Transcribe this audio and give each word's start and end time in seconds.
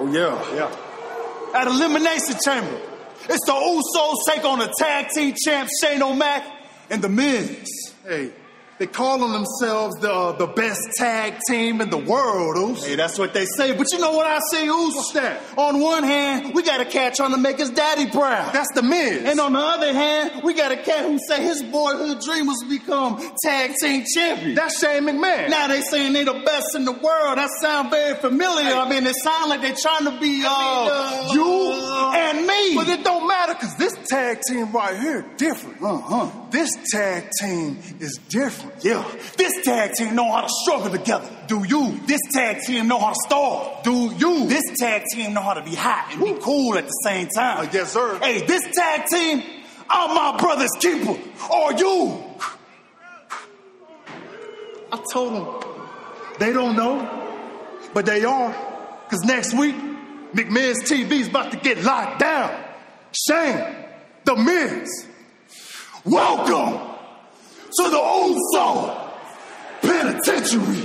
Oh, 0.00 0.06
yeah, 0.12 0.54
yeah. 0.54 1.60
At 1.60 1.66
Elimination 1.66 2.36
Chamber, 2.44 2.80
it's 3.28 3.44
the 3.46 3.52
Usos 3.52 4.16
take 4.26 4.44
on 4.44 4.60
the 4.60 4.72
tag 4.78 5.08
team 5.14 5.34
champ 5.44 5.68
Shane 5.80 6.02
O'Mac 6.02 6.44
and 6.88 7.02
the 7.02 7.08
Miz. 7.08 7.68
Hey, 8.06 8.30
they 8.78 8.86
calling 8.86 9.32
themselves 9.32 9.96
the 9.96 10.12
uh, 10.12 10.32
the 10.32 10.46
best 10.46 10.80
tag 10.96 11.34
team 11.48 11.80
in 11.80 11.90
the 11.90 11.98
world, 11.98 12.56
Oos. 12.56 12.84
Hey, 12.86 12.94
that's 12.94 13.18
what 13.18 13.34
they 13.34 13.44
say. 13.44 13.76
But 13.76 13.92
you 13.92 13.98
know 13.98 14.12
what 14.12 14.26
I 14.26 14.38
say, 14.50 14.66
Oos? 14.66 14.94
What's 14.94 15.12
that? 15.14 15.40
On 15.56 15.80
one 15.80 16.04
hand, 16.04 16.54
we 16.54 16.62
got 16.62 16.80
a 16.80 16.84
cat 16.84 17.14
trying 17.14 17.32
to 17.32 17.38
make 17.38 17.58
his 17.58 17.70
daddy 17.70 18.10
proud. 18.10 18.52
That's 18.52 18.72
the 18.74 18.82
Miz. 18.82 19.24
And 19.24 19.40
on 19.40 19.52
the 19.52 19.58
other 19.58 19.92
hand, 19.92 20.42
we 20.44 20.54
got 20.54 20.72
a 20.72 20.76
cat 20.76 21.04
who 21.04 21.18
say 21.28 21.42
his 21.42 21.62
boyhood 21.62 22.20
dream 22.20 22.46
was 22.46 22.58
to 22.60 22.68
become 22.68 23.20
tag 23.44 23.74
team 23.80 24.04
champion. 24.14 24.54
That's 24.54 24.78
Shane 24.80 25.04
McMahon. 25.04 25.50
Now 25.50 25.68
they 25.68 25.80
saying 25.80 26.12
they 26.12 26.24
the 26.24 26.42
best 26.44 26.74
in 26.74 26.84
the 26.84 26.92
world. 26.92 27.38
That 27.38 27.50
sound 27.60 27.90
very 27.90 28.14
familiar. 28.16 28.74
I 28.74 28.88
mean, 28.88 29.06
it 29.06 29.16
sound 29.16 29.50
like 29.50 29.62
they 29.62 29.72
trying 29.72 30.04
to 30.04 30.18
be 30.20 30.42
uh, 30.44 30.50
uh, 30.50 31.30
you 31.32 31.42
and. 32.68 32.86
But 32.86 32.88
it 32.88 33.04
don't 33.04 33.26
matter 33.26 33.54
because 33.54 33.76
this 33.76 33.94
tag 34.08 34.40
team 34.48 34.72
right 34.72 34.98
here 34.98 35.24
different. 35.36 35.82
Uh-huh. 35.82 36.30
This 36.50 36.70
tag 36.92 37.30
team 37.40 37.78
is 38.00 38.18
different. 38.28 38.84
Yeah, 38.84 39.04
this 39.36 39.64
tag 39.64 39.92
team 39.94 40.14
know 40.14 40.30
how 40.32 40.42
to 40.42 40.48
struggle 40.62 40.90
together. 40.90 41.28
Do 41.46 41.64
you? 41.66 41.98
This 42.06 42.20
tag 42.32 42.60
team 42.66 42.88
know 42.88 42.98
how 42.98 43.10
to 43.10 43.20
starve. 43.26 43.82
Do 43.82 44.12
you? 44.16 44.46
This 44.46 44.62
tag 44.78 45.04
team 45.12 45.34
know 45.34 45.42
how 45.42 45.54
to 45.54 45.62
be 45.62 45.74
hot 45.74 46.08
and 46.12 46.24
be 46.24 46.34
cool 46.40 46.76
at 46.76 46.84
the 46.84 47.00
same 47.04 47.28
time. 47.28 47.66
Uh, 47.66 47.70
yes, 47.72 47.92
sir. 47.92 48.18
Hey, 48.18 48.44
this 48.46 48.62
tag 48.74 49.06
team, 49.06 49.42
I'm 49.88 50.14
my 50.14 50.38
brother's 50.38 50.70
keeper. 50.78 51.16
Or 51.50 51.72
you. 51.72 52.24
I 54.90 55.04
told 55.12 55.34
them 55.34 55.72
they 56.38 56.52
don't 56.52 56.76
know, 56.76 57.06
but 57.92 58.06
they 58.06 58.24
are. 58.24 58.54
Because 59.04 59.24
next 59.24 59.54
week, 59.54 59.74
McMahon's 60.32 60.82
TV's 60.82 61.28
about 61.28 61.52
to 61.52 61.58
get 61.58 61.82
locked 61.82 62.20
down. 62.20 62.64
Shane, 63.12 63.64
the 64.24 64.36
Miz, 64.36 65.06
welcome 66.04 66.94
to 67.74 67.90
the 67.90 67.96
Old 67.96 68.36
Soul 68.52 69.10
Penitentiary. 69.80 70.84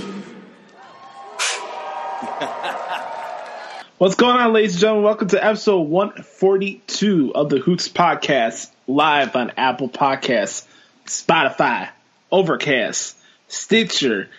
What's 3.98 4.14
going 4.14 4.36
on, 4.36 4.54
ladies 4.54 4.72
and 4.72 4.80
gentlemen? 4.80 5.04
Welcome 5.04 5.28
to 5.28 5.44
episode 5.44 5.82
142 5.82 7.32
of 7.34 7.50
the 7.50 7.58
Hoots 7.58 7.88
Podcast, 7.90 8.70
live 8.86 9.36
on 9.36 9.52
Apple 9.58 9.90
Podcasts, 9.90 10.66
Spotify, 11.04 11.90
Overcast, 12.32 13.14
Stitcher, 13.48 14.30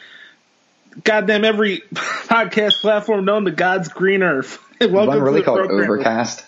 goddamn 1.03 1.45
every 1.45 1.81
podcast 1.93 2.81
platform 2.81 3.25
known 3.25 3.45
to 3.45 3.51
God's 3.51 3.89
green 3.89 4.23
earth. 4.23 4.64
Welcome 4.81 5.07
One 5.07 5.21
really 5.21 5.39
to 5.39 5.39
the 5.39 5.45
called 5.45 5.59
program. 5.59 5.89
Overcast. 5.89 6.45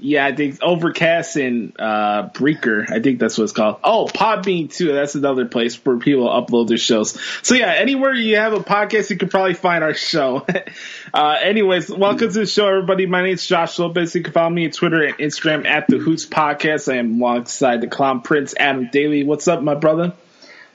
Yeah, 0.00 0.26
I 0.26 0.34
think 0.34 0.60
Overcast 0.62 1.36
and 1.36 1.72
uh, 1.78 2.30
Breaker. 2.34 2.86
I 2.88 3.00
think 3.00 3.20
that's 3.20 3.38
what 3.38 3.44
it's 3.44 3.52
called. 3.52 3.78
Oh, 3.84 4.06
Podbean 4.06 4.72
too. 4.72 4.92
That's 4.92 5.14
another 5.14 5.44
place 5.46 5.74
where 5.84 5.98
people 5.98 6.28
upload 6.28 6.68
their 6.68 6.76
shows. 6.76 7.16
So 7.42 7.54
yeah, 7.54 7.72
anywhere 7.72 8.14
you 8.14 8.36
have 8.36 8.52
a 8.52 8.60
podcast, 8.60 9.10
you 9.10 9.16
can 9.16 9.28
probably 9.28 9.54
find 9.54 9.84
our 9.84 9.94
show. 9.94 10.44
uh, 11.14 11.36
anyways, 11.40 11.88
welcome 11.88 12.28
to 12.32 12.38
the 12.40 12.46
show, 12.46 12.68
everybody. 12.68 13.06
My 13.06 13.22
name 13.22 13.34
is 13.34 13.46
Josh 13.46 13.78
Lopez. 13.78 14.14
You 14.14 14.22
can 14.22 14.32
follow 14.32 14.50
me 14.50 14.66
on 14.66 14.72
Twitter 14.72 15.02
and 15.02 15.16
Instagram 15.18 15.66
at 15.66 15.86
the 15.86 15.98
Hoots 15.98 16.26
Podcast. 16.26 16.92
I 16.92 16.98
am 16.98 17.20
alongside 17.20 17.80
the 17.80 17.88
Clown 17.88 18.22
Prince, 18.22 18.54
Adam 18.58 18.88
Daley. 18.90 19.22
What's 19.22 19.46
up, 19.46 19.62
my 19.62 19.74
brother? 19.74 20.14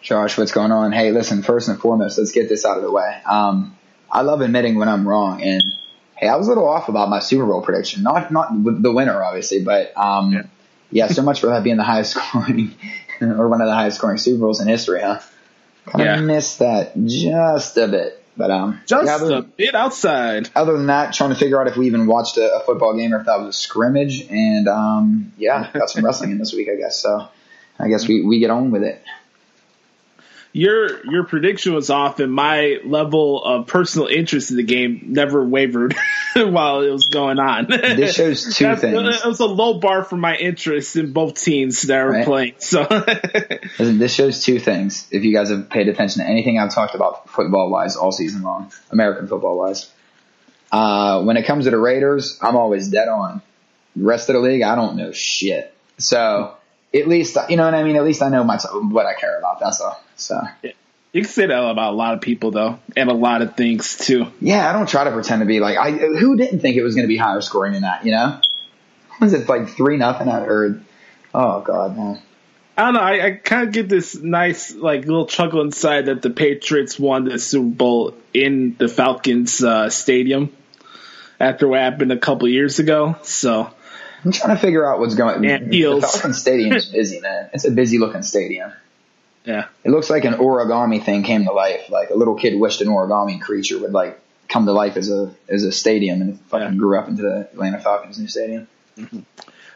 Josh, 0.01 0.37
what's 0.37 0.51
going 0.53 0.71
on? 0.71 0.93
Hey, 0.93 1.11
listen, 1.11 1.43
first 1.43 1.67
and 1.67 1.79
foremost, 1.79 2.17
let's 2.17 2.31
get 2.31 2.47
this 2.49 2.65
out 2.65 2.77
of 2.77 2.83
the 2.83 2.91
way. 2.91 3.21
Um, 3.25 3.77
I 4.11 4.21
love 4.21 4.41
admitting 4.41 4.75
when 4.75 4.89
I'm 4.89 5.07
wrong, 5.07 5.41
and 5.41 5.63
hey, 6.23 6.29
I 6.29 6.35
was 6.37 6.47
a 6.47 6.51
little 6.51 6.67
off 6.67 6.89
about 6.89 7.09
my 7.09 7.19
Super 7.19 7.45
Bowl 7.45 7.61
prediction. 7.61 8.03
Not 8.03 8.31
not 8.31 8.49
the 8.63 8.91
winner, 8.91 9.21
obviously, 9.21 9.63
but 9.63 9.95
um, 9.97 10.31
yeah. 10.33 10.41
yeah. 10.91 11.07
so 11.07 11.21
much 11.21 11.41
for 11.41 11.47
that 11.47 11.63
being 11.63 11.77
the 11.77 11.83
highest 11.83 12.11
scoring 12.15 12.73
or 13.21 13.47
one 13.49 13.61
of 13.61 13.67
the 13.67 13.73
highest 13.73 13.97
scoring 13.97 14.17
Super 14.17 14.39
Bowls 14.39 14.61
in 14.61 14.67
history, 14.67 15.01
huh? 15.01 15.19
Kind 15.85 16.01
of 16.01 16.15
Yeah. 16.19 16.21
missed 16.21 16.59
that 16.59 16.93
just 17.05 17.75
a 17.77 17.87
bit, 17.89 18.23
but 18.37 18.49
um, 18.51 18.79
Just 18.87 19.05
yeah, 19.05 19.15
other, 19.15 19.35
a 19.37 19.41
bit 19.41 19.75
outside. 19.75 20.49
other 20.55 20.73
than 20.77 20.87
that, 20.87 21.13
trying 21.13 21.31
to 21.31 21.35
figure 21.35 21.59
out 21.59 21.67
if 21.67 21.75
we 21.75 21.87
even 21.87 22.07
watched 22.07 22.37
a, 22.37 22.55
a 22.55 22.59
football 22.61 22.95
game 22.95 23.13
or 23.13 23.19
if 23.19 23.25
that 23.25 23.39
was 23.39 23.49
a 23.55 23.57
scrimmage, 23.57 24.25
and 24.29 24.67
um, 24.69 25.33
yeah, 25.37 25.69
got 25.73 25.89
some 25.89 26.05
wrestling 26.05 26.31
in 26.31 26.37
this 26.37 26.53
week, 26.53 26.69
I 26.71 26.75
guess. 26.77 26.97
So 26.99 27.27
I 27.77 27.89
guess 27.89 28.07
we 28.07 28.21
we 28.21 28.39
get 28.39 28.49
on 28.49 28.71
with 28.71 28.83
it. 28.83 29.01
Your 30.55 31.03
your 31.05 31.23
prediction 31.23 31.73
was 31.73 31.89
off, 31.89 32.19
and 32.19 32.31
my 32.31 32.77
level 32.85 33.43
of 33.43 33.65
personal 33.65 34.07
interest 34.07 34.51
in 34.51 34.57
the 34.57 34.63
game 34.63 35.01
never 35.07 35.43
wavered 35.43 35.95
while 36.35 36.81
it 36.81 36.91
was 36.91 37.07
going 37.07 37.39
on. 37.39 37.65
This 37.69 38.15
shows 38.15 38.55
two 38.55 38.75
things. 38.75 38.93
It 38.95 39.25
was 39.27 39.39
a 39.39 39.47
low 39.47 39.79
bar 39.79 40.03
for 40.03 40.15
my 40.15 40.35
interest 40.35 40.95
in 40.95 41.11
both 41.11 41.41
teams 41.41 41.81
that 41.83 42.03
were 42.05 42.11
Right. 42.11 42.25
playing. 42.25 42.53
So 42.59 42.81
Listen, 43.79 43.97
this 43.97 44.13
shows 44.13 44.43
two 44.43 44.59
things. 44.59 45.07
If 45.09 45.23
you 45.23 45.33
guys 45.33 45.49
have 45.49 45.71
paid 45.71 45.87
attention 45.87 46.21
to 46.23 46.29
anything 46.29 46.59
I've 46.59 46.71
talked 46.73 46.93
about 46.93 47.29
football 47.31 47.71
wise 47.71 47.95
all 47.95 48.11
season 48.11 48.43
long, 48.43 48.71
American 48.91 49.27
football 49.27 49.57
wise, 49.57 49.89
uh, 50.71 51.23
when 51.23 51.35
it 51.35 51.47
comes 51.47 51.65
to 51.65 51.71
the 51.71 51.79
Raiders, 51.79 52.37
I'm 52.43 52.55
always 52.57 52.89
dead 52.89 53.07
on. 53.07 53.41
The 53.95 54.03
rest 54.05 54.29
of 54.29 54.33
the 54.35 54.39
league, 54.39 54.61
I 54.61 54.75
don't 54.75 54.97
know 54.97 55.11
shit. 55.13 55.73
So 55.97 56.53
at 56.93 57.07
least 57.07 57.37
you 57.49 57.57
know 57.57 57.65
what 57.65 57.73
I 57.73 57.81
mean. 57.83 57.95
At 57.95 58.03
least 58.03 58.21
I 58.21 58.29
know 58.29 58.43
my 58.43 58.57
what 58.57 59.07
I 59.07 59.15
care 59.15 59.39
about. 59.39 59.59
That's 59.59 59.81
all. 59.81 59.99
So 60.15 60.41
you 61.11 61.21
can 61.21 61.29
say 61.29 61.45
that 61.45 61.63
about 61.63 61.93
a 61.93 61.95
lot 61.95 62.13
of 62.13 62.21
people, 62.21 62.51
though, 62.51 62.79
and 62.95 63.09
a 63.09 63.13
lot 63.13 63.41
of 63.41 63.55
things 63.55 63.97
too. 63.97 64.27
yeah, 64.41 64.69
I 64.69 64.73
don't 64.73 64.89
try 64.89 65.03
to 65.03 65.11
pretend 65.11 65.41
to 65.41 65.45
be 65.45 65.59
like 65.59 65.77
I. 65.77 65.91
Who 65.91 66.35
didn't 66.35 66.59
think 66.59 66.75
it 66.75 66.83
was 66.83 66.95
going 66.95 67.03
to 67.03 67.09
be 67.09 67.17
higher 67.17 67.41
scoring 67.41 67.73
than 67.73 67.83
that? 67.83 68.05
You 68.05 68.11
know, 68.11 68.39
was 69.19 69.33
it 69.33 69.47
like 69.47 69.69
three 69.69 69.97
nothing? 69.97 70.27
I 70.27 70.41
heard. 70.41 70.83
Oh 71.33 71.61
god, 71.61 71.97
man. 71.97 72.21
I 72.75 72.85
don't 72.85 72.93
know. 72.95 73.01
I, 73.01 73.25
I 73.25 73.31
kind 73.31 73.67
of 73.67 73.73
get 73.73 73.87
this 73.87 74.15
nice, 74.15 74.73
like, 74.73 75.01
little 75.01 75.27
chuckle 75.27 75.61
inside 75.61 76.07
that 76.07 76.23
the 76.23 76.31
Patriots 76.31 76.97
won 76.97 77.25
the 77.25 77.37
Super 77.37 77.69
Bowl 77.69 78.15
in 78.33 78.75
the 78.79 78.87
Falcons 78.87 79.63
uh, 79.63 79.91
stadium 79.91 80.51
after 81.39 81.67
what 81.67 81.81
happened 81.81 82.11
a 82.11 82.17
couple 82.17 82.47
years 82.47 82.79
ago. 82.79 83.15
So 83.21 83.69
I'm 84.25 84.31
trying 84.31 84.55
to 84.55 84.61
figure 84.61 84.91
out 84.91 84.99
what's 84.99 85.13
going. 85.13 85.43
Yeah, 85.43 85.59
the 85.59 86.01
Falcons 86.01 86.39
Stadium 86.39 86.75
is 86.75 86.87
busy, 86.87 87.19
man. 87.19 87.51
It's 87.53 87.65
a 87.65 87.71
busy 87.71 87.99
looking 87.99 88.23
stadium. 88.23 88.71
Yeah, 89.45 89.65
It 89.83 89.89
looks 89.91 90.09
like 90.09 90.25
an 90.25 90.33
origami 90.35 91.03
thing 91.03 91.23
came 91.23 91.43
to 91.45 91.51
life. 91.51 91.89
Like 91.89 92.09
a 92.09 92.15
little 92.15 92.35
kid 92.35 92.59
wished 92.59 92.81
an 92.81 92.87
origami 92.87 93.41
creature 93.41 93.77
would 93.79 93.91
like 93.91 94.19
come 94.47 94.65
to 94.65 94.71
life 94.71 94.97
as 94.97 95.09
a 95.11 95.33
as 95.49 95.63
a 95.63 95.71
stadium, 95.71 96.21
and 96.21 96.39
fucking 96.41 96.73
Yeah. 96.73 96.77
grew 96.79 96.97
up 96.97 97.07
into 97.07 97.23
the 97.23 97.39
Atlanta 97.51 97.79
Falcons 97.79 98.19
new 98.19 98.27
stadium. 98.27 98.67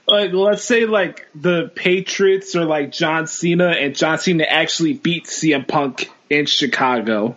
like 0.08 0.32
let's 0.32 0.64
say 0.64 0.86
like 0.86 1.28
the 1.36 1.70
Patriots 1.74 2.56
or 2.56 2.66
like 2.66 2.92
John 2.92 3.28
Cena, 3.28 3.70
and 3.70 3.96
John 3.96 4.18
Cena 4.20 4.44
actually 4.46 4.94
beat 4.94 5.26
CM 5.26 5.68
Punk 5.68 6.10
in 6.30 6.46
Chicago. 6.46 7.36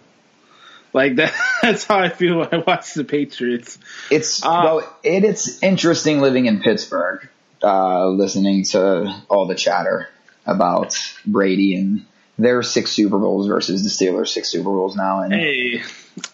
Like 0.93 1.17
that, 1.17 1.33
that's 1.63 1.85
how 1.85 1.99
I 1.99 2.09
feel 2.11 2.39
when 2.39 2.49
I 2.53 2.59
watch 2.59 2.95
the 2.95 3.05
Patriots. 3.05 3.79
It's 4.11 4.45
Uh, 4.45 4.61
well, 4.65 4.79
it, 5.03 5.25
it's 5.25 5.63
interesting 5.63 6.21
living 6.21 6.47
in 6.47 6.61
Pittsburgh, 6.61 7.29
uh, 7.63 8.09
listening 8.09 8.65
to 8.65 9.23
all 9.29 9.47
the 9.47 9.55
chatter 9.55 10.09
about 10.47 10.97
Brady 11.27 11.77
and 11.77 12.07
their 12.41 12.62
six 12.62 12.93
Super 12.93 13.19
Bowls 13.19 13.47
versus 13.47 13.83
the 13.83 13.89
Steelers' 13.91 14.28
six 14.28 14.49
Super 14.49 14.71
Bowls 14.71 14.97
now, 14.97 15.21
and 15.21 15.33
Hey, 15.33 15.83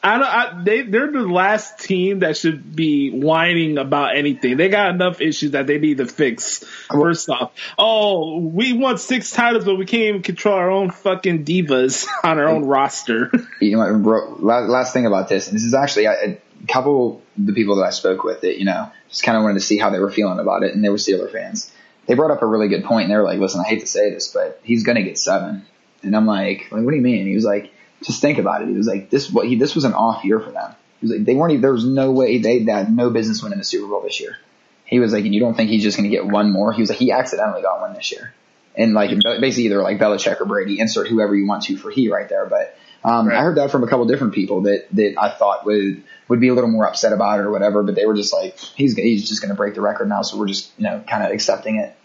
I 0.03 0.19
don't. 0.19 0.27
I, 0.27 0.63
they 0.65 0.83
they're 0.83 1.11
the 1.11 1.21
last 1.21 1.81
team 1.81 2.21
that 2.21 2.37
should 2.37 2.75
be 2.75 3.11
whining 3.11 3.79
about 3.79 4.17
anything. 4.17 4.57
They 4.57 4.69
got 4.69 4.91
enough 4.91 5.21
issues 5.21 5.53
that 5.53 5.67
they 5.67 5.79
need 5.79 5.99
to 5.99 6.07
fix. 6.07 6.65
First 6.91 7.29
off, 7.29 7.53
oh, 7.79 8.39
we 8.39 8.73
won 8.73 8.99
six 8.99 9.31
titles, 9.31 9.65
but 9.65 9.77
we 9.77 9.87
can't 9.87 10.03
even 10.03 10.23
control 10.23 10.55
our 10.55 10.71
own 10.71 10.91
fucking 10.91 11.45
divas 11.45 12.07
on 12.25 12.39
our 12.39 12.49
own 12.49 12.65
roster. 12.65 13.31
you 13.61 13.77
know 13.77 13.99
bro, 13.99 14.37
la- 14.39 14.61
last 14.61 14.93
thing 14.93 15.07
about 15.07 15.29
this, 15.29 15.49
and 15.49 15.57
this 15.57 15.65
is 15.65 15.75
actually 15.75 16.07
a, 16.07 16.13
a 16.13 16.39
couple 16.69 17.23
of 17.39 17.47
the 17.47 17.53
people 17.53 17.77
that 17.77 17.85
I 17.85 17.91
spoke 17.91 18.25
with 18.25 18.41
that, 18.43 18.59
you 18.59 18.65
know, 18.65 18.91
just 19.09 19.23
kind 19.23 19.37
of 19.37 19.43
wanted 19.43 19.55
to 19.55 19.61
see 19.61 19.79
how 19.79 19.91
they 19.91 19.99
were 19.99 20.11
feeling 20.11 20.39
about 20.39 20.63
it, 20.63 20.75
and 20.75 20.85
they 20.85 20.89
were 20.89 20.97
Steeler 20.97 21.31
fans. 21.31 21.71
They 22.07 22.15
brought 22.15 22.31
up 22.31 22.43
a 22.43 22.47
really 22.47 22.69
good 22.69 22.85
point, 22.85 23.05
and 23.05 23.13
they 23.13 23.17
were 23.17 23.25
like, 23.25 23.41
listen, 23.41 23.61
I 23.61 23.69
hate 23.69 23.81
to 23.81 23.87
say 23.87 24.11
this, 24.11 24.29
but 24.29 24.61
he's 24.63 24.85
going 24.85 24.97
to 24.97 25.03
get 25.03 25.19
seven. 25.19 25.67
And 26.07 26.17
I'm 26.17 26.27
like, 26.27 26.69
like, 26.71 26.85
what 26.85 26.91
do 26.91 26.97
you 26.97 27.03
mean? 27.03 27.27
He 27.27 27.35
was 27.35 27.45
like, 27.45 27.73
just 28.03 28.21
think 28.21 28.39
about 28.39 28.63
it. 28.63 28.69
He 28.69 28.75
was 28.75 28.87
like, 28.87 29.11
this, 29.11 29.31
what 29.31 29.47
he, 29.47 29.57
this 29.57 29.75
was 29.75 29.85
an 29.85 29.93
off 29.95 30.25
year 30.25 30.41
for 30.41 30.51
them. 30.53 30.75
He 31.01 31.07
was 31.07 31.17
like, 31.17 31.25
they 31.27 31.35
weren't, 31.35 31.53
even- 31.53 31.63
there 31.63 31.73
was 31.73 31.85
no 31.85 32.13
way 32.13 32.39
they, 32.39 32.63
they 32.63 32.73
had 32.73 32.95
no 32.95 33.11
business 33.11 33.43
winning 33.43 33.59
the 33.59 33.65
Super 33.65 33.87
Bowl 33.89 34.03
this 34.03 34.21
year. 34.21 34.37
He 34.85 35.01
was 35.01 35.13
like, 35.13 35.25
and 35.25 35.35
you 35.35 35.41
don't 35.41 35.55
think 35.55 35.69
he's 35.71 35.83
just 35.83 35.97
going 35.97 36.09
to 36.09 36.15
get 36.17 36.25
one 36.27 36.53
more? 36.53 36.73
He 36.73 36.81
was 36.81 36.91
like, 36.91 36.99
he 36.99 37.11
accidentally 37.11 37.61
got 37.63 37.81
one 37.81 37.93
this 37.95 38.13
year. 38.13 38.33
And 38.77 38.93
like, 38.95 39.11
basically 39.41 39.65
either 39.65 39.83
like 39.83 39.99
Belichick 39.99 40.41
or 40.41 40.45
Brady, 40.45 40.79
insert 40.79 41.09
whoever 41.09 41.35
you 41.35 41.47
want 41.49 41.65
to 41.65 41.77
for 41.77 41.91
he 41.91 42.09
right 42.11 42.29
there. 42.29 42.47
But, 42.47 42.77
um, 43.05 43.27
Right. 43.29 43.37
I 43.39 43.43
heard 43.43 43.57
that 43.57 43.71
from 43.71 43.83
a 43.83 43.89
couple 43.89 44.05
different 44.07 44.35
people 44.35 44.63
that, 44.63 44.87
that 44.93 45.15
I 45.19 45.31
thought 45.31 45.65
would, 45.67 46.05
would 46.29 46.41
be 46.41 46.49
a 46.49 46.55
little 46.55 46.71
more 46.71 46.87
upset 46.87 47.13
about 47.13 47.41
it 47.41 47.43
or 47.45 47.51
whatever, 47.51 47.83
but 47.83 47.95
they 47.95 48.05
were 48.07 48.15
just 48.15 48.33
like, 48.33 48.59
he's, 48.59 48.95
he's 48.97 49.29
just 49.29 49.41
going 49.43 49.49
to 49.49 49.57
break 49.57 49.75
the 49.75 49.81
record 49.81 50.09
now. 50.09 50.23
So 50.23 50.39
we're 50.39 50.47
just, 50.49 50.71
you 50.79 50.85
know, 50.85 51.03
kind 51.09 51.25
of 51.25 51.31
accepting 51.33 51.77
it. 51.77 51.97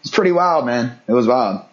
It's 0.00 0.10
pretty 0.10 0.32
wild, 0.32 0.66
man. 0.66 1.00
It 1.06 1.12
was 1.12 1.26
wild. 1.26 1.64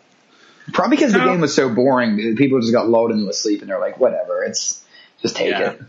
Probably 0.74 0.98
because 0.98 1.14
the 1.14 1.19
game 1.19 1.42
was 1.42 1.56
so 1.56 1.69
boring, 1.74 2.36
people 2.36 2.60
just 2.60 2.74
got 2.74 2.90
lulled 2.90 3.12
into 3.12 3.30
a 3.30 3.34
sleep 3.34 3.62
and 3.62 3.69
they're 3.69 3.80
like, 3.80 3.98
whatever, 4.00 4.44
it's 4.44 4.84
just 5.22 5.36
take 5.36 5.52
Yeah. 5.52 5.72
it. 5.72 5.81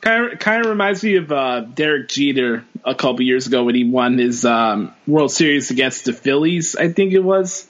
Kind 0.00 0.32
of, 0.32 0.38
kind 0.40 0.64
of 0.64 0.70
reminds 0.70 1.02
me 1.04 1.16
of 1.16 1.30
uh, 1.30 1.60
Derek 1.60 2.08
Jeter 2.08 2.64
a 2.84 2.94
couple 2.94 3.22
years 3.22 3.46
ago 3.46 3.64
when 3.64 3.74
he 3.76 3.84
won 3.84 4.18
his 4.18 4.44
um, 4.44 4.92
World 5.06 5.30
Series 5.30 5.70
against 5.70 6.06
the 6.06 6.12
Phillies. 6.12 6.74
I 6.74 6.92
think 6.92 7.12
it 7.12 7.20
was 7.20 7.68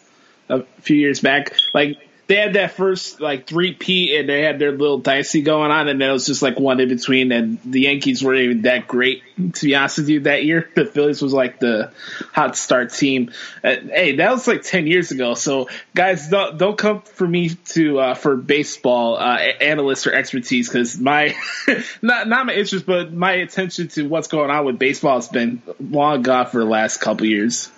a 0.48 0.62
few 0.80 0.96
years 0.96 1.20
back. 1.20 1.54
Like 1.74 1.98
they 2.28 2.36
had 2.36 2.54
that 2.54 2.72
first 2.72 3.20
like 3.20 3.46
three 3.46 3.74
P 3.74 4.16
and 4.16 4.28
they 4.28 4.42
had 4.42 4.58
their 4.58 4.72
little 4.72 4.98
dicey 4.98 5.42
going 5.42 5.70
on, 5.70 5.88
and 5.88 6.00
then 6.00 6.08
it 6.08 6.12
was 6.12 6.26
just 6.26 6.40
like 6.42 6.58
one 6.58 6.80
in 6.80 6.88
between. 6.88 7.32
And 7.32 7.58
the 7.64 7.82
Yankees 7.82 8.22
weren't 8.22 8.40
even 8.40 8.62
that 8.62 8.86
great 8.86 9.22
to 9.54 9.66
be 9.66 9.74
honest 9.74 9.98
with 9.98 10.08
you 10.08 10.20
that 10.20 10.44
year. 10.44 10.68
The 10.82 10.86
Phillies 10.86 11.20
was 11.20 11.32
like 11.32 11.60
the 11.60 11.92
hot 12.32 12.56
start 12.56 12.92
team. 12.92 13.30
Uh, 13.62 13.76
hey, 13.76 14.16
that 14.16 14.30
was 14.32 14.48
like 14.48 14.62
ten 14.62 14.86
years 14.86 15.10
ago. 15.10 15.34
So 15.34 15.68
guys, 15.94 16.28
don't 16.28 16.58
don't 16.58 16.78
come 16.78 17.02
for 17.02 17.26
me 17.26 17.50
to 17.50 17.98
uh, 17.98 18.14
for 18.14 18.36
baseball 18.36 19.16
uh, 19.16 19.36
analysts 19.60 20.06
or 20.06 20.12
expertise 20.12 20.68
because 20.68 20.98
my 20.98 21.36
not 22.02 22.28
not 22.28 22.46
my 22.46 22.54
interest, 22.54 22.86
but 22.86 23.12
my 23.12 23.32
attention 23.32 23.88
to 23.88 24.08
what's 24.08 24.28
going 24.28 24.50
on 24.50 24.64
with 24.64 24.78
baseball 24.78 25.16
has 25.16 25.28
been 25.28 25.62
long 25.80 26.22
gone 26.22 26.46
for 26.46 26.58
the 26.58 26.64
last 26.64 27.00
couple 27.00 27.26
years. 27.26 27.70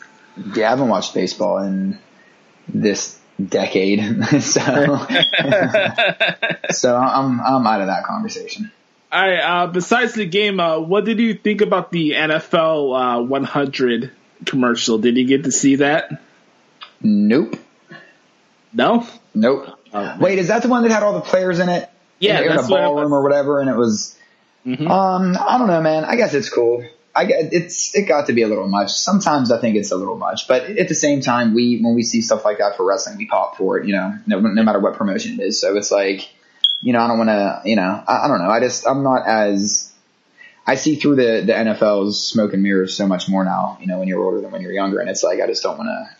Yeah, 0.55 0.67
I 0.67 0.70
haven't 0.70 0.88
watched 0.88 1.14
baseball 1.14 1.58
in 1.58 1.99
this 2.69 3.19
decade. 3.43 4.25
so, 4.41 5.07
so 6.71 6.97
I'm 6.97 7.41
I'm 7.41 7.67
out 7.67 7.81
of 7.81 7.87
that 7.89 8.05
conversation. 8.07 8.71
All 9.13 9.21
right. 9.21 9.39
Uh, 9.39 9.67
besides 9.69 10.15
the 10.15 10.27
game, 10.27 10.59
uh, 10.59 10.81
what 10.81 11.05
did 11.05 11.21
you 11.21 11.35
think 11.35 11.61
about 11.61 11.93
the 11.93 12.13
NFL 12.13 13.21
uh, 13.21 13.23
100 13.23 14.11
commercial? 14.45 14.99
Did 14.99 15.17
you 15.17 15.25
get 15.25 15.45
to 15.45 15.53
see 15.53 15.77
that? 15.77 16.21
Nope. 17.01 17.57
No. 18.73 19.07
Nope. 19.33 19.79
Oh, 19.93 20.17
Wait, 20.19 20.41
is 20.41 20.49
that 20.49 20.63
the 20.63 20.69
one 20.69 20.83
that 20.83 20.91
had 20.91 21.05
all 21.05 21.13
the 21.13 21.21
players 21.21 21.61
in 21.61 21.69
it? 21.69 21.89
Yeah, 22.19 22.41
in, 22.41 22.53
in 22.53 22.59
a 22.59 22.67
ballroom 22.67 23.13
or 23.13 23.23
whatever, 23.23 23.61
and 23.61 23.71
it 23.71 23.77
was. 23.77 24.19
Mm-hmm. 24.67 24.91
Um, 24.91 25.37
I 25.39 25.59
don't 25.59 25.69
know, 25.69 25.81
man. 25.81 26.05
I 26.05 26.17
guess 26.17 26.35
it's 26.35 26.49
cool. 26.49 26.85
I 27.14 27.26
it's 27.28 27.94
it 27.94 28.08
got 28.08 28.26
to 28.26 28.32
be 28.32 28.43
a 28.43 28.49
little 28.49 28.66
much. 28.66 28.90
Sometimes 28.90 29.52
I 29.52 29.61
think 29.61 29.76
it's 29.76 29.93
a 29.93 29.96
little 29.96 30.16
much, 30.16 30.49
but 30.49 30.64
at 30.64 30.88
the 30.88 30.94
same 30.94 31.20
time, 31.20 31.55
we 31.55 31.81
when 31.81 31.94
we 31.94 32.02
see 32.02 32.22
stuff 32.22 32.44
like 32.44 32.58
that 32.58 32.76
for 32.76 32.84
wrestling, 32.84 33.16
we 33.19 33.26
pop 33.26 33.56
for 33.56 33.78
it. 33.78 33.87
You 33.87 33.93
know, 33.93 34.19
no, 34.26 34.40
no 34.40 34.62
matter 34.62 34.81
what 34.81 34.94
promotion 34.94 35.38
it 35.38 35.44
is. 35.44 35.61
So 35.61 35.76
it's 35.76 35.93
like, 35.93 36.28
you 36.81 36.93
know, 36.93 37.00
I 37.00 37.06
don't 37.06 37.19
want 37.19 37.31
to, 37.31 37.62
you 37.64 37.76
know, 37.76 38.02
I, 38.06 38.25
I 38.25 38.28
don't 38.28 38.38
know. 38.38 38.50
I 38.50 38.58
just 38.58 38.87
I'm 38.87 39.05
not 39.05 39.26
as 39.28 39.93
I 40.66 40.75
see 40.75 40.96
through 40.96 41.16
the 41.16 41.43
the 41.46 41.52
NFL's 41.52 42.26
smoke 42.26 42.52
and 42.52 42.62
mirrors 42.62 42.96
so 42.96 43.06
much 43.06 43.28
more 43.28 43.44
now. 43.44 43.78
You 43.81 43.87
know, 43.87 44.00
when 44.00 44.08
you're 44.08 44.22
older 44.25 44.40
than 44.40 44.50
when 44.50 44.62
you're 44.62 44.72
younger, 44.72 44.99
and 44.99 45.08
it's 45.08 45.22
like 45.22 45.40
I 45.40 45.46
just 45.46 45.62
don't 45.62 45.78
want 45.78 45.88
to. 45.88 46.16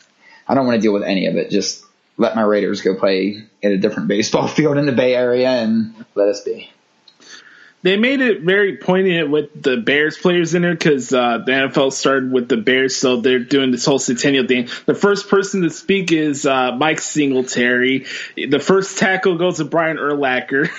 I 0.47 0.55
don't 0.55 0.67
want 0.67 0.77
to 0.77 0.81
deal 0.81 0.93
with 0.93 1.03
any 1.03 1.27
of 1.27 1.37
it. 1.37 1.51
Just 1.51 1.85
let 2.19 2.37
my 2.37 2.43
Raiders 2.43 2.83
go 2.83 2.95
play 2.95 3.43
at 3.63 3.73
a 3.73 3.79
different 3.79 4.09
baseball 4.09 4.47
field 4.49 4.79
in 4.79 4.87
the 4.87 4.93
Bay 4.93 5.17
Area 5.17 5.49
and 5.49 5.93
let 6.15 6.29
us 6.29 6.43
be 6.43 6.71
they 7.85 7.99
made 7.99 8.23
it 8.23 8.41
very 8.41 8.79
poignant 8.79 9.29
with 9.29 9.63
the 9.63 9.77
Bears 9.77 10.17
players 10.17 10.55
in 10.55 10.63
there 10.63 10.73
because 10.73 11.13
uh, 11.13 11.43
the 11.45 11.53
NFL 11.53 11.93
started 11.93 12.33
with 12.33 12.49
the 12.49 12.57
Bears, 12.57 12.97
so 12.97 13.21
they're 13.21 13.39
doing 13.41 13.73
this 13.73 13.85
whole 13.85 13.99
centennial 13.99 14.47
thing. 14.47 14.71
The 14.87 14.95
first 14.95 15.29
person 15.29 15.61
to 15.61 15.71
speak 15.71 16.11
is 16.11 16.47
uh, 16.47 16.73
Mike 16.73 16.99
Singletary. 16.99 18.07
The 18.37 18.59
first 18.59 18.97
tackle 18.97 19.37
goes 19.37 19.59
to 19.59 19.67
Brian 19.67 19.99
Urlacher. 19.99 20.71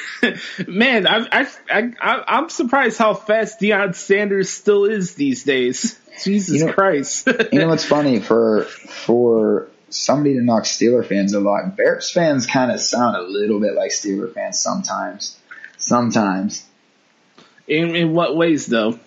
Man, 0.68 1.06
I, 1.06 1.48
I, 1.70 1.92
I, 2.02 2.40
am 2.40 2.50
surprised 2.50 2.98
how 2.98 3.14
fast 3.14 3.60
Deion 3.60 3.94
Sanders 3.94 4.50
still 4.50 4.86
is 4.86 5.14
these 5.14 5.44
days. 5.44 6.02
Jesus 6.24 6.58
you 6.60 6.66
know, 6.66 6.74
Christ! 6.74 7.28
you 7.52 7.60
know 7.60 7.68
what's 7.68 7.86
funny 7.96 8.20
for 8.20 8.64
for 8.64 9.68
somebody 9.90 10.34
to 10.34 10.42
knock 10.42 10.64
Steeler 10.64 11.06
fans 11.06 11.36
a 11.36 11.40
lot. 11.40 11.78
Bears 11.78 12.10
fans 12.10 12.48
kind 12.48 12.72
of 12.72 12.80
sound 12.80 13.16
a 13.16 13.22
little 13.22 13.60
bit 13.60 13.76
like 13.76 13.92
Steeler 13.92 14.34
fans 14.34 14.60
sometimes. 14.60 15.38
Sometimes. 15.78 16.66
In 17.68 17.96
in 17.96 18.14
what 18.14 18.36
ways 18.36 18.66
though? 18.66 19.00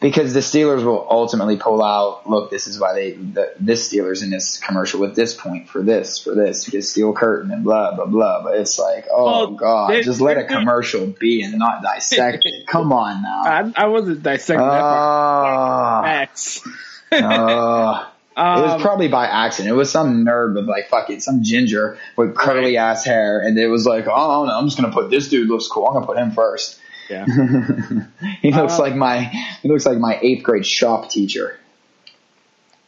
Because 0.00 0.32
the 0.32 0.40
Steelers 0.40 0.84
will 0.84 1.04
ultimately 1.10 1.56
pull 1.56 1.82
out. 1.82 2.28
Look, 2.30 2.52
this 2.52 2.68
is 2.68 2.78
why 2.78 2.94
they 2.94 3.12
the, 3.12 3.52
this 3.58 3.92
Steelers 3.92 4.22
in 4.22 4.30
this 4.30 4.58
commercial 4.58 5.00
with 5.00 5.16
this 5.16 5.34
point 5.34 5.68
for 5.68 5.82
this 5.82 6.20
for 6.20 6.36
this 6.36 6.64
because 6.64 6.88
steel 6.88 7.12
curtain 7.12 7.50
and 7.50 7.64
blah 7.64 7.96
blah 7.96 8.06
blah. 8.06 8.44
But 8.44 8.58
it's 8.58 8.78
like, 8.78 9.06
oh 9.10 9.24
well, 9.24 9.50
god, 9.52 9.90
they, 9.90 10.02
just 10.02 10.20
let 10.20 10.38
a 10.38 10.44
commercial 10.44 11.06
be 11.06 11.42
and 11.42 11.58
not 11.58 11.82
dissect 11.82 12.44
it. 12.44 12.66
Come 12.68 12.92
on 12.92 13.22
now. 13.22 13.42
I, 13.76 13.84
I 13.84 13.86
wasn't 13.86 14.22
dissecting 14.22 14.64
uh, 14.64 14.70
that 14.70 14.80
part. 14.80 16.04
Facts. 16.04 16.68
uh, 17.10 18.06
Um, 18.38 18.58
it 18.62 18.62
was 18.62 18.82
probably 18.82 19.08
by 19.08 19.26
accident. 19.26 19.74
It 19.74 19.76
was 19.76 19.90
some 19.90 20.24
nerd 20.24 20.54
with 20.54 20.68
like 20.68 20.88
fucking 20.88 21.20
some 21.20 21.42
ginger 21.42 21.98
with 22.16 22.36
curly 22.36 22.76
right. 22.76 22.90
ass 22.90 23.04
hair, 23.04 23.40
and 23.40 23.58
it 23.58 23.66
was 23.66 23.84
like, 23.84 24.06
oh, 24.06 24.44
no, 24.46 24.52
I'm 24.52 24.66
just 24.66 24.80
gonna 24.80 24.92
put 24.92 25.10
this 25.10 25.28
dude 25.28 25.48
looks 25.48 25.66
cool. 25.66 25.86
I'm 25.86 25.94
gonna 25.94 26.06
put 26.06 26.16
him 26.16 26.30
first. 26.30 26.78
Yeah. 27.08 27.24
he 28.42 28.52
looks 28.52 28.78
uh, 28.78 28.82
like 28.82 28.94
my 28.94 29.20
he 29.62 29.68
looks 29.68 29.86
like 29.86 29.98
my 29.98 30.18
eighth 30.20 30.42
grade 30.42 30.66
shop 30.66 31.10
teacher. 31.10 31.58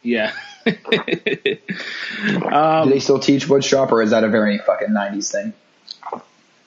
Yeah. 0.03 0.33
um, 0.65 0.73
Do 2.87 2.93
they 2.93 2.99
still 2.99 3.19
teach 3.19 3.47
wood 3.47 3.63
shop, 3.63 3.91
or 3.91 4.01
is 4.01 4.11
that 4.11 4.23
a 4.23 4.29
very 4.29 4.59
fucking 4.59 4.89
'90s 4.89 5.31
thing? 5.31 5.53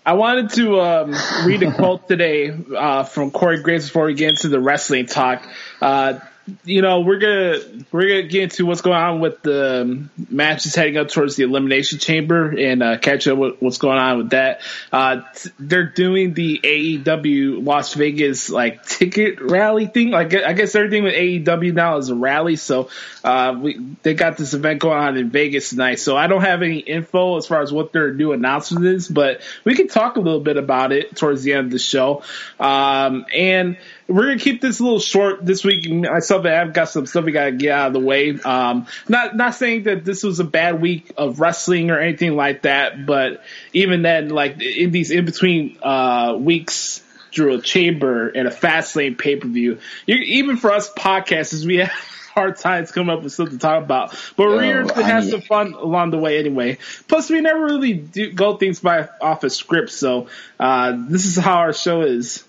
I 0.06 0.14
wanted 0.14 0.50
to 0.50 0.80
um, 0.80 1.14
read 1.46 1.62
a 1.62 1.72
quote 1.72 2.08
today 2.08 2.54
uh, 2.76 3.04
from 3.04 3.30
Corey 3.30 3.62
Graves 3.62 3.86
before 3.86 4.04
we 4.04 4.14
get 4.14 4.30
into 4.30 4.48
the 4.48 4.60
wrestling 4.60 5.06
talk. 5.06 5.42
Uh, 5.80 6.18
you 6.64 6.82
know, 6.82 7.00
we're 7.00 7.18
gonna 7.18 7.58
we're 7.90 8.08
gonna 8.08 8.28
get 8.28 8.42
into 8.44 8.66
what's 8.66 8.82
going 8.82 8.98
on 8.98 9.20
with 9.20 9.40
the 9.42 10.08
matches 10.28 10.74
heading 10.74 10.98
up 10.98 11.08
towards 11.08 11.36
the 11.36 11.44
elimination 11.44 11.98
chamber 11.98 12.50
and 12.50 12.82
uh, 12.82 12.98
catch 12.98 13.26
up 13.26 13.38
with 13.38 13.56
what's 13.60 13.78
going 13.78 13.98
on 13.98 14.18
with 14.18 14.30
that. 14.30 14.60
Uh, 14.92 15.22
t- 15.34 15.50
they're 15.58 15.90
doing 15.90 16.34
the 16.34 16.60
AEW 16.62 17.64
Las 17.64 17.94
Vegas 17.94 18.50
like 18.50 18.84
ticket 18.84 19.40
rally 19.40 19.86
thing. 19.86 20.10
Like 20.10 20.34
I 20.34 20.52
guess 20.52 20.74
everything 20.74 21.04
with 21.04 21.14
AEW 21.14 21.72
now 21.72 21.96
is 21.96 22.10
a 22.10 22.14
rally. 22.14 22.56
So 22.56 22.90
uh, 23.22 23.56
we 23.58 23.96
they 24.02 24.12
got 24.12 24.36
this 24.36 24.52
event 24.52 24.80
going 24.80 24.98
on 24.98 25.16
in 25.16 25.30
Vegas 25.30 25.70
tonight. 25.70 25.96
So 25.96 26.14
I 26.14 26.26
don't 26.26 26.42
have 26.42 26.62
any 26.62 26.78
info 26.78 27.38
as 27.38 27.46
far 27.46 27.62
as 27.62 27.72
what 27.72 27.92
their 27.92 28.12
new 28.12 28.32
announcement 28.32 28.84
is, 28.84 29.08
but 29.08 29.40
we 29.64 29.74
can 29.74 29.88
talk 29.88 30.16
a 30.16 30.20
little 30.20 30.40
bit 30.40 30.58
about 30.58 30.92
it 30.92 31.16
towards 31.16 31.42
the 31.42 31.54
end 31.54 31.66
of 31.66 31.70
the 31.70 31.78
show. 31.78 32.22
Um, 32.60 33.24
and 33.34 33.78
we're 34.06 34.26
gonna 34.26 34.38
keep 34.38 34.60
this 34.60 34.80
a 34.80 34.82
little 34.82 35.00
short 35.00 35.44
this 35.44 35.64
week. 35.64 35.90
Myself 35.90 36.44
and 36.44 36.54
I've 36.54 36.72
got 36.72 36.88
some 36.88 37.06
stuff 37.06 37.24
we 37.24 37.32
gotta 37.32 37.52
get 37.52 37.70
out 37.70 37.88
of 37.88 37.92
the 37.94 38.00
way. 38.00 38.38
Um, 38.38 38.86
not 39.08 39.36
not 39.36 39.54
saying 39.54 39.84
that 39.84 40.04
this 40.04 40.22
was 40.22 40.40
a 40.40 40.44
bad 40.44 40.80
week 40.80 41.12
of 41.16 41.40
wrestling 41.40 41.90
or 41.90 41.98
anything 41.98 42.36
like 42.36 42.62
that, 42.62 43.06
but 43.06 43.42
even 43.72 44.02
then, 44.02 44.28
like 44.28 44.60
in 44.60 44.90
these 44.90 45.10
in 45.10 45.24
between 45.24 45.78
uh, 45.82 46.36
weeks 46.38 47.02
through 47.34 47.54
a 47.54 47.60
chamber 47.60 48.28
and 48.28 48.46
a 48.46 48.50
fast 48.50 48.94
lane 48.94 49.16
pay 49.16 49.36
per 49.36 49.48
view, 49.48 49.78
even 50.06 50.56
for 50.56 50.72
us 50.72 50.92
podcasters, 50.92 51.64
we 51.64 51.76
have 51.76 51.90
hard 52.34 52.56
times 52.56 52.92
coming 52.92 53.14
up 53.14 53.22
with 53.22 53.32
something 53.32 53.58
to 53.58 53.62
talk 53.62 53.82
about. 53.82 54.10
But 54.36 54.48
we're 54.48 54.62
here 54.62 54.84
to 54.84 55.04
have 55.04 55.24
some 55.24 55.40
fun 55.40 55.72
along 55.72 56.10
the 56.10 56.18
way 56.18 56.38
anyway. 56.38 56.78
Plus, 57.08 57.30
we 57.30 57.40
never 57.40 57.64
really 57.64 57.94
do 57.94 58.32
go 58.32 58.56
things 58.56 58.80
by 58.80 59.08
off 59.20 59.44
a 59.44 59.50
script, 59.50 59.90
so 59.90 60.26
uh, 60.60 60.94
this 61.08 61.24
is 61.24 61.36
how 61.36 61.58
our 61.58 61.72
show 61.72 62.02
is. 62.02 62.44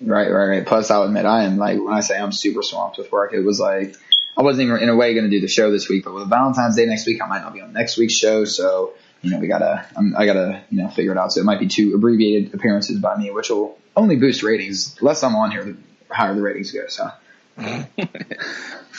Right, 0.00 0.30
right, 0.30 0.46
right. 0.48 0.66
Plus, 0.66 0.90
I'll 0.90 1.04
admit, 1.04 1.24
I 1.24 1.44
am 1.44 1.56
like 1.56 1.78
when 1.80 1.94
I 1.94 2.00
say 2.00 2.18
I'm 2.18 2.32
super 2.32 2.62
swamped 2.62 2.98
with 2.98 3.10
work. 3.12 3.32
It 3.32 3.40
was 3.40 3.60
like 3.60 3.94
I 4.36 4.42
wasn't 4.42 4.68
even 4.68 4.82
in 4.82 4.88
a 4.88 4.96
way 4.96 5.14
going 5.14 5.24
to 5.24 5.30
do 5.30 5.40
the 5.40 5.48
show 5.48 5.70
this 5.70 5.88
week, 5.88 6.04
but 6.04 6.14
with 6.14 6.28
Valentine's 6.28 6.76
Day 6.76 6.86
next 6.86 7.06
week, 7.06 7.22
I 7.22 7.26
might 7.26 7.40
not 7.40 7.54
be 7.54 7.60
on 7.60 7.72
next 7.72 7.96
week's 7.96 8.14
show. 8.14 8.44
So 8.44 8.94
you 9.22 9.30
know, 9.30 9.38
we 9.38 9.46
gotta, 9.48 9.86
I'm, 9.96 10.14
I 10.16 10.26
gotta, 10.26 10.62
you 10.70 10.82
know, 10.82 10.88
figure 10.88 11.12
it 11.12 11.18
out. 11.18 11.32
So 11.32 11.40
it 11.40 11.44
might 11.44 11.58
be 11.58 11.66
two 11.66 11.94
abbreviated 11.94 12.52
appearances 12.52 12.98
by 12.98 13.16
me, 13.16 13.30
which 13.30 13.48
will 13.48 13.78
only 13.96 14.16
boost 14.16 14.42
ratings. 14.42 14.96
The 14.96 15.04
Less 15.06 15.22
I'm 15.22 15.34
on 15.34 15.50
here, 15.50 15.64
the 15.64 15.76
higher 16.10 16.34
the 16.34 16.42
ratings 16.42 16.72
go. 16.72 16.86
So. 16.88 17.10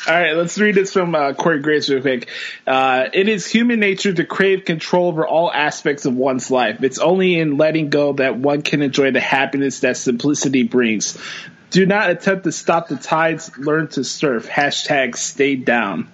All 0.07 0.13
right, 0.13 0.33
let's 0.33 0.57
read 0.57 0.75
this 0.75 0.93
from 0.93 1.15
uh, 1.15 1.33
Corey 1.33 1.61
Graves 1.61 1.89
real 1.89 2.01
quick. 2.01 2.29
Uh, 2.67 3.05
it 3.11 3.27
is 3.27 3.47
human 3.47 3.79
nature 3.79 4.13
to 4.13 4.23
crave 4.23 4.63
control 4.63 5.07
over 5.07 5.25
all 5.25 5.51
aspects 5.51 6.05
of 6.05 6.15
one's 6.15 6.51
life. 6.51 6.83
It's 6.83 6.99
only 6.99 7.39
in 7.39 7.57
letting 7.57 7.89
go 7.89 8.13
that 8.13 8.37
one 8.37 8.61
can 8.61 8.81
enjoy 8.83 9.11
the 9.11 9.19
happiness 9.19 9.79
that 9.79 9.97
simplicity 9.97 10.63
brings. 10.63 11.17
Do 11.71 11.85
not 11.85 12.11
attempt 12.11 12.43
to 12.43 12.51
stop 12.51 12.87
the 12.87 12.97
tides. 12.97 13.57
Learn 13.57 13.87
to 13.89 14.03
surf. 14.03 14.47
Hashtag 14.47 15.17
stay 15.17 15.55
down. 15.55 16.09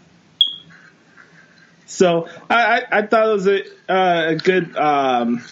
So 1.86 2.29
I, 2.50 2.79
I, 2.79 3.00
I 3.00 3.07
thought 3.07 3.27
it 3.27 3.33
was 3.33 3.48
a, 3.48 3.91
uh, 3.91 4.29
a 4.29 4.36
good 4.38 4.75
um, 4.77 5.43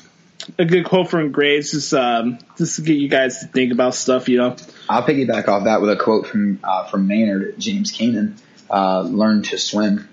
a 0.58 0.66
good 0.66 0.86
quote 0.86 1.10
from 1.10 1.32
Graves, 1.32 1.72
just 1.72 1.94
um, 1.94 2.40
just 2.58 2.78
to 2.78 2.82
get 2.82 2.98
you 2.98 3.10
guys 3.10 3.40
to 3.40 3.48
think 3.48 3.72
about 3.72 3.96
stuff, 3.96 4.30
you 4.30 4.38
know. 4.38 4.56
I'll 4.88 5.04
piggyback 5.04 5.48
off 5.48 5.66
that 5.66 5.82
with 5.82 5.90
a 5.92 5.96
quote 5.96 6.28
from 6.28 6.60
uh, 6.64 6.86
from 6.86 7.08
Maynard, 7.08 7.56
James 7.60 7.92
Keenan. 7.92 8.36
Uh, 8.70 9.02
learn 9.02 9.44
to 9.44 9.58
swim. 9.58 10.08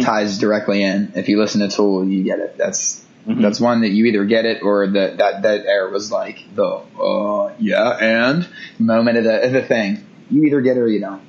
Ties 0.00 0.38
directly 0.38 0.82
in. 0.82 1.12
If 1.14 1.28
you 1.28 1.38
listen 1.38 1.60
to 1.60 1.74
Tool, 1.74 2.04
you 2.04 2.24
get 2.24 2.40
it. 2.40 2.56
That's 2.58 3.04
mm-hmm. 3.26 3.40
that's 3.40 3.60
one 3.60 3.82
that 3.82 3.90
you 3.90 4.06
either 4.06 4.24
get 4.24 4.44
it 4.44 4.62
or 4.62 4.88
that 4.88 5.18
that 5.18 5.42
that 5.42 5.66
air 5.66 5.88
was 5.88 6.10
like 6.10 6.40
the 6.54 6.64
uh, 6.64 7.54
yeah 7.58 7.96
and 8.00 8.48
moment 8.78 9.18
of 9.18 9.24
the 9.24 9.44
of 9.44 9.52
the 9.52 9.62
thing. 9.62 10.04
You 10.30 10.44
either 10.44 10.60
get 10.60 10.76
it 10.76 10.80
or 10.80 10.88
you 10.88 11.00
don't. 11.00 11.22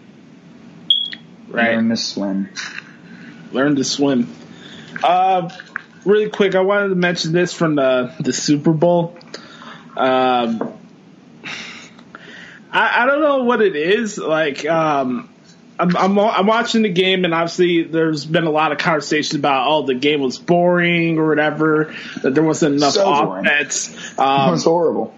Right. 1.47 1.75
Learn 1.75 1.89
to 1.89 1.97
swim. 1.97 2.49
Learn 3.51 3.75
to 3.75 3.83
swim. 3.83 4.33
Uh, 5.03 5.49
really 6.05 6.29
quick, 6.29 6.55
I 6.55 6.61
wanted 6.61 6.89
to 6.89 6.95
mention 6.95 7.31
this 7.31 7.53
from 7.53 7.75
the 7.75 8.13
the 8.19 8.33
Super 8.33 8.73
Bowl. 8.73 9.17
Um, 9.97 10.73
I, 12.71 13.03
I 13.03 13.05
don't 13.05 13.21
know 13.21 13.43
what 13.43 13.61
it 13.61 13.75
is. 13.75 14.17
Like, 14.17 14.65
um, 14.65 15.29
I'm, 15.79 15.95
I'm 15.97 16.19
I'm 16.19 16.45
watching 16.47 16.81
the 16.83 16.89
game, 16.89 17.25
and 17.25 17.33
obviously 17.33 17.83
there's 17.83 18.25
been 18.25 18.45
a 18.45 18.51
lot 18.51 18.71
of 18.71 18.77
conversation 18.77 19.39
about 19.39 19.67
oh 19.67 19.85
the 19.85 19.95
game 19.95 20.21
was 20.21 20.37
boring 20.37 21.17
or 21.17 21.29
whatever 21.29 21.95
that 22.21 22.35
there 22.35 22.43
wasn't 22.43 22.75
enough 22.75 22.93
So 22.93 23.09
offense. 23.39 23.89
It 24.13 24.19
Um, 24.19 24.51
was 24.51 24.63
horrible. 24.63 25.13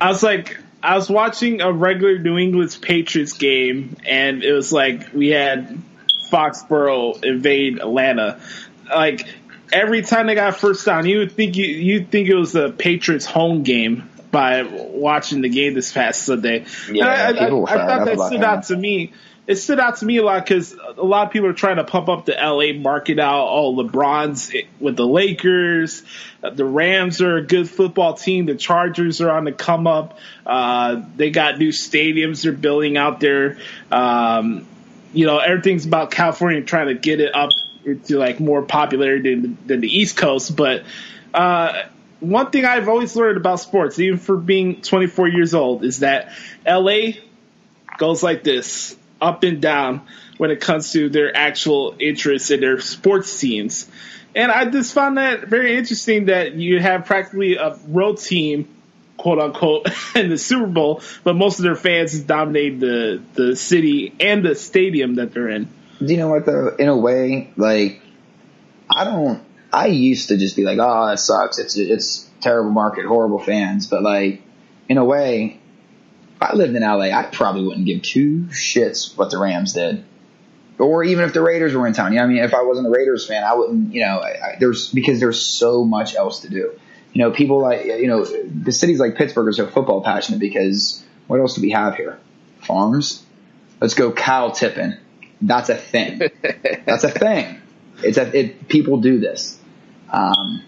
I 0.00 0.08
was 0.08 0.22
like, 0.22 0.58
I 0.82 0.94
was 0.94 1.08
watching 1.08 1.62
a 1.62 1.72
regular 1.72 2.18
New 2.18 2.36
England's 2.38 2.76
Patriots 2.76 3.32
game, 3.32 3.96
and 4.06 4.44
it 4.44 4.52
was 4.52 4.72
like 4.72 5.12
we 5.14 5.28
had 5.28 5.78
Foxborough 6.30 7.24
invade 7.24 7.78
Atlanta. 7.78 8.40
Like 8.88 9.26
every 9.72 10.02
time 10.02 10.26
they 10.26 10.34
got 10.34 10.56
first 10.56 10.86
down, 10.86 11.06
you 11.06 11.18
would 11.18 11.32
think 11.32 11.56
you 11.56 11.66
you 11.66 12.04
think 12.04 12.28
it 12.28 12.34
was 12.34 12.52
the 12.52 12.70
Patriots 12.70 13.26
home 13.26 13.62
game 13.62 14.08
by 14.30 14.62
watching 14.62 15.40
the 15.40 15.48
game 15.48 15.74
this 15.74 15.92
past 15.92 16.22
Sunday. 16.24 16.66
Yeah, 16.90 17.06
I, 17.06 17.30
I, 17.30 17.46
I 17.46 17.48
thought 17.48 18.04
that 18.06 18.18
stood 18.26 18.44
out 18.44 18.64
to 18.64 18.76
me. 18.76 19.12
It 19.46 19.56
stood 19.56 19.78
out 19.78 19.98
to 19.98 20.04
me 20.04 20.16
a 20.16 20.24
lot 20.24 20.44
because 20.44 20.72
a 20.72 21.04
lot 21.04 21.28
of 21.28 21.32
people 21.32 21.48
are 21.48 21.52
trying 21.52 21.76
to 21.76 21.84
pump 21.84 22.08
up 22.08 22.26
the 22.26 22.32
LA 22.32 22.72
market 22.72 23.20
out. 23.20 23.46
Oh, 23.48 23.74
LeBron's 23.76 24.52
with 24.80 24.96
the 24.96 25.06
Lakers. 25.06 26.02
Uh, 26.42 26.50
The 26.50 26.64
Rams 26.64 27.22
are 27.22 27.36
a 27.36 27.42
good 27.42 27.70
football 27.70 28.14
team. 28.14 28.46
The 28.46 28.56
Chargers 28.56 29.20
are 29.20 29.30
on 29.30 29.44
the 29.44 29.52
come 29.52 29.86
up. 29.86 30.18
Uh, 30.44 31.02
they 31.14 31.30
got 31.30 31.58
new 31.58 31.68
stadiums 31.68 32.42
they're 32.42 32.50
building 32.50 32.96
out 32.96 33.20
there. 33.20 33.58
Um, 33.92 34.66
you 35.16 35.24
know, 35.24 35.38
everything's 35.38 35.86
about 35.86 36.10
California 36.10 36.60
trying 36.60 36.88
to 36.88 36.94
get 36.94 37.20
it 37.20 37.34
up 37.34 37.50
into 37.84 38.18
like 38.18 38.38
more 38.38 38.62
popularity 38.62 39.34
than, 39.34 39.58
than 39.66 39.80
the 39.80 39.88
East 39.88 40.16
Coast. 40.16 40.54
But 40.54 40.84
uh, 41.32 41.84
one 42.20 42.50
thing 42.50 42.66
I've 42.66 42.88
always 42.88 43.16
learned 43.16 43.38
about 43.38 43.60
sports, 43.60 43.98
even 43.98 44.18
for 44.18 44.36
being 44.36 44.82
24 44.82 45.28
years 45.28 45.54
old, 45.54 45.84
is 45.84 46.00
that 46.00 46.32
LA 46.66 47.12
goes 47.96 48.22
like 48.22 48.44
this, 48.44 48.94
up 49.18 49.42
and 49.42 49.62
down, 49.62 50.02
when 50.36 50.50
it 50.50 50.60
comes 50.60 50.92
to 50.92 51.08
their 51.08 51.34
actual 51.34 51.96
interests 51.98 52.50
in 52.50 52.60
their 52.60 52.78
sports 52.80 53.40
teams. 53.40 53.90
And 54.34 54.52
I 54.52 54.66
just 54.66 54.92
found 54.92 55.16
that 55.16 55.48
very 55.48 55.78
interesting 55.78 56.26
that 56.26 56.52
you 56.56 56.78
have 56.78 57.06
practically 57.06 57.56
a 57.56 57.78
road 57.88 58.18
team, 58.18 58.75
quote 59.26 59.40
unquote, 59.40 59.88
in 60.14 60.30
the 60.30 60.38
Super 60.38 60.68
Bowl, 60.68 61.02
but 61.24 61.34
most 61.34 61.58
of 61.58 61.64
their 61.64 61.74
fans 61.74 62.16
dominate 62.20 62.78
the, 62.78 63.20
the 63.34 63.56
city 63.56 64.14
and 64.20 64.44
the 64.44 64.54
stadium 64.54 65.16
that 65.16 65.32
they're 65.32 65.48
in. 65.48 65.68
Do 65.98 66.06
you 66.06 66.16
know 66.16 66.28
what 66.28 66.46
though? 66.46 66.68
In 66.68 66.88
a 66.88 66.96
way, 66.96 67.50
like 67.56 68.00
I 68.88 69.02
don't. 69.02 69.42
I 69.72 69.86
used 69.88 70.28
to 70.28 70.36
just 70.36 70.54
be 70.54 70.62
like, 70.62 70.78
"Oh, 70.80 71.08
it 71.08 71.16
sucks. 71.16 71.58
It's 71.58 71.76
it's 71.76 72.30
terrible 72.40 72.70
market, 72.70 73.04
horrible 73.04 73.40
fans." 73.40 73.88
But 73.88 74.04
like, 74.04 74.42
in 74.88 74.96
a 74.96 75.04
way, 75.04 75.58
if 76.36 76.42
I 76.42 76.54
lived 76.54 76.76
in 76.76 76.82
LA, 76.82 77.10
I 77.10 77.24
probably 77.24 77.64
wouldn't 77.64 77.84
give 77.84 78.02
two 78.02 78.42
shits 78.50 79.18
what 79.18 79.32
the 79.32 79.38
Rams 79.38 79.72
did, 79.72 80.04
or 80.78 81.02
even 81.02 81.24
if 81.24 81.32
the 81.32 81.42
Raiders 81.42 81.74
were 81.74 81.88
in 81.88 81.94
town. 81.94 82.14
What 82.14 82.22
I 82.22 82.26
mean, 82.26 82.44
if 82.44 82.54
I 82.54 82.62
wasn't 82.62 82.86
a 82.86 82.90
Raiders 82.90 83.26
fan, 83.26 83.42
I 83.42 83.54
wouldn't. 83.54 83.92
You 83.92 84.02
know, 84.02 84.20
I, 84.20 84.28
I, 84.28 84.56
there's 84.60 84.88
because 84.92 85.18
there's 85.18 85.40
so 85.40 85.84
much 85.84 86.14
else 86.14 86.42
to 86.42 86.48
do. 86.48 86.78
You 87.16 87.22
know, 87.22 87.30
people 87.30 87.60
like 87.60 87.86
you 87.86 88.08
know 88.08 88.26
the 88.26 88.72
cities 88.72 89.00
like 89.00 89.16
Pittsburgh 89.16 89.48
are 89.48 89.52
so 89.52 89.66
football 89.66 90.02
passionate 90.02 90.38
because 90.38 91.02
what 91.28 91.40
else 91.40 91.54
do 91.54 91.62
we 91.62 91.70
have 91.70 91.94
here? 91.94 92.18
Farms. 92.60 93.24
Let's 93.80 93.94
go 93.94 94.12
cow 94.12 94.50
tipping. 94.50 94.98
That's 95.40 95.70
a 95.70 95.76
thing. 95.76 96.20
That's 96.84 97.04
a 97.04 97.10
thing. 97.10 97.62
It's 98.02 98.18
a 98.18 98.38
it. 98.38 98.68
People 98.68 99.00
do 99.00 99.18
this. 99.18 99.58
Um, 100.12 100.62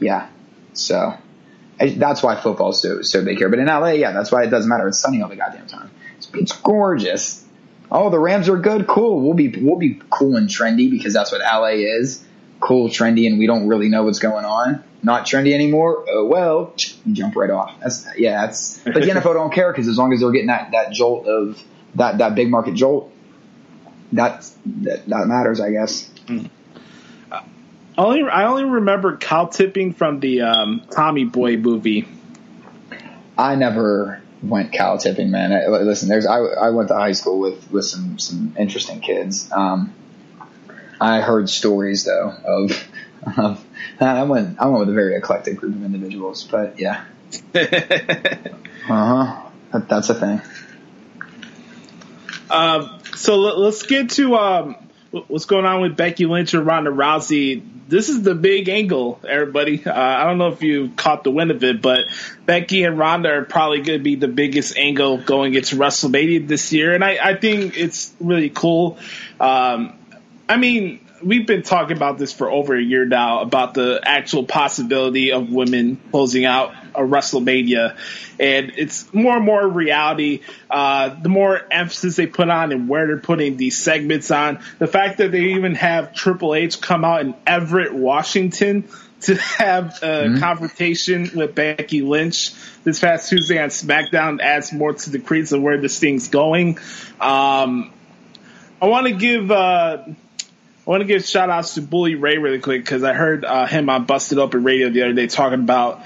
yeah. 0.00 0.30
So 0.72 1.14
I, 1.78 1.90
that's 1.90 2.24
why 2.24 2.40
football 2.40 2.70
is 2.70 2.82
so 2.82 3.02
so 3.02 3.24
big 3.24 3.38
here. 3.38 3.48
But 3.48 3.60
in 3.60 3.66
LA, 3.66 3.90
yeah, 3.90 4.10
that's 4.10 4.32
why 4.32 4.42
it 4.42 4.48
doesn't 4.50 4.68
matter. 4.68 4.88
It's 4.88 4.98
sunny 4.98 5.22
all 5.22 5.28
the 5.28 5.36
goddamn 5.36 5.68
time. 5.68 5.92
It's, 6.16 6.28
it's 6.34 6.56
gorgeous. 6.56 7.44
Oh, 7.88 8.10
the 8.10 8.18
Rams 8.18 8.48
are 8.48 8.56
good. 8.56 8.88
Cool. 8.88 9.20
We'll 9.20 9.34
be 9.34 9.62
we'll 9.62 9.78
be 9.78 10.00
cool 10.10 10.34
and 10.34 10.48
trendy 10.48 10.90
because 10.90 11.12
that's 11.14 11.30
what 11.30 11.40
LA 11.40 11.76
is. 12.00 12.24
Cool, 12.64 12.88
trendy, 12.88 13.26
and 13.26 13.38
we 13.38 13.46
don't 13.46 13.68
really 13.68 13.90
know 13.90 14.04
what's 14.04 14.20
going 14.20 14.46
on. 14.46 14.82
Not 15.02 15.26
trendy 15.26 15.52
anymore. 15.52 16.06
Oh 16.08 16.24
well, 16.24 16.72
jump 17.12 17.36
right 17.36 17.50
off. 17.50 17.78
That's 17.82 18.06
yeah. 18.16 18.46
That's 18.46 18.78
but 18.78 18.94
the 18.94 19.00
NFL 19.02 19.34
don't 19.34 19.52
care 19.52 19.70
because 19.70 19.86
as 19.86 19.98
long 19.98 20.14
as 20.14 20.20
they're 20.20 20.30
getting 20.30 20.46
that 20.46 20.70
that 20.70 20.90
jolt 20.90 21.26
of 21.26 21.62
that 21.96 22.16
that 22.18 22.34
big 22.34 22.48
market 22.48 22.74
jolt, 22.74 23.12
that 24.12 24.50
that, 24.64 25.06
that 25.06 25.26
matters, 25.26 25.60
I 25.60 25.72
guess. 25.72 26.10
Only 27.98 28.22
I 28.22 28.46
only 28.46 28.64
remember 28.64 29.18
cow 29.18 29.44
tipping 29.44 29.92
from 29.92 30.20
the 30.20 30.40
um, 30.40 30.84
Tommy 30.90 31.24
Boy 31.24 31.58
movie. 31.58 32.08
I 33.36 33.56
never 33.56 34.22
went 34.42 34.72
cow 34.72 34.96
tipping, 34.96 35.30
man. 35.30 35.52
I, 35.52 35.66
listen, 35.66 36.08
there's 36.08 36.24
I, 36.24 36.38
I 36.38 36.70
went 36.70 36.88
to 36.88 36.94
high 36.94 37.12
school 37.12 37.40
with 37.40 37.70
with 37.70 37.84
some 37.84 38.18
some 38.18 38.54
interesting 38.58 39.00
kids. 39.00 39.52
Um, 39.52 39.92
I 41.00 41.20
heard 41.20 41.48
stories 41.48 42.04
though 42.04 42.34
of, 42.44 42.88
of 43.38 43.64
I 44.00 44.22
went 44.24 44.60
I 44.60 44.66
went 44.66 44.80
with 44.80 44.88
a 44.90 44.94
very 44.94 45.16
eclectic 45.16 45.56
group 45.56 45.74
of 45.74 45.84
individuals, 45.84 46.44
but 46.44 46.78
yeah, 46.78 47.04
uh 47.54 47.64
huh. 48.88 49.40
That, 49.72 49.88
that's 49.88 50.08
a 50.08 50.14
thing. 50.14 50.40
Um, 52.48 53.00
so 53.16 53.36
let, 53.36 53.56
us 53.56 53.82
get 53.82 54.10
to 54.10 54.36
um, 54.36 54.76
what's 55.10 55.46
going 55.46 55.64
on 55.64 55.80
with 55.80 55.96
Becky 55.96 56.26
Lynch 56.26 56.54
and 56.54 56.64
Ronda 56.64 56.90
Rousey. 56.90 57.62
This 57.88 58.08
is 58.08 58.22
the 58.22 58.34
big 58.34 58.68
angle, 58.68 59.20
everybody. 59.28 59.84
Uh, 59.84 59.92
I 59.92 60.24
don't 60.24 60.38
know 60.38 60.48
if 60.48 60.62
you 60.62 60.90
caught 60.90 61.24
the 61.24 61.30
wind 61.30 61.50
of 61.50 61.64
it, 61.64 61.82
but 61.82 62.04
Becky 62.46 62.84
and 62.84 62.98
Ronda 62.98 63.30
are 63.30 63.44
probably 63.44 63.78
going 63.78 63.98
to 63.98 64.02
be 64.02 64.14
the 64.14 64.28
biggest 64.28 64.76
angle 64.76 65.18
going 65.18 65.54
into 65.54 65.76
WrestleMania 65.76 66.46
this 66.46 66.72
year, 66.72 66.94
and 66.94 67.04
I, 67.04 67.18
I 67.20 67.34
think 67.34 67.76
it's 67.76 68.14
really 68.20 68.50
cool. 68.50 68.98
Um, 69.40 69.98
I 70.48 70.56
mean, 70.56 71.00
we've 71.22 71.46
been 71.46 71.62
talking 71.62 71.96
about 71.96 72.18
this 72.18 72.32
for 72.32 72.50
over 72.50 72.76
a 72.76 72.82
year 72.82 73.06
now 73.06 73.40
about 73.40 73.74
the 73.74 74.00
actual 74.02 74.44
possibility 74.44 75.32
of 75.32 75.50
women 75.50 75.98
closing 76.10 76.44
out 76.44 76.74
a 76.94 77.00
WrestleMania, 77.00 77.96
and 78.38 78.72
it's 78.76 79.12
more 79.12 79.36
and 79.36 79.44
more 79.44 79.66
reality. 79.66 80.40
Uh, 80.70 81.16
the 81.20 81.28
more 81.28 81.60
emphasis 81.70 82.16
they 82.16 82.26
put 82.26 82.50
on 82.50 82.72
and 82.72 82.88
where 82.88 83.06
they're 83.06 83.18
putting 83.18 83.56
these 83.56 83.78
segments 83.78 84.30
on, 84.30 84.60
the 84.78 84.86
fact 84.86 85.18
that 85.18 85.32
they 85.32 85.54
even 85.54 85.74
have 85.74 86.12
Triple 86.12 86.54
H 86.54 86.80
come 86.80 87.04
out 87.04 87.22
in 87.22 87.34
Everett, 87.46 87.94
Washington. 87.94 88.88
To 89.20 89.36
have 89.36 90.02
a 90.02 90.36
confrontation 90.38 91.30
with 91.34 91.54
Becky 91.54 92.02
Lynch 92.02 92.52
this 92.82 93.00
past 93.00 93.30
Tuesday 93.30 93.58
on 93.58 93.70
SmackDown 93.70 94.42
adds 94.42 94.70
more 94.70 94.92
to 94.92 95.08
the 95.08 95.18
credence 95.18 95.52
of 95.52 95.62
where 95.62 95.80
this 95.80 95.98
thing's 95.98 96.28
going. 96.28 96.76
Um, 97.18 97.90
I 98.82 98.86
want 98.86 99.06
to 99.06 99.14
give 99.14 99.50
uh, 99.50 100.04
I 100.86 100.90
want 100.90 101.00
to 101.00 101.06
give 101.06 101.24
shout 101.24 101.48
outs 101.48 101.74
to 101.74 101.82
Bully 101.82 102.14
Ray 102.14 102.36
really 102.36 102.58
quick 102.58 102.82
because 102.82 103.02
I 103.02 103.14
heard 103.14 103.42
uh, 103.44 103.66
him 103.66 103.88
on 103.88 104.04
Busted 104.04 104.38
Open 104.38 104.64
Radio 104.64 104.90
the 104.90 105.02
other 105.02 105.14
day 105.14 105.26
talking 105.26 105.60
about 105.60 106.02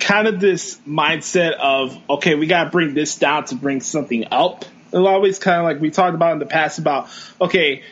kind 0.00 0.26
of 0.26 0.40
this 0.40 0.78
mindset 0.88 1.52
of 1.52 1.98
okay, 2.08 2.34
we 2.34 2.46
got 2.46 2.64
to 2.64 2.70
bring 2.70 2.94
this 2.94 3.16
down 3.16 3.44
to 3.46 3.54
bring 3.54 3.82
something 3.82 4.28
up. 4.30 4.64
It's 4.86 4.94
always 4.94 5.38
kind 5.38 5.58
of 5.58 5.64
like 5.64 5.80
we 5.80 5.90
talked 5.90 6.14
about 6.14 6.32
in 6.32 6.38
the 6.38 6.46
past 6.46 6.78
about 6.78 7.10
okay, 7.38 7.82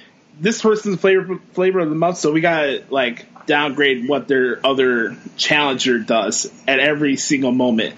this 0.41 0.63
person's 0.63 0.99
flavor 1.01 1.39
flavor 1.53 1.81
of 1.81 1.91
the 1.91 1.97
month, 1.97 2.17
so 2.17 2.33
we 2.33 2.41
got 2.41 2.63
to 2.63 2.85
like 2.89 3.27
downgrade 3.45 4.09
what 4.09 4.27
their 4.27 4.65
other 4.65 5.17
challenger 5.37 5.99
does 5.99 6.51
at 6.67 6.79
every 6.79 7.17
single 7.17 7.53
moment. 7.53 7.95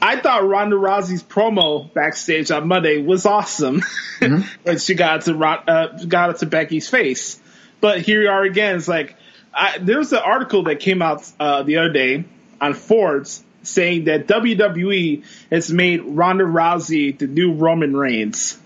I 0.00 0.20
thought 0.20 0.46
Ronda 0.46 0.76
Rousey's 0.76 1.24
promo 1.24 1.92
backstage 1.92 2.52
on 2.52 2.68
Monday 2.68 3.02
was 3.02 3.26
awesome 3.26 3.82
when 4.62 4.78
she 4.78 4.94
got 4.94 5.22
to 5.22 5.36
uh, 5.36 6.04
got 6.04 6.30
it 6.30 6.36
to 6.38 6.46
Becky's 6.46 6.88
face. 6.88 7.40
But 7.86 8.00
here 8.00 8.20
you 8.20 8.28
are 8.28 8.42
again. 8.42 8.74
It's 8.74 8.88
like 8.88 9.14
I, 9.54 9.78
there 9.78 9.98
was 9.98 10.12
an 10.12 10.18
article 10.18 10.64
that 10.64 10.80
came 10.80 11.02
out 11.02 11.22
uh, 11.38 11.62
the 11.62 11.76
other 11.76 11.92
day 11.92 12.24
on 12.60 12.74
Forbes 12.74 13.44
saying 13.62 14.06
that 14.06 14.26
WWE 14.26 15.24
has 15.52 15.70
made 15.70 16.02
Ronda 16.02 16.42
Rousey 16.42 17.16
the 17.16 17.28
new 17.28 17.52
Roman 17.52 17.96
Reigns, 17.96 18.58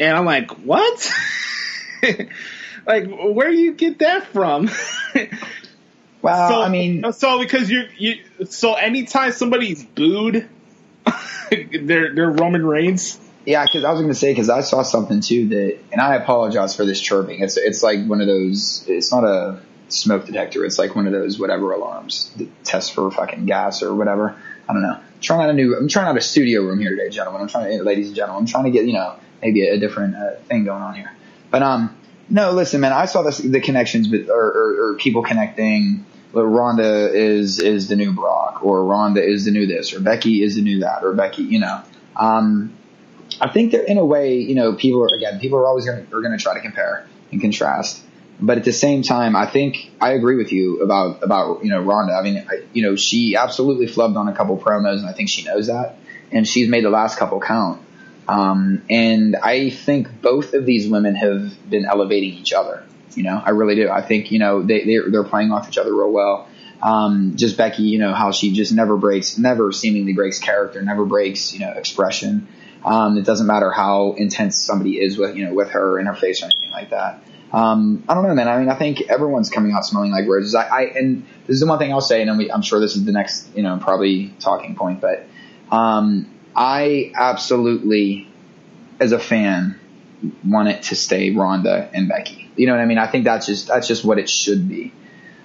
and 0.00 0.16
I'm 0.16 0.24
like, 0.24 0.50
what? 0.66 1.12
like, 2.86 3.08
where 3.08 3.52
do 3.52 3.56
you 3.56 3.72
get 3.72 4.00
that 4.00 4.26
from? 4.26 4.68
Well, 6.22 6.50
so 6.50 6.60
I 6.60 6.68
mean, 6.68 7.12
so 7.14 7.38
because 7.38 7.70
you 7.70 7.84
you 7.96 8.16
so 8.46 8.74
anytime 8.74 9.32
somebody's 9.32 9.82
booed, 9.82 10.50
they're 11.50 12.14
they're 12.14 12.30
Roman 12.30 12.66
Reigns. 12.66 13.18
Yeah, 13.46 13.64
because 13.64 13.84
I 13.84 13.90
was 13.90 14.00
going 14.00 14.12
to 14.12 14.18
say 14.18 14.32
because 14.32 14.50
I 14.50 14.60
saw 14.60 14.82
something 14.82 15.20
too 15.20 15.48
that, 15.48 15.78
and 15.92 16.00
I 16.00 16.16
apologize 16.16 16.76
for 16.76 16.84
this 16.84 17.00
chirping. 17.00 17.40
It's 17.40 17.56
it's 17.56 17.82
like 17.82 18.06
one 18.06 18.20
of 18.20 18.26
those. 18.26 18.84
It's 18.86 19.10
not 19.12 19.24
a 19.24 19.60
smoke 19.88 20.26
detector. 20.26 20.64
It's 20.64 20.78
like 20.78 20.94
one 20.94 21.06
of 21.06 21.12
those 21.12 21.38
whatever 21.38 21.72
alarms 21.72 22.32
that 22.36 22.64
test 22.64 22.94
for 22.94 23.10
fucking 23.10 23.46
gas 23.46 23.82
or 23.82 23.94
whatever. 23.94 24.36
I 24.68 24.72
don't 24.72 24.82
know. 24.82 24.94
I'm 24.94 25.20
trying 25.20 25.40
out 25.42 25.50
a 25.50 25.54
new. 25.54 25.76
I'm 25.76 25.88
trying 25.88 26.06
out 26.06 26.16
a 26.16 26.20
studio 26.20 26.62
room 26.62 26.78
here 26.78 26.90
today, 26.90 27.08
gentlemen. 27.08 27.40
I'm 27.42 27.48
trying 27.48 27.78
to, 27.78 27.82
ladies 27.82 28.08
and 28.08 28.16
gentlemen. 28.16 28.42
I'm 28.42 28.46
trying 28.46 28.64
to 28.64 28.70
get 28.70 28.84
you 28.86 28.92
know 28.92 29.16
maybe 29.42 29.66
a, 29.66 29.74
a 29.74 29.78
different 29.78 30.16
uh, 30.16 30.36
thing 30.48 30.64
going 30.64 30.82
on 30.82 30.94
here. 30.94 31.10
But 31.50 31.62
um, 31.62 31.96
No, 32.28 32.52
listen, 32.52 32.80
man. 32.80 32.92
I 32.92 33.06
saw 33.06 33.22
this, 33.22 33.38
the 33.38 33.60
connections, 33.60 34.06
but 34.06 34.30
or, 34.30 34.44
or, 34.44 34.90
or 34.90 34.94
people 34.96 35.22
connecting. 35.22 36.06
Ronda 36.32 37.12
is 37.12 37.58
is 37.58 37.88
the 37.88 37.96
new 37.96 38.12
Brock, 38.12 38.64
or 38.64 38.84
Ronda 38.84 39.20
is 39.20 39.46
the 39.46 39.50
new 39.50 39.66
this, 39.66 39.92
or 39.92 39.98
Becky 39.98 40.42
is 40.42 40.54
the 40.54 40.62
new 40.62 40.80
that, 40.80 41.02
or 41.02 41.12
Becky. 41.12 41.42
You 41.42 41.58
know, 41.58 41.82
um, 42.14 42.72
I 43.40 43.48
think 43.48 43.72
that 43.72 43.90
in 43.90 43.98
a 43.98 44.04
way, 44.04 44.38
you 44.38 44.54
know, 44.54 44.74
people 44.74 45.02
are 45.02 45.14
again, 45.14 45.40
people 45.40 45.58
are 45.58 45.66
always 45.66 45.86
going 45.86 46.06
to 46.06 46.16
are 46.16 46.20
going 46.20 46.36
to 46.36 46.42
try 46.42 46.54
to 46.54 46.60
compare 46.60 47.06
and 47.32 47.40
contrast. 47.40 48.02
But 48.42 48.56
at 48.56 48.64
the 48.64 48.72
same 48.72 49.02
time, 49.02 49.36
I 49.36 49.46
think 49.46 49.90
I 50.00 50.12
agree 50.12 50.36
with 50.36 50.52
you 50.52 50.80
about 50.80 51.22
about 51.22 51.62
you 51.64 51.70
know 51.70 51.80
Ronda. 51.80 52.14
I 52.14 52.22
mean, 52.22 52.44
I, 52.48 52.62
you 52.72 52.82
know, 52.82 52.96
she 52.96 53.36
absolutely 53.36 53.86
flubbed 53.86 54.16
on 54.16 54.28
a 54.28 54.34
couple 54.34 54.56
promos, 54.56 54.98
and 54.98 55.06
I 55.06 55.12
think 55.12 55.28
she 55.28 55.44
knows 55.44 55.66
that, 55.66 55.96
and 56.32 56.46
she's 56.46 56.68
made 56.68 56.84
the 56.84 56.90
last 56.90 57.18
couple 57.18 57.40
count. 57.40 57.82
Um, 58.28 58.82
and 58.88 59.36
I 59.36 59.70
think 59.70 60.22
both 60.22 60.54
of 60.54 60.64
these 60.64 60.88
women 60.88 61.16
have 61.16 61.52
been 61.68 61.84
elevating 61.84 62.34
each 62.34 62.52
other. 62.52 62.84
You 63.14 63.24
know, 63.24 63.42
I 63.44 63.50
really 63.50 63.74
do. 63.74 63.90
I 63.90 64.02
think 64.02 64.30
you 64.30 64.38
know 64.38 64.62
they 64.62 64.84
they're, 64.84 65.10
they're 65.10 65.24
playing 65.24 65.52
off 65.52 65.68
each 65.68 65.78
other 65.78 65.94
real 65.94 66.12
well. 66.12 66.48
Um, 66.82 67.34
just 67.36 67.58
Becky, 67.58 67.82
you 67.82 67.98
know 67.98 68.14
how 68.14 68.32
she 68.32 68.52
just 68.52 68.72
never 68.72 68.96
breaks, 68.96 69.36
never 69.36 69.72
seemingly 69.72 70.14
breaks 70.14 70.38
character, 70.38 70.80
never 70.80 71.04
breaks 71.04 71.52
you 71.52 71.60
know 71.60 71.72
expression. 71.72 72.48
Um, 72.84 73.18
it 73.18 73.24
doesn't 73.24 73.46
matter 73.46 73.70
how 73.70 74.12
intense 74.12 74.56
somebody 74.56 75.00
is 75.00 75.18
with 75.18 75.36
you 75.36 75.46
know 75.46 75.54
with 75.54 75.70
her 75.70 75.98
in 75.98 76.06
her 76.06 76.14
face 76.14 76.42
or 76.42 76.46
anything 76.46 76.70
like 76.72 76.90
that. 76.90 77.22
Um, 77.52 78.04
I 78.08 78.14
don't 78.14 78.26
know, 78.26 78.34
man. 78.34 78.48
I 78.48 78.58
mean, 78.58 78.68
I 78.68 78.76
think 78.76 79.02
everyone's 79.08 79.50
coming 79.50 79.72
out 79.72 79.84
smelling 79.84 80.12
like 80.12 80.26
roses. 80.28 80.54
I, 80.54 80.66
I 80.66 80.82
and 80.82 81.26
this 81.46 81.54
is 81.54 81.60
the 81.60 81.66
one 81.66 81.78
thing 81.78 81.92
I'll 81.92 82.00
say, 82.00 82.22
and 82.22 82.38
we, 82.38 82.50
I'm 82.50 82.62
sure 82.62 82.78
this 82.78 82.94
is 82.94 83.04
the 83.04 83.12
next, 83.12 83.54
you 83.56 83.62
know, 83.62 83.78
probably 83.78 84.32
talking 84.38 84.76
point, 84.76 85.00
but 85.00 85.26
um, 85.70 86.32
I 86.54 87.12
absolutely, 87.14 88.28
as 89.00 89.12
a 89.12 89.18
fan, 89.18 89.78
want 90.46 90.68
it 90.68 90.84
to 90.84 90.96
stay 90.96 91.30
Ronda 91.30 91.90
and 91.92 92.08
Becky. 92.08 92.50
You 92.56 92.66
know 92.66 92.74
what 92.74 92.82
I 92.82 92.86
mean? 92.86 92.98
I 92.98 93.08
think 93.08 93.24
that's 93.24 93.46
just 93.46 93.66
that's 93.68 93.88
just 93.88 94.04
what 94.04 94.18
it 94.18 94.28
should 94.28 94.68
be. 94.68 94.92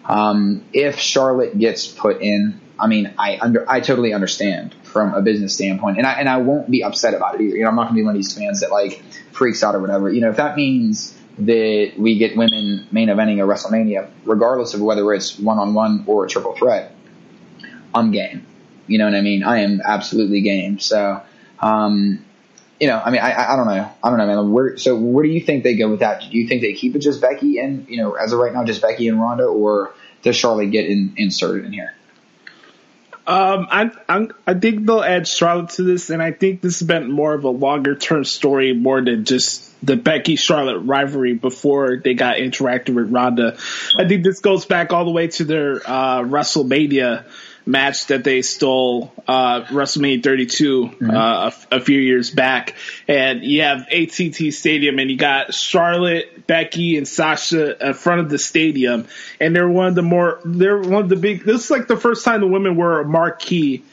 Um, 0.04 0.64
if 0.74 1.00
Charlotte 1.00 1.58
gets 1.58 1.88
put 1.88 2.22
in, 2.22 2.62
I 2.80 2.88
mean, 2.88 3.14
I 3.18 3.38
under 3.40 3.70
I 3.70 3.80
totally 3.80 4.14
understand 4.14 4.76
from 4.84 5.14
a 5.14 5.22
business 5.22 5.54
standpoint, 5.54 5.98
and 5.98 6.06
I 6.06 6.14
and 6.14 6.28
I 6.28 6.38
won't 6.38 6.70
be 6.70 6.84
upset 6.84 7.14
about 7.14 7.36
it 7.36 7.42
either. 7.42 7.56
You 7.56 7.64
know, 7.64 7.70
I'm 7.70 7.76
not 7.76 7.84
gonna 7.84 7.96
be 7.96 8.04
one 8.04 8.16
of 8.16 8.22
these 8.22 8.34
fans 8.34 8.62
that 8.62 8.72
like 8.72 9.02
freaks 9.32 9.64
out 9.64 9.76
or 9.76 9.80
whatever. 9.80 10.12
You 10.12 10.22
know, 10.22 10.30
if 10.30 10.38
that 10.38 10.56
means 10.56 11.18
that 11.40 11.94
we 11.98 12.18
get 12.18 12.38
women 12.38 12.88
main 12.92 13.10
eventing 13.10 13.44
a 13.44 13.48
WrestleMania, 13.48 14.10
regardless 14.24 14.74
of 14.74 14.82
whether 14.82 15.14
it's 15.14 15.38
one 15.38 15.58
on 15.58 15.74
one 15.74 16.04
or 16.08 16.26
a 16.26 16.30
triple 16.30 16.56
threat, 16.56 16.96
I'm 17.94 18.12
game. 18.12 18.46
You 18.88 18.98
know 19.00 19.06
what 19.06 19.16
I 19.16 19.22
mean? 19.22 19.44
I 19.44 19.60
am 19.60 19.82
absolutely 19.84 20.42
game. 20.42 20.80
So, 20.80 21.22
um, 21.60 22.24
you 22.80 22.88
know, 22.88 23.02
I 23.04 23.10
mean, 23.10 23.22
I, 23.22 23.54
I 23.54 23.56
don't 23.56 23.68
know. 23.68 23.92
I 24.04 24.10
don't 24.10 24.18
know, 24.18 24.28
man. 24.28 24.52
Where, 24.52 24.78
so 24.78 24.96
where 24.96 25.24
do 25.24 25.30
you 25.30 25.42
think 25.42 25.64
they 25.64 25.76
go 25.76 25.90
with 25.90 26.02
that? 26.02 26.22
Do 26.22 26.38
you 26.38 26.48
think 26.48 26.62
they 26.62 26.74
keep 26.74 26.96
it 26.96 27.00
just 27.00 27.20
Becky 27.22 27.58
and, 27.58 27.88
you 27.90 27.98
know, 27.98 28.14
as 28.14 28.32
of 28.32 28.40
right 28.40 28.54
now, 28.54 28.64
just 28.64 28.82
Becky 28.82 29.08
and 29.08 29.20
Ronda, 29.20 29.46
or 29.46 29.94
does 30.22 30.36
Charlotte 30.36 30.72
get 30.72 30.86
in, 30.86 31.14
inserted 31.18 31.66
in 31.66 31.74
here? 31.74 31.94
Um, 33.28 33.68
I, 33.72 33.92
I, 34.08 34.28
I 34.46 34.54
think 34.54 34.86
they'll 34.86 35.04
add 35.04 35.28
Charlotte 35.28 35.70
to 35.72 35.84
this, 35.84 36.12
and 36.12 36.22
I 36.22 36.32
think 36.32 36.62
this 36.62 36.80
has 36.80 36.88
been 36.88 37.12
more 37.12 37.34
of 37.34 37.44
a 37.44 37.50
longer 37.50 37.96
term 37.96 38.24
story, 38.24 38.74
more 38.74 39.02
than 39.02 39.26
just 39.26 39.72
the 39.86 39.96
Becky 39.96 40.36
Charlotte 40.36 40.80
rivalry 40.80 41.34
before 41.34 41.98
they 42.04 42.14
got 42.14 42.38
interacted 42.38 42.94
with 42.94 43.12
Ronda. 43.12 43.58
I 43.98 44.08
think 44.08 44.24
this 44.24 44.42
goes 44.42 44.66
back 44.66 44.94
all 44.94 45.06
the 45.06 45.12
way 45.12 45.28
to 45.28 45.44
their 45.44 45.78
uh, 45.78 46.22
WrestleMania 46.22 47.26
match 47.66 48.08
that 48.08 48.24
they 48.24 48.42
stole 48.42 49.12
uh, 49.28 49.64
WrestleMania 49.64 50.24
32 50.24 50.84
mm-hmm. 50.84 51.10
uh, 51.10 51.52
a, 51.72 51.78
a, 51.78 51.80
few 51.80 52.00
years 52.00 52.30
back, 52.30 52.76
and 53.08 53.44
you 53.44 53.64
have 53.64 53.88
AT&T 53.92 54.52
Stadium, 54.52 55.00
and 55.00 55.10
you 55.10 55.18
got 55.18 55.54
Charlotte, 55.54 56.46
Becky, 56.46 56.98
and 56.98 57.08
Sasha 57.08 57.88
in 57.88 57.94
front 57.94 58.22
of 58.22 58.30
the 58.30 58.38
stadium, 58.38 59.08
and 59.40 59.56
they're 59.56 59.70
one 59.70 59.88
of 59.88 59.96
the 59.96 60.04
more 60.04 60.40
they're 60.46 60.80
one 60.80 61.04
of 61.04 61.10
the 61.10 61.16
big. 61.16 61.44
This 61.44 61.66
is 61.66 61.72
like 61.72 61.88
the 61.88 61.98
first 61.98 62.24
time 62.24 62.42
the 62.42 62.48
women 62.48 62.76
were 62.76 63.02
a 63.02 63.06
marquee 63.06 63.84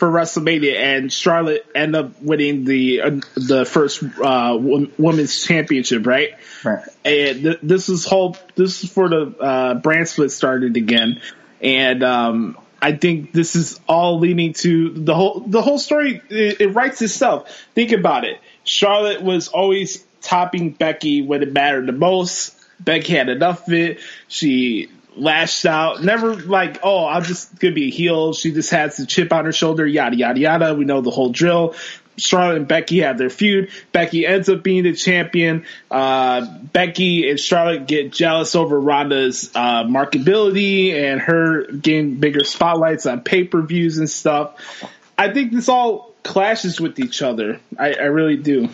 for 0.00 0.10
WrestleMania, 0.10 0.76
and 0.76 1.12
Charlotte 1.12 1.66
ended 1.74 2.04
up 2.06 2.22
winning 2.22 2.64
the 2.64 3.02
uh, 3.02 3.10
the 3.34 3.66
first 3.66 4.02
uh, 4.02 4.56
women's 4.58 5.44
championship, 5.44 6.06
right? 6.06 6.30
Right. 6.64 6.84
And 7.04 7.42
th- 7.42 7.58
this 7.62 7.90
is 7.90 8.06
whole 8.06 8.36
this 8.56 8.82
is 8.82 8.90
for 8.90 9.10
the 9.10 9.36
uh, 9.38 9.74
brand 9.74 10.08
split 10.08 10.32
started 10.32 10.78
again, 10.78 11.20
and 11.60 12.02
um, 12.02 12.56
I 12.82 12.92
think 12.92 13.32
this 13.32 13.56
is 13.56 13.78
all 13.88 14.18
leading 14.18 14.52
to 14.54 14.90
the 14.90 15.14
whole 15.14 15.40
the 15.40 15.62
whole 15.62 15.78
story. 15.78 16.22
It, 16.28 16.60
it 16.60 16.68
writes 16.68 17.02
itself. 17.02 17.50
Think 17.74 17.92
about 17.92 18.24
it. 18.24 18.38
Charlotte 18.64 19.22
was 19.22 19.48
always 19.48 20.04
topping 20.22 20.70
Becky 20.70 21.22
when 21.22 21.42
it 21.42 21.52
mattered 21.52 21.86
the 21.86 21.92
most. 21.92 22.56
Becky 22.78 23.14
had 23.14 23.28
enough 23.28 23.66
of 23.66 23.74
it. 23.74 24.00
She 24.28 24.90
lashed 25.16 25.66
out. 25.66 26.02
Never 26.02 26.34
like, 26.34 26.80
oh, 26.82 27.06
I'm 27.06 27.24
just 27.24 27.58
gonna 27.58 27.74
be 27.74 27.88
a 27.88 27.90
heel. 27.90 28.32
She 28.32 28.52
just 28.52 28.70
has 28.70 28.96
the 28.96 29.06
chip 29.06 29.32
on 29.32 29.44
her 29.44 29.52
shoulder. 29.52 29.86
Yada 29.86 30.16
yada 30.16 30.40
yada. 30.40 30.74
We 30.74 30.84
know 30.84 31.00
the 31.00 31.10
whole 31.10 31.30
drill. 31.30 31.74
Charlotte 32.16 32.56
and 32.56 32.68
Becky 32.68 33.00
have 33.00 33.18
their 33.18 33.30
feud. 33.30 33.70
Becky 33.92 34.26
ends 34.26 34.48
up 34.48 34.62
being 34.62 34.82
the 34.82 34.94
champion. 34.94 35.64
Uh, 35.90 36.46
Becky 36.72 37.30
and 37.30 37.38
Charlotte 37.38 37.86
get 37.86 38.12
jealous 38.12 38.54
over 38.54 38.78
Ronda's 38.78 39.50
uh, 39.54 39.84
marketability 39.84 40.92
and 40.92 41.20
her 41.20 41.64
getting 41.72 42.16
bigger 42.16 42.44
spotlights 42.44 43.06
on 43.06 43.22
pay 43.22 43.44
per 43.44 43.62
views 43.62 43.98
and 43.98 44.08
stuff. 44.08 44.84
I 45.16 45.32
think 45.32 45.52
this 45.52 45.68
all 45.68 46.14
clashes 46.22 46.80
with 46.80 46.98
each 46.98 47.22
other. 47.22 47.60
I, 47.78 47.94
I 47.94 48.04
really 48.04 48.36
do. 48.36 48.68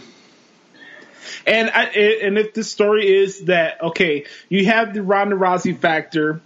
And 1.47 1.71
I, 1.71 1.85
and 1.85 2.39
if 2.39 2.55
the 2.55 2.65
story 2.65 3.09
is 3.09 3.45
that 3.45 3.83
okay, 3.83 4.27
you 4.49 4.67
have 4.67 4.95
the 4.95 5.03
Ronda 5.03 5.37
Rousey 5.37 5.79
factor 5.79 6.41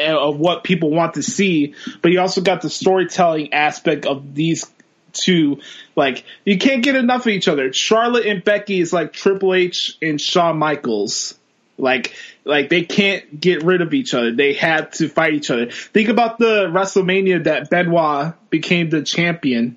of 0.00 0.38
what 0.38 0.64
people 0.64 0.90
want 0.90 1.14
to 1.14 1.22
see, 1.22 1.74
but 2.02 2.12
you 2.12 2.20
also 2.20 2.40
got 2.40 2.62
the 2.62 2.70
storytelling 2.70 3.52
aspect 3.52 4.06
of 4.06 4.34
these 4.34 4.64
to 5.12 5.60
like 5.96 6.24
you 6.44 6.58
can't 6.58 6.82
get 6.82 6.96
enough 6.96 7.22
of 7.22 7.28
each 7.28 7.48
other. 7.48 7.72
Charlotte 7.72 8.26
and 8.26 8.44
Becky 8.44 8.80
is 8.80 8.92
like 8.92 9.12
Triple 9.12 9.54
H 9.54 9.96
and 10.02 10.20
Shawn 10.20 10.58
Michaels. 10.58 11.38
Like 11.76 12.14
like 12.44 12.68
they 12.68 12.82
can't 12.82 13.40
get 13.40 13.62
rid 13.62 13.82
of 13.82 13.94
each 13.94 14.14
other. 14.14 14.32
They 14.32 14.52
had 14.52 14.92
to 14.94 15.08
fight 15.08 15.34
each 15.34 15.50
other. 15.50 15.70
Think 15.70 16.08
about 16.08 16.38
the 16.38 16.66
WrestleMania 16.66 17.44
that 17.44 17.70
Benoit 17.70 18.34
became 18.50 18.90
the 18.90 19.02
champion 19.02 19.76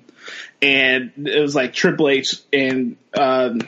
and 0.60 1.12
it 1.16 1.40
was 1.40 1.54
like 1.54 1.74
Triple 1.74 2.08
H 2.08 2.36
and 2.52 2.96
um, 3.18 3.60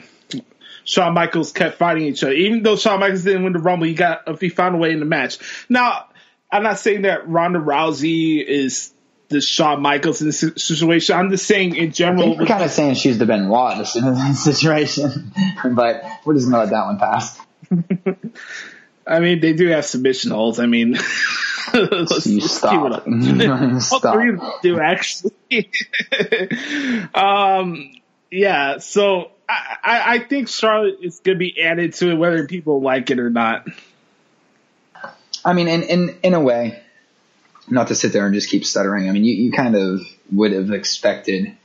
Shawn 0.85 1.13
Michaels 1.13 1.51
kept 1.51 1.77
fighting 1.77 2.05
each 2.05 2.23
other. 2.23 2.33
Even 2.33 2.63
though 2.63 2.77
Shawn 2.77 3.01
Michaels 3.01 3.23
didn't 3.23 3.43
win 3.43 3.53
the 3.53 3.59
Rumble, 3.59 3.87
he 3.87 3.93
got 3.93 4.39
he 4.39 4.49
found 4.49 4.75
a 4.75 4.77
way 4.77 4.91
in 4.91 4.99
the 4.99 5.05
match. 5.05 5.37
Now, 5.67 6.07
I'm 6.51 6.63
not 6.63 6.79
saying 6.79 7.01
that 7.03 7.27
Ronda 7.27 7.59
Rousey 7.59 8.43
is 8.43 8.93
the 9.29 9.41
Shawn 9.41 9.81
Michaels 9.81 10.21
in 10.21 10.27
this 10.27 10.39
situation. 10.57 11.15
I'm 11.15 11.29
just 11.29 11.45
saying 11.45 11.75
in 11.75 11.91
general. 11.91 12.37
we're 12.37 12.45
kind 12.45 12.63
of 12.63 12.71
saying 12.71 12.95
she's 12.95 13.17
the 13.17 13.25
Benoit 13.25 13.73
in 13.95 14.05
this 14.05 14.43
situation, 14.43 15.33
but 15.71 16.03
we're 16.25 16.35
just 16.35 16.49
gonna 16.49 16.63
let 16.63 16.69
that 16.69 16.85
one 16.85 16.99
pass. 16.99 17.39
I 19.07 19.19
mean, 19.19 19.39
they 19.39 19.53
do 19.53 19.67
have 19.67 19.85
submission 19.85 20.31
holds. 20.31 20.59
I 20.59 20.65
mean, 20.65 20.93
let's, 21.73 22.25
you 22.25 22.39
let's 22.41 22.55
stop. 22.55 23.03
stop. 23.81 24.61
do 24.63 24.79
actually. 24.79 25.31
um, 27.13 27.91
yeah. 28.31 28.79
So 28.79 29.31
I, 29.47 29.77
I, 29.83 30.13
I 30.15 30.19
think 30.19 30.47
Charlotte 30.47 30.97
is 31.01 31.19
going 31.19 31.35
to 31.35 31.39
be 31.39 31.61
added 31.61 31.93
to 31.95 32.09
it, 32.09 32.15
whether 32.15 32.47
people 32.47 32.81
like 32.81 33.11
it 33.11 33.19
or 33.19 33.29
not. 33.29 33.67
I 35.43 35.53
mean, 35.53 35.67
in 35.67 35.83
in 35.83 36.17
in 36.23 36.33
a 36.33 36.41
way, 36.41 36.81
not 37.69 37.87
to 37.87 37.95
sit 37.95 38.13
there 38.13 38.25
and 38.25 38.33
just 38.33 38.49
keep 38.49 38.65
stuttering. 38.65 39.09
I 39.09 39.11
mean, 39.11 39.23
you, 39.23 39.33
you 39.35 39.51
kind 39.51 39.75
of 39.75 40.01
would 40.31 40.51
have 40.51 40.71
expected. 40.71 41.55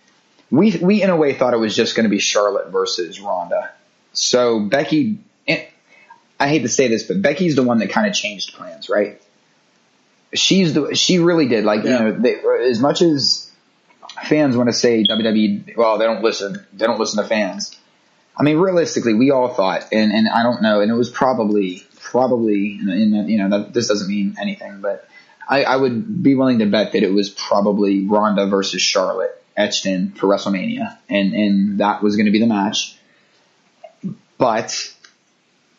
We 0.51 0.77
we 0.77 1.03
in 1.03 1.11
a 1.11 1.17
way 1.17 1.35
thought 1.35 1.55
it 1.55 1.59
was 1.59 1.77
just 1.77 1.95
going 1.95 2.05
to 2.05 2.11
be 2.11 2.19
Charlotte 2.19 2.71
versus 2.71 3.21
Ronda. 3.21 3.71
So 4.13 4.61
Becky, 4.61 5.19
I 6.41 6.49
hate 6.49 6.63
to 6.63 6.69
say 6.69 6.89
this, 6.89 7.05
but 7.05 7.23
Becky's 7.23 7.55
the 7.55 7.63
one 7.63 7.79
that 7.79 7.91
kind 7.91 8.07
of 8.07 8.15
changed 8.15 8.55
plans, 8.55 8.89
right? 8.89 9.21
She's 10.33 10.75
the 10.75 10.95
she 10.95 11.19
really 11.19 11.47
did. 11.47 11.65
Like 11.65 11.85
yeah. 11.85 11.91
you 11.91 12.05
know, 12.05 12.13
they, 12.19 12.69
as 12.69 12.81
much 12.81 13.03
as 13.03 13.51
fans 14.25 14.57
want 14.57 14.69
to 14.69 14.73
say 14.73 15.05
WWE, 15.05 15.77
well, 15.77 15.99
they 15.99 16.07
don't 16.07 16.23
listen. 16.23 16.67
They 16.73 16.87
don't 16.87 16.99
listen 16.99 17.23
to 17.23 17.29
fans. 17.29 17.77
I 18.37 18.43
mean, 18.43 18.57
realistically, 18.57 19.15
we 19.15 19.31
all 19.31 19.49
thought, 19.49 19.89
and 19.93 20.13
and 20.13 20.29
I 20.29 20.43
don't 20.43 20.63
know, 20.63 20.81
and 20.81 20.91
it 20.91 20.95
was 20.95 21.11
probably 21.11 21.87
probably 22.01 22.79
in 22.81 23.27
you 23.29 23.39
know 23.39 23.51
that 23.51 23.75
this 23.75 23.89
doesn't 23.89 24.09
mean 24.09 24.37
anything, 24.41 24.81
but 24.81 25.07
I, 25.51 25.65
I 25.65 25.77
would 25.77 26.23
be 26.23 26.37
willing 26.37 26.61
to 26.61 26.67
bet 26.67 26.93
that 26.93 27.03
it 27.03 27.13
was 27.13 27.29
probably 27.29 28.07
Ronda 28.07 28.47
versus 28.47 28.81
Charlotte 28.81 29.37
etched 29.57 29.85
in 29.85 30.13
for 30.13 30.29
WrestleMania, 30.29 30.97
and 31.09 31.35
and 31.35 31.81
that 31.81 32.03
was 32.03 32.15
going 32.15 32.27
to 32.27 32.33
be 32.33 32.39
the 32.39 32.47
match. 32.47 32.97
But 34.39 34.95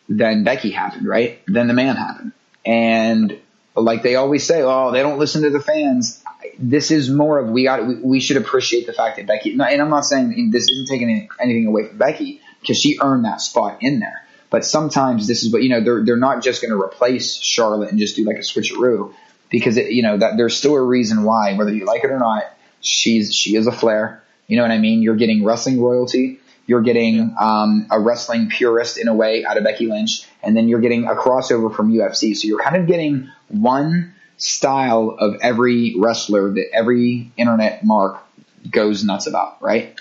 then 0.10 0.43
Becky 0.43 0.71
happened, 0.71 1.07
right? 1.07 1.41
Then 1.47 1.67
the 1.67 1.73
man 1.73 1.95
happened, 1.95 2.34
and 2.65 3.39
like 3.73 4.03
they 4.03 4.15
always 4.15 4.45
say, 4.45 4.62
oh, 4.62 4.91
they 4.91 5.01
don't 5.01 5.17
listen 5.17 5.43
to 5.43 5.49
the 5.49 5.62
fans. 5.62 6.21
This 6.60 6.91
is 6.91 7.10
more 7.10 7.39
of 7.39 7.49
we 7.49 7.63
got 7.63 7.88
we, 7.88 7.95
we 7.95 8.19
should 8.19 8.38
appreciate 8.38 8.88
the 8.88 8.93
fact 8.93 9.17
that 9.17 9.25
Becky. 9.25 9.53
And 9.53 9.62
I'm 9.62 9.89
not 9.89 10.05
saying 10.05 10.51
this 10.51 10.67
isn't 10.69 10.89
taking 10.89 11.29
anything 11.39 11.65
away 11.65 11.88
from 11.88 11.97
Becky 11.97 12.41
because 12.60 12.77
she 12.77 12.99
earned 13.01 13.23
that 13.23 13.39
spot 13.39 13.77
in 13.79 14.01
there. 14.01 14.27
But 14.49 14.65
sometimes 14.65 15.27
this 15.27 15.45
is 15.45 15.53
what 15.53 15.63
you 15.63 15.69
know 15.69 15.81
they're 15.81 16.03
they're 16.03 16.17
not 16.17 16.43
just 16.43 16.62
going 16.62 16.71
to 16.71 16.77
replace 16.79 17.38
Charlotte 17.38 17.89
and 17.89 17.97
just 17.97 18.17
do 18.17 18.25
like 18.25 18.36
a 18.36 18.41
switcheroo 18.41 19.13
because 19.51 19.77
it, 19.77 19.91
you 19.91 20.01
know 20.01 20.17
that 20.17 20.37
there's 20.37 20.57
still 20.57 20.73
a 20.73 20.81
reason 20.81 21.23
why 21.23 21.53
whether 21.53 21.73
you 21.73 21.85
like 21.85 22.03
it 22.03 22.09
or 22.09 22.17
not 22.17 22.45
she's 22.81 23.33
she 23.33 23.55
is 23.55 23.67
a 23.67 23.71
flair. 23.71 24.23
You 24.47 24.57
know 24.57 24.63
what 24.63 24.71
I 24.71 24.79
mean? 24.79 25.01
You're 25.01 25.15
getting 25.15 25.45
wrestling 25.45 25.79
royalty. 25.81 26.39
You're 26.67 26.81
getting 26.81 27.35
um, 27.39 27.87
a 27.89 27.99
wrestling 27.99 28.49
purist 28.49 28.97
in 28.97 29.07
a 29.07 29.13
way 29.13 29.45
out 29.45 29.57
of 29.57 29.63
Becky 29.63 29.87
Lynch, 29.87 30.25
and 30.43 30.55
then 30.55 30.67
you're 30.67 30.79
getting 30.79 31.05
a 31.05 31.15
crossover 31.15 31.73
from 31.73 31.91
UFC. 31.91 32.35
So 32.35 32.47
you're 32.47 32.59
kind 32.59 32.75
of 32.75 32.87
getting 32.87 33.29
one 33.47 34.13
style 34.37 35.15
of 35.17 35.37
every 35.41 35.95
wrestler 35.97 36.53
that 36.53 36.73
every 36.73 37.31
internet 37.37 37.83
mark 37.83 38.23
goes 38.69 39.03
nuts 39.03 39.27
about, 39.27 39.61
right? 39.61 39.99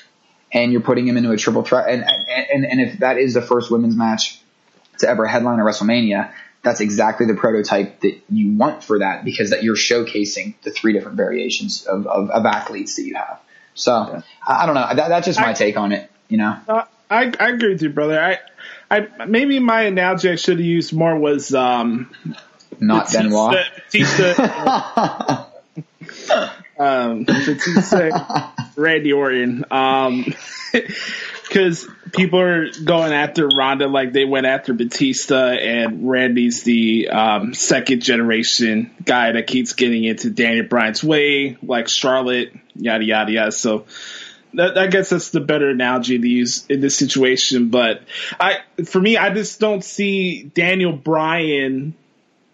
And 0.52 0.72
you're 0.72 0.80
putting 0.80 1.06
him 1.06 1.16
into 1.16 1.30
a 1.30 1.36
triple 1.36 1.62
threat. 1.62 1.88
And, 1.88 2.04
and, 2.04 2.66
and 2.66 2.80
if 2.80 2.98
that 2.98 3.18
is 3.18 3.34
the 3.34 3.42
first 3.42 3.70
women's 3.70 3.96
match 3.96 4.40
to 4.98 5.08
ever 5.08 5.26
headline 5.26 5.60
a 5.60 5.62
WrestleMania, 5.62 6.32
that's 6.62 6.80
exactly 6.80 7.26
the 7.26 7.34
prototype 7.34 8.00
that 8.00 8.20
you 8.28 8.52
want 8.52 8.84
for 8.84 8.98
that 8.98 9.24
because 9.24 9.50
that 9.50 9.62
you're 9.62 9.76
showcasing 9.76 10.54
the 10.62 10.70
three 10.70 10.92
different 10.92 11.16
variations 11.16 11.86
of, 11.86 12.06
of, 12.06 12.30
of 12.30 12.44
athletes 12.44 12.96
that 12.96 13.04
you 13.04 13.14
have. 13.14 13.40
So 13.74 13.92
yeah. 13.92 14.22
I, 14.46 14.62
I, 14.62 14.66
don't 14.66 14.74
know. 14.74 14.86
That, 14.94 15.08
that's 15.08 15.26
just 15.26 15.40
my 15.40 15.50
I, 15.50 15.52
take 15.54 15.76
on 15.76 15.92
it. 15.92 16.10
You 16.28 16.38
know, 16.38 16.56
uh, 16.68 16.84
I, 17.10 17.32
I 17.40 17.48
agree 17.48 17.70
with 17.70 17.82
you, 17.82 17.90
brother. 17.90 18.20
I, 18.20 18.38
I 18.90 19.24
maybe 19.26 19.58
my 19.58 19.82
analogy 19.82 20.30
I 20.30 20.36
should 20.36 20.58
have 20.58 20.66
used 20.66 20.92
more 20.92 21.16
was 21.16 21.54
um, 21.54 22.10
not 22.78 23.06
Batista, 23.06 23.22
Benoit. 23.22 23.66
Batista, 23.90 25.46
um, 26.80 27.24
Batista, 27.24 28.50
Randy 28.76 29.12
Orton. 29.12 29.64
Um, 29.70 30.34
because 31.42 31.86
people 32.12 32.40
are 32.40 32.70
going 32.84 33.12
after 33.12 33.48
Ronda 33.48 33.88
like 33.88 34.12
they 34.12 34.24
went 34.24 34.46
after 34.46 34.72
Batista, 34.72 35.48
and 35.50 36.08
Randy's 36.08 36.62
the 36.62 37.08
um, 37.08 37.54
second 37.54 38.02
generation 38.02 38.90
guy 39.04 39.32
that 39.32 39.46
keeps 39.46 39.72
getting 39.74 40.04
into 40.04 40.30
Daniel 40.30 40.66
Bryan's 40.66 41.02
way, 41.02 41.58
like 41.62 41.88
Charlotte, 41.88 42.52
yada 42.76 43.04
yada 43.04 43.32
yada. 43.32 43.52
So 43.52 43.86
that, 44.54 44.78
I 44.78 44.86
guess 44.86 45.10
that's 45.10 45.30
the 45.30 45.40
better 45.40 45.68
analogy 45.68 46.18
to 46.18 46.28
use 46.28 46.66
in 46.68 46.80
this 46.80 46.96
situation. 46.96 47.68
But 47.68 48.02
I, 48.38 48.58
for 48.84 49.00
me, 49.00 49.16
I 49.16 49.34
just 49.34 49.60
don't 49.60 49.84
see 49.84 50.44
Daniel 50.44 50.92
Bryan 50.92 51.94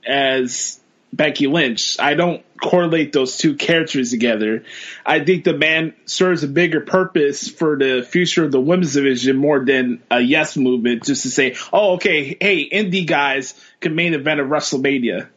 as 0.07 0.81
Becky 1.17 1.47
Lynch. 1.47 1.99
I 1.99 2.15
don't 2.15 2.45
correlate 2.61 3.13
those 3.13 3.39
two 3.39 3.55
characters 3.55 4.11
together. 4.11 4.65
I 5.05 5.25
think 5.25 5.45
the 5.45 5.57
man 5.57 5.95
serves 6.05 6.43
a 6.43 6.49
bigger 6.49 6.81
purpose 6.81 7.49
for 7.49 7.79
the 7.79 8.07
future 8.07 8.45
of 8.45 8.53
the 8.53 8.61
women's 8.61 8.95
division 8.95 9.37
more 9.37 9.65
than 9.65 10.03
a 10.11 10.21
yes 10.21 10.57
movement 10.57 11.05
just 11.05 11.23
to 11.23 11.31
say, 11.31 11.57
oh, 11.73 11.95
okay, 11.95 12.37
hey, 12.41 12.69
indie 12.69 13.07
guys 13.07 13.55
can 13.81 13.95
main 13.95 14.15
event 14.15 14.41
of 14.41 14.49
WrestleMania. 14.49 15.29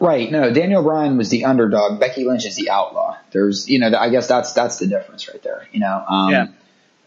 Right. 0.00 0.30
No, 0.30 0.52
Daniel 0.52 0.82
Bryan 0.82 1.16
was 1.16 1.28
the 1.28 1.44
underdog. 1.44 1.98
Becky 2.00 2.24
Lynch 2.24 2.46
is 2.46 2.56
the 2.56 2.70
outlaw. 2.70 3.16
There's, 3.32 3.68
you 3.68 3.78
know, 3.78 3.90
I 3.98 4.10
guess 4.10 4.28
that's, 4.28 4.52
that's 4.52 4.78
the 4.78 4.86
difference 4.86 5.28
right 5.28 5.42
there. 5.42 5.66
You 5.72 5.80
know, 5.80 6.04
um, 6.08 6.30
yeah. 6.30 6.46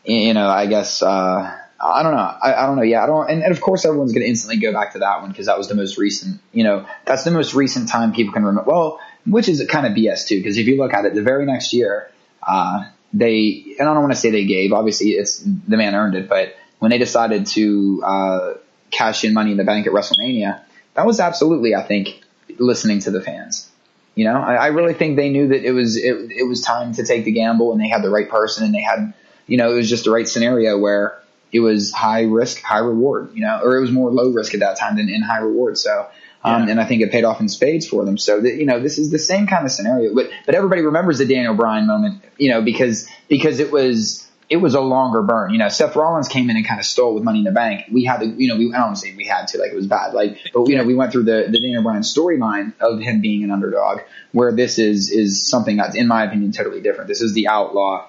you 0.03 0.33
know, 0.33 0.47
I 0.47 0.65
guess, 0.67 1.01
uh, 1.01 1.58
I 1.81 2.03
don't 2.03 2.13
know. 2.13 2.19
I, 2.19 2.63
I, 2.63 2.65
don't 2.65 2.75
know. 2.75 2.81
Yeah, 2.81 3.03
I 3.03 3.07
don't. 3.07 3.29
And, 3.29 3.41
and 3.41 3.51
of 3.51 3.61
course, 3.61 3.85
everyone's 3.85 4.11
going 4.11 4.23
to 4.23 4.29
instantly 4.29 4.57
go 4.57 4.73
back 4.73 4.93
to 4.93 4.99
that 4.99 5.21
one 5.21 5.29
because 5.29 5.45
that 5.45 5.57
was 5.57 5.69
the 5.69 5.75
most 5.75 5.97
recent. 5.97 6.41
You 6.51 6.65
know, 6.65 6.85
that's 7.05 7.23
the 7.23 7.31
most 7.31 7.53
recent 7.53 7.87
time 7.87 8.13
people 8.13 8.33
can 8.33 8.43
remember. 8.43 8.69
Well, 8.69 8.99
which 9.25 9.47
is 9.47 9.65
kind 9.69 9.85
of 9.85 9.93
BS 9.93 10.27
too, 10.27 10.37
because 10.37 10.57
if 10.57 10.67
you 10.67 10.77
look 10.77 10.93
at 10.93 11.05
it, 11.05 11.13
the 11.13 11.21
very 11.21 11.45
next 11.45 11.71
year, 11.73 12.11
uh, 12.43 12.85
they 13.13 13.75
and 13.79 13.87
I 13.87 13.93
don't 13.93 14.03
want 14.03 14.13
to 14.13 14.19
say 14.19 14.29
they 14.29 14.45
gave. 14.45 14.73
Obviously, 14.73 15.11
it's 15.11 15.39
the 15.39 15.77
man 15.77 15.95
earned 15.95 16.15
it, 16.15 16.27
but 16.27 16.55
when 16.79 16.91
they 16.91 16.97
decided 16.97 17.45
to 17.47 18.03
uh, 18.03 18.53
cash 18.91 19.23
in 19.23 19.33
Money 19.33 19.51
in 19.51 19.57
the 19.57 19.63
Bank 19.63 19.87
at 19.87 19.93
WrestleMania, 19.93 20.61
that 20.95 21.05
was 21.05 21.19
absolutely, 21.19 21.75
I 21.75 21.83
think, 21.83 22.21
listening 22.57 22.99
to 22.99 23.11
the 23.11 23.21
fans. 23.21 23.69
You 24.15 24.25
know, 24.25 24.41
I, 24.41 24.55
I 24.55 24.67
really 24.67 24.93
think 24.93 25.15
they 25.15 25.29
knew 25.29 25.47
that 25.49 25.63
it 25.63 25.71
was 25.71 25.95
it, 25.95 26.31
it 26.31 26.43
was 26.43 26.61
time 26.61 26.93
to 26.93 27.05
take 27.05 27.23
the 27.23 27.31
gamble, 27.31 27.71
and 27.71 27.79
they 27.79 27.87
had 27.87 28.03
the 28.03 28.09
right 28.09 28.29
person, 28.29 28.65
and 28.65 28.73
they 28.73 28.81
had, 28.81 29.13
you 29.47 29.57
know, 29.57 29.71
it 29.71 29.75
was 29.75 29.89
just 29.89 30.03
the 30.03 30.11
right 30.11 30.27
scenario 30.27 30.77
where 30.77 31.19
it 31.51 31.59
was 31.59 31.91
high 31.91 32.23
risk, 32.23 32.61
high 32.61 32.79
reward, 32.79 33.31
you 33.33 33.41
know, 33.41 33.59
or 33.63 33.77
it 33.77 33.81
was 33.81 33.91
more 33.91 34.11
low 34.11 34.29
risk 34.31 34.53
at 34.53 34.59
that 34.59 34.77
time 34.77 34.97
than 34.97 35.09
in 35.09 35.21
high 35.21 35.39
reward. 35.39 35.77
So, 35.77 36.07
um, 36.43 36.65
yeah. 36.65 36.71
and 36.71 36.81
I 36.81 36.85
think 36.85 37.01
it 37.01 37.11
paid 37.11 37.23
off 37.23 37.41
in 37.41 37.49
spades 37.49 37.87
for 37.87 38.05
them. 38.05 38.17
So 38.17 38.39
that, 38.39 38.55
you 38.55 38.65
know, 38.65 38.79
this 38.79 38.97
is 38.97 39.11
the 39.11 39.19
same 39.19 39.47
kind 39.47 39.65
of 39.65 39.71
scenario, 39.71 40.13
but, 40.13 40.29
but 40.45 40.55
everybody 40.55 40.81
remembers 40.81 41.17
the 41.17 41.25
Daniel 41.25 41.53
Bryan 41.55 41.87
moment, 41.87 42.23
you 42.37 42.49
know, 42.49 42.61
because, 42.61 43.09
because 43.27 43.59
it 43.59 43.71
was, 43.71 44.25
it 44.49 44.57
was 44.57 44.73
a 44.73 44.81
longer 44.81 45.21
burn. 45.21 45.51
You 45.51 45.59
know, 45.59 45.69
Seth 45.69 45.95
Rollins 45.95 46.27
came 46.27 46.49
in 46.49 46.55
and 46.55 46.65
kind 46.65 46.79
of 46.79 46.85
stole 46.85 47.13
with 47.13 47.23
Money 47.23 47.39
in 47.39 47.45
the 47.45 47.51
Bank. 47.51 47.85
We 47.91 48.03
had 48.03 48.21
to, 48.21 48.25
you 48.25 48.47
know, 48.47 48.57
we, 48.57 48.73
I 48.73 48.79
don't 48.79 48.95
say 48.95 49.13
we 49.15 49.25
had 49.25 49.47
to, 49.49 49.59
like 49.59 49.71
it 49.71 49.75
was 49.75 49.85
bad, 49.85 50.13
like, 50.13 50.39
but 50.53 50.67
you 50.67 50.77
know, 50.77 50.83
we 50.83 50.95
went 50.95 51.11
through 51.11 51.23
the, 51.23 51.47
the 51.49 51.59
Daniel 51.59 51.83
Bryan 51.83 52.01
storyline 52.01 52.73
of 52.79 52.99
him 52.99 53.21
being 53.21 53.43
an 53.43 53.51
underdog, 53.51 53.99
where 54.31 54.51
this 54.51 54.79
is, 54.79 55.11
is 55.11 55.47
something 55.47 55.77
that's, 55.77 55.95
in 55.95 56.07
my 56.07 56.23
opinion, 56.23 56.51
totally 56.51 56.81
different. 56.81 57.07
This 57.09 57.21
is 57.21 57.33
the 57.33 57.47
outlaw 57.47 58.07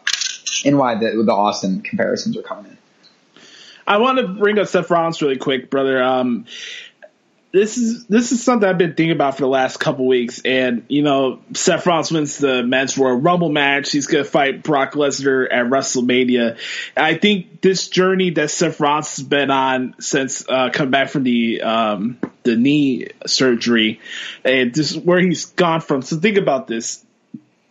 and 0.64 0.78
why 0.78 0.94
the, 0.94 1.22
the 1.24 1.32
Austin 1.32 1.82
comparisons 1.82 2.36
are 2.36 2.42
coming 2.42 2.66
in. 2.66 2.78
I 3.90 3.96
want 3.96 4.18
to 4.18 4.28
bring 4.28 4.56
up 4.60 4.68
Seth 4.68 4.88
Rollins 4.88 5.20
really 5.20 5.36
quick, 5.36 5.68
brother. 5.68 6.00
Um, 6.00 6.46
this 7.50 7.76
is 7.76 8.06
this 8.06 8.30
is 8.30 8.40
something 8.40 8.68
I've 8.68 8.78
been 8.78 8.94
thinking 8.94 9.10
about 9.10 9.34
for 9.34 9.40
the 9.40 9.48
last 9.48 9.80
couple 9.80 10.06
weeks, 10.06 10.42
and 10.44 10.84
you 10.86 11.02
know, 11.02 11.40
Seth 11.54 11.88
Rollins 11.88 12.12
wins 12.12 12.38
the 12.38 12.62
men's 12.62 12.96
Royal 12.96 13.16
Rumble 13.16 13.48
match. 13.48 13.90
He's 13.90 14.06
going 14.06 14.22
to 14.22 14.30
fight 14.30 14.62
Brock 14.62 14.92
Lesnar 14.92 15.48
at 15.50 15.66
WrestleMania. 15.66 16.56
I 16.96 17.14
think 17.14 17.62
this 17.62 17.88
journey 17.88 18.30
that 18.30 18.52
Seth 18.52 18.78
Rollins 18.78 19.16
has 19.16 19.26
been 19.26 19.50
on 19.50 19.96
since 19.98 20.48
uh, 20.48 20.70
coming 20.70 20.92
back 20.92 21.08
from 21.08 21.24
the 21.24 21.60
um, 21.62 22.20
the 22.44 22.54
knee 22.54 23.08
surgery, 23.26 23.98
and 24.44 24.72
this 24.72 24.92
is 24.92 24.98
where 24.98 25.18
he's 25.18 25.46
gone 25.46 25.80
from. 25.80 26.02
So 26.02 26.16
think 26.16 26.36
about 26.36 26.68
this. 26.68 27.04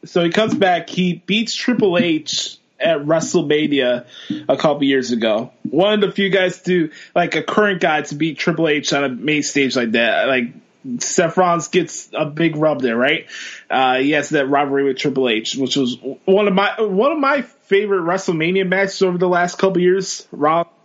So 0.03 0.21
he 0.21 0.31
comes 0.31 0.53
back, 0.53 0.89
he 0.89 1.13
beats 1.13 1.55
Triple 1.55 1.97
H 1.97 2.58
at 2.79 2.99
WrestleMania 2.99 4.05
a 4.47 4.57
couple 4.57 4.83
years 4.83 5.11
ago. 5.11 5.51
One 5.69 5.93
of 5.93 6.01
the 6.01 6.11
few 6.11 6.29
guys 6.29 6.61
to 6.63 6.91
like 7.15 7.35
a 7.35 7.43
current 7.43 7.81
guy 7.81 8.01
to 8.01 8.15
beat 8.15 8.37
Triple 8.37 8.67
H 8.67 8.93
on 8.93 9.03
a 9.03 9.09
main 9.09 9.43
stage 9.43 9.75
like 9.75 9.91
that. 9.91 10.27
Like 10.27 10.53
Seth 10.99 11.35
Rollins 11.37 11.67
gets 11.67 12.09
a 12.13 12.25
big 12.25 12.55
rub 12.55 12.81
there, 12.81 12.95
right? 12.95 13.27
Uh, 13.69 13.97
he 13.97 14.11
has 14.11 14.29
that 14.29 14.47
rivalry 14.47 14.85
with 14.85 14.97
Triple 14.97 15.27
H, 15.27 15.55
which 15.55 15.75
was 15.75 15.97
one 16.25 16.47
of 16.47 16.53
my 16.53 16.79
one 16.79 17.11
of 17.11 17.19
my 17.19 17.41
favorite 17.41 18.03
WrestleMania 18.03 18.67
matches 18.67 19.01
over 19.01 19.17
the 19.17 19.27
last 19.27 19.57
couple 19.57 19.81
years. 19.81 20.27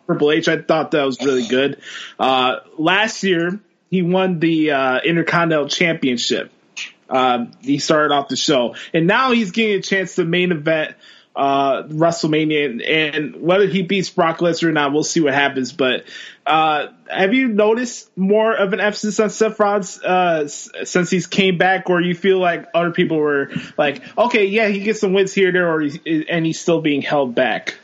Triple 0.06 0.32
H, 0.32 0.48
I 0.48 0.60
thought 0.60 0.90
that 0.90 1.04
was 1.04 1.24
really 1.24 1.46
good. 1.46 1.80
Uh, 2.18 2.56
last 2.76 3.22
year 3.22 3.60
he 3.90 4.02
won 4.02 4.40
the 4.40 4.72
uh, 4.72 4.98
Intercontinental 5.00 5.68
Championship. 5.68 6.50
Uh, 7.08 7.46
he 7.60 7.78
started 7.78 8.12
off 8.12 8.28
the 8.28 8.36
show, 8.36 8.74
and 8.92 9.06
now 9.06 9.30
he's 9.30 9.52
getting 9.52 9.76
a 9.76 9.82
chance 9.82 10.16
to 10.16 10.24
main 10.24 10.52
event 10.52 10.96
uh, 11.36 11.82
WrestleMania, 11.84 12.66
and, 12.66 12.82
and, 12.82 13.42
whether 13.42 13.66
he 13.66 13.82
beats 13.82 14.08
Brock 14.08 14.38
Lesnar 14.38 14.68
or 14.68 14.72
not, 14.72 14.92
we'll 14.92 15.02
see 15.02 15.20
what 15.20 15.34
happens. 15.34 15.72
But 15.72 16.04
uh, 16.46 16.88
have 17.10 17.34
you 17.34 17.48
noticed 17.48 18.16
more 18.16 18.54
of 18.54 18.72
an 18.72 18.80
emphasis 18.80 19.18
on 19.18 19.30
Seth 19.30 19.58
Rollins 19.58 20.00
uh, 20.02 20.46
since 20.46 21.10
he's 21.10 21.26
came 21.26 21.58
back, 21.58 21.90
or 21.90 22.00
you 22.00 22.14
feel 22.14 22.38
like 22.38 22.66
other 22.72 22.92
people 22.92 23.16
were 23.16 23.50
like, 23.76 24.02
okay, 24.16 24.44
yeah, 24.44 24.68
he 24.68 24.80
gets 24.80 25.00
some 25.00 25.12
wins 25.12 25.34
here, 25.34 25.50
there, 25.50 25.72
or 25.72 25.80
he's, 25.80 25.98
and 26.28 26.46
he's 26.46 26.60
still 26.60 26.80
being 26.80 27.02
held 27.02 27.34
back? 27.34 27.74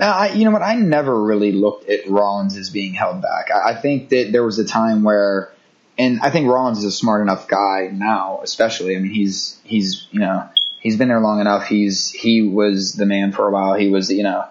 Uh, 0.00 0.04
I, 0.04 0.32
you 0.32 0.44
know 0.44 0.50
what? 0.50 0.62
I 0.62 0.74
never 0.74 1.22
really 1.22 1.52
looked 1.52 1.88
at 1.88 2.08
Rollins 2.08 2.56
as 2.56 2.70
being 2.70 2.94
held 2.94 3.22
back. 3.22 3.50
I, 3.54 3.70
I 3.70 3.74
think 3.80 4.08
that 4.08 4.30
there 4.32 4.42
was 4.42 4.58
a 4.58 4.64
time 4.64 5.04
where, 5.04 5.52
and 5.96 6.18
I 6.20 6.30
think 6.30 6.48
Rollins 6.48 6.78
is 6.78 6.84
a 6.84 6.90
smart 6.90 7.22
enough 7.22 7.46
guy 7.46 7.90
now, 7.92 8.40
especially. 8.42 8.96
I 8.96 8.98
mean, 8.98 9.12
he's 9.12 9.60
he's 9.62 10.08
you 10.10 10.18
know 10.18 10.48
he's 10.84 10.96
been 10.96 11.08
there 11.08 11.18
long 11.18 11.40
enough. 11.40 11.66
He's 11.66 12.12
he 12.12 12.42
was 12.42 12.92
the 12.92 13.06
man 13.06 13.32
for 13.32 13.48
a 13.48 13.50
while. 13.50 13.74
He 13.74 13.88
was 13.88 14.12
you 14.12 14.22
know 14.22 14.44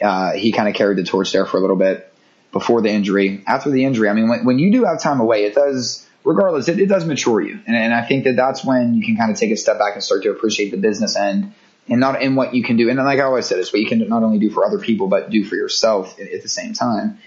uh, 0.00 0.34
he 0.34 0.52
kind 0.52 0.68
of 0.68 0.76
carried 0.76 0.98
the 0.98 1.02
torch 1.02 1.32
there 1.32 1.46
for 1.46 1.56
a 1.56 1.60
little 1.60 1.74
bit 1.74 2.12
before 2.52 2.80
the 2.80 2.90
injury. 2.90 3.42
After 3.48 3.70
the 3.70 3.84
injury, 3.84 4.08
I 4.08 4.12
mean, 4.12 4.28
when, 4.28 4.44
when 4.44 4.58
you 4.60 4.70
do 4.70 4.84
have 4.84 5.02
time 5.02 5.18
away, 5.18 5.44
it 5.44 5.56
does 5.56 6.06
regardless 6.22 6.68
it, 6.68 6.78
it 6.78 6.86
does 6.86 7.04
mature 7.04 7.40
you, 7.40 7.58
and, 7.66 7.74
and 7.74 7.92
I 7.92 8.06
think 8.06 8.24
that 8.24 8.36
that's 8.36 8.64
when 8.64 8.94
you 8.94 9.04
can 9.04 9.16
kind 9.16 9.32
of 9.32 9.36
take 9.36 9.50
a 9.50 9.56
step 9.56 9.80
back 9.80 9.94
and 9.94 10.04
start 10.04 10.22
to 10.22 10.30
appreciate 10.30 10.70
the 10.70 10.76
business 10.76 11.16
end. 11.16 11.54
And 11.90 12.00
not 12.00 12.20
in 12.20 12.34
what 12.34 12.54
you 12.54 12.62
can 12.62 12.76
do, 12.76 12.90
and 12.90 12.98
like 12.98 13.18
I 13.18 13.22
always 13.22 13.46
said, 13.46 13.58
it's 13.60 13.72
what 13.72 13.80
you 13.80 13.88
can 13.88 14.06
not 14.10 14.22
only 14.22 14.38
do 14.38 14.50
for 14.50 14.66
other 14.66 14.78
people, 14.78 15.08
but 15.08 15.30
do 15.30 15.42
for 15.42 15.54
yourself 15.54 16.20
at, 16.20 16.30
at 16.30 16.42
the 16.42 16.48
same 16.48 16.74
time. 16.74 17.18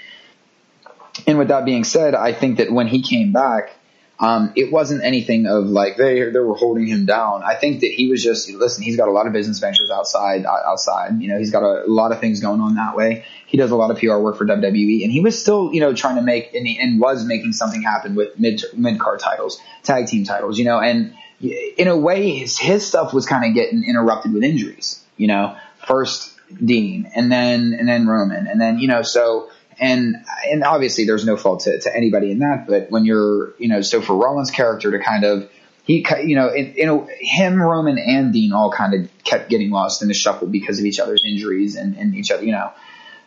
And 1.26 1.40
with 1.40 1.48
that 1.48 1.66
being 1.66 1.84
said, 1.84 2.14
I 2.14 2.32
think 2.32 2.58
that 2.58 2.72
when 2.72 2.86
he 2.86 3.02
came 3.02 3.32
back, 3.32 3.74
um, 4.22 4.54
it 4.56 4.72
wasn't 4.72 5.04
anything 5.04 5.48
of 5.48 5.66
like 5.66 5.98
they 5.98 6.30
they 6.30 6.40
were 6.40 6.54
holding 6.54 6.86
him 6.86 7.08
down. 7.08 7.42
I 7.44 7.56
think 7.56 7.80
that 7.80 7.92
he 7.92 8.08
was 8.08 8.24
just 8.24 8.52
listen. 8.52 8.84
He's 8.84 8.96
got 8.96 9.08
a 9.08 9.12
lot 9.12 9.26
of 9.26 9.34
business 9.34 9.58
ventures 9.58 9.90
outside 9.90 10.46
outside. 10.46 11.20
You 11.20 11.30
know, 11.30 11.40
he's 11.40 11.50
got 11.50 11.64
a, 11.64 11.86
a 11.86 11.90
lot 11.90 12.12
of 12.12 12.20
things 12.20 12.40
going 12.40 12.62
on 12.62 12.76
that 12.76 12.96
way. 12.96 13.26
He 13.48 13.58
does 13.58 13.72
a 13.72 13.76
lot 13.76 13.90
of 13.90 13.98
PR 13.98 14.18
work 14.18 14.38
for 14.38 14.46
WWE, 14.46 15.04
and 15.04 15.12
he 15.12 15.22
was 15.22 15.42
still 15.42 15.74
you 15.74 15.82
know 15.82 15.96
trying 15.96 16.18
to 16.18 16.22
make 16.22 16.54
and, 16.54 16.68
he, 16.68 16.80
and 16.80 17.00
was 17.00 17.26
making 17.26 17.54
something 17.54 17.82
happen 17.82 18.14
with 18.14 18.40
mid 18.40 18.64
mid 18.76 19.00
card 19.00 19.20
titles, 19.20 19.60
tag 19.82 20.06
team 20.06 20.24
titles. 20.24 20.60
You 20.60 20.66
know, 20.66 20.80
and 20.80 21.16
in 21.42 21.88
a 21.88 21.98
way, 21.98 22.30
his 22.30 22.60
his 22.60 22.86
stuff 22.86 23.16
was 23.16 23.26
kind 23.26 23.44
of 23.44 23.56
getting 23.56 23.84
interrupted 23.84 24.34
with 24.34 24.44
injuries. 24.44 25.04
You 25.18 25.30
know, 25.30 25.58
first 25.88 26.32
Dean, 26.64 27.12
and 27.16 27.32
then 27.32 27.74
and 27.74 27.90
then 27.90 28.06
Roman, 28.06 28.46
and 28.46 28.62
then 28.62 28.78
you 28.78 28.88
know 28.88 29.02
so 29.02 29.50
and 29.82 30.16
and 30.50 30.64
obviously 30.64 31.06
there's 31.06 31.26
no 31.26 31.36
fault 31.36 31.62
to, 31.62 31.80
to 31.80 31.96
anybody 31.96 32.32
in 32.32 32.40
that, 32.40 32.68
but 32.68 32.92
when 32.92 33.04
you're 33.04 33.54
you 33.58 33.68
know 33.68 33.82
so 33.82 34.02
for 34.02 34.16
Rollins' 34.16 34.52
character 34.52 34.92
to 34.92 35.00
kind 35.00 35.26
of 35.26 35.50
he 35.84 36.06
you 36.24 36.36
know 36.36 36.50
in, 36.50 36.76
in 36.76 37.08
him 37.20 37.62
Roman 37.62 37.98
and 37.98 38.32
Dean 38.32 38.54
all 38.54 38.72
kind 38.72 38.94
of 38.94 39.10
kept 39.24 39.50
getting 39.50 39.72
lost 39.72 40.04
in 40.04 40.08
the 40.08 40.14
shuffle 40.14 40.48
because 40.48 40.80
of 40.80 40.86
each 40.86 41.00
other's 41.00 41.24
injuries 41.26 41.76
and, 41.76 41.98
and 41.98 42.16
each 42.16 42.32
other 42.32 42.46
you 42.46 42.52
know. 42.52 42.72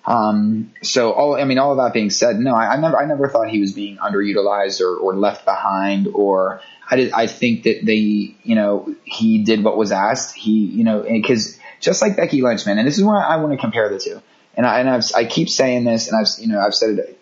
Um, 0.06 0.74
so 0.82 1.12
all, 1.12 1.34
I 1.34 1.44
mean, 1.44 1.56
all 1.56 1.70
of 1.70 1.78
that 1.78 1.94
being 1.94 2.10
said, 2.10 2.38
no, 2.38 2.54
I, 2.54 2.74
I 2.74 2.76
never, 2.76 2.98
I 2.98 3.06
never 3.06 3.26
thought 3.26 3.48
he 3.48 3.60
was 3.60 3.72
being 3.72 3.96
underutilized 3.96 4.82
or, 4.82 4.98
or 4.98 5.16
left 5.16 5.46
behind 5.46 6.08
or 6.12 6.60
I 6.90 6.96
did, 6.96 7.12
I 7.12 7.26
think 7.26 7.62
that 7.62 7.86
they, 7.86 8.36
you 8.42 8.54
know, 8.54 8.94
he 9.04 9.44
did 9.44 9.64
what 9.64 9.78
was 9.78 9.92
asked. 9.92 10.36
He, 10.36 10.66
you 10.66 10.84
know, 10.84 11.02
cause 11.26 11.58
just 11.80 12.02
like 12.02 12.16
Becky 12.16 12.42
Lynch, 12.42 12.66
man, 12.66 12.76
and 12.76 12.86
this 12.86 12.98
is 12.98 13.04
where 13.04 13.16
I 13.16 13.36
want 13.36 13.52
to 13.52 13.58
compare 13.58 13.88
the 13.88 13.98
two. 13.98 14.20
And 14.56 14.66
I, 14.66 14.80
and 14.80 14.88
I've, 14.88 15.04
I 15.14 15.24
keep 15.24 15.48
saying 15.48 15.84
this 15.84 16.08
and 16.08 16.16
I've, 16.16 16.28
you 16.38 16.48
know, 16.48 16.60
I've 16.60 16.74
said 16.74 17.16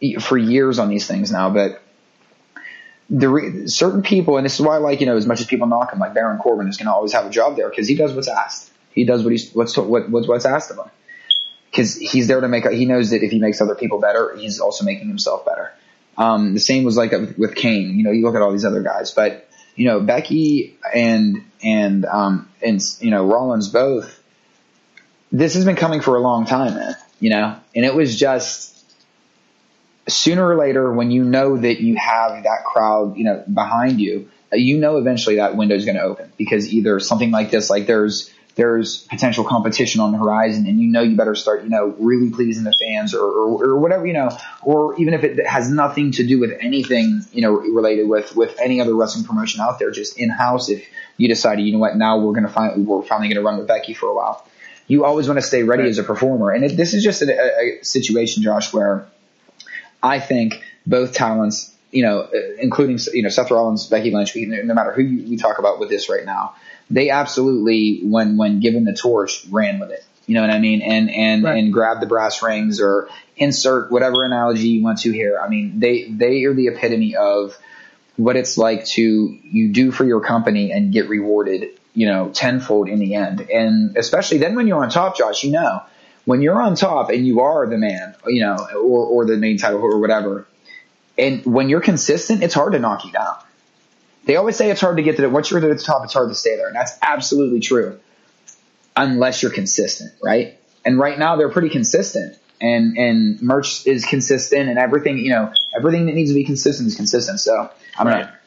it 0.00 0.22
for 0.22 0.36
years 0.36 0.78
on 0.78 0.88
these 0.88 1.06
things 1.06 1.30
now, 1.30 1.50
but 1.50 1.82
the 3.08 3.28
re- 3.28 3.66
certain 3.68 4.02
people, 4.02 4.36
and 4.36 4.44
this 4.44 4.54
is 4.54 4.60
why 4.60 4.76
like, 4.78 5.00
you 5.00 5.06
know, 5.06 5.16
as 5.16 5.26
much 5.26 5.40
as 5.40 5.46
people 5.46 5.66
knock 5.66 5.92
him, 5.92 5.98
like 5.98 6.14
Baron 6.14 6.38
Corbin 6.38 6.68
is 6.68 6.76
going 6.76 6.86
to 6.86 6.92
always 6.92 7.12
have 7.12 7.26
a 7.26 7.30
job 7.30 7.56
there 7.56 7.68
because 7.68 7.88
he 7.88 7.94
does 7.94 8.12
what's 8.12 8.28
asked. 8.28 8.70
He 8.90 9.04
does 9.04 9.22
what 9.22 9.32
he's, 9.32 9.52
what's, 9.52 9.76
what, 9.76 10.10
what's, 10.10 10.28
what's 10.28 10.44
asked 10.44 10.70
of 10.70 10.78
him 10.78 10.90
because 11.72 11.96
he's 11.96 12.28
there 12.28 12.40
to 12.40 12.48
make. 12.48 12.68
He 12.68 12.84
knows 12.84 13.10
that 13.10 13.22
if 13.22 13.30
he 13.30 13.38
makes 13.38 13.60
other 13.60 13.74
people 13.74 13.98
better, 13.98 14.36
he's 14.36 14.60
also 14.60 14.84
making 14.84 15.08
himself 15.08 15.46
better. 15.46 15.72
Um, 16.18 16.52
the 16.52 16.60
same 16.60 16.84
was 16.84 16.96
like 16.96 17.12
with 17.38 17.54
Kane. 17.54 17.96
You 17.96 18.04
know, 18.04 18.10
you 18.10 18.22
look 18.24 18.34
at 18.34 18.42
all 18.42 18.52
these 18.52 18.66
other 18.66 18.82
guys, 18.82 19.12
but 19.12 19.48
you 19.74 19.86
know 19.86 20.00
Becky 20.00 20.78
and 20.94 21.44
and 21.64 22.04
um, 22.04 22.50
and 22.60 22.80
you 23.00 23.10
know 23.10 23.26
Rollins 23.26 23.68
both. 23.68 24.21
This 25.32 25.54
has 25.54 25.64
been 25.64 25.76
coming 25.76 26.02
for 26.02 26.16
a 26.16 26.20
long 26.20 26.44
time, 26.44 26.74
man. 26.74 26.94
You 27.18 27.30
know, 27.30 27.56
and 27.74 27.84
it 27.84 27.94
was 27.94 28.18
just 28.18 28.72
sooner 30.08 30.46
or 30.46 30.56
later 30.56 30.92
when 30.92 31.10
you 31.10 31.24
know 31.24 31.56
that 31.56 31.80
you 31.80 31.96
have 31.96 32.42
that 32.42 32.64
crowd, 32.66 33.16
you 33.16 33.24
know, 33.24 33.42
behind 33.52 34.00
you, 34.00 34.28
uh, 34.52 34.56
you 34.56 34.78
know 34.78 34.98
eventually 34.98 35.36
that 35.36 35.56
window 35.56 35.74
is 35.74 35.84
going 35.84 35.96
to 35.96 36.02
open 36.02 36.32
because 36.36 36.72
either 36.72 37.00
something 37.00 37.30
like 37.30 37.50
this, 37.50 37.70
like 37.70 37.86
there's 37.86 38.30
there's 38.54 39.04
potential 39.04 39.44
competition 39.44 40.02
on 40.02 40.12
the 40.12 40.18
horizon 40.18 40.66
and 40.66 40.78
you 40.78 40.88
know 40.88 41.00
you 41.00 41.16
better 41.16 41.34
start, 41.34 41.62
you 41.62 41.70
know, 41.70 41.94
really 41.98 42.30
pleasing 42.30 42.64
the 42.64 42.72
fans 42.72 43.14
or, 43.14 43.24
or, 43.24 43.64
or, 43.64 43.78
whatever, 43.78 44.06
you 44.06 44.12
know, 44.12 44.28
or 44.62 44.94
even 45.00 45.14
if 45.14 45.24
it 45.24 45.46
has 45.46 45.70
nothing 45.70 46.12
to 46.12 46.26
do 46.26 46.38
with 46.38 46.50
anything, 46.60 47.24
you 47.32 47.40
know, 47.40 47.52
related 47.52 48.06
with, 48.06 48.36
with 48.36 48.54
any 48.60 48.78
other 48.78 48.94
wrestling 48.94 49.24
promotion 49.24 49.62
out 49.62 49.78
there, 49.78 49.90
just 49.90 50.18
in 50.18 50.28
house, 50.28 50.68
if 50.68 50.86
you 51.16 51.28
decided, 51.28 51.64
you 51.64 51.72
know 51.72 51.78
what, 51.78 51.96
now 51.96 52.18
we're 52.18 52.34
going 52.34 52.46
to 52.46 52.52
find, 52.52 52.86
we're 52.86 53.02
finally 53.02 53.28
going 53.28 53.42
to 53.42 53.42
run 53.42 53.56
with 53.56 53.66
Becky 53.66 53.94
for 53.94 54.10
a 54.10 54.14
while. 54.14 54.46
You 54.92 55.06
always 55.06 55.26
want 55.26 55.40
to 55.40 55.46
stay 55.46 55.62
ready 55.62 55.84
right. 55.84 55.88
as 55.88 55.98
a 55.98 56.04
performer. 56.04 56.50
And 56.50 56.64
it, 56.66 56.76
this 56.76 56.92
is 56.92 57.02
just 57.02 57.22
a, 57.22 57.32
a 57.32 57.82
situation, 57.82 58.42
Josh, 58.42 58.74
where 58.74 59.06
I 60.02 60.20
think 60.20 60.62
both 60.86 61.14
talents, 61.14 61.74
you 61.90 62.02
know, 62.02 62.28
including, 62.58 62.98
you 63.14 63.22
know, 63.22 63.30
Seth 63.30 63.50
Rollins, 63.50 63.86
Becky 63.86 64.10
Lynch, 64.10 64.36
no 64.36 64.74
matter 64.74 64.92
who 64.92 65.02
we 65.02 65.38
talk 65.38 65.58
about 65.58 65.80
with 65.80 65.88
this 65.88 66.10
right 66.10 66.26
now, 66.26 66.56
they 66.90 67.08
absolutely, 67.08 68.00
when 68.02 68.36
when 68.36 68.60
given 68.60 68.84
the 68.84 68.92
torch, 68.92 69.46
ran 69.50 69.80
with 69.80 69.90
it. 69.90 70.04
You 70.26 70.34
know 70.34 70.42
what 70.42 70.50
I 70.50 70.58
mean? 70.58 70.82
And 70.82 71.10
and 71.10 71.44
right. 71.44 71.58
and 71.58 71.72
grab 71.72 72.00
the 72.00 72.06
brass 72.06 72.42
rings 72.42 72.78
or 72.80 73.08
insert 73.36 73.90
whatever 73.90 74.24
analogy 74.24 74.68
you 74.68 74.82
want 74.82 75.00
to 75.00 75.10
here. 75.10 75.40
I 75.42 75.48
mean, 75.48 75.80
they 75.80 76.04
they 76.04 76.44
are 76.44 76.54
the 76.54 76.68
epitome 76.68 77.16
of 77.16 77.56
what 78.16 78.36
it's 78.36 78.58
like 78.58 78.84
to 78.84 79.02
you 79.02 79.72
do 79.72 79.90
for 79.90 80.04
your 80.04 80.20
company 80.20 80.70
and 80.70 80.92
get 80.92 81.08
rewarded, 81.08 81.70
you 81.94 82.06
know, 82.06 82.30
tenfold 82.30 82.88
in 82.88 82.98
the 82.98 83.14
end. 83.14 83.40
And 83.40 83.96
especially 83.96 84.38
then 84.38 84.54
when 84.54 84.66
you're 84.66 84.82
on 84.82 84.90
top, 84.90 85.16
Josh, 85.16 85.44
you 85.44 85.52
know, 85.52 85.82
when 86.24 86.42
you're 86.42 86.60
on 86.60 86.74
top 86.76 87.10
and 87.10 87.26
you 87.26 87.40
are 87.40 87.66
the 87.66 87.78
man, 87.78 88.14
you 88.26 88.42
know, 88.42 88.56
or 88.74 89.06
or 89.06 89.26
the 89.26 89.36
main 89.36 89.58
title 89.58 89.80
or 89.80 89.98
whatever, 89.98 90.46
and 91.18 91.44
when 91.44 91.68
you're 91.68 91.80
consistent, 91.80 92.42
it's 92.42 92.54
hard 92.54 92.72
to 92.72 92.78
knock 92.78 93.04
you 93.04 93.12
down. 93.12 93.36
They 94.24 94.36
always 94.36 94.56
say 94.56 94.70
it's 94.70 94.80
hard 94.80 94.98
to 94.98 95.02
get 95.02 95.16
to 95.16 95.22
the, 95.22 95.28
once 95.28 95.50
you're 95.50 95.58
at 95.58 95.76
the 95.76 95.82
top, 95.82 96.04
it's 96.04 96.12
hard 96.12 96.28
to 96.28 96.34
stay 96.34 96.56
there. 96.56 96.68
And 96.68 96.76
that's 96.76 96.96
absolutely 97.02 97.60
true. 97.60 97.98
Unless 98.96 99.42
you're 99.42 99.52
consistent, 99.52 100.12
right? 100.22 100.58
And 100.84 100.98
right 100.98 101.18
now 101.18 101.36
they're 101.36 101.48
pretty 101.48 101.70
consistent 101.70 102.36
and, 102.60 102.96
and 102.96 103.42
merch 103.42 103.86
is 103.86 104.04
consistent 104.04 104.68
and 104.68 104.78
everything, 104.78 105.18
you 105.18 105.30
know, 105.30 105.52
everything 105.76 106.06
that 106.06 106.14
needs 106.14 106.30
to 106.30 106.34
be 106.34 106.44
consistent 106.44 106.86
is 106.86 106.94
consistent. 106.94 107.40
So 107.40 107.70
I'm 107.98 108.06
right. 108.06 108.24
Gonna, 108.26 108.38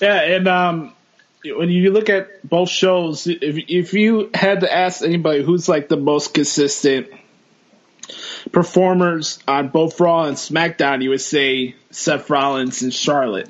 yeah. 0.00 0.36
And, 0.36 0.48
um, 0.48 0.94
when 1.44 1.70
you 1.70 1.90
look 1.90 2.08
at 2.08 2.48
both 2.48 2.68
shows, 2.68 3.26
if 3.26 3.56
if 3.68 3.94
you 3.94 4.30
had 4.32 4.60
to 4.60 4.72
ask 4.72 5.02
anybody 5.02 5.42
who's 5.42 5.68
like 5.68 5.88
the 5.88 5.96
most 5.96 6.34
consistent 6.34 7.08
performers 8.50 9.38
on 9.46 9.68
both 9.68 9.98
Raw 10.00 10.24
and 10.24 10.36
SmackDown, 10.36 11.02
you 11.02 11.10
would 11.10 11.20
say 11.20 11.74
Seth 11.90 12.28
Rollins 12.30 12.82
and 12.82 12.92
Charlotte. 12.92 13.48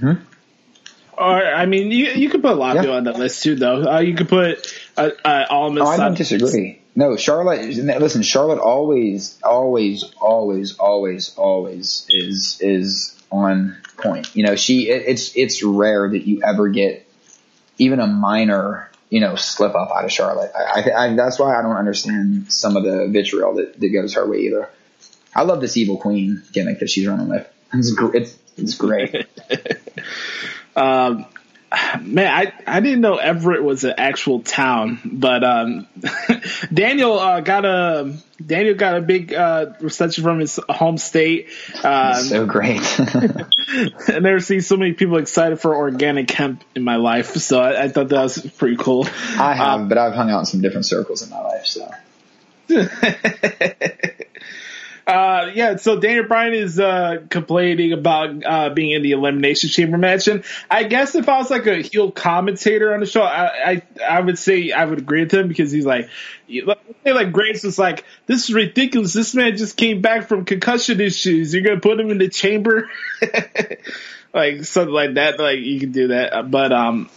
Hmm? 0.00 0.12
Or 1.16 1.44
I 1.44 1.66
mean, 1.66 1.90
you 1.90 2.06
you 2.08 2.28
could 2.28 2.42
put 2.42 2.56
Latto 2.56 2.84
yeah. 2.84 2.90
on 2.90 3.04
that 3.04 3.18
list 3.18 3.42
too, 3.42 3.54
though. 3.54 3.82
Uh, 3.82 4.00
you 4.00 4.14
could 4.14 4.28
put 4.28 4.74
uh, 4.96 5.10
uh, 5.24 5.44
Almas. 5.48 5.82
Oh, 5.82 5.86
I 5.86 5.96
don't 5.96 6.16
disagree. 6.16 6.80
No, 6.96 7.16
Charlotte. 7.16 7.74
Listen, 7.74 8.22
Charlotte 8.22 8.60
always, 8.60 9.38
always, 9.42 10.04
always, 10.20 10.76
always, 10.76 11.34
always 11.36 12.06
is 12.08 12.58
is 12.60 13.23
on 13.34 13.76
point. 13.96 14.34
You 14.34 14.44
know, 14.44 14.56
she. 14.56 14.88
It, 14.88 15.04
it's 15.06 15.36
it's 15.36 15.62
rare 15.62 16.08
that 16.08 16.26
you 16.26 16.42
ever 16.42 16.68
get 16.68 17.08
even 17.78 18.00
a 18.00 18.06
minor, 18.06 18.90
you 19.10 19.20
know, 19.20 19.34
slip 19.34 19.74
up 19.74 19.90
out 19.90 20.04
of 20.04 20.12
Charlotte. 20.12 20.52
I, 20.54 20.80
I, 20.80 21.04
I, 21.04 21.14
that's 21.14 21.38
why 21.38 21.58
I 21.58 21.62
don't 21.62 21.76
understand 21.76 22.52
some 22.52 22.76
of 22.76 22.84
the 22.84 23.08
vitriol 23.08 23.54
that, 23.54 23.78
that 23.80 23.88
goes 23.88 24.14
her 24.14 24.26
way 24.26 24.38
either. 24.40 24.68
I 25.34 25.42
love 25.42 25.60
this 25.60 25.76
evil 25.76 25.96
queen 25.96 26.42
gimmick 26.52 26.78
that 26.78 26.88
she's 26.88 27.06
running 27.06 27.28
with. 27.28 27.48
It's, 27.72 27.92
it's 28.14 28.38
it's 28.56 28.74
great. 28.76 29.26
um, 30.76 31.26
man, 32.00 32.26
I, 32.26 32.52
I 32.66 32.80
didn't 32.80 33.00
know 33.00 33.16
Everett 33.16 33.62
was 33.62 33.84
an 33.84 33.94
actual 33.96 34.40
town, 34.40 35.00
but 35.04 35.44
um, 35.44 35.86
Daniel 36.72 37.18
uh, 37.18 37.40
got 37.40 37.64
a 37.64 38.16
Daniel 38.44 38.74
got 38.74 38.96
a 38.96 39.00
big 39.00 39.32
uh, 39.32 39.72
reception 39.80 40.24
from 40.24 40.40
his 40.40 40.58
home 40.68 40.98
state. 40.98 41.48
Um, 41.82 42.22
so 42.22 42.46
great. 42.46 42.82
I 42.98 44.18
never 44.20 44.40
seen 44.40 44.60
so 44.60 44.76
many 44.76 44.92
people 44.92 45.18
excited 45.18 45.60
for 45.60 45.74
organic 45.74 46.30
hemp 46.30 46.64
in 46.74 46.82
my 46.82 46.96
life, 46.96 47.34
so 47.36 47.60
I, 47.60 47.84
I 47.84 47.88
thought 47.88 48.08
that 48.08 48.22
was 48.22 48.38
pretty 48.58 48.76
cool. 48.76 49.06
I 49.38 49.54
have, 49.54 49.80
um, 49.80 49.88
but 49.88 49.98
I've 49.98 50.14
hung 50.14 50.30
out 50.30 50.40
in 50.40 50.46
some 50.46 50.60
different 50.60 50.86
circles 50.86 51.22
in 51.22 51.30
my 51.30 51.40
life, 51.40 51.66
so. 51.66 51.90
Uh, 55.06 55.50
yeah, 55.54 55.76
so 55.76 56.00
Daniel 56.00 56.24
Bryan 56.24 56.54
is 56.54 56.80
uh, 56.80 57.18
complaining 57.28 57.92
about 57.92 58.44
uh, 58.44 58.70
being 58.70 58.92
in 58.92 59.02
the 59.02 59.12
Elimination 59.12 59.68
Chamber 59.68 59.98
match, 59.98 60.28
and 60.28 60.44
I 60.70 60.84
guess 60.84 61.14
if 61.14 61.28
I 61.28 61.36
was 61.36 61.50
like 61.50 61.66
a 61.66 61.82
heel 61.82 62.10
commentator 62.10 62.94
on 62.94 63.00
the 63.00 63.06
show, 63.06 63.22
I 63.22 63.72
I, 63.72 63.82
I 64.02 64.20
would 64.20 64.38
say 64.38 64.72
I 64.72 64.86
would 64.86 64.98
agree 64.98 65.20
with 65.24 65.34
him 65.34 65.48
because 65.48 65.70
he's 65.70 65.84
like, 65.84 66.08
like 67.04 67.32
Graves 67.32 67.64
was 67.64 67.78
like, 67.78 68.04
"This 68.26 68.44
is 68.44 68.54
ridiculous. 68.54 69.12
This 69.12 69.34
man 69.34 69.58
just 69.58 69.76
came 69.76 70.00
back 70.00 70.26
from 70.26 70.46
concussion 70.46 71.00
issues. 71.02 71.52
You're 71.52 71.64
gonna 71.64 71.80
put 71.80 72.00
him 72.00 72.10
in 72.10 72.16
the 72.16 72.28
chamber." 72.28 72.88
like 74.32 74.64
something 74.64 74.94
like 74.94 75.14
that. 75.14 75.38
Like 75.38 75.58
you 75.58 75.80
can 75.80 75.92
do 75.92 76.08
that, 76.08 76.50
but 76.50 76.72
um, 76.72 77.10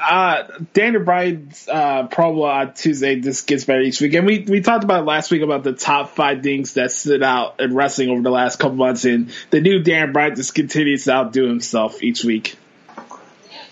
uh, 0.00 0.44
Daniel 0.72 1.02
Bryan's 1.02 1.68
uh, 1.68 2.08
promo 2.08 2.44
on 2.44 2.74
Tuesday 2.74 3.20
just 3.20 3.46
gets 3.46 3.64
better 3.64 3.80
each 3.80 4.00
week, 4.00 4.14
and 4.14 4.26
we 4.26 4.44
we 4.48 4.60
talked 4.60 4.84
about 4.84 5.04
last 5.04 5.30
week 5.30 5.42
about 5.42 5.64
the 5.64 5.72
top 5.72 6.10
five 6.10 6.42
things 6.42 6.74
that 6.74 6.92
stood 6.92 7.22
out 7.22 7.60
in 7.60 7.74
wrestling 7.74 8.10
over 8.10 8.22
the 8.22 8.30
last 8.30 8.58
couple 8.58 8.76
months, 8.76 9.04
and 9.04 9.32
the 9.50 9.60
new 9.60 9.82
Dan 9.82 10.12
Bryan 10.12 10.36
just 10.36 10.54
continues 10.54 11.04
to 11.04 11.12
outdo 11.12 11.46
himself 11.46 12.02
each 12.02 12.24
week. 12.24 12.56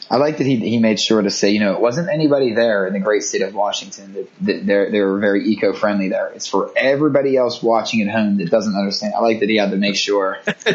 I 0.08 0.16
like 0.16 0.38
that 0.38 0.46
he 0.46 0.56
he 0.56 0.78
made 0.78 1.00
sure 1.00 1.20
to 1.20 1.30
say, 1.30 1.50
you 1.50 1.60
know, 1.60 1.74
it 1.74 1.80
wasn't 1.80 2.08
anybody 2.08 2.54
there 2.54 2.86
in 2.86 2.92
the 2.92 3.00
great 3.00 3.22
state 3.22 3.42
of 3.42 3.54
Washington 3.54 4.12
that, 4.14 4.30
that 4.42 4.66
they're 4.66 4.90
they're 4.90 5.18
very 5.18 5.48
eco 5.48 5.72
friendly 5.72 6.08
there. 6.08 6.28
It's 6.28 6.46
for 6.46 6.70
everybody 6.76 7.36
else 7.36 7.62
watching 7.62 8.02
at 8.02 8.14
home 8.14 8.36
that 8.38 8.50
doesn't 8.50 8.76
understand. 8.76 9.14
I 9.14 9.20
like 9.20 9.40
that 9.40 9.48
he 9.48 9.56
had 9.56 9.72
to 9.72 9.76
make 9.76 9.96
sure, 9.96 10.38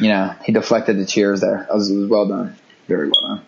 you 0.00 0.08
know, 0.08 0.34
he 0.44 0.52
deflected 0.52 0.98
the 0.98 1.06
cheers 1.06 1.40
there. 1.40 1.66
It 1.68 1.74
was, 1.74 1.90
it 1.90 1.96
was 1.96 2.08
well 2.08 2.28
done, 2.28 2.56
very 2.86 3.08
well 3.08 3.36
done. 3.36 3.46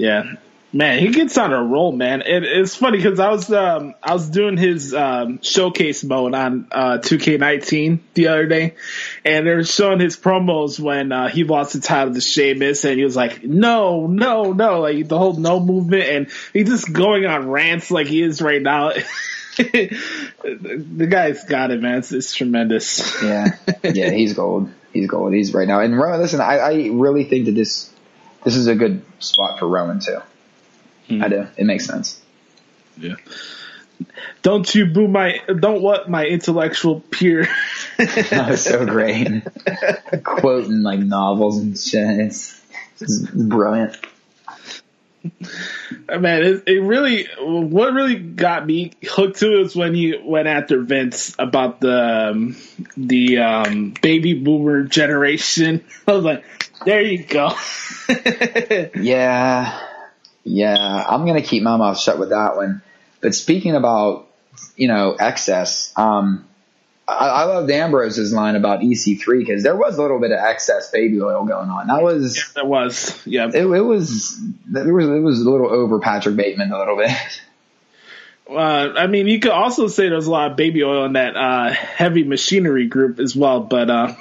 Yeah. 0.00 0.36
Man, 0.72 1.00
he 1.00 1.08
gets 1.08 1.36
on 1.36 1.52
a 1.52 1.62
roll, 1.62 1.90
man. 1.90 2.22
It, 2.22 2.44
it's 2.44 2.76
funny 2.76 2.98
because 2.98 3.18
I 3.18 3.30
was 3.30 3.52
um, 3.52 3.94
I 4.00 4.12
was 4.12 4.30
doing 4.30 4.56
his 4.56 4.94
um, 4.94 5.42
showcase 5.42 6.04
mode 6.04 6.32
on 6.32 6.68
uh, 6.70 6.98
2K19 6.98 7.98
the 8.14 8.28
other 8.28 8.46
day, 8.46 8.76
and 9.24 9.46
they 9.46 9.52
were 9.52 9.64
showing 9.64 9.98
his 9.98 10.16
promos 10.16 10.78
when 10.78 11.10
uh, 11.10 11.28
he 11.28 11.42
lost 11.42 11.72
the 11.72 11.80
title 11.80 12.14
to 12.14 12.20
Sheamus, 12.20 12.84
and 12.84 12.96
he 12.96 13.04
was 13.04 13.16
like, 13.16 13.42
"No, 13.42 14.06
no, 14.06 14.52
no!" 14.52 14.80
Like 14.82 15.08
the 15.08 15.18
whole 15.18 15.32
no 15.32 15.58
movement, 15.58 16.04
and 16.04 16.30
he's 16.52 16.68
just 16.68 16.92
going 16.92 17.26
on 17.26 17.48
rants 17.48 17.90
like 17.90 18.06
he 18.06 18.22
is 18.22 18.40
right 18.40 18.62
now. 18.62 18.92
the 19.56 21.08
guy's 21.10 21.44
got 21.46 21.72
it, 21.72 21.82
man. 21.82 21.98
It's, 21.98 22.12
it's 22.12 22.32
tremendous. 22.32 23.20
yeah, 23.24 23.56
yeah, 23.82 24.10
he's 24.10 24.34
gold. 24.34 24.70
He's 24.92 25.08
gold. 25.08 25.34
He's 25.34 25.52
right 25.52 25.66
now. 25.66 25.80
And 25.80 25.98
listen, 25.98 26.40
I, 26.40 26.58
I 26.58 26.88
really 26.92 27.24
think 27.24 27.46
that 27.46 27.56
this 27.56 27.92
this 28.44 28.56
is 28.56 28.66
a 28.66 28.74
good 28.74 29.02
spot 29.18 29.58
for 29.58 29.66
Rowan 29.66 30.00
too. 30.00 30.20
Hmm. 31.08 31.22
I 31.22 31.28
do. 31.28 31.46
It 31.56 31.64
makes 31.64 31.86
sense. 31.86 32.20
Yeah. 32.96 33.16
don't 34.42 34.72
you 34.74 34.86
boo 34.86 35.08
my 35.08 35.40
don't 35.58 35.82
what 35.82 36.08
my 36.08 36.24
intellectual 36.26 37.00
peer. 37.00 37.48
that 37.98 38.46
was 38.50 38.64
so 38.64 38.84
great. 38.86 39.42
Quoting 40.24 40.82
like 40.82 41.00
novels 41.00 41.58
and 41.58 41.78
shit. 41.78 42.20
It's, 42.20 42.62
it's 43.00 43.20
brilliant. 43.20 43.96
Man, 46.08 46.42
it, 46.42 46.62
it 46.66 46.80
really 46.80 47.28
what 47.38 47.92
really 47.92 48.16
got 48.16 48.66
me 48.66 48.92
hooked 49.06 49.40
to 49.40 49.54
it 49.54 49.62
was 49.64 49.76
when 49.76 49.94
he 49.94 50.16
went 50.16 50.48
after 50.48 50.80
Vince 50.82 51.34
about 51.38 51.80
the 51.80 52.30
um, 52.30 52.56
the 52.96 53.38
um, 53.38 53.94
baby 54.00 54.32
boomer 54.32 54.84
generation. 54.84 55.84
I 56.06 56.12
was 56.12 56.24
like, 56.24 56.44
there 56.84 57.02
you 57.02 57.24
go. 57.24 57.52
yeah, 58.94 59.80
yeah. 60.44 61.04
I'm 61.08 61.26
gonna 61.26 61.42
keep 61.42 61.62
my 61.62 61.76
mouth 61.76 61.98
shut 61.98 62.18
with 62.18 62.30
that 62.30 62.56
one. 62.56 62.82
But 63.20 63.34
speaking 63.34 63.74
about 63.74 64.28
you 64.76 64.88
know 64.88 65.16
excess, 65.18 65.92
um, 65.96 66.48
I, 67.06 67.28
I 67.28 67.44
loved 67.44 67.70
Ambrose's 67.70 68.32
line 68.32 68.56
about 68.56 68.80
EC3 68.80 69.38
because 69.38 69.62
there 69.62 69.76
was 69.76 69.98
a 69.98 70.02
little 70.02 70.20
bit 70.20 70.30
of 70.30 70.38
excess 70.38 70.90
baby 70.90 71.20
oil 71.20 71.44
going 71.44 71.68
on. 71.68 71.88
That 71.88 72.02
was 72.02 72.36
yeah, 72.36 72.42
there 72.54 72.64
was 72.64 73.26
yeah. 73.26 73.48
It, 73.48 73.66
it 73.66 73.80
was 73.80 74.40
there 74.66 74.92
was 74.92 75.06
it 75.06 75.22
was 75.22 75.40
a 75.40 75.50
little 75.50 75.70
over 75.70 75.98
Patrick 75.98 76.36
Bateman 76.36 76.72
a 76.72 76.78
little 76.78 76.96
bit. 76.96 77.10
Uh, 78.50 78.94
I 78.96 79.06
mean, 79.06 79.28
you 79.28 79.38
could 79.38 79.52
also 79.52 79.86
say 79.86 80.08
there's 80.08 80.26
a 80.26 80.30
lot 80.30 80.50
of 80.50 80.56
baby 80.56 80.82
oil 80.82 81.04
in 81.04 81.12
that 81.12 81.36
uh, 81.36 81.70
heavy 81.70 82.24
machinery 82.24 82.88
group 82.88 83.20
as 83.20 83.36
well, 83.36 83.60
but 83.60 83.88
uh, 83.88 84.14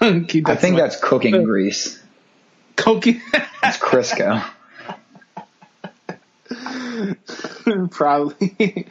I 0.00 0.56
think 0.56 0.76
that's 0.76 1.00
cooking 1.00 1.44
grease. 1.44 2.00
Cooking? 2.76 3.20
it's 3.34 3.78
Crisco. 3.78 4.44
Probably. 7.90 8.86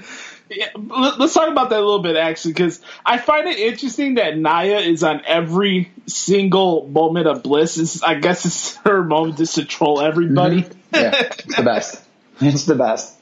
Yeah, 0.50 0.67
let's 0.76 1.34
talk 1.34 1.50
about 1.50 1.72
that 1.72 1.80
a 1.80 1.86
little 1.86 2.02
bit 2.02 2.15
actually, 2.15 2.54
because 2.54 2.82
I 3.06 3.17
find 3.17 3.48
it 3.48 3.58
interesting 3.58 4.15
that 4.15 4.38
Nia 4.38 4.80
is 4.80 5.04
on 5.04 5.22
every 5.26 5.91
single 6.06 6.88
moment 6.88 7.28
of 7.28 7.43
bliss. 7.43 7.78
It's, 7.78 8.02
I 8.02 8.15
guess 8.15 8.46
it's 8.46 8.76
her 8.86 9.04
moment 9.04 9.38
just 9.38 9.56
to 9.56 9.65
troll 9.65 10.02
everybody. 10.02 10.62
Mm-hmm. 10.62 10.96
Yeah, 10.96 11.12
it's 11.15 11.56
the 11.56 11.63
best. 11.63 12.04
It's 12.39 12.65
the 12.65 12.76
best. 12.76 13.15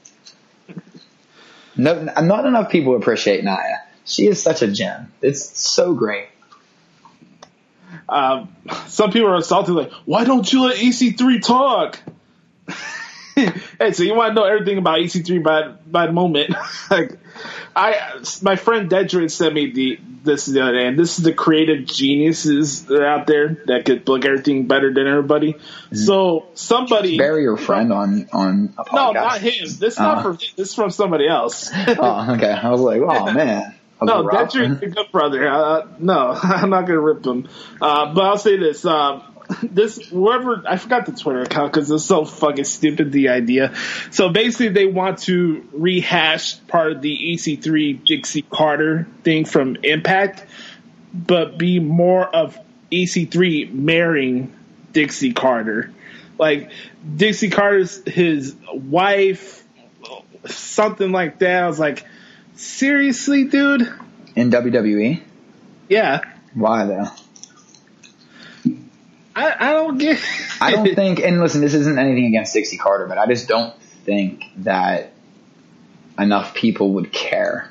No, 1.76 2.04
not 2.04 2.46
enough 2.46 2.70
people 2.70 2.96
appreciate 2.96 3.44
Nia. 3.44 3.84
She 4.06 4.28
is 4.28 4.42
such 4.42 4.62
a 4.62 4.68
gem. 4.68 5.12
It's 5.22 5.60
so 5.60 5.94
great. 5.94 6.28
Um, 8.08 8.56
some 8.88 9.12
people 9.12 9.30
are 9.30 9.42
salty, 9.42 9.72
like, 9.72 9.92
why 10.06 10.24
don't 10.24 10.52
you 10.52 10.66
let 10.66 10.78
EC3 10.78 11.42
talk? 11.42 12.00
hey, 13.36 13.92
so 13.92 14.04
you 14.04 14.16
want 14.16 14.30
to 14.30 14.34
know 14.34 14.46
everything 14.46 14.78
about 14.78 15.00
EC3 15.00 15.44
by 15.44 15.68
by 15.86 16.08
the 16.08 16.14
moment? 16.14 16.54
like, 16.90 17.20
I 17.76 18.22
my 18.42 18.56
friend 18.56 18.90
Dedrick 18.90 19.30
sent 19.30 19.54
me 19.54 19.72
the 19.72 20.00
this 20.24 20.46
the 20.46 20.62
other 20.62 20.74
day, 20.74 20.88
and 20.88 20.98
this 20.98 21.18
is 21.18 21.24
the 21.24 21.34
creative 21.34 21.86
geniuses 21.86 22.86
that 22.86 23.02
are 23.02 23.06
out 23.06 23.28
there 23.28 23.62
that 23.66 23.86
could 23.86 24.08
look 24.08 24.26
everything 24.26 24.68
better 24.68 24.94
than 24.94 25.08
everybody. 25.08 25.54
Mm-hmm. 25.54 25.96
So 25.96 26.48
somebody 26.54 27.18
bury 27.18 27.44
your 27.44 27.58
friend 27.58 27.92
on 27.92 28.30
on 28.32 28.74
a 28.78 28.86
podcast. 28.86 29.14
No, 29.14 29.22
not 29.22 29.42
him. 29.42 29.66
This 29.66 29.94
is 29.94 30.00
uh, 30.00 30.04
not 30.04 30.18
uh-huh. 30.18 30.24
from 30.24 30.38
this 30.56 30.70
is 30.70 30.76
from 30.76 30.90
somebody 30.90 31.28
else. 31.28 31.70
oh, 31.76 32.34
okay. 32.36 32.52
I 32.52 32.70
was 32.72 32.82
like, 32.82 33.02
oh 33.02 33.34
man. 33.34 33.76
No, 34.06 34.30
that's 34.32 34.56
your 34.56 34.76
good 34.76 35.12
brother. 35.12 35.48
Uh, 35.48 35.88
no, 36.00 36.30
I'm 36.44 36.70
not 36.70 36.88
gonna 36.88 37.00
rip 37.00 37.24
them. 37.24 37.48
Uh, 37.82 38.14
but 38.14 38.24
I'll 38.24 38.38
say 38.38 38.58
this. 38.58 38.86
Um, 38.86 39.24
this 39.64 39.98
whoever 40.10 40.64
I 40.68 40.78
forgot 40.78 41.06
the 41.06 41.12
Twitter 41.12 41.42
account 41.42 41.72
because 41.72 41.90
it's 41.92 42.06
so 42.06 42.26
fucking 42.26 42.64
stupid 42.64 43.12
the 43.12 43.30
idea. 43.30 43.76
So 44.12 44.30
basically, 44.30 44.70
they 44.70 44.86
want 44.86 45.20
to 45.24 45.68
rehash 45.72 46.66
part 46.68 46.94
of 46.94 47.02
the 47.02 47.16
EC3 47.16 48.06
Dixie 48.06 48.42
Carter 48.44 49.08
thing 49.24 49.46
from 49.46 49.78
Impact, 49.84 50.46
but 51.14 51.58
be 51.58 51.80
more 51.80 52.26
of 52.26 52.58
EC3 52.92 53.72
marrying 53.74 54.54
Dixie 54.94 55.34
Carter. 55.34 55.92
Like 56.38 56.72
Dixie 57.16 57.50
Carter's 57.50 58.04
his 58.06 58.56
wife, 58.74 59.64
something 60.46 61.12
like 61.12 61.40
that. 61.40 61.64
I 61.64 61.68
was 61.68 61.80
like, 61.80 62.06
seriously, 62.56 63.46
dude. 63.46 63.82
In 64.36 64.52
WWE. 64.52 65.22
Yeah. 65.90 66.22
Why 66.54 66.86
though? 66.86 67.08
I, 69.36 69.70
I 69.70 69.74
don't 69.74 69.98
get. 69.98 70.22
I 70.62 70.72
don't 70.72 70.96
think, 70.96 71.20
and 71.20 71.42
listen, 71.42 71.62
this 71.62 71.74
isn't 71.74 72.00
anything 72.00 72.26
against 72.26 72.54
Dixie 72.54 72.78
Carter, 72.78 73.06
but 73.08 73.18
I 73.18 73.28
just 73.28 73.48
don't 73.48 73.78
think 74.06 74.46
that 74.58 75.12
enough 76.18 76.54
people 76.54 76.94
would 76.94 77.12
care. 77.12 77.70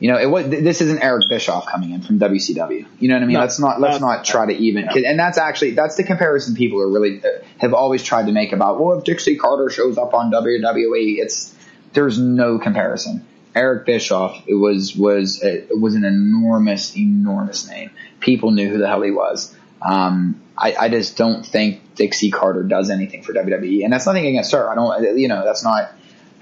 You 0.00 0.12
know, 0.12 0.18
it 0.18 0.26
was, 0.26 0.48
this 0.48 0.80
isn't 0.80 1.02
Eric 1.02 1.24
Bischoff 1.28 1.66
coming 1.66 1.90
in 1.90 2.02
from 2.02 2.20
WCW. 2.20 2.86
You 3.00 3.08
know 3.08 3.14
what 3.14 3.22
I 3.22 3.26
mean? 3.26 3.34
No, 3.34 3.40
let's 3.40 3.58
not 3.58 3.80
let's 3.80 4.00
not 4.00 4.24
try 4.24 4.46
to 4.46 4.52
even. 4.52 4.88
Yeah. 4.94 5.10
And 5.10 5.18
that's 5.18 5.38
actually 5.38 5.72
that's 5.72 5.96
the 5.96 6.04
comparison 6.04 6.54
people 6.54 6.80
are 6.80 6.88
really 6.88 7.20
uh, 7.24 7.28
have 7.58 7.74
always 7.74 8.04
tried 8.04 8.26
to 8.26 8.32
make 8.32 8.52
about. 8.52 8.78
Well, 8.78 8.98
if 8.98 9.04
Dixie 9.04 9.36
Carter 9.36 9.70
shows 9.70 9.98
up 9.98 10.14
on 10.14 10.30
WWE, 10.30 11.16
it's 11.18 11.52
there's 11.94 12.16
no 12.16 12.58
comparison. 12.58 13.26
Eric 13.54 13.86
Bischoff 13.86 14.42
it 14.46 14.54
was 14.54 14.94
was 14.96 15.42
it 15.42 15.68
was 15.78 15.94
an 15.94 16.04
enormous 16.04 16.96
enormous 16.96 17.68
name. 17.68 17.90
People 18.20 18.50
knew 18.50 18.68
who 18.68 18.78
the 18.78 18.86
hell 18.86 19.02
he 19.02 19.10
was. 19.10 19.54
Um, 19.80 20.40
I, 20.56 20.74
I 20.74 20.88
just 20.88 21.16
don't 21.16 21.46
think 21.46 21.94
Dixie 21.94 22.30
Carter 22.30 22.64
does 22.64 22.90
anything 22.90 23.22
for 23.22 23.32
WWE, 23.32 23.84
and 23.84 23.92
that's 23.92 24.06
nothing 24.06 24.26
against 24.26 24.52
her. 24.52 24.68
I 24.68 24.74
don't, 24.74 25.18
you 25.18 25.28
know, 25.28 25.44
that's 25.44 25.62
not. 25.62 25.92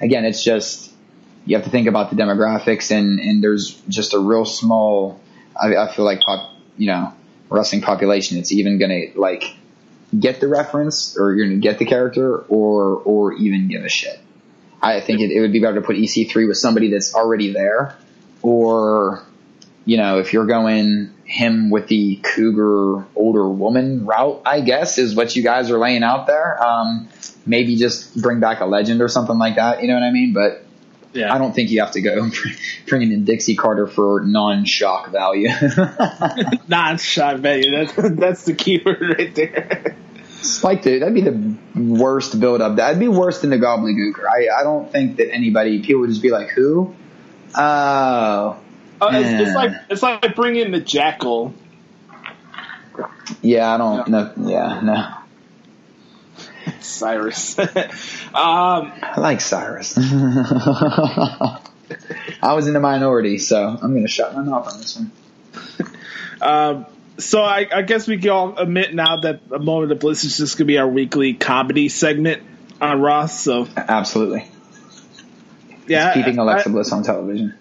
Again, 0.01 0.25
it's 0.25 0.43
just 0.43 0.91
you 1.45 1.57
have 1.57 1.65
to 1.65 1.71
think 1.71 1.87
about 1.87 2.11
the 2.11 2.17
demographics, 2.17 2.91
and 2.91 3.21
and 3.21 3.43
there's 3.43 3.75
just 3.89 4.15
a 4.15 4.19
real 4.19 4.45
small. 4.45 5.21
I, 5.61 5.77
I 5.77 5.93
feel 5.93 6.05
like 6.05 6.21
pop, 6.21 6.55
you 6.77 6.87
know, 6.87 7.13
wrestling 7.51 7.83
population. 7.83 8.39
It's 8.39 8.53
even 8.53 8.79
gonna 8.79 9.05
like 9.15 9.45
get 10.19 10.41
the 10.41 10.49
reference, 10.49 11.17
or 11.19 11.35
you're 11.35 11.47
gonna 11.47 11.61
get 11.61 11.79
the 11.79 11.87
character, 11.87 12.39
or 12.39 12.97
or 12.97 13.35
even 13.35 13.69
give 13.69 13.85
a 13.85 13.89
shit. 13.89 14.19
I 14.95 15.01
think 15.01 15.21
it, 15.21 15.31
it 15.31 15.41
would 15.41 15.53
be 15.53 15.61
better 15.61 15.77
to 15.77 15.87
put 15.87 15.97
EC3 15.97 16.49
with 16.49 16.59
somebody 16.59 16.91
that's 16.91 17.15
already 17.15 17.53
there, 17.53 17.97
or 18.43 19.23
you 19.85 19.97
know, 19.97 20.19
if 20.19 20.33
you're 20.33 20.47
going 20.47 21.13
him 21.25 21.71
with 21.71 21.89
the 21.89 22.17
cougar 22.23 23.05
older 23.17 23.49
woman 23.49 24.07
route, 24.07 24.43
I 24.47 24.61
guess, 24.61 24.99
is 24.99 25.15
what 25.15 25.35
you 25.35 25.43
guys 25.43 25.71
are 25.71 25.79
laying 25.79 26.03
out 26.03 26.27
there. 26.27 26.63
Um, 26.63 27.09
maybe 27.45 27.77
just 27.77 28.21
bring 28.21 28.41
back 28.41 28.61
a 28.61 28.67
legend 28.67 29.01
or 29.01 29.09
something 29.09 29.39
like 29.39 29.57
that. 29.57 29.83
You 29.83 29.89
know 29.89 29.95
what 29.95 30.05
I 30.05 30.11
mean? 30.11 30.33
But 30.33 30.65
yeah. 31.13 31.35
I 31.35 31.39
don't 31.39 31.55
think 31.55 31.71
you 31.71 31.81
have 31.81 31.93
to 31.93 32.01
go 32.01 32.31
bringing 32.87 33.13
in 33.13 33.25
Dixie 33.25 33.57
Carter 33.57 33.87
for 33.87 34.23
non-shock 34.25 35.11
value. 35.11 35.49
non-shock 36.69 37.39
value. 37.39 37.71
That's 37.71 37.93
that's 38.17 38.45
the 38.45 38.55
keyword 38.55 39.19
right 39.19 39.35
there. 39.35 39.97
Like 40.63 40.83
dude, 40.83 41.03
that'd 41.03 41.15
be 41.15 41.21
the 41.21 41.57
worst 41.75 42.39
build 42.39 42.61
up. 42.61 42.77
That'd 42.77 42.99
be 43.01 43.09
worse 43.09 43.41
than 43.41 43.51
the 43.51 43.59
Gobbledy 43.59 43.95
Gooker. 43.97 44.25
I 44.27 44.61
I 44.61 44.63
don't 44.63 44.91
think 44.91 45.17
that 45.17 45.33
anybody 45.33 45.81
people 45.83 46.03
would 46.03 46.11
just 46.11 46.23
be 46.23 46.31
like, 46.31 46.49
who? 46.49 46.95
Oh, 47.55 48.61
uh, 49.01 49.11
it's, 49.15 49.49
it's, 49.49 49.55
like 49.55 49.73
it's 49.91 50.03
like 50.03 50.35
bringing 50.35 50.71
the 50.73 50.81
jackal. 50.81 51.55
Yeah, 53.43 53.73
I 53.75 53.79
don't 53.79 54.09
know. 54.09 54.33
Yeah, 54.39 54.81
no. 54.83 55.13
Cyrus. 56.81 57.59
um, 57.59 57.67
I 58.35 59.15
like 59.19 59.41
Cyrus. 59.41 59.97
I 62.43 62.53
was 62.55 62.67
in 62.67 62.75
the 62.75 62.81
minority, 62.81 63.39
so 63.39 63.69
I'm 63.69 63.93
going 63.93 64.03
to 64.03 64.09
shut 64.09 64.35
my 64.35 64.43
mouth 64.43 64.73
on 64.73 64.81
this 64.81 64.97
one. 64.97 65.13
Um, 66.41 66.87
so 67.19 67.43
I, 67.43 67.67
I, 67.73 67.83
guess 67.83 68.07
we 68.07 68.19
can 68.19 68.31
all 68.31 68.59
admit 68.59 68.95
now 68.95 69.21
that 69.21 69.41
a 69.51 69.59
moment 69.59 69.93
of 69.93 69.99
bliss 69.99 70.25
is 70.25 70.37
just 70.37 70.57
going 70.57 70.67
to 70.67 70.73
be 70.73 70.79
our 70.79 70.89
weekly 70.89 71.35
comedy 71.35 71.89
segment 71.89 72.43
on 72.81 73.01
Ross. 73.01 73.41
So 73.41 73.67
absolutely, 73.77 74.49
yeah, 75.87 76.09
it's 76.09 76.17
keeping 76.17 76.39
Alexa 76.39 76.69
I, 76.69 76.73
Bliss 76.73 76.93
on 76.93 77.03
television. 77.03 77.55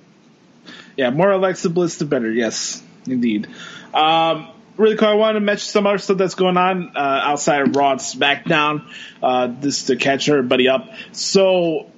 Yeah, 0.97 1.09
more 1.09 1.31
Alexa 1.31 1.69
Bliss, 1.69 1.97
the 1.97 2.05
better. 2.05 2.31
Yes, 2.31 2.81
indeed. 3.05 3.47
Um, 3.93 4.49
really 4.77 4.95
quick, 4.97 5.09
I 5.09 5.15
wanted 5.15 5.39
to 5.39 5.45
mention 5.45 5.67
some 5.67 5.87
other 5.87 5.97
stuff 5.97 6.17
that's 6.17 6.35
going 6.35 6.57
on 6.57 6.95
uh, 6.95 6.99
outside 6.99 7.61
of 7.61 7.75
Raw 7.75 7.91
and 7.91 7.99
SmackDown, 7.99 8.89
uh, 9.21 9.47
just 9.47 9.87
to 9.87 9.95
catch 9.95 10.29
everybody 10.29 10.67
up. 10.67 10.89
So, 11.11 11.91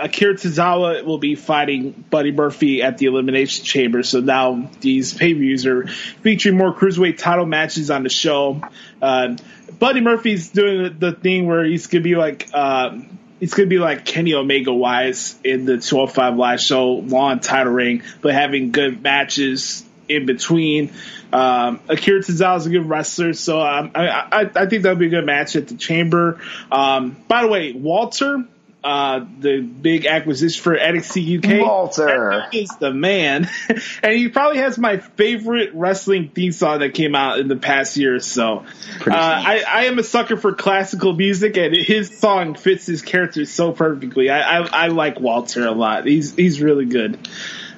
Akira 0.00 0.34
Tozawa 0.34 1.04
will 1.04 1.18
be 1.18 1.34
fighting 1.34 2.04
Buddy 2.10 2.32
Murphy 2.32 2.82
at 2.82 2.98
the 2.98 3.06
Elimination 3.06 3.64
Chamber. 3.64 4.02
So 4.02 4.20
now 4.20 4.70
these 4.80 5.14
pay 5.14 5.34
per 5.34 5.40
views 5.40 5.66
are 5.66 5.86
featuring 5.86 6.56
more 6.56 6.74
cruiserweight 6.74 7.18
title 7.18 7.46
matches 7.46 7.90
on 7.90 8.02
the 8.02 8.08
show. 8.08 8.62
Uh, 9.00 9.36
Buddy 9.78 10.00
Murphy's 10.00 10.50
doing 10.50 10.82
the, 10.82 10.90
the, 10.90 11.12
thing 11.12 11.46
where 11.46 11.64
he's 11.64 11.86
gonna 11.86 12.02
be 12.02 12.16
like. 12.16 12.48
Uh, 12.52 12.98
it's 13.40 13.54
to 13.54 13.66
be 13.66 13.78
like 13.78 14.04
Kenny 14.04 14.34
Omega 14.34 14.72
wise 14.72 15.38
in 15.42 15.64
the 15.64 15.78
205 15.78 16.36
Live 16.36 16.60
show, 16.60 16.90
long 16.92 17.40
title 17.40 17.72
ring, 17.72 18.02
but 18.20 18.34
having 18.34 18.70
good 18.70 19.02
matches 19.02 19.82
in 20.10 20.26
between. 20.26 20.92
Um, 21.32 21.80
Akira 21.88 22.20
Tozawa 22.20 22.58
is 22.58 22.66
a 22.66 22.70
good 22.70 22.88
wrestler, 22.88 23.32
so 23.32 23.60
um, 23.60 23.92
I, 23.94 24.08
I, 24.08 24.40
I, 24.54 24.66
think 24.66 24.82
that'll 24.82 24.96
be 24.96 25.06
a 25.06 25.10
good 25.10 25.24
match 25.24 25.56
at 25.56 25.68
the 25.68 25.76
Chamber. 25.76 26.40
Um, 26.70 27.16
by 27.28 27.42
the 27.42 27.48
way, 27.48 27.72
Walter, 27.72 28.44
uh, 28.82 29.26
the 29.40 29.60
big 29.60 30.06
acquisition 30.06 30.62
for 30.62 30.76
NXT 30.76 31.44
UK. 31.44 31.66
Walter 31.66 32.46
is 32.52 32.70
the 32.80 32.92
man, 32.92 33.48
and 34.02 34.12
he 34.12 34.28
probably 34.28 34.58
has 34.58 34.78
my 34.78 34.98
favorite 34.98 35.72
wrestling 35.74 36.30
theme 36.30 36.52
song 36.52 36.80
that 36.80 36.94
came 36.94 37.14
out 37.14 37.38
in 37.38 37.48
the 37.48 37.56
past 37.56 37.96
year 37.96 38.14
or 38.14 38.20
so. 38.20 38.64
Uh, 39.06 39.12
I, 39.12 39.62
I, 39.68 39.84
am 39.84 39.98
a 39.98 40.02
sucker 40.02 40.36
for 40.36 40.54
classical 40.54 41.12
music, 41.12 41.56
and 41.58 41.74
his 41.74 42.18
song 42.18 42.54
fits 42.54 42.86
his 42.86 43.02
character 43.02 43.44
so 43.44 43.72
perfectly. 43.72 44.30
I, 44.30 44.60
I, 44.60 44.84
I 44.84 44.86
like 44.88 45.20
Walter 45.20 45.66
a 45.66 45.72
lot. 45.72 46.06
He's 46.06 46.34
he's 46.34 46.62
really 46.62 46.86
good. 46.86 47.28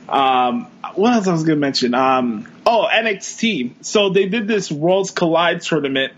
Um, 0.09 0.69
what 0.95 1.15
else 1.15 1.27
I 1.27 1.33
was 1.33 1.43
going 1.43 1.57
to 1.57 1.61
mention? 1.61 1.95
Um, 1.95 2.47
oh, 2.67 2.87
NXT. 2.93 3.85
So 3.85 4.11
they 4.11 4.27
did 4.27 4.47
this 4.47 4.71
Worlds 4.71 5.11
Collide 5.11 5.63
tournament 5.63 6.13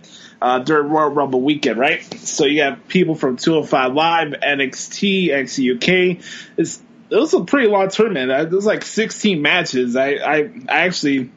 uh, 0.45 0.59
during 0.59 0.91
Royal 0.91 1.09
Rumble 1.09 1.41
weekend, 1.41 1.79
right? 1.79 2.03
So 2.19 2.45
you 2.45 2.65
have 2.65 2.87
people 2.87 3.15
from 3.15 3.39
205 3.39 3.95
Live, 3.95 4.29
NXT, 4.29 5.31
NXT 5.31 5.77
UK. 5.77 6.23
It's, 6.59 6.83
it 7.09 7.17
was 7.17 7.33
a 7.33 7.45
pretty 7.45 7.69
long 7.69 7.89
tournament. 7.89 8.31
Uh, 8.31 8.43
it 8.43 8.51
was 8.51 8.67
like 8.67 8.85
16 8.85 9.41
matches. 9.41 9.97
I, 9.97 10.17
I, 10.17 10.51
I 10.69 10.81
actually 10.83 11.31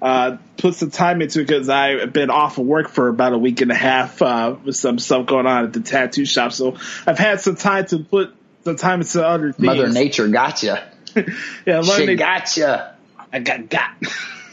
uh, 0.00 0.38
put 0.56 0.76
some 0.76 0.90
time 0.90 1.20
into 1.20 1.40
it 1.40 1.46
because 1.46 1.68
I've 1.68 2.14
been 2.14 2.30
off 2.30 2.56
of 2.56 2.64
work 2.64 2.88
for 2.88 3.08
about 3.08 3.34
a 3.34 3.38
week 3.38 3.60
and 3.60 3.70
a 3.70 3.74
half 3.74 4.22
uh, 4.22 4.56
with 4.64 4.76
some 4.76 4.98
stuff 4.98 5.26
going 5.26 5.46
on 5.46 5.64
at 5.64 5.74
the 5.74 5.80
tattoo 5.80 6.24
shop. 6.24 6.52
So 6.52 6.78
I've 7.06 7.18
had 7.18 7.42
some 7.42 7.56
time 7.56 7.84
to 7.88 7.98
put 7.98 8.34
some 8.64 8.76
time 8.76 9.02
into 9.02 9.26
other 9.26 9.52
things. 9.52 9.66
Mother 9.66 9.90
Nature 9.90 10.28
gotcha. 10.28 10.90
yeah, 11.66 11.82
she 11.82 12.06
Nature. 12.06 12.14
gotcha. 12.16 12.96
I 13.30 13.40
got 13.40 13.68
got. 13.68 13.90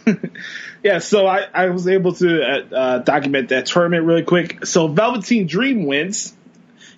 yeah, 0.84 1.00
so 1.00 1.28
I, 1.28 1.46
I 1.54 1.70
was 1.70 1.88
able 1.88 2.14
to 2.16 2.44
uh, 2.44 2.76
uh, 2.76 2.98
document 3.00 3.50
that 3.50 3.68
tournament 3.68 4.06
really 4.06 4.24
quick. 4.24 4.66
So 4.66 4.88
Velveteen 4.88 5.48
Dream 5.48 5.86
wins. 5.86 6.36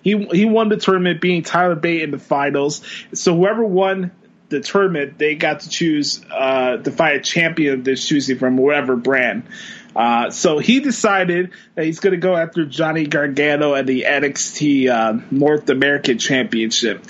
He 0.02 0.22
he 0.32 0.44
won 0.44 0.68
the 0.68 0.76
tournament, 0.76 1.20
being 1.20 1.42
Tyler 1.42 1.74
Bate 1.74 2.02
in 2.02 2.10
the 2.10 2.18
finals. 2.18 2.82
So 3.14 3.34
whoever 3.34 3.64
won 3.64 4.10
the 4.48 4.60
tournament, 4.60 5.18
they 5.18 5.34
got 5.34 5.60
to 5.60 5.68
choose 5.68 6.24
uh, 6.30 6.78
to 6.78 6.90
fight 6.90 7.16
a 7.16 7.20
champion 7.20 7.82
they're 7.82 7.96
choosing 7.96 8.38
from 8.38 8.56
whatever 8.56 8.96
brand. 8.96 9.44
Uh, 9.96 10.30
so 10.30 10.58
he 10.58 10.80
decided 10.80 11.52
that 11.74 11.84
he's 11.84 12.00
going 12.00 12.12
to 12.12 12.20
go 12.20 12.36
after 12.36 12.64
Johnny 12.64 13.06
Gargano 13.06 13.74
at 13.74 13.86
the 13.86 14.02
NXT 14.02 14.88
uh, 14.88 15.24
North 15.30 15.68
American 15.70 16.18
Championship. 16.18 17.04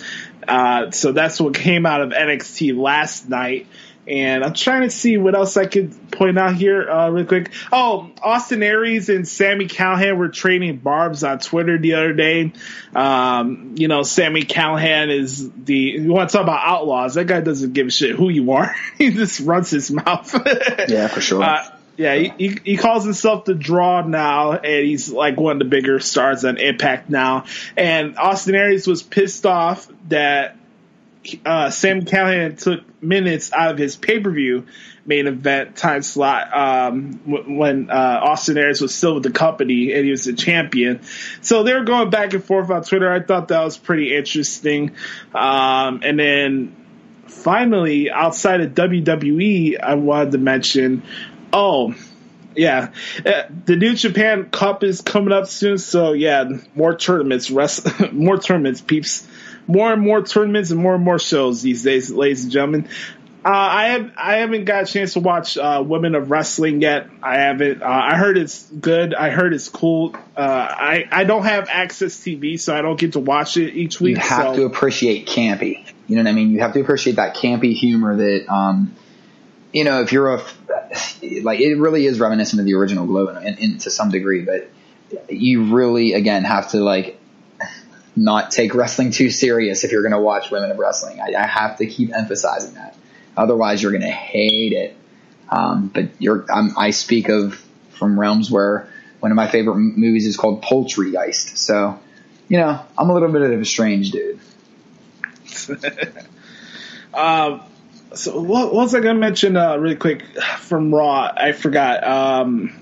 Uh, 0.47 0.91
so 0.91 1.13
that's 1.13 1.41
what 1.41 1.55
came 1.55 1.87
out 1.87 2.03
of 2.03 2.11
NXT 2.11 2.77
last 2.77 3.29
night. 3.29 3.67
And 4.07 4.45
I'm 4.45 4.53
trying 4.53 4.83
to 4.83 4.91
see 4.91 5.17
what 5.17 5.35
else 5.35 5.57
I 5.57 5.67
could 5.67 6.11
point 6.11 6.39
out 6.39 6.55
here 6.55 6.89
uh, 6.89 7.09
real 7.09 7.25
quick. 7.25 7.53
Oh, 7.73 8.11
Austin 8.23 8.63
Aries 8.63 9.09
and 9.09 9.27
Sammy 9.27 9.67
Callihan 9.67 10.17
were 10.17 10.29
trading 10.29 10.77
barbs 10.77 11.25
on 11.25 11.39
Twitter 11.39 11.79
the 11.79 11.95
other 11.95 12.13
day. 12.13 12.53
Um, 12.95 13.75
you 13.77 13.89
know, 13.89 14.03
Sammy 14.03 14.43
Callihan 14.43 15.11
is 15.11 15.51
the, 15.51 15.75
you 15.75 16.13
want 16.13 16.31
to 16.31 16.37
talk 16.37 16.43
about 16.43 16.61
outlaws. 16.67 17.15
That 17.15 17.27
guy 17.27 17.41
doesn't 17.41 17.73
give 17.73 17.87
a 17.87 17.91
shit 17.91 18.15
who 18.15 18.29
you 18.29 18.53
are. 18.53 18.75
he 18.99 19.11
just 19.11 19.41
runs 19.41 19.71
his 19.71 19.91
mouth. 19.91 20.35
yeah, 20.89 21.09
for 21.09 21.21
sure. 21.21 21.43
Uh, 21.43 21.71
yeah, 21.97 22.15
he, 22.17 22.33
he, 22.37 22.59
he 22.65 22.77
calls 22.77 23.05
himself 23.05 23.45
the 23.45 23.55
Draw 23.55 24.03
now, 24.03 24.53
and 24.53 24.85
he's 24.85 25.11
like 25.11 25.39
one 25.39 25.53
of 25.53 25.59
the 25.61 25.65
bigger 25.65 26.01
stars 26.01 26.45
on 26.45 26.59
Impact 26.59 27.09
now. 27.09 27.45
And 27.77 28.19
Austin 28.19 28.55
Aries 28.55 28.87
was 28.87 29.03
pissed 29.03 29.47
off 29.47 29.89
that 30.09 30.57
uh, 31.45 31.71
Sam 31.71 32.03
Callihan 32.03 32.61
took 32.61 33.03
minutes 33.03 33.53
out 33.53 33.73
of 33.73 33.79
his 33.79 33.97
pay 33.97 34.21
per 34.21 34.31
view 34.31 34.67
main 35.07 35.27
event 35.27 35.77
time 35.77 36.03
slot 36.03 36.57
um, 36.57 37.13
when 37.59 37.91
uh, 37.91 38.21
Austin 38.23 38.57
Aries 38.57 38.81
was 38.81 38.95
still 38.95 39.15
with 39.15 39.23
the 39.23 39.31
company 39.31 39.93
and 39.93 40.05
he 40.05 40.11
was 40.11 40.25
the 40.25 40.33
champion. 40.33 41.01
So 41.43 41.63
they 41.63 41.75
were 41.75 41.85
going 41.85 42.11
back 42.11 42.33
and 42.33 42.43
forth 42.43 42.71
on 42.71 42.83
Twitter. 42.85 43.11
I 43.11 43.21
thought 43.21 43.49
that 43.49 43.63
was 43.63 43.77
pretty 43.77 44.17
interesting. 44.17 44.93
Um, 45.35 46.01
and 46.03 46.19
then 46.19 46.77
finally, 47.27 48.11
outside 48.11 48.61
of 48.63 48.73
WWE, 48.73 49.79
I 49.83 49.95
wanted 49.95 50.33
to 50.33 50.39
mention 50.39 51.03
oh, 51.53 51.95
yeah, 52.57 52.91
uh, 53.25 53.43
the 53.65 53.77
New 53.77 53.95
Japan 53.95 54.51
Cup 54.51 54.83
is 54.83 55.01
coming 55.01 55.33
up 55.33 55.47
soon, 55.47 55.79
so 55.79 56.13
yeah, 56.13 56.45
more 56.75 56.97
tournaments, 56.97 57.51
rest, 57.51 57.87
more 58.13 58.39
tournaments, 58.39 58.81
peeps 58.81 59.27
more 59.67 59.93
and 59.93 60.03
more 60.03 60.23
tournaments 60.23 60.71
and 60.71 60.81
more 60.81 60.95
and 60.95 61.05
more 61.05 61.19
shows 61.19 61.63
these 61.63 61.83
days, 61.83 62.11
ladies 62.11 62.45
and 62.45 62.53
gentlemen. 62.53 62.89
Uh, 63.45 63.51
I 63.51 63.87
have 63.89 64.13
I 64.17 64.37
haven't 64.37 64.65
got 64.65 64.85
a 64.85 64.87
chance 64.87 65.13
to 65.15 65.21
watch 65.21 65.59
uh, 65.59 65.85
Women 65.87 66.15
of 66.15 66.31
Wrestling 66.31 66.81
yet. 66.81 67.11
I 67.23 67.37
haven't. 67.37 67.83
Uh, 67.83 67.87
I 67.87 68.17
heard 68.17 68.39
it's 68.39 68.71
good. 68.71 69.15
I 69.15 69.29
heard 69.29 69.53
it's 69.53 69.69
cool. 69.69 70.17
Uh, 70.35 70.41
I 70.41 71.07
I 71.13 71.25
don't 71.25 71.43
have 71.43 71.69
AXS 71.69 72.23
TV, 72.23 72.59
so 72.59 72.75
I 72.75 72.81
don't 72.81 72.99
get 72.99 73.13
to 73.13 73.21
watch 73.21 73.59
it 73.59 73.75
each 73.75 74.01
week. 74.01 74.17
You 74.17 74.23
have 74.23 74.55
so. 74.55 74.57
to 74.57 74.65
appreciate 74.65 75.27
campy. 75.27 75.87
You 76.07 76.17
know 76.17 76.23
what 76.23 76.31
I 76.31 76.33
mean? 76.33 76.53
You 76.53 76.61
have 76.61 76.73
to 76.73 76.81
appreciate 76.81 77.17
that 77.17 77.37
campy 77.37 77.75
humor 77.75 78.17
that, 78.17 78.51
um, 78.51 78.95
you 79.75 79.85
know, 79.85 80.01
if 80.01 80.13
you're 80.13 80.37
a 80.37 80.43
like, 81.43 81.61
it 81.61 81.77
really 81.77 82.07
is 82.07 82.19
reminiscent 82.21 82.61
of 82.61 82.67
the 82.67 82.75
original 82.75 83.07
Glow 83.07 83.29
in, 83.29 83.59
in, 83.59 83.79
to 83.79 83.91
some 83.91 84.11
degree, 84.11 84.41
but 84.41 84.71
you 85.29 85.75
really 85.75 86.15
again 86.15 86.45
have 86.45 86.71
to 86.71 86.79
like 86.79 87.21
not 88.17 88.51
take 88.51 88.75
wrestling 88.75 89.11
too 89.11 89.31
serious 89.31 89.85
if 89.85 89.93
you're 89.93 90.03
going 90.03 90.13
to 90.13 90.21
watch 90.21 90.51
women 90.51 90.71
of 90.71 90.79
wrestling. 90.79 91.21
I, 91.21 91.35
I, 91.35 91.47
have 91.47 91.79
to 91.79 91.87
keep 91.87 92.15
emphasizing 92.15 92.75
that. 92.75 92.97
Otherwise, 93.37 93.83
you're 93.83 93.93
going 93.93 94.03
to 94.03 94.09
hate 94.09 94.73
it. 94.73 94.97
Um, 95.51 95.89
but 95.89 96.11
I 96.77 96.91
speak 96.91 97.29
of 97.29 97.61
from 97.91 98.19
realms 98.19 98.51
where 98.51 98.89
one 99.21 99.33
of 99.33 99.37
my 99.37 99.49
favorite 99.49 99.77
movies 99.77 100.27
is 100.27 100.37
called 100.37 100.63
Poultrygeist. 100.63 101.57
So, 101.57 101.99
you 102.49 102.59
know, 102.59 102.81
I'm 102.97 103.11
a 103.11 103.15
little 103.15 103.33
bit 103.33 103.43
of 103.43 103.61
a 103.61 103.65
strange 103.65 104.11
dude. 104.11 104.39
um, 107.15 107.63
so 108.15 108.41
what, 108.41 108.73
what, 108.73 108.75
was 108.75 108.95
I 108.95 109.01
going 109.01 109.17
to 109.17 109.21
mention 109.21 109.57
uh, 109.57 109.77
really 109.77 109.97
quick 109.97 110.25
from 110.59 110.95
Raw? 110.95 111.33
I 111.37 111.53
forgot. 111.53 112.05
Um, 112.05 112.81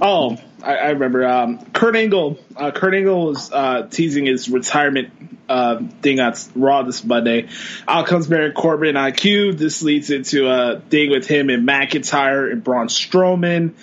oh, 0.00 0.38
I, 0.64 0.76
I 0.76 0.88
remember 0.90 1.26
um, 1.26 1.64
Kurt 1.72 1.94
Angle. 1.94 2.38
Uh, 2.56 2.70
Kurt 2.70 2.94
Angle 2.94 3.26
was 3.26 3.52
uh, 3.52 3.86
teasing 3.90 4.26
his 4.26 4.48
retirement 4.48 5.10
uh, 5.48 5.80
thing 6.00 6.20
on 6.20 6.34
Raw 6.54 6.82
this 6.82 7.04
Monday. 7.04 7.48
Out 7.86 8.06
comes 8.06 8.26
Baron 8.26 8.52
Corbin 8.52 8.96
cue. 9.12 9.52
This 9.52 9.82
leads 9.82 10.10
into 10.10 10.48
a 10.48 10.80
thing 10.80 11.10
with 11.10 11.26
him 11.26 11.50
and 11.50 11.68
McIntyre 11.68 12.50
and 12.50 12.64
Braun 12.64 12.88
Strowman. 12.88 13.74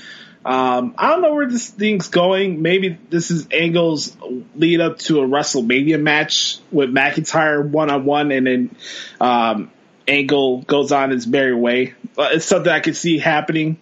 Um, 0.43 0.95
I 0.97 1.11
don't 1.11 1.21
know 1.21 1.35
where 1.35 1.47
this 1.47 1.69
thing's 1.69 2.07
going. 2.07 2.63
Maybe 2.63 2.97
this 3.09 3.29
is 3.29 3.47
Angle's 3.51 4.17
lead 4.55 4.81
up 4.81 4.97
to 4.99 5.19
a 5.19 5.27
WrestleMania 5.27 6.01
match 6.01 6.57
with 6.71 6.89
McIntyre 6.89 7.63
one 7.63 7.91
on 7.91 8.05
one, 8.05 8.31
and 8.31 8.47
then 8.47 8.75
um, 9.19 9.71
Angle 10.07 10.63
goes 10.63 10.91
on 10.91 11.11
his 11.11 11.27
merry 11.27 11.53
way. 11.53 11.93
Uh, 12.17 12.29
it's 12.31 12.45
something 12.45 12.71
I 12.71 12.79
could 12.79 12.95
see 12.95 13.19
happening. 13.19 13.79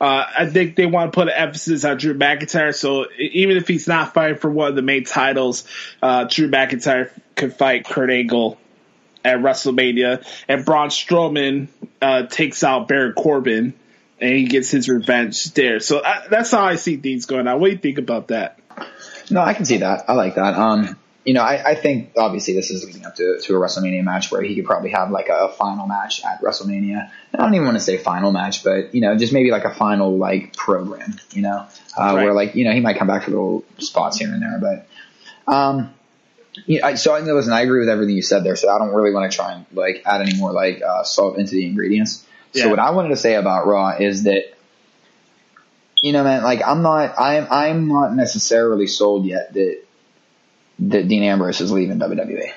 Uh, 0.00 0.24
I 0.38 0.46
think 0.46 0.76
they 0.76 0.86
want 0.86 1.12
to 1.12 1.16
put 1.16 1.28
an 1.28 1.34
emphasis 1.34 1.84
on 1.84 1.96
Drew 1.96 2.14
McIntyre. 2.14 2.74
So 2.74 3.06
even 3.18 3.56
if 3.56 3.66
he's 3.66 3.88
not 3.88 4.12
fighting 4.14 4.38
for 4.38 4.50
one 4.50 4.68
of 4.68 4.76
the 4.76 4.82
main 4.82 5.04
titles, 5.04 5.64
uh, 6.02 6.24
Drew 6.24 6.50
McIntyre 6.50 7.10
could 7.34 7.54
fight 7.54 7.86
Kurt 7.86 8.10
Angle 8.10 8.58
at 9.24 9.38
WrestleMania, 9.38 10.24
and 10.46 10.64
Braun 10.64 10.88
Strowman 10.88 11.66
uh, 12.00 12.22
takes 12.26 12.62
out 12.62 12.86
Baron 12.86 13.12
Corbin, 13.12 13.74
and 14.20 14.34
he 14.34 14.44
gets 14.44 14.70
his 14.70 14.88
revenge 14.88 15.52
there. 15.54 15.80
So 15.80 16.02
I, 16.04 16.26
that's 16.30 16.52
how 16.52 16.64
I 16.64 16.76
see 16.76 16.96
things 16.96 17.26
going 17.26 17.48
on. 17.48 17.60
What 17.60 17.66
do 17.66 17.72
you 17.72 17.78
think 17.78 17.98
about 17.98 18.28
that? 18.28 18.60
No, 19.28 19.40
I 19.40 19.54
can 19.54 19.64
see 19.64 19.78
that. 19.78 20.04
I 20.08 20.12
like 20.12 20.36
that. 20.36 20.54
Um, 20.54 20.96
you 21.26 21.34
know, 21.34 21.42
I, 21.42 21.70
I, 21.70 21.74
think 21.74 22.12
obviously 22.16 22.54
this 22.54 22.70
is 22.70 22.84
leading 22.84 23.04
up 23.04 23.16
to, 23.16 23.40
to 23.40 23.56
a 23.56 23.58
WrestleMania 23.58 24.04
match 24.04 24.30
where 24.30 24.42
he 24.42 24.54
could 24.54 24.64
probably 24.64 24.90
have 24.90 25.10
like 25.10 25.28
a, 25.28 25.48
final 25.48 25.86
match 25.88 26.24
at 26.24 26.40
WrestleMania. 26.40 27.10
I 27.34 27.36
don't 27.36 27.52
even 27.54 27.66
want 27.66 27.76
to 27.76 27.82
say 27.82 27.96
final 27.96 28.30
match, 28.30 28.62
but 28.62 28.94
you 28.94 29.00
know, 29.00 29.16
just 29.16 29.32
maybe 29.32 29.50
like 29.50 29.64
a 29.64 29.74
final 29.74 30.16
like 30.16 30.54
program, 30.56 31.16
you 31.32 31.42
know, 31.42 31.66
uh, 31.98 32.14
right. 32.14 32.14
where 32.14 32.32
like, 32.32 32.54
you 32.54 32.64
know, 32.64 32.72
he 32.72 32.80
might 32.80 32.96
come 32.96 33.08
back 33.08 33.24
for 33.24 33.30
little 33.32 33.64
spots 33.78 34.18
here 34.18 34.32
and 34.32 34.40
there, 34.40 34.60
but, 34.60 35.52
um, 35.52 35.92
you 36.64 36.80
know, 36.80 36.94
so 36.94 37.16
I 37.16 37.22
know 37.22 37.34
listen, 37.34 37.52
I 37.52 37.62
agree 37.62 37.80
with 37.80 37.88
everything 37.88 38.14
you 38.14 38.22
said 38.22 38.44
there. 38.44 38.54
So 38.54 38.70
I 38.70 38.78
don't 38.78 38.94
really 38.94 39.12
want 39.12 39.30
to 39.30 39.36
try 39.36 39.54
and 39.54 39.66
like 39.72 40.02
add 40.06 40.20
any 40.20 40.36
more 40.36 40.52
like, 40.52 40.80
uh, 40.80 41.02
salt 41.02 41.38
into 41.38 41.52
the 41.52 41.66
ingredients. 41.66 42.24
Yeah. 42.52 42.64
So 42.64 42.70
what 42.70 42.78
I 42.78 42.90
wanted 42.90 43.08
to 43.08 43.16
say 43.16 43.34
about 43.34 43.66
Raw 43.66 43.96
is 43.98 44.24
that, 44.24 44.54
you 46.02 46.12
know, 46.12 46.22
man, 46.22 46.44
like 46.44 46.62
I'm 46.64 46.82
not, 46.82 47.18
I'm, 47.18 47.48
I'm 47.50 47.88
not 47.88 48.14
necessarily 48.14 48.86
sold 48.86 49.26
yet 49.26 49.52
that 49.54 49.85
that 50.78 51.08
Dean 51.08 51.22
Ambrose 51.22 51.60
is 51.60 51.72
leaving 51.72 51.98
WWE. 51.98 52.52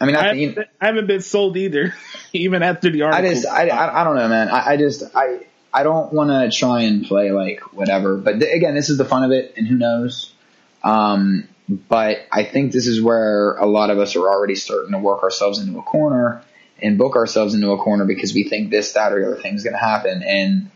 I 0.00 0.06
mean, 0.06 0.16
I, 0.16 0.30
I, 0.30 0.66
I 0.80 0.86
haven't 0.86 1.06
been 1.06 1.20
sold 1.20 1.56
either, 1.56 1.94
even 2.32 2.62
after 2.62 2.90
the 2.90 3.02
article. 3.02 3.26
I 3.26 3.34
just, 3.34 3.46
I, 3.46 3.68
I, 3.68 4.00
I 4.00 4.04
don't 4.04 4.16
know, 4.16 4.28
man. 4.28 4.48
I, 4.48 4.70
I 4.70 4.76
just, 4.78 5.04
I, 5.14 5.40
I 5.72 5.82
don't 5.82 6.12
want 6.12 6.30
to 6.30 6.56
try 6.56 6.82
and 6.82 7.04
play 7.04 7.32
like 7.32 7.74
whatever. 7.74 8.16
But 8.16 8.40
th- 8.40 8.54
again, 8.54 8.74
this 8.74 8.88
is 8.88 8.98
the 8.98 9.04
fun 9.04 9.24
of 9.24 9.30
it, 9.30 9.54
and 9.56 9.66
who 9.66 9.76
knows. 9.76 10.32
Um, 10.82 11.48
but 11.68 12.18
I 12.32 12.44
think 12.44 12.72
this 12.72 12.86
is 12.86 13.00
where 13.00 13.56
a 13.56 13.66
lot 13.66 13.90
of 13.90 13.98
us 13.98 14.16
are 14.16 14.26
already 14.26 14.56
starting 14.56 14.92
to 14.92 14.98
work 14.98 15.22
ourselves 15.22 15.60
into 15.60 15.78
a 15.78 15.82
corner 15.82 16.42
and 16.82 16.96
book 16.96 17.14
ourselves 17.14 17.54
into 17.54 17.70
a 17.70 17.78
corner 17.78 18.06
because 18.06 18.32
we 18.32 18.44
think 18.44 18.70
this, 18.70 18.92
that, 18.92 19.12
or 19.12 19.20
the 19.20 19.26
other 19.26 19.40
thing 19.40 19.54
is 19.54 19.62
going 19.62 19.74
to 19.74 19.78
happen. 19.78 20.22
And 20.22 20.70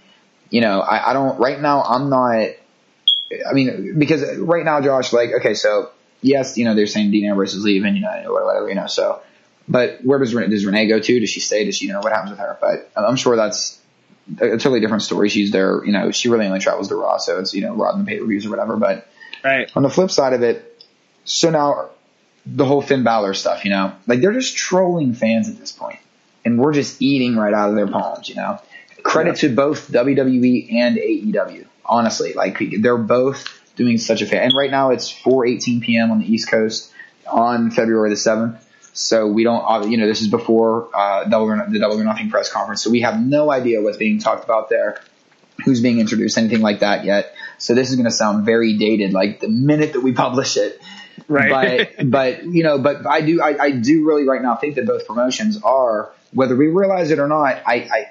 you 0.50 0.60
know, 0.60 0.80
I, 0.80 1.10
I 1.10 1.12
don't. 1.14 1.38
Right 1.40 1.60
now, 1.60 1.82
I'm 1.82 2.10
not. 2.10 2.48
I 3.48 3.52
mean, 3.52 3.98
because 3.98 4.38
right 4.38 4.64
now, 4.64 4.80
Josh, 4.80 5.12
like, 5.12 5.30
okay, 5.40 5.54
so 5.54 5.90
yes, 6.24 6.56
you 6.58 6.64
know, 6.64 6.74
they're 6.74 6.86
saying 6.86 7.10
Dean 7.10 7.28
Ambrose 7.28 7.54
is 7.54 7.62
leaving, 7.62 7.94
you 7.94 8.02
know, 8.02 8.32
whatever, 8.32 8.68
you 8.68 8.74
know, 8.74 8.86
so, 8.86 9.22
but 9.68 10.00
where 10.02 10.18
does, 10.18 10.32
does 10.32 10.66
Renee 10.66 10.88
go 10.88 10.98
to? 10.98 11.20
Does 11.20 11.30
she 11.30 11.40
stay? 11.40 11.64
Does 11.64 11.76
she, 11.76 11.86
you 11.86 11.92
know, 11.92 12.00
what 12.00 12.12
happens 12.12 12.30
with 12.30 12.40
her? 12.40 12.58
But 12.60 12.90
I'm 12.96 13.16
sure 13.16 13.36
that's 13.36 13.80
a 14.38 14.50
totally 14.50 14.80
different 14.80 15.02
story. 15.02 15.28
She's 15.28 15.50
there, 15.50 15.84
you 15.84 15.92
know, 15.92 16.10
she 16.10 16.28
really 16.28 16.46
only 16.46 16.60
travels 16.60 16.88
to 16.88 16.96
Raw, 16.96 17.18
so 17.18 17.38
it's, 17.38 17.54
you 17.54 17.60
know, 17.60 17.74
Raw 17.74 17.92
and 17.92 18.06
the 18.06 18.10
pay-per-views 18.10 18.46
or 18.46 18.50
whatever, 18.50 18.76
but 18.76 19.06
Right. 19.44 19.70
on 19.76 19.82
the 19.82 19.90
flip 19.90 20.10
side 20.10 20.32
of 20.32 20.42
it, 20.42 20.82
so 21.24 21.50
now 21.50 21.90
the 22.46 22.64
whole 22.64 22.82
Finn 22.82 23.04
Balor 23.04 23.34
stuff, 23.34 23.64
you 23.64 23.70
know, 23.70 23.94
like 24.06 24.20
they're 24.20 24.32
just 24.32 24.56
trolling 24.56 25.14
fans 25.14 25.48
at 25.48 25.58
this 25.58 25.72
point, 25.72 25.98
and 26.44 26.58
we're 26.58 26.72
just 26.72 27.00
eating 27.00 27.36
right 27.36 27.52
out 27.54 27.70
of 27.70 27.76
their 27.76 27.86
palms, 27.86 28.28
you 28.28 28.34
know. 28.34 28.58
Credit 29.02 29.36
to 29.36 29.54
both 29.54 29.90
WWE 29.90 30.72
and 30.74 30.96
AEW, 30.96 31.66
honestly. 31.84 32.32
Like 32.32 32.58
they're 32.80 32.96
both 32.96 33.46
doing 33.76 33.98
such 33.98 34.22
a 34.22 34.26
fan. 34.26 34.42
And 34.42 34.52
right 34.56 34.70
now 34.70 34.90
it's 34.90 35.12
4:18 35.12 35.82
p.m. 35.82 36.10
on 36.10 36.20
the 36.20 36.32
East 36.32 36.48
Coast 36.48 36.92
on 37.26 37.70
February 37.70 38.10
the 38.10 38.16
seventh. 38.16 38.60
So 38.92 39.26
we 39.26 39.42
don't, 39.42 39.64
uh, 39.66 39.86
you 39.86 39.96
know, 39.96 40.06
this 40.06 40.20
is 40.20 40.28
before 40.28 40.88
uh, 40.94 41.24
Double 41.24 41.50
or, 41.50 41.66
the 41.68 41.80
Double 41.80 42.00
or 42.00 42.04
Nothing 42.04 42.30
press 42.30 42.50
conference, 42.50 42.82
so 42.82 42.90
we 42.90 43.00
have 43.00 43.20
no 43.20 43.50
idea 43.50 43.82
what's 43.82 43.96
being 43.96 44.20
talked 44.20 44.44
about 44.44 44.68
there, 44.68 45.00
who's 45.64 45.80
being 45.80 45.98
introduced, 45.98 46.38
anything 46.38 46.60
like 46.60 46.80
that 46.80 47.04
yet. 47.04 47.34
So 47.58 47.74
this 47.74 47.90
is 47.90 47.96
going 47.96 48.04
to 48.04 48.12
sound 48.12 48.46
very 48.46 48.78
dated, 48.78 49.12
like 49.12 49.40
the 49.40 49.48
minute 49.48 49.94
that 49.94 50.00
we 50.00 50.12
publish 50.12 50.56
it. 50.56 50.80
Right. 51.26 51.90
But 51.96 52.10
but 52.10 52.44
you 52.44 52.62
know, 52.62 52.78
but 52.78 53.04
I 53.04 53.20
do 53.20 53.40
I, 53.42 53.64
I 53.64 53.70
do 53.72 54.04
really 54.04 54.28
right 54.28 54.42
now 54.42 54.54
think 54.56 54.76
that 54.76 54.86
both 54.86 55.06
promotions 55.08 55.60
are, 55.62 56.12
whether 56.32 56.54
we 56.54 56.68
realize 56.68 57.10
it 57.10 57.18
or 57.18 57.26
not, 57.26 57.62
I, 57.66 57.74
I 57.74 58.06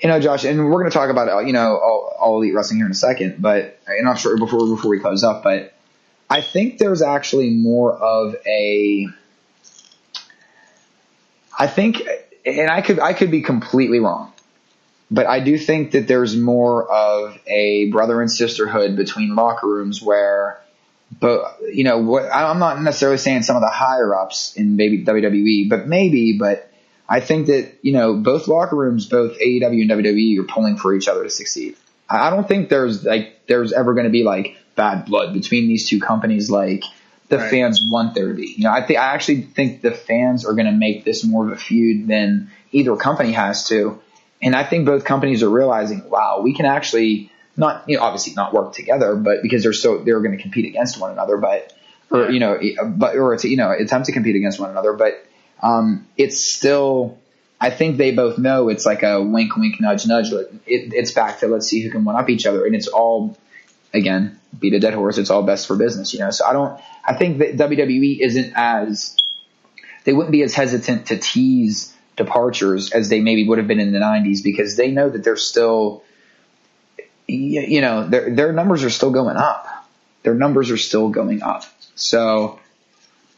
you 0.00 0.08
know, 0.08 0.20
Josh, 0.20 0.44
and 0.44 0.64
we're 0.64 0.80
going 0.80 0.90
to 0.90 0.96
talk 0.96 1.10
about 1.10 1.46
you 1.46 1.52
know 1.52 1.76
all, 1.76 2.16
all 2.18 2.36
elite 2.36 2.54
wrestling 2.54 2.78
here 2.78 2.86
in 2.86 2.92
a 2.92 2.94
second, 2.94 3.36
but 3.40 3.78
and 3.86 4.08
I'm 4.08 4.16
sure 4.16 4.36
before 4.38 4.66
before 4.66 4.90
we 4.90 5.00
close 5.00 5.24
up, 5.24 5.42
but 5.42 5.72
I 6.28 6.40
think 6.40 6.78
there's 6.78 7.02
actually 7.02 7.50
more 7.50 7.92
of 7.96 8.34
a 8.46 9.08
I 11.58 11.66
think, 11.66 12.02
and 12.44 12.70
I 12.70 12.82
could 12.82 13.00
I 13.00 13.14
could 13.14 13.30
be 13.30 13.42
completely 13.42 14.00
wrong, 14.00 14.32
but 15.10 15.26
I 15.26 15.40
do 15.40 15.56
think 15.56 15.92
that 15.92 16.06
there's 16.06 16.36
more 16.36 16.90
of 16.90 17.38
a 17.46 17.90
brother 17.90 18.20
and 18.20 18.30
sisterhood 18.30 18.96
between 18.96 19.34
locker 19.34 19.66
rooms 19.66 20.02
where, 20.02 20.60
but 21.18 21.58
you 21.72 21.84
know, 21.84 21.98
what 21.98 22.30
I'm 22.30 22.58
not 22.58 22.82
necessarily 22.82 23.18
saying 23.18 23.42
some 23.42 23.56
of 23.56 23.62
the 23.62 23.70
higher 23.70 24.14
ups 24.14 24.54
in 24.56 24.76
maybe 24.76 25.04
WWE, 25.04 25.70
but 25.70 25.86
maybe, 25.86 26.36
but 26.38 26.70
I 27.08 27.20
think 27.20 27.46
that 27.46 27.78
you 27.82 27.92
know 27.92 28.16
both 28.16 28.48
locker 28.48 28.76
rooms, 28.76 29.06
both 29.06 29.38
AEW 29.38 29.82
and 29.82 29.90
WWE, 29.90 30.40
are 30.40 30.44
pulling 30.44 30.76
for 30.76 30.94
each 30.94 31.08
other 31.08 31.24
to 31.24 31.30
succeed. 31.30 31.76
I 32.08 32.30
don't 32.30 32.46
think 32.46 32.68
there's 32.68 33.04
like 33.04 33.46
there's 33.46 33.72
ever 33.72 33.94
going 33.94 34.04
to 34.06 34.10
be 34.10 34.24
like 34.24 34.56
bad 34.74 35.06
blood 35.06 35.32
between 35.32 35.68
these 35.68 35.88
two 35.88 36.00
companies 36.00 36.50
like 36.50 36.84
the 37.28 37.38
Right. 37.38 37.50
fans 37.50 37.80
want 37.90 38.14
there 38.14 38.28
to 38.28 38.34
be. 38.34 38.54
You 38.56 38.64
know, 38.64 38.70
I 38.70 38.82
think 38.82 39.00
I 39.00 39.14
actually 39.14 39.42
think 39.42 39.82
the 39.82 39.90
fans 39.90 40.44
are 40.46 40.52
going 40.52 40.66
to 40.66 40.72
make 40.72 41.04
this 41.04 41.24
more 41.24 41.46
of 41.46 41.52
a 41.52 41.56
feud 41.56 42.06
than 42.06 42.50
either 42.70 42.94
company 42.96 43.32
has 43.32 43.66
to. 43.68 44.00
And 44.40 44.54
I 44.54 44.62
think 44.64 44.86
both 44.86 45.04
companies 45.04 45.42
are 45.42 45.48
realizing, 45.48 46.08
wow, 46.08 46.40
we 46.42 46.54
can 46.54 46.66
actually 46.66 47.32
not, 47.56 47.88
you 47.88 47.96
know, 47.96 48.02
obviously 48.02 48.34
not 48.34 48.52
work 48.52 48.74
together, 48.74 49.16
but 49.16 49.42
because 49.42 49.62
they're 49.62 49.72
so 49.72 49.98
they're 49.98 50.20
going 50.20 50.36
to 50.36 50.42
compete 50.42 50.66
against 50.66 51.00
one 51.00 51.10
another, 51.10 51.36
but 51.36 51.72
or 52.10 52.30
you 52.30 52.38
know, 52.38 52.60
but 52.86 53.16
or 53.16 53.36
to 53.36 53.48
you 53.48 53.56
know 53.56 53.72
attempt 53.72 54.06
to 54.06 54.12
compete 54.12 54.36
against 54.36 54.60
one 54.60 54.70
another, 54.70 54.92
but 54.92 55.25
um, 55.62 56.06
it's 56.16 56.40
still. 56.40 57.18
I 57.58 57.70
think 57.70 57.96
they 57.96 58.12
both 58.12 58.36
know 58.36 58.68
it's 58.68 58.84
like 58.84 59.02
a 59.02 59.22
wink, 59.22 59.56
wink, 59.56 59.80
nudge, 59.80 60.06
nudge. 60.06 60.30
It, 60.30 60.52
it's 60.66 61.12
back 61.12 61.38
to 61.40 61.48
let's 61.48 61.66
see 61.66 61.80
who 61.80 61.90
can 61.90 62.04
one 62.04 62.14
up 62.14 62.28
each 62.28 62.46
other, 62.46 62.66
and 62.66 62.74
it's 62.74 62.86
all 62.86 63.36
again 63.94 64.38
beat 64.58 64.74
a 64.74 64.80
dead 64.80 64.94
horse. 64.94 65.18
It's 65.18 65.30
all 65.30 65.42
best 65.42 65.66
for 65.66 65.76
business, 65.76 66.12
you 66.12 66.20
know. 66.20 66.30
So 66.30 66.44
I 66.46 66.52
don't. 66.52 66.80
I 67.04 67.14
think 67.14 67.38
that 67.38 67.56
WWE 67.56 68.20
isn't 68.20 68.52
as 68.54 69.16
they 70.04 70.12
wouldn't 70.12 70.32
be 70.32 70.42
as 70.42 70.54
hesitant 70.54 71.06
to 71.06 71.18
tease 71.18 71.94
departures 72.16 72.92
as 72.92 73.08
they 73.08 73.20
maybe 73.20 73.46
would 73.46 73.58
have 73.58 73.66
been 73.66 73.80
in 73.80 73.92
the 73.92 73.98
'90s 73.98 74.42
because 74.42 74.76
they 74.76 74.90
know 74.90 75.08
that 75.08 75.24
they're 75.24 75.36
still, 75.36 76.04
you 77.26 77.80
know, 77.80 78.06
their 78.06 78.34
their 78.34 78.52
numbers 78.52 78.84
are 78.84 78.90
still 78.90 79.10
going 79.10 79.36
up. 79.36 79.66
Their 80.22 80.34
numbers 80.34 80.70
are 80.70 80.76
still 80.76 81.08
going 81.08 81.42
up. 81.42 81.64
So 81.94 82.60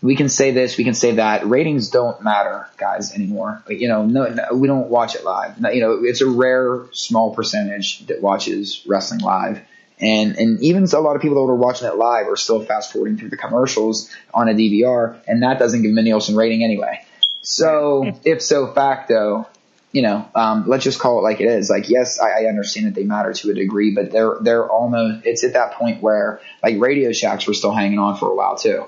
we 0.01 0.15
can 0.15 0.29
say 0.29 0.53
this, 0.53 0.77
we 0.77 0.85
can 0.85 0.95
say 0.95 1.17
that. 1.17 1.47
Ratings 1.47 1.91
don't 1.91 2.23
matter, 2.23 2.69
guys, 2.77 3.13
anymore. 3.15 3.63
You 3.69 3.89
know, 3.89 4.07
no, 4.07 4.27
no, 4.27 4.45
we 4.55 4.69
don't 4.69 4.89
watch 4.89 5.17
it 5.17 5.25
live. 5.25 5.59
You 5.59 5.81
know, 5.81 6.01
it's 6.05 6.21
a 6.21 6.29
rare, 6.29 6.85
small 6.93 7.35
percentage 7.35 8.07
that 8.07 8.23
watches 8.23 8.85
wrestling 8.87 9.21
live. 9.21 9.61
And, 10.01 10.37
and 10.37 10.63
even 10.63 10.85
a 10.85 11.01
lot 11.01 11.17
of 11.17 11.23
people 11.23 11.45
that 11.45 11.53
are 11.53 11.57
watching 11.57 11.89
it 11.89 11.97
live 11.97 12.29
are 12.29 12.37
still 12.37 12.65
fast 12.65 12.93
forwarding 12.93 13.19
through 13.19 13.31
the 13.31 13.37
commercials 13.37 14.15
on 14.33 14.49
a 14.49 14.53
DVR, 14.53 15.21
and 15.27 15.43
that 15.43 15.59
doesn't 15.59 15.83
give 15.83 15.91
them 15.91 15.99
a 15.99 16.03
Nielsen 16.03 16.37
rating 16.37 16.63
anyway. 16.63 17.05
So, 17.43 18.13
if 18.25 18.41
so 18.41 18.73
facto, 18.73 19.49
you 19.91 20.03
know, 20.03 20.29
um, 20.37 20.69
let's 20.69 20.85
just 20.85 21.01
call 21.01 21.19
it 21.19 21.23
like 21.23 21.41
it 21.41 21.47
is. 21.47 21.69
Like, 21.69 21.89
yes, 21.89 22.21
I, 22.21 22.45
I 22.45 22.49
understand 22.49 22.87
that 22.87 22.95
they 22.95 23.03
matter 23.03 23.33
to 23.33 23.51
a 23.51 23.55
degree, 23.55 23.93
but 23.93 24.13
they're, 24.13 24.37
they're 24.41 24.69
almost, 24.71 25.27
it's 25.27 25.43
at 25.43 25.55
that 25.55 25.73
point 25.73 26.01
where, 26.01 26.41
like, 26.63 26.79
Radio 26.79 27.11
Shacks 27.11 27.49
were 27.49 27.55
still 27.55 27.73
hanging 27.73 27.99
on 27.99 28.17
for 28.17 28.31
a 28.31 28.35
while 28.37 28.57
too. 28.57 28.87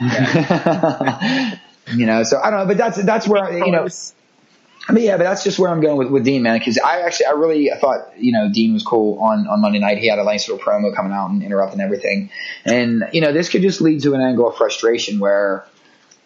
you 1.94 2.06
know, 2.06 2.22
so 2.22 2.40
I 2.40 2.50
don't 2.50 2.60
know, 2.60 2.66
but 2.66 2.76
that's, 2.76 3.02
that's 3.04 3.26
where, 3.26 3.58
you 3.58 3.72
know, 3.72 3.88
I 4.88 4.92
mean, 4.92 5.04
yeah, 5.04 5.18
but 5.18 5.24
that's 5.24 5.44
just 5.44 5.58
where 5.58 5.70
I'm 5.70 5.80
going 5.80 5.98
with, 5.98 6.08
with 6.08 6.24
Dean, 6.24 6.42
man. 6.42 6.58
Because 6.58 6.78
I 6.78 7.02
actually, 7.02 7.26
I 7.26 7.32
really 7.32 7.70
thought, 7.78 8.12
you 8.16 8.32
know, 8.32 8.50
Dean 8.50 8.72
was 8.72 8.82
cool 8.82 9.20
on, 9.20 9.46
on 9.46 9.60
Monday 9.60 9.80
night. 9.80 9.98
He 9.98 10.08
had 10.08 10.18
a 10.18 10.24
nice 10.24 10.48
little 10.48 10.64
promo 10.64 10.94
coming 10.94 11.12
out 11.12 11.28
and 11.28 11.42
interrupting 11.42 11.80
everything. 11.80 12.30
And, 12.64 13.04
you 13.12 13.20
know, 13.20 13.32
this 13.32 13.50
could 13.50 13.60
just 13.60 13.82
lead 13.82 14.02
to 14.02 14.14
an 14.14 14.22
angle 14.22 14.48
of 14.48 14.56
frustration 14.56 15.18
where, 15.18 15.66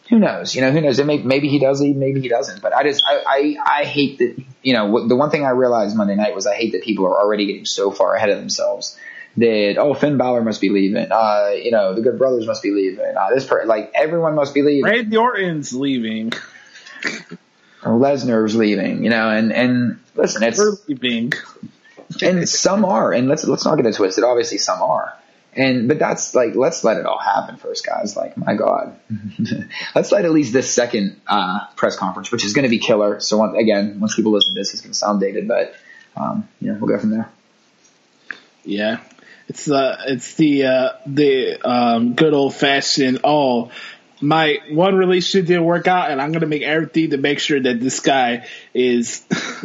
who 0.08 0.18
knows? 0.20 0.54
You 0.54 0.60
know, 0.60 0.70
who 0.70 0.80
knows? 0.80 0.98
It 1.00 1.06
may, 1.06 1.18
maybe 1.18 1.48
he 1.48 1.58
does 1.58 1.80
leave, 1.80 1.96
maybe 1.96 2.20
he 2.20 2.28
doesn't. 2.28 2.62
But 2.62 2.72
I 2.72 2.84
just, 2.84 3.02
I, 3.04 3.22
I, 3.26 3.80
I 3.80 3.84
hate 3.84 4.18
that, 4.18 4.40
you 4.62 4.74
know, 4.74 5.08
the 5.08 5.16
one 5.16 5.30
thing 5.30 5.44
I 5.44 5.50
realized 5.50 5.96
Monday 5.96 6.14
night 6.14 6.34
was 6.34 6.46
I 6.46 6.54
hate 6.54 6.72
that 6.72 6.82
people 6.84 7.06
are 7.06 7.18
already 7.18 7.46
getting 7.46 7.64
so 7.64 7.90
far 7.90 8.14
ahead 8.14 8.28
of 8.28 8.38
themselves. 8.38 8.96
That, 9.36 9.76
oh, 9.78 9.94
Finn 9.94 10.18
Balor 10.18 10.42
must 10.42 10.60
be 10.60 10.68
leaving. 10.68 11.10
Uh, 11.10 11.52
you 11.54 11.70
know, 11.70 11.94
the 11.94 12.02
Good 12.02 12.18
Brothers 12.18 12.46
must 12.46 12.62
be 12.62 12.70
leaving. 12.70 13.16
Uh, 13.16 13.30
this 13.34 13.46
per, 13.46 13.64
like, 13.64 13.90
everyone 13.94 14.34
must 14.34 14.52
be 14.52 14.62
leaving. 14.62 14.84
Randy 14.84 15.16
Orton's 15.16 15.72
leaving. 15.72 16.32
Lesnar's 17.82 18.54
leaving, 18.54 19.04
you 19.04 19.10
know, 19.10 19.30
and, 19.30 19.52
and 19.52 19.98
listen, 20.14 20.42
it's, 20.42 20.58
We're 20.58 20.76
leaving. 20.86 21.32
and 22.22 22.48
some 22.48 22.84
are, 22.84 23.12
and 23.12 23.28
let's 23.28 23.44
let's 23.44 23.64
not 23.64 23.76
get 23.76 23.86
it 23.86 23.94
twisted. 23.94 24.24
Obviously, 24.24 24.58
some 24.58 24.82
are, 24.82 25.16
and 25.54 25.88
but 25.88 25.98
that's 25.98 26.34
like 26.34 26.54
let's 26.54 26.84
let 26.84 26.96
it 26.98 27.06
all 27.06 27.18
happen 27.18 27.56
first, 27.56 27.84
guys. 27.84 28.16
Like 28.16 28.36
my 28.36 28.54
God, 28.54 28.96
let's 29.94 30.12
let 30.12 30.24
at 30.24 30.30
least 30.30 30.52
this 30.52 30.72
second 30.72 31.20
uh, 31.26 31.66
press 31.76 31.96
conference, 31.96 32.30
which 32.30 32.44
is 32.44 32.52
going 32.52 32.64
to 32.64 32.68
be 32.68 32.78
killer. 32.78 33.20
So 33.20 33.38
once, 33.38 33.56
again, 33.58 33.98
once 33.98 34.14
people 34.14 34.32
listen 34.32 34.54
to 34.54 34.60
this, 34.60 34.72
it's 34.72 34.82
going 34.82 34.92
to 34.92 34.98
sound 34.98 35.20
dated, 35.20 35.48
but 35.48 35.74
um, 36.16 36.48
you 36.60 36.72
know, 36.72 36.78
we'll 36.78 36.88
go 36.88 36.98
from 36.98 37.10
there. 37.10 37.30
Yeah. 38.64 39.00
It's 39.52 39.70
uh 39.70 39.96
it's 40.06 40.34
the 40.36 40.64
uh 40.64 40.88
the 41.04 41.60
um 41.60 42.14
good 42.14 42.32
old 42.32 42.54
fashioned 42.54 43.20
oh 43.22 43.70
my 44.22 44.60
one 44.70 44.94
relationship 44.94 45.46
didn't 45.46 45.66
work 45.66 45.86
out 45.86 46.10
and 46.10 46.22
I'm 46.22 46.32
gonna 46.32 46.46
make 46.46 46.62
everything 46.62 47.10
to 47.10 47.18
make 47.18 47.38
sure 47.38 47.60
that 47.60 47.78
this 47.78 48.00
guy 48.00 48.46
is 48.72 49.22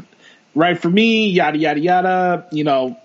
right 0.56 0.78
for 0.78 0.90
me, 0.90 1.30
yada 1.30 1.58
yada 1.58 1.80
yada, 1.80 2.48
you 2.52 2.66
know 2.66 2.98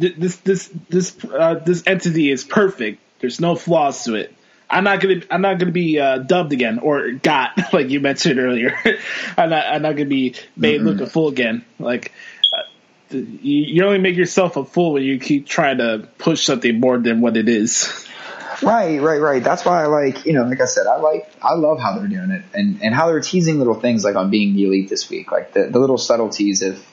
th- 0.00 0.16
this 0.16 0.36
this 0.36 0.70
this 0.90 1.16
uh 1.24 1.54
this 1.64 1.82
entity 1.86 2.30
is 2.30 2.44
perfect. 2.44 3.00
There's 3.20 3.40
no 3.40 3.54
flaws 3.54 4.04
to 4.04 4.16
it. 4.16 4.34
I'm 4.68 4.84
not 4.84 5.00
gonna 5.00 5.22
I'm 5.30 5.40
not 5.40 5.58
gonna 5.58 5.72
be 5.72 5.98
uh, 5.98 6.18
dubbed 6.18 6.52
again 6.52 6.78
or 6.78 7.12
got 7.12 7.58
like 7.72 7.88
you 7.88 8.00
mentioned 8.00 8.38
earlier. 8.38 8.76
I'm 9.38 9.48
not 9.48 9.64
I'm 9.64 9.80
not 9.80 9.96
gonna 9.96 10.10
be 10.10 10.34
made 10.58 10.82
look 10.82 11.00
a 11.00 11.06
fool 11.06 11.28
again. 11.28 11.64
Like 11.78 12.12
you, 13.12 13.84
only 13.84 13.98
make 13.98 14.16
yourself 14.16 14.56
a 14.56 14.64
fool 14.64 14.94
when 14.94 15.02
you 15.02 15.18
keep 15.18 15.46
trying 15.46 15.78
to 15.78 16.08
push 16.18 16.44
something 16.44 16.80
more 16.80 16.98
than 16.98 17.20
what 17.20 17.36
it 17.36 17.48
is. 17.48 18.06
Right, 18.62 19.00
right, 19.00 19.20
right. 19.20 19.42
That's 19.42 19.64
why 19.64 19.82
I 19.82 19.86
like, 19.86 20.24
you 20.24 20.34
know, 20.34 20.44
like 20.44 20.60
I 20.60 20.66
said, 20.66 20.86
I 20.86 20.96
like, 20.96 21.28
I 21.42 21.54
love 21.54 21.80
how 21.80 21.98
they're 21.98 22.06
doing 22.06 22.30
it 22.30 22.44
and, 22.54 22.80
and 22.82 22.94
how 22.94 23.08
they're 23.08 23.20
teasing 23.20 23.58
little 23.58 23.74
things 23.74 24.04
like 24.04 24.14
on 24.14 24.30
being 24.30 24.54
the 24.54 24.64
elite 24.64 24.88
this 24.88 25.10
week, 25.10 25.32
like 25.32 25.52
the, 25.52 25.64
the 25.64 25.78
little 25.78 25.98
subtleties 25.98 26.62
of 26.62 26.84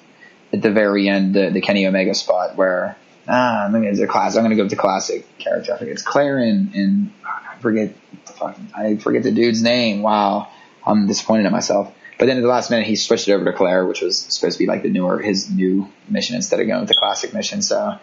at 0.52 0.64
the 0.64 0.72
very 0.72 1.08
end, 1.08 1.36
the, 1.36 1.52
the 1.52 1.62
Kenny 1.62 1.86
Omega 1.86 2.16
spot 2.16 2.56
where, 2.56 2.98
ah, 3.28 3.66
I'm 3.66 3.72
going 3.72 3.96
to 3.96 4.08
class. 4.08 4.36
I'm 4.36 4.42
going 4.42 4.50
to 4.50 4.56
go 4.56 4.64
with 4.64 4.72
the 4.72 4.78
classic 4.78 5.38
character. 5.38 5.74
I 5.74 5.78
think 5.78 5.92
it's 5.92 6.02
Claire 6.02 6.40
and, 6.40 7.14
I 7.24 7.58
forget, 7.60 7.94
fucking, 8.26 8.72
I 8.76 8.96
forget 8.98 9.22
the 9.22 9.32
dude's 9.32 9.62
name. 9.62 10.02
Wow. 10.02 10.50
I'm 10.86 11.06
disappointed 11.06 11.46
in 11.46 11.52
myself. 11.52 11.94
But 12.20 12.26
then 12.26 12.36
at 12.36 12.42
the 12.42 12.50
last 12.50 12.70
minute, 12.70 12.86
he 12.86 12.98
switched 12.98 13.30
it 13.30 13.34
over 13.34 13.46
to 13.46 13.54
Claire, 13.54 13.86
which 13.86 14.02
was 14.02 14.20
supposed 14.20 14.58
to 14.58 14.60
be 14.60 14.68
like 14.68 14.84
the 14.84 14.90
newer, 14.90 15.20
his 15.20 15.50
new 15.50 15.90
mission 16.10 16.36
instead 16.36 16.60
of 16.60 16.68
going 16.68 16.82
with 16.82 16.90
the 16.90 16.96
classic 16.96 17.34
mission. 17.34 17.62
So, 17.62 17.98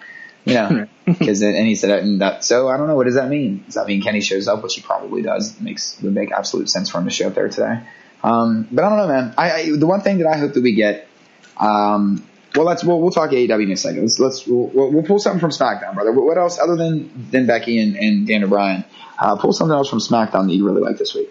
you 0.47 0.55
know, 0.55 0.87
because 1.05 1.43
and 1.43 1.67
he 1.67 1.75
said 1.75 1.91
that, 1.91 2.03
and 2.03 2.23
that. 2.23 2.43
So 2.43 2.67
I 2.69 2.79
don't 2.79 2.89
know. 2.89 2.97
What 2.97 3.05
does 3.05 3.17
that 3.17 3.29
mean? 3.29 3.65
Does 3.67 3.75
that 3.75 3.87
mean 3.87 4.03
Kenny 4.03 4.23
shows 4.23 4.49
up, 4.49 4.63
which 4.63 4.75
he 4.75 4.81
probably 4.81 5.21
does? 5.21 5.55
It 5.55 5.61
makes 5.61 6.01
would 6.01 6.15
make 6.15 6.33
absolute 6.33 6.71
sense 6.71 6.89
for 6.89 6.97
him 6.99 7.05
to 7.05 7.11
show 7.11 7.27
up 7.27 7.35
there 7.35 7.51
today. 7.51 7.83
Um, 8.25 8.67
but 8.73 8.87
I 8.87 8.89
don't 8.89 8.99
know, 8.99 9.07
man. 9.09 9.35
I, 9.37 9.53
I 9.53 9.77
the 9.77 9.87
one 9.87 10.01
thing 10.01 10.19
that 10.19 10.29
I 10.29 10.39
hope 10.39 10.55
that 10.55 10.63
we 10.63 10.75
get, 10.75 11.09
um, 11.59 12.27
well, 12.55 12.65
let's 12.65 12.83
we'll, 12.83 12.99
we'll 12.99 13.11
talk 13.11 13.31
AEW 13.31 13.65
in 13.65 13.71
a 13.71 13.77
second. 13.77 14.01
Let's 14.01 14.19
let's 14.19 14.47
we'll, 14.47 14.69
we'll, 14.69 14.93
we'll 14.93 15.03
pull 15.03 15.19
something 15.19 15.41
from 15.41 15.51
SmackDown, 15.51 15.93
brother. 15.93 16.13
What 16.13 16.39
else 16.39 16.59
other 16.59 16.77
than 16.77 17.29
than 17.31 17.47
Becky 17.47 17.79
and, 17.79 17.97
and 17.97 18.27
Daniel 18.27 18.49
Bryan? 18.49 18.83
Uh, 19.19 19.37
pull 19.37 19.53
something 19.53 19.75
else 19.75 19.91
from 19.91 19.99
SmackDown 19.99 20.47
that 20.47 20.55
you 20.55 20.65
really 20.67 20.81
like 20.81 20.97
this 20.97 21.15
week. 21.15 21.31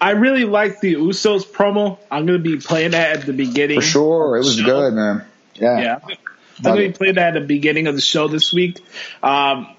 I 0.00 0.10
really 0.12 0.44
like 0.44 0.80
the 0.80 0.94
Usos 0.94 1.46
promo. 1.46 1.98
I'm 2.10 2.26
going 2.26 2.42
to 2.42 2.42
be 2.42 2.58
playing 2.58 2.92
that 2.92 3.18
at 3.18 3.26
the 3.26 3.32
beginning. 3.32 3.80
For 3.80 3.86
sure, 3.86 4.36
it 4.36 4.40
was 4.40 4.60
good, 4.60 4.94
man. 4.94 5.24
Yeah, 5.54 5.78
yeah. 5.78 5.98
I'm 6.64 6.76
to 6.76 6.88
be 6.88 6.92
playing 6.92 7.14
that 7.16 7.36
at 7.36 7.40
the 7.40 7.46
beginning 7.46 7.86
of 7.86 7.94
the 7.94 8.00
show 8.00 8.28
this 8.28 8.52
week. 8.52 8.80
Um, 9.22 9.74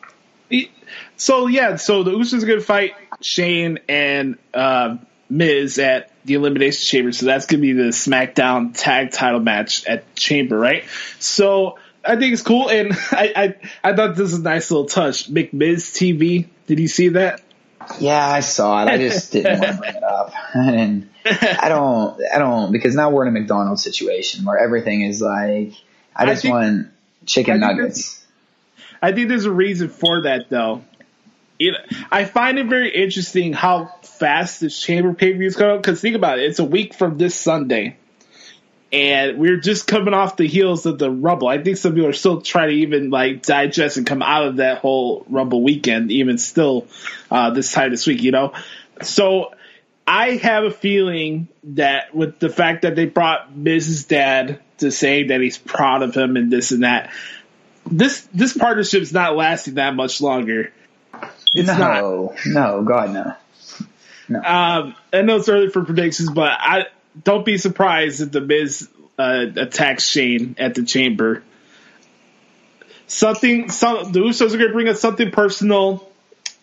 so 1.17 1.47
yeah, 1.47 1.75
so 1.75 2.03
the 2.03 2.11
Usos 2.11 2.43
are 2.43 2.45
going 2.45 2.59
to 2.59 2.65
fight 2.65 2.93
Shane 3.21 3.79
and 3.89 4.37
uh, 4.53 4.97
Miz 5.29 5.79
at 5.79 6.11
the 6.25 6.35
Elimination 6.35 6.83
Chamber. 6.83 7.11
So 7.11 7.25
that's 7.25 7.47
going 7.47 7.61
to 7.61 7.67
be 7.67 7.73
the 7.73 7.89
SmackDown 7.89 8.77
Tag 8.77 9.11
Title 9.11 9.39
match 9.39 9.85
at 9.87 10.15
Chamber, 10.15 10.57
right? 10.57 10.83
So 11.19 11.79
I 12.05 12.15
think 12.15 12.33
it's 12.33 12.43
cool, 12.43 12.69
and 12.69 12.93
I 13.11 13.55
I, 13.83 13.91
I 13.91 13.95
thought 13.95 14.15
this 14.15 14.31
is 14.31 14.39
a 14.39 14.43
nice 14.43 14.69
little 14.71 14.85
touch. 14.85 15.31
McMiz 15.31 15.91
TV. 15.93 16.47
Did 16.67 16.79
you 16.79 16.87
see 16.87 17.09
that? 17.09 17.41
Yeah, 17.99 18.25
I 18.27 18.41
saw 18.41 18.83
it. 18.83 18.89
I 18.89 18.97
just 18.97 19.31
didn't 19.33 19.59
want 19.59 19.71
to 19.71 19.77
bring 19.77 19.95
it 19.95 20.03
up, 20.03 20.33
and 20.53 21.09
I 21.25 21.69
don't, 21.69 22.19
I 22.33 22.37
don't, 22.39 22.71
because 22.71 22.95
now 22.95 23.09
we're 23.09 23.23
in 23.23 23.35
a 23.35 23.39
McDonald's 23.39 23.83
situation 23.83 24.45
where 24.45 24.57
everything 24.57 25.01
is 25.01 25.21
like, 25.21 25.73
I 26.15 26.25
just 26.25 26.39
I 26.39 26.41
think, 26.41 26.53
want 26.53 26.87
chicken 27.25 27.63
I 27.63 27.67
nuggets. 27.67 28.25
I 29.01 29.11
think 29.11 29.29
there's 29.29 29.45
a 29.45 29.51
reason 29.51 29.89
for 29.89 30.23
that, 30.23 30.49
though. 30.49 30.83
It, 31.59 31.73
I 32.11 32.25
find 32.25 32.59
it 32.59 32.67
very 32.67 32.93
interesting 32.93 33.53
how 33.53 33.87
fast 34.03 34.61
this 34.61 34.79
chamber 34.79 35.13
pay 35.13 35.31
per 35.31 35.37
view 35.37 35.47
is 35.47 35.55
going. 35.55 35.77
Because 35.77 36.01
think 36.01 36.15
about 36.15 36.39
it, 36.39 36.45
it's 36.45 36.59
a 36.59 36.63
week 36.65 36.93
from 36.93 37.17
this 37.17 37.35
Sunday, 37.35 37.97
and 38.91 39.37
we're 39.37 39.59
just 39.59 39.85
coming 39.85 40.13
off 40.13 40.37
the 40.37 40.47
heels 40.47 40.85
of 40.85 40.97
the 40.97 41.11
Rumble. 41.11 41.47
I 41.47 41.61
think 41.61 41.77
some 41.77 41.93
people 41.93 42.09
are 42.09 42.13
still 42.13 42.41
trying 42.41 42.69
to 42.69 42.75
even 42.75 43.09
like 43.09 43.43
digest 43.43 43.97
and 43.97 44.07
come 44.07 44.21
out 44.21 44.47
of 44.47 44.55
that 44.57 44.79
whole 44.79 45.25
Rumble 45.29 45.61
weekend, 45.61 46.11
even 46.11 46.37
still 46.37 46.87
uh, 47.29 47.51
this 47.51 47.71
time 47.71 47.91
this 47.91 48.07
week. 48.07 48.21
You 48.21 48.31
know, 48.31 48.53
so 49.01 49.53
I 50.07 50.31
have 50.37 50.63
a 50.63 50.71
feeling 50.71 51.49
that 51.63 52.15
with 52.15 52.39
the 52.39 52.49
fact 52.49 52.83
that 52.83 52.95
they 52.95 53.05
brought 53.05 53.53
Mrs. 53.53 54.07
Dad 54.07 54.61
to 54.77 54.91
say 54.91 55.23
that 55.23 55.41
he's 55.41 55.57
proud 55.57 56.01
of 56.01 56.15
him 56.15 56.37
and 56.37 56.51
this 56.51 56.71
and 56.71 56.83
that, 56.83 57.11
this 57.85 58.21
this 58.33 58.55
partnership 58.55 59.01
is 59.01 59.11
not 59.11 59.35
lasting 59.35 59.75
that 59.75 59.95
much 59.95 60.21
longer. 60.21 60.71
It's 61.53 61.67
no, 61.67 61.77
not. 61.77 62.45
no, 62.45 62.83
God, 62.83 63.11
no. 63.11 63.33
no. 64.29 64.39
Um, 64.39 64.95
I 65.11 65.21
know 65.23 65.37
it's 65.37 65.49
early 65.49 65.69
for 65.69 65.83
predictions, 65.83 66.29
but 66.29 66.51
I 66.51 66.85
don't 67.23 67.45
be 67.45 67.57
surprised 67.57 68.21
if 68.21 68.31
the 68.31 68.41
Miz 68.41 68.89
uh, 69.17 69.45
attacks 69.55 70.05
Shane 70.05 70.55
at 70.57 70.75
the 70.75 70.83
Chamber. 70.83 71.43
Something, 73.07 73.69
some 73.69 74.11
the 74.11 74.19
Usos 74.19 74.53
are 74.53 74.57
going 74.57 74.67
to 74.67 74.73
bring 74.73 74.89
us 74.89 74.99
something 74.99 75.31
personal 75.31 76.07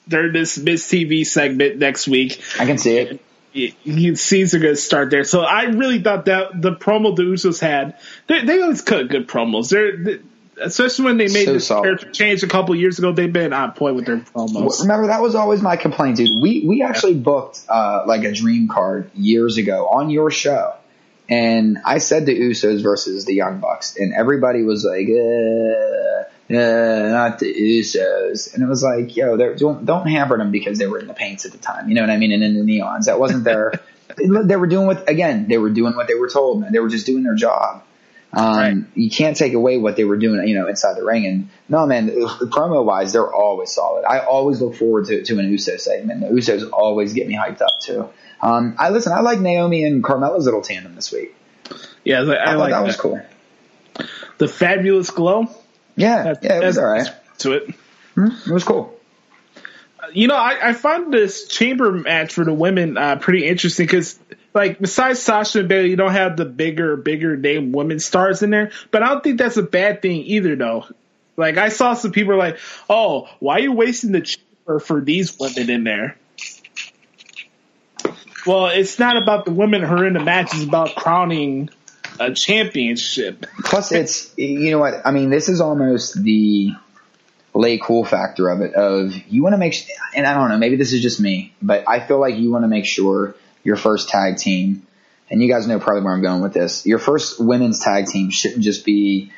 during 0.06 0.32
this 0.32 0.58
Miz 0.58 0.84
TV 0.84 1.26
segment 1.26 1.78
next 1.78 2.06
week. 2.06 2.40
I 2.58 2.66
can 2.66 2.78
see 2.78 2.98
it. 2.98 3.20
You 3.52 4.16
see, 4.16 4.42
are 4.42 4.48
going 4.48 4.74
to 4.74 4.76
start 4.76 5.10
there. 5.10 5.22
So 5.22 5.42
I 5.42 5.64
really 5.64 6.02
thought 6.02 6.24
that 6.24 6.60
the 6.60 6.72
promo 6.72 7.14
the 7.14 7.22
Usos 7.22 7.60
had, 7.60 7.96
they, 8.26 8.44
they 8.44 8.60
always 8.60 8.82
cut 8.82 9.08
good 9.08 9.28
promos. 9.28 9.70
They're, 9.70 10.18
especially 10.60 11.06
when 11.06 11.16
they 11.16 11.28
made 11.28 11.46
so 11.46 11.52
this 11.52 11.66
solid. 11.66 11.84
character 11.84 12.10
change 12.10 12.42
a 12.42 12.46
couple 12.46 12.74
years 12.74 12.98
ago, 12.98 13.12
they've 13.12 13.32
been 13.32 13.52
on 13.52 13.72
point 13.72 13.96
with 13.96 14.06
their 14.06 14.18
promos. 14.18 14.80
Remember, 14.80 15.08
that 15.08 15.22
was 15.22 15.34
always 15.34 15.62
my 15.62 15.76
complaint, 15.76 16.16
dude. 16.16 16.42
We 16.42 16.64
we 16.66 16.82
actually 16.82 17.14
booked 17.14 17.60
uh, 17.68 18.04
like 18.06 18.24
a 18.24 18.32
dream 18.32 18.68
card 18.68 19.10
years 19.14 19.56
ago 19.56 19.86
on 19.86 20.10
your 20.10 20.30
show, 20.30 20.74
and 21.28 21.78
I 21.84 21.98
said 21.98 22.26
the 22.26 22.38
Usos 22.38 22.82
versus 22.82 23.24
the 23.24 23.34
Young 23.34 23.60
Bucks, 23.60 23.96
and 23.96 24.12
everybody 24.12 24.62
was 24.62 24.84
like, 24.84 25.08
uh, 25.08 26.54
uh, 26.54 27.08
not 27.10 27.38
the 27.38 27.52
Usos, 27.54 28.54
and 28.54 28.62
it 28.62 28.66
was 28.66 28.82
like, 28.82 29.16
yo, 29.16 29.36
don't 29.56 29.84
don't 29.84 30.06
hamper 30.06 30.36
them 30.36 30.50
because 30.50 30.78
they 30.78 30.86
were 30.86 30.98
in 30.98 31.06
the 31.06 31.14
paints 31.14 31.46
at 31.46 31.52
the 31.52 31.58
time, 31.58 31.88
you 31.88 31.94
know 31.94 32.02
what 32.02 32.10
I 32.10 32.16
mean, 32.16 32.32
and 32.32 32.42
in 32.42 32.54
the 32.54 32.60
neons. 32.60 33.06
That 33.06 33.18
wasn't 33.18 33.44
their. 33.44 33.72
they 34.16 34.56
were 34.56 34.66
doing 34.66 34.86
what 34.86 35.08
again? 35.08 35.48
They 35.48 35.58
were 35.58 35.70
doing 35.70 35.96
what 35.96 36.08
they 36.08 36.14
were 36.14 36.28
told, 36.28 36.60
man. 36.60 36.72
They 36.72 36.78
were 36.78 36.90
just 36.90 37.06
doing 37.06 37.22
their 37.22 37.34
job. 37.34 37.83
Um, 38.36 38.56
right. 38.56 38.76
You 38.94 39.10
can't 39.10 39.36
take 39.36 39.52
away 39.54 39.78
what 39.78 39.96
they 39.96 40.04
were 40.04 40.16
doing, 40.16 40.46
you 40.48 40.54
know, 40.54 40.68
inside 40.68 40.96
the 40.96 41.04
ring. 41.04 41.26
And 41.26 41.48
no, 41.68 41.86
man, 41.86 42.08
promo 42.10 42.84
wise, 42.84 43.12
they're 43.12 43.32
always 43.32 43.70
solid. 43.70 44.04
I 44.04 44.20
always 44.20 44.60
look 44.60 44.74
forward 44.74 45.06
to, 45.06 45.22
to 45.22 45.38
an 45.38 45.50
Uso 45.50 45.76
segment. 45.76 46.20
The 46.20 46.28
Usos 46.28 46.70
always 46.72 47.12
get 47.12 47.26
me 47.26 47.34
hyped 47.34 47.62
up 47.62 47.80
too. 47.80 48.08
Um, 48.40 48.74
I 48.78 48.90
listen. 48.90 49.12
I 49.12 49.20
like 49.20 49.40
Naomi 49.40 49.84
and 49.84 50.02
Carmella's 50.02 50.44
little 50.44 50.62
tandem 50.62 50.94
this 50.94 51.12
week. 51.12 51.34
Yeah, 52.04 52.20
I, 52.20 52.22
I, 52.22 52.34
I 52.34 52.54
like 52.54 52.70
that, 52.70 52.80
that 52.80 52.86
was 52.86 52.96
cool. 52.96 53.20
The 54.38 54.48
fabulous 54.48 55.10
glow. 55.10 55.46
Yeah, 55.96 56.34
yeah, 56.42 56.60
it 56.60 56.64
was 56.64 56.78
all 56.78 56.84
right. 56.84 57.08
To 57.38 57.52
it, 57.52 57.74
hmm 58.14 58.28
it 58.46 58.52
was 58.52 58.64
cool. 58.64 58.98
You 60.12 60.28
know, 60.28 60.36
I, 60.36 60.68
I 60.68 60.72
find 60.74 61.12
this 61.12 61.48
chamber 61.48 61.90
match 61.90 62.34
for 62.34 62.44
the 62.44 62.52
women 62.52 62.98
uh, 62.98 63.16
pretty 63.16 63.46
interesting 63.46 63.86
because 63.86 64.18
like 64.54 64.78
besides 64.78 65.20
Sasha 65.20 65.60
and 65.60 65.68
Bayley, 65.68 65.90
you 65.90 65.96
don't 65.96 66.12
have 66.12 66.36
the 66.36 66.44
bigger, 66.44 66.96
bigger 66.96 67.36
name 67.36 67.72
women 67.72 67.98
stars 67.98 68.42
in 68.42 68.50
there. 68.50 68.70
But 68.90 69.02
I 69.02 69.08
don't 69.08 69.22
think 69.22 69.38
that's 69.38 69.56
a 69.56 69.62
bad 69.62 70.00
thing 70.00 70.22
either, 70.22 70.54
though. 70.54 70.86
Like 71.36 71.58
I 71.58 71.68
saw 71.68 71.94
some 71.94 72.12
people 72.12 72.38
like, 72.38 72.58
"Oh, 72.88 73.28
why 73.40 73.54
are 73.54 73.60
you 73.60 73.72
wasting 73.72 74.12
the 74.12 74.20
chamber 74.20 74.78
for 74.78 75.00
these 75.00 75.36
women 75.38 75.68
in 75.68 75.84
there?" 75.84 76.16
Well, 78.46 78.66
it's 78.66 78.98
not 78.98 79.16
about 79.20 79.44
the 79.44 79.50
women 79.50 79.82
who 79.82 79.94
are 79.94 80.06
in 80.06 80.14
the 80.14 80.20
match; 80.20 80.54
it's 80.54 80.62
about 80.62 80.94
crowning 80.94 81.70
a 82.20 82.32
championship. 82.32 83.46
Plus, 83.64 83.90
it's 83.90 84.32
you 84.38 84.70
know 84.70 84.78
what 84.78 85.04
I 85.04 85.10
mean. 85.10 85.30
This 85.30 85.48
is 85.48 85.60
almost 85.60 86.22
the 86.22 86.72
lay 87.52 87.78
cool 87.78 88.04
factor 88.04 88.48
of 88.48 88.60
it. 88.60 88.74
Of 88.74 89.14
you 89.28 89.42
want 89.42 89.54
to 89.54 89.58
make, 89.58 89.74
and 90.14 90.24
I 90.24 90.34
don't 90.34 90.50
know, 90.50 90.58
maybe 90.58 90.76
this 90.76 90.92
is 90.92 91.02
just 91.02 91.18
me, 91.18 91.52
but 91.60 91.88
I 91.88 91.98
feel 91.98 92.20
like 92.20 92.36
you 92.36 92.52
want 92.52 92.62
to 92.62 92.68
make 92.68 92.86
sure 92.86 93.34
your 93.64 93.76
first 93.76 94.08
tag 94.08 94.36
team, 94.36 94.86
and 95.30 95.42
you 95.42 95.48
guys 95.48 95.66
know 95.66 95.80
probably 95.80 96.02
where 96.02 96.12
I'm 96.12 96.22
going 96.22 96.42
with 96.42 96.52
this. 96.52 96.86
Your 96.86 96.98
first 96.98 97.40
women's 97.40 97.80
tag 97.80 98.06
team 98.06 98.30
shouldn't 98.30 98.62
just 98.62 98.84
be 98.84 99.32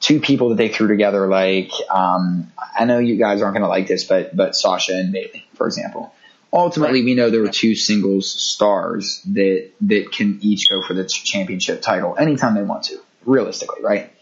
two 0.00 0.20
people 0.20 0.48
that 0.48 0.56
they 0.56 0.68
threw 0.68 0.88
together. 0.88 1.26
Like, 1.26 1.70
um, 1.90 2.52
I 2.76 2.84
know 2.84 2.98
you 2.98 3.16
guys 3.16 3.42
aren't 3.42 3.54
going 3.54 3.62
to 3.62 3.68
like 3.68 3.86
this, 3.86 4.04
but 4.04 4.34
but 4.34 4.56
Sasha 4.56 4.94
and 4.94 5.12
Bayley, 5.12 5.46
for 5.54 5.66
example. 5.66 6.12
Ultimately, 6.52 7.00
right. 7.00 7.04
we 7.04 7.14
know 7.14 7.28
there 7.28 7.42
were 7.42 7.48
two 7.48 7.74
singles 7.74 8.30
stars 8.30 9.20
that 9.32 9.70
that 9.82 10.10
can 10.12 10.38
each 10.40 10.68
go 10.70 10.82
for 10.82 10.94
the 10.94 11.04
championship 11.04 11.82
title 11.82 12.16
anytime 12.18 12.54
they 12.54 12.62
want 12.62 12.84
to, 12.84 12.98
realistically, 13.24 13.82
right? 13.82 14.12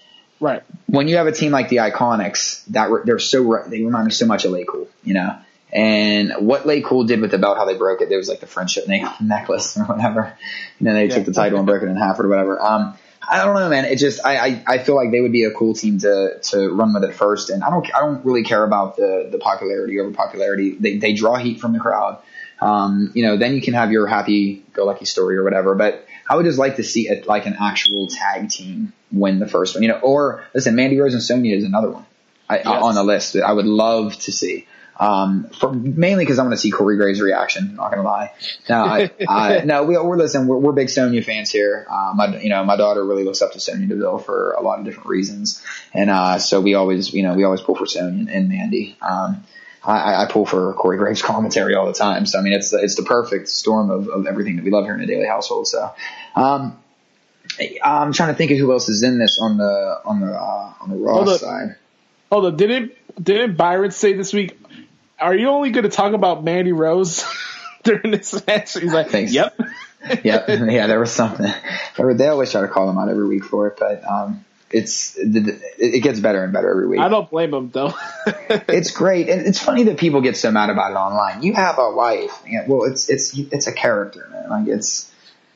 Right. 0.40 0.62
When 0.86 1.07
you 1.07 1.16
have 1.16 1.26
a 1.26 1.32
team 1.32 1.52
like 1.52 1.68
the 1.68 1.76
Iconics, 1.76 2.64
that 2.66 2.90
they're 3.05 3.18
so 3.18 3.64
they 3.68 3.82
remind 3.82 4.07
me 4.07 4.12
so 4.12 4.26
much 4.26 4.44
of 4.44 4.50
Lay 4.50 4.64
Cool, 4.64 4.88
you 5.05 5.14
know. 5.14 5.38
And 5.75 6.33
what 6.47 6.66
Lay 6.66 6.83
Cool 6.83 7.05
did 7.05 7.20
with 7.20 7.33
the 7.33 7.39
belt, 7.39 7.59
how 7.59 7.64
they 7.64 7.77
broke 7.77 8.01
it, 8.01 8.09
there 8.09 8.18
was 8.18 8.29
like 8.29 8.41
the 8.41 8.47
friendship 8.47 8.85
necklace 9.20 9.77
or 9.77 9.85
whatever. 9.85 10.37
And 10.79 10.87
then 10.87 10.95
they 10.95 11.07
yeah. 11.07 11.16
took 11.16 11.25
the 11.25 11.33
title 11.33 11.59
and 11.59 11.66
broke 11.66 11.83
it 11.83 11.89
in 11.89 11.97
half 11.97 12.20
or 12.20 12.29
whatever. 12.29 12.62
Um, 12.62 12.97
I 13.29 13.45
don't 13.45 13.55
know, 13.55 13.68
man. 13.68 13.85
It 13.85 13.97
just 13.97 14.25
I, 14.25 14.37
I, 14.37 14.64
I 14.66 14.79
feel 14.79 14.95
like 14.95 15.11
they 15.11 15.20
would 15.20 15.33
be 15.33 15.45
a 15.45 15.51
cool 15.51 15.75
team 15.75 15.99
to 16.01 16.39
to 16.41 16.68
run 16.68 16.93
with 16.95 17.05
at 17.05 17.14
first, 17.14 17.51
and 17.51 17.64
I 17.64 17.70
don't 17.70 17.87
I 17.95 18.01
don't 18.01 18.25
really 18.25 18.45
care 18.45 18.62
about 18.62 18.97
the 18.97 19.29
the 19.31 19.39
popularity 19.39 19.99
over 19.99 20.11
popularity. 20.11 20.77
They 20.79 20.99
they 20.99 21.14
draw 21.14 21.37
heat 21.37 21.61
from 21.61 21.72
the 21.72 21.81
crowd. 21.81 22.20
Um, 22.61 23.11
you 23.14 23.25
know, 23.25 23.37
then 23.37 23.55
you 23.55 23.62
can 23.62 23.75
have 23.75 23.91
your 23.91 24.07
happy 24.07 24.62
go 24.72 24.85
lucky 24.85 25.05
story 25.07 25.37
or 25.37 25.45
whatever. 25.45 25.75
But 25.75 26.07
I 26.29 26.37
would 26.37 26.47
just 26.47 26.59
like 26.59 26.77
to 26.77 26.85
see 26.85 27.09
it 27.09 27.27
like 27.27 27.47
an 27.47 27.57
actual 27.61 28.09
tag 28.09 28.49
team 28.51 28.93
win 29.11 29.39
the 29.39 29.49
first 29.49 29.75
one. 29.75 29.83
You 29.83 29.89
know, 29.89 29.99
or 29.99 30.45
listen, 30.55 30.75
Mandy 30.75 30.99
Rose 30.99 31.14
and 31.14 31.22
Sonya 31.22 31.57
is 31.57 31.64
another 31.64 31.91
one 31.91 32.07
I, 32.49 32.59
yes. 32.59 32.66
on 32.66 32.95
the 32.95 33.05
list. 33.05 33.35
That 33.35 33.45
I 33.45 33.53
would 33.53 33.66
love 33.66 34.16
to 34.20 34.33
see. 34.33 34.66
Um, 34.97 35.49
for, 35.59 35.72
mainly 35.72 36.24
because 36.24 36.38
I 36.38 36.42
want 36.42 36.53
to 36.53 36.59
see 36.59 36.70
Corey 36.70 36.97
Graves' 36.97 37.20
reaction. 37.20 37.70
I'm 37.70 37.76
not 37.76 37.90
gonna 37.90 38.03
lie. 38.03 38.32
No, 38.68 38.84
I, 38.84 39.11
I, 39.28 39.59
no, 39.64 39.84
we, 39.84 39.97
are 39.97 40.16
listen. 40.16 40.47
We're, 40.47 40.59
we're 40.59 40.72
big 40.72 40.88
Sonya 40.88 41.22
fans 41.22 41.51
here. 41.51 41.86
Um, 41.90 42.16
my, 42.16 42.38
you 42.40 42.49
know, 42.49 42.64
my 42.64 42.76
daughter 42.76 43.05
really 43.05 43.24
looks 43.24 43.42
up 43.42 43.53
to 43.53 43.61
Sonya 43.61 43.86
Deville 43.86 44.18
for 44.18 44.53
a 44.53 44.62
lot 44.62 44.78
of 44.78 44.84
different 44.84 45.09
reasons, 45.09 45.62
and 45.92 46.11
uh, 46.11 46.38
so 46.38 46.61
we 46.61 46.74
always, 46.74 47.12
you 47.12 47.22
know, 47.22 47.34
we 47.34 47.45
always 47.45 47.61
pull 47.61 47.74
for 47.74 47.86
Sonya 47.86 48.30
and 48.30 48.49
Mandy. 48.49 48.97
Um, 49.03 49.45
I, 49.82 50.24
I 50.24 50.26
pull 50.30 50.47
for 50.47 50.72
Corey 50.74 50.97
Graves' 50.97 51.22
commentary 51.22 51.74
all 51.74 51.86
the 51.86 51.92
time. 51.92 52.26
So 52.26 52.38
I 52.38 52.42
mean, 52.42 52.53
it's 52.53 52.70
the, 52.70 52.78
it's 52.78 52.95
the 52.95 53.03
perfect 53.03 53.49
storm 53.49 53.90
of, 53.90 54.09
of 54.09 54.26
everything 54.26 54.57
that 54.57 54.64
we 54.64 54.70
love 54.70 54.84
here 54.84 54.95
in 54.95 55.01
the 55.01 55.07
Daley 55.07 55.26
Household. 55.26 55.68
So, 55.68 55.92
um, 56.34 56.78
I'm 57.82 58.12
trying 58.12 58.30
to 58.30 58.34
think 58.34 58.51
of 58.51 58.59
who 58.59 58.72
else 58.72 58.88
is 58.88 59.03
in 59.03 59.18
this 59.18 59.38
on 59.40 59.57
the 59.57 60.01
on 60.05 60.20
the 60.20 60.32
uh, 60.32 60.72
on 60.80 60.90
the 60.90 60.97
Raw 60.97 61.24
hold 61.24 61.40
side. 61.40 61.76
Hold 62.30 62.47
on, 62.47 62.57
didn't 62.57 62.92
didn't 63.22 63.57
Byron 63.57 63.90
say 63.90 64.14
this 64.14 64.32
week? 64.32 64.59
Are 65.18 65.34
you 65.34 65.48
only 65.48 65.70
going 65.70 65.84
to 65.84 65.90
talk 65.90 66.12
about 66.12 66.44
Mandy 66.44 66.72
Rose 66.72 67.24
during 67.82 68.10
this 68.10 68.46
match? 68.46 68.74
He's 68.74 68.92
like, 68.92 69.12
yep. 69.12 69.58
yep. 70.22 70.48
Yeah, 70.48 70.86
there 70.86 71.00
was 71.00 71.12
something. 71.12 71.52
They 71.96 72.28
always 72.28 72.50
try 72.50 72.62
to 72.62 72.68
call 72.68 72.90
him 72.90 72.98
out 72.98 73.08
every 73.08 73.26
week 73.26 73.44
for 73.44 73.68
it, 73.68 73.76
but 73.78 74.04
um, 74.06 74.44
it's 74.70 75.16
it 75.16 76.02
gets 76.02 76.20
better 76.20 76.42
and 76.42 76.52
better 76.52 76.68
every 76.68 76.88
week. 76.88 77.00
I 77.00 77.08
don't 77.08 77.30
blame 77.30 77.54
him 77.54 77.70
though. 77.70 77.94
it's 78.26 78.90
great, 78.90 79.28
and 79.28 79.46
it's 79.46 79.60
funny 79.60 79.84
that 79.84 79.98
people 79.98 80.20
get 80.20 80.36
so 80.36 80.50
mad 80.50 80.68
about 80.68 80.90
it 80.90 80.96
online. 80.96 81.42
You 81.42 81.54
have 81.54 81.78
a 81.78 81.92
wife. 81.92 82.42
Yeah, 82.46 82.66
well, 82.66 82.84
it's 82.84 83.08
it's 83.08 83.38
it's 83.38 83.66
a 83.66 83.72
character, 83.72 84.28
man. 84.30 84.50
Like 84.50 84.68
it's, 84.68 85.12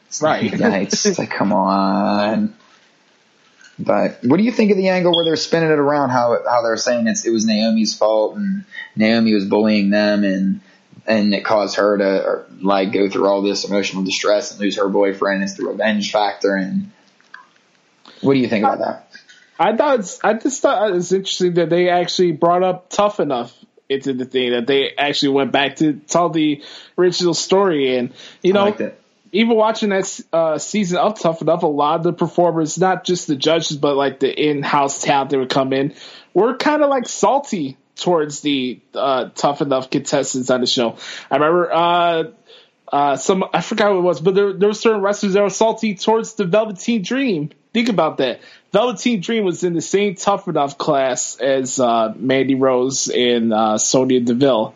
it's 0.06 0.22
right. 0.22 0.52
It's, 0.52 1.04
it's 1.04 1.18
like 1.18 1.30
come 1.30 1.52
on. 1.52 2.54
But 3.78 4.18
what 4.24 4.38
do 4.38 4.42
you 4.42 4.50
think 4.50 4.70
of 4.70 4.76
the 4.76 4.88
angle 4.88 5.14
where 5.14 5.24
they're 5.24 5.36
spinning 5.36 5.70
it 5.70 5.78
around? 5.78 6.10
How 6.10 6.36
how 6.48 6.62
they're 6.62 6.76
saying 6.76 7.06
it's 7.06 7.24
it 7.24 7.30
was 7.30 7.46
Naomi's 7.46 7.96
fault 7.96 8.36
and 8.36 8.64
Naomi 8.96 9.34
was 9.34 9.44
bullying 9.44 9.90
them 9.90 10.24
and 10.24 10.60
and 11.06 11.32
it 11.32 11.44
caused 11.44 11.76
her 11.76 11.96
to 11.96 12.24
or, 12.24 12.46
like 12.60 12.92
go 12.92 13.08
through 13.08 13.26
all 13.26 13.42
this 13.42 13.64
emotional 13.64 14.02
distress 14.02 14.50
and 14.50 14.60
lose 14.60 14.76
her 14.76 14.88
boyfriend. 14.88 15.42
It's 15.42 15.54
the 15.54 15.64
revenge 15.64 16.10
factor. 16.10 16.54
And 16.54 16.90
what 18.20 18.34
do 18.34 18.40
you 18.40 18.48
think 18.48 18.64
about 18.64 18.78
that? 18.78 19.10
I 19.60 19.76
thought 19.76 20.00
it's, 20.00 20.22
I 20.22 20.34
just 20.34 20.60
thought 20.60 20.90
it 20.90 20.94
was 20.94 21.12
interesting 21.12 21.54
that 21.54 21.70
they 21.70 21.88
actually 21.88 22.32
brought 22.32 22.62
up 22.62 22.90
tough 22.90 23.20
enough 23.20 23.56
into 23.88 24.12
the 24.12 24.24
thing 24.24 24.52
that 24.52 24.66
they 24.66 24.92
actually 24.96 25.30
went 25.30 25.50
back 25.50 25.76
to 25.76 25.94
tell 25.94 26.28
the 26.28 26.62
original 26.98 27.34
story 27.34 27.96
and 27.96 28.12
you 28.42 28.52
know 28.52 28.76
even 29.32 29.56
watching 29.56 29.90
that 29.90 30.20
uh, 30.32 30.58
season 30.58 30.98
of 30.98 31.18
Tough 31.18 31.42
Enough, 31.42 31.62
a 31.62 31.66
lot 31.66 31.96
of 31.96 32.02
the 32.02 32.12
performers, 32.12 32.78
not 32.78 33.04
just 33.04 33.26
the 33.26 33.36
judges, 33.36 33.76
but 33.76 33.96
like 33.96 34.20
the 34.20 34.32
in-house 34.32 35.02
talent 35.02 35.30
that 35.30 35.38
would 35.38 35.50
come 35.50 35.72
in, 35.72 35.94
were 36.34 36.56
kind 36.56 36.82
of 36.82 36.90
like 36.90 37.08
salty 37.08 37.76
towards 37.96 38.40
the 38.40 38.80
uh, 38.94 39.30
Tough 39.34 39.60
Enough 39.60 39.90
contestants 39.90 40.50
on 40.50 40.60
the 40.60 40.66
show. 40.66 40.96
I 41.30 41.36
remember 41.36 41.72
uh, 41.72 42.24
uh, 42.90 43.16
some 43.16 43.44
I 43.52 43.60
forgot 43.60 43.90
what 43.90 43.98
it 43.98 44.02
was, 44.02 44.20
but 44.20 44.34
there 44.34 44.52
there 44.52 44.68
were 44.68 44.74
certain 44.74 45.02
wrestlers 45.02 45.34
that 45.34 45.42
were 45.42 45.50
salty 45.50 45.94
towards 45.94 46.34
the 46.34 46.44
Velveteen 46.44 47.02
Dream. 47.02 47.50
Think 47.74 47.90
about 47.90 48.18
that. 48.18 48.40
Velveteen 48.72 49.20
Dream 49.20 49.44
was 49.44 49.62
in 49.62 49.74
the 49.74 49.82
same 49.82 50.14
Tough 50.14 50.48
Enough 50.48 50.78
class 50.78 51.36
as 51.36 51.78
uh, 51.78 52.14
Mandy 52.16 52.54
Rose 52.54 53.08
and 53.08 53.52
uh, 53.52 53.78
Sonya 53.78 54.20
Deville. 54.20 54.74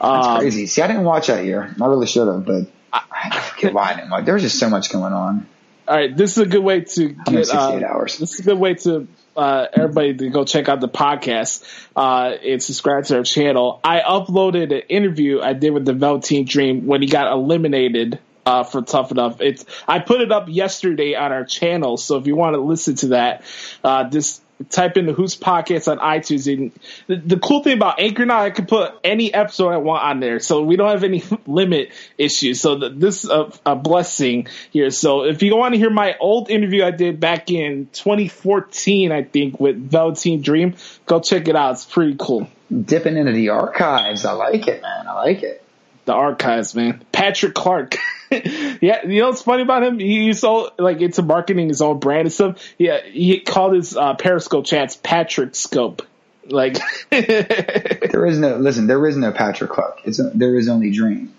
That's 0.00 0.26
um, 0.26 0.38
crazy. 0.40 0.66
See, 0.66 0.82
I 0.82 0.88
didn't 0.88 1.04
watch 1.04 1.28
that 1.28 1.44
year. 1.44 1.74
I 1.80 1.86
really 1.86 2.06
should 2.06 2.26
have, 2.26 2.44
but 2.44 2.66
I 3.10 3.40
forget 3.40 3.72
why 3.72 3.90
I 3.90 3.94
didn't 3.96 4.10
watch. 4.10 4.24
There 4.24 4.34
was 4.34 4.42
just 4.42 4.58
so 4.58 4.70
much 4.70 4.90
going 4.90 5.12
on. 5.12 5.46
All 5.88 5.96
right, 5.96 6.16
this 6.16 6.32
is 6.32 6.38
a 6.38 6.46
good 6.46 6.64
way 6.64 6.80
to 6.80 7.08
get. 7.08 7.48
Uh, 7.48 7.80
hours. 7.86 8.18
This 8.18 8.34
is 8.34 8.40
a 8.40 8.42
good 8.42 8.58
way 8.58 8.74
to 8.74 9.06
uh, 9.36 9.66
everybody 9.72 10.14
to 10.14 10.30
go 10.30 10.44
check 10.44 10.68
out 10.68 10.80
the 10.80 10.88
podcast 10.88 11.62
uh, 11.94 12.34
and 12.44 12.62
subscribe 12.62 13.04
to 13.04 13.18
our 13.18 13.22
channel. 13.22 13.80
I 13.84 14.00
uploaded 14.00 14.72
an 14.72 14.82
interview 14.88 15.40
I 15.40 15.52
did 15.52 15.70
with 15.70 15.84
the 15.84 15.92
Velveteen 15.92 16.44
Dream 16.44 16.86
when 16.86 17.02
he 17.02 17.08
got 17.08 17.30
eliminated 17.30 18.18
uh, 18.44 18.64
for 18.64 18.82
Tough 18.82 19.10
Enough. 19.12 19.40
It's 19.40 19.64
I 19.86 19.98
put 19.98 20.20
it 20.20 20.32
up 20.32 20.46
yesterday 20.48 21.14
on 21.14 21.32
our 21.32 21.44
channel, 21.44 21.96
so 21.96 22.16
if 22.16 22.26
you 22.26 22.34
want 22.34 22.54
to 22.54 22.60
listen 22.60 22.94
to 22.96 23.06
that, 23.08 23.44
uh, 23.84 24.08
this 24.08 24.40
type 24.70 24.96
in 24.96 25.06
the 25.06 25.12
Hoots 25.12 25.36
Podcast 25.36 25.90
on 25.90 25.98
iTunes. 25.98 26.52
And 26.52 26.72
the, 27.06 27.16
the, 27.34 27.38
cool 27.38 27.62
thing 27.62 27.76
about 27.76 28.00
Anchor 28.00 28.24
now, 28.24 28.40
I 28.40 28.50
can 28.50 28.66
put 28.66 28.94
any 29.04 29.32
episode 29.32 29.70
I 29.70 29.76
want 29.76 30.02
on 30.02 30.20
there, 30.20 30.40
so 30.40 30.62
we 30.62 30.76
don't 30.76 30.88
have 30.88 31.04
any 31.04 31.22
limit 31.46 31.90
issues. 32.16 32.60
So 32.60 32.76
the, 32.76 32.88
this 32.90 33.24
is 33.24 33.30
a, 33.30 33.52
a, 33.64 33.76
blessing 33.76 34.48
here. 34.70 34.90
So 34.90 35.24
if 35.24 35.42
you 35.42 35.54
want 35.56 35.74
to 35.74 35.78
hear 35.78 35.90
my 35.90 36.16
old 36.18 36.50
interview 36.50 36.84
I 36.84 36.90
did 36.90 37.20
back 37.20 37.50
in 37.50 37.88
2014, 37.92 39.12
I 39.12 39.22
think 39.22 39.60
with 39.60 39.76
Velveteen 39.76 40.40
Dream, 40.40 40.74
go 41.04 41.20
check 41.20 41.48
it 41.48 41.56
out. 41.56 41.72
It's 41.72 41.84
pretty 41.84 42.16
cool. 42.18 42.48
Dipping 42.84 43.16
into 43.16 43.32
the 43.32 43.50
archives, 43.50 44.24
I 44.24 44.32
like 44.32 44.66
it, 44.66 44.82
man. 44.82 45.06
I 45.06 45.12
like 45.12 45.42
it. 45.42 45.62
The 46.06 46.12
archives, 46.12 46.74
man. 46.74 47.04
Patrick 47.10 47.54
Clark. 47.54 47.96
yeah, 48.30 49.04
you 49.04 49.20
know 49.20 49.28
what's 49.28 49.42
funny 49.42 49.62
about 49.62 49.82
him? 49.82 49.98
He's 49.98 50.38
so 50.38 50.72
like 50.78 51.00
into 51.00 51.22
marketing 51.22 51.68
his 51.68 51.82
own 51.82 51.98
brand 51.98 52.22
and 52.22 52.32
stuff. 52.32 52.74
Yeah, 52.78 53.00
he 53.04 53.40
called 53.40 53.74
his 53.74 53.96
uh, 53.96 54.14
Periscope 54.14 54.66
chats 54.66 54.96
Patrick 55.02 55.54
Scope. 55.56 56.02
Like 56.48 56.78
there 57.10 58.24
is 58.24 58.38
no 58.38 58.56
listen. 58.56 58.86
There 58.86 59.04
is 59.06 59.16
no 59.16 59.32
Patrick 59.32 59.70
Clark. 59.70 60.00
It's 60.04 60.20
a, 60.20 60.30
there 60.32 60.56
is 60.56 60.68
only 60.68 60.92
Dream. 60.92 61.34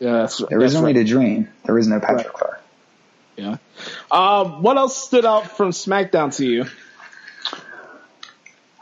Yeah, 0.00 0.12
that's 0.12 0.38
there 0.38 0.58
that's 0.58 0.72
is 0.72 0.76
only 0.76 0.92
right. 0.92 0.98
the 0.98 1.04
Dream. 1.04 1.48
There 1.64 1.78
is 1.78 1.86
no 1.86 2.00
Patrick 2.00 2.26
right. 2.26 2.32
Clark. 2.32 2.62
Yeah. 3.36 3.56
Um, 4.10 4.62
what 4.62 4.76
else 4.76 4.96
stood 4.96 5.24
out 5.24 5.56
from 5.56 5.70
SmackDown 5.70 6.34
to 6.36 6.46
you? 6.46 6.64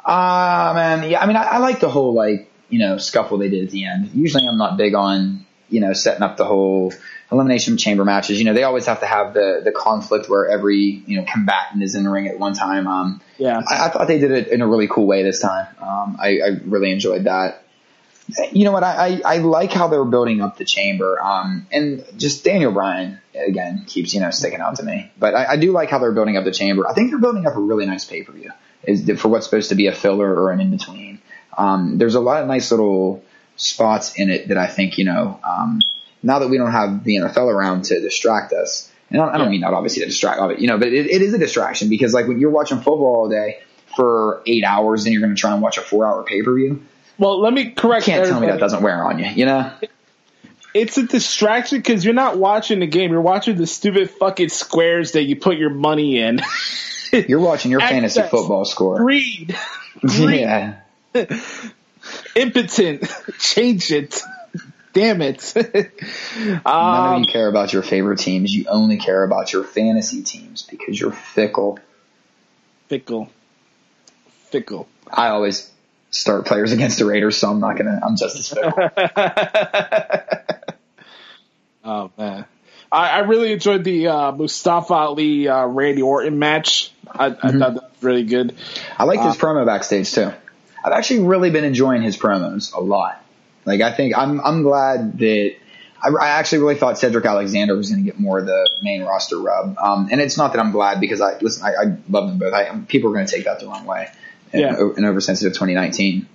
Ah, 0.04 0.70
uh, 0.70 0.74
man. 0.74 1.10
Yeah, 1.10 1.20
I 1.20 1.26
mean, 1.26 1.36
I, 1.36 1.44
I 1.44 1.58
like 1.58 1.80
the 1.80 1.90
whole 1.90 2.14
like 2.14 2.50
you 2.74 2.80
know 2.80 2.98
scuffle 2.98 3.38
they 3.38 3.48
did 3.48 3.62
at 3.62 3.70
the 3.70 3.86
end. 3.86 4.10
Usually, 4.14 4.48
I'm 4.48 4.58
not 4.58 4.76
big 4.76 4.96
on 4.96 5.46
you 5.68 5.78
know 5.78 5.92
setting 5.92 6.24
up 6.24 6.36
the 6.36 6.44
whole 6.44 6.92
elimination 7.30 7.76
chamber 7.76 8.04
matches. 8.04 8.36
You 8.36 8.46
know, 8.46 8.52
they 8.52 8.64
always 8.64 8.86
have 8.86 8.98
to 8.98 9.06
have 9.06 9.32
the 9.32 9.60
the 9.62 9.70
conflict 9.70 10.28
where 10.28 10.50
every 10.50 10.80
you 11.06 11.20
know 11.20 11.24
combatant 11.32 11.84
is 11.84 11.94
in 11.94 12.02
the 12.02 12.10
ring 12.10 12.26
at 12.26 12.36
one 12.36 12.54
time. 12.54 12.88
Um, 12.88 13.20
yeah, 13.38 13.62
I, 13.70 13.86
I 13.86 13.88
thought 13.90 14.08
they 14.08 14.18
did 14.18 14.32
it 14.32 14.48
in 14.48 14.60
a 14.60 14.66
really 14.66 14.88
cool 14.88 15.06
way 15.06 15.22
this 15.22 15.38
time. 15.40 15.68
Um, 15.80 16.16
I, 16.18 16.40
I 16.40 16.48
really 16.64 16.90
enjoyed 16.90 17.24
that. 17.24 17.62
You 18.50 18.64
know 18.64 18.72
what? 18.72 18.82
I, 18.82 19.20
I, 19.22 19.34
I 19.36 19.38
like 19.38 19.70
how 19.70 19.86
they're 19.86 20.04
building 20.04 20.40
up 20.40 20.56
the 20.56 20.64
chamber. 20.64 21.22
Um, 21.22 21.68
and 21.70 22.04
just 22.16 22.42
Daniel 22.42 22.72
Bryan 22.72 23.20
again 23.34 23.84
keeps 23.86 24.14
you 24.14 24.20
know 24.20 24.32
sticking 24.32 24.60
out 24.60 24.76
to 24.76 24.82
me. 24.82 25.12
But 25.16 25.36
I, 25.36 25.52
I 25.52 25.56
do 25.58 25.70
like 25.70 25.90
how 25.90 26.00
they're 26.00 26.10
building 26.10 26.36
up 26.36 26.42
the 26.42 26.50
chamber. 26.50 26.88
I 26.88 26.94
think 26.94 27.10
they're 27.10 27.20
building 27.20 27.46
up 27.46 27.54
a 27.54 27.60
really 27.60 27.86
nice 27.86 28.04
pay 28.04 28.24
per 28.24 28.32
view. 28.32 28.50
Is 28.82 29.08
for 29.20 29.28
what's 29.28 29.46
supposed 29.46 29.68
to 29.68 29.76
be 29.76 29.86
a 29.86 29.92
filler 29.92 30.28
or 30.28 30.50
an 30.50 30.60
in 30.60 30.70
between. 30.70 31.13
Um, 31.56 31.98
there's 31.98 32.14
a 32.14 32.20
lot 32.20 32.42
of 32.42 32.48
nice 32.48 32.70
little 32.70 33.22
spots 33.56 34.14
in 34.16 34.30
it 34.30 34.48
that 34.48 34.58
I 34.58 34.66
think 34.66 34.98
you 34.98 35.04
know. 35.04 35.40
Um, 35.42 35.80
now 36.22 36.38
that 36.38 36.48
we 36.48 36.56
don't 36.56 36.72
have 36.72 37.04
the 37.04 37.16
NFL 37.16 37.52
around 37.52 37.84
to 37.86 38.00
distract 38.00 38.52
us, 38.52 38.90
and 39.10 39.20
I 39.20 39.38
don't, 39.38 39.50
mean 39.50 39.60
that 39.60 39.72
obviously 39.72 40.00
to 40.00 40.06
distract 40.06 40.40
of 40.40 40.50
it, 40.50 40.58
you 40.58 40.66
know, 40.66 40.78
but 40.78 40.88
it, 40.88 41.06
it 41.06 41.22
is 41.22 41.34
a 41.34 41.38
distraction 41.38 41.88
because 41.88 42.14
like 42.14 42.26
when 42.26 42.40
you're 42.40 42.50
watching 42.50 42.78
football 42.78 43.14
all 43.14 43.28
day 43.28 43.60
for 43.96 44.42
eight 44.46 44.64
hours 44.64 45.04
and 45.04 45.12
you're 45.12 45.22
going 45.22 45.34
to 45.34 45.40
try 45.40 45.52
and 45.52 45.62
watch 45.62 45.78
a 45.78 45.82
four 45.82 46.06
hour 46.06 46.24
pay 46.24 46.42
per 46.42 46.54
view. 46.54 46.82
Well, 47.18 47.40
let 47.40 47.52
me 47.52 47.70
correct. 47.70 48.08
You 48.08 48.14
can't 48.14 48.26
tell 48.26 48.40
me 48.40 48.48
that 48.48 48.58
doesn't 48.58 48.82
wear 48.82 49.04
on 49.04 49.18
you, 49.18 49.26
you 49.26 49.46
know. 49.46 49.72
It's 50.72 50.98
a 50.98 51.06
distraction 51.06 51.78
because 51.78 52.04
you're 52.04 52.14
not 52.14 52.36
watching 52.36 52.80
the 52.80 52.88
game. 52.88 53.12
You're 53.12 53.20
watching 53.20 53.56
the 53.56 53.66
stupid 53.66 54.10
fucking 54.10 54.48
squares 54.48 55.12
that 55.12 55.22
you 55.22 55.36
put 55.36 55.56
your 55.56 55.70
money 55.70 56.18
in. 56.18 56.40
You're 57.12 57.38
watching 57.38 57.70
your 57.70 57.80
fantasy 57.80 58.22
football 58.22 58.64
score. 58.64 59.04
Read. 59.04 59.56
Yeah. 60.02 60.80
Impotent. 62.34 63.10
Change 63.38 63.90
it. 63.92 64.22
Damn 64.92 65.22
it. 65.22 65.56
um, 65.56 65.62
None 66.64 67.14
of 67.14 67.20
you 67.20 67.26
care 67.26 67.48
about 67.48 67.72
your 67.72 67.82
favorite 67.82 68.18
teams. 68.20 68.54
You 68.54 68.66
only 68.68 68.96
care 68.96 69.24
about 69.24 69.52
your 69.52 69.64
fantasy 69.64 70.22
teams 70.22 70.62
because 70.62 70.98
you're 70.98 71.12
fickle. 71.12 71.78
Fickle. 72.88 73.28
Fickle. 74.50 74.86
I 75.10 75.28
always 75.28 75.70
start 76.10 76.46
players 76.46 76.72
against 76.72 76.98
the 76.98 77.04
Raiders, 77.06 77.36
so 77.36 77.50
I'm 77.50 77.60
not 77.60 77.76
gonna. 77.76 78.00
I'm 78.02 78.16
just 78.16 78.36
as 78.36 78.48
fickle. 78.48 78.72
oh 81.84 82.10
man, 82.16 82.44
I, 82.92 83.08
I, 83.08 83.18
really 83.20 83.52
enjoyed 83.52 83.82
the 83.82 84.08
uh, 84.08 84.32
Mustafa 84.32 84.94
Ali 84.94 85.48
uh, 85.48 85.66
Randy 85.66 86.02
Orton 86.02 86.38
match. 86.38 86.92
I, 87.10 87.30
mm-hmm. 87.30 87.46
I, 87.46 87.50
thought 87.50 87.74
that 87.74 87.82
was 87.82 88.02
really 88.02 88.24
good. 88.24 88.54
I 88.96 89.04
liked 89.04 89.24
his 89.24 89.34
uh, 89.34 89.38
promo 89.38 89.66
backstage 89.66 90.12
too. 90.12 90.32
I've 90.84 90.92
actually 90.92 91.20
really 91.20 91.50
been 91.50 91.64
enjoying 91.64 92.02
his 92.02 92.16
promos 92.16 92.74
a 92.74 92.80
lot. 92.80 93.24
Like 93.64 93.80
I 93.80 93.92
think 93.92 94.16
I'm 94.16 94.40
I'm 94.40 94.62
glad 94.62 95.18
that 95.18 95.54
I, 96.02 96.08
I 96.08 96.28
actually 96.28 96.58
really 96.58 96.74
thought 96.74 96.98
Cedric 96.98 97.24
Alexander 97.24 97.74
was 97.74 97.90
going 97.90 98.04
to 98.04 98.10
get 98.10 98.20
more 98.20 98.38
of 98.38 98.46
the 98.46 98.68
main 98.82 99.02
roster 99.02 99.38
rub. 99.38 99.78
Um, 99.78 100.08
and 100.12 100.20
it's 100.20 100.36
not 100.36 100.52
that 100.52 100.60
I'm 100.60 100.70
glad 100.70 101.00
because 101.00 101.20
I 101.20 101.38
listen, 101.38 101.64
I, 101.64 101.70
I 101.70 101.96
love 102.10 102.28
them 102.28 102.38
both. 102.38 102.52
I, 102.52 102.78
people 102.86 103.10
are 103.10 103.14
going 103.14 103.26
to 103.26 103.34
take 103.34 103.46
that 103.46 103.60
the 103.60 103.66
wrong 103.66 103.86
way. 103.86 104.08
Yeah. 104.52 104.78
In, 104.78 104.98
in 104.98 105.04
oversensitive 105.06 105.54
2019. 105.54 106.28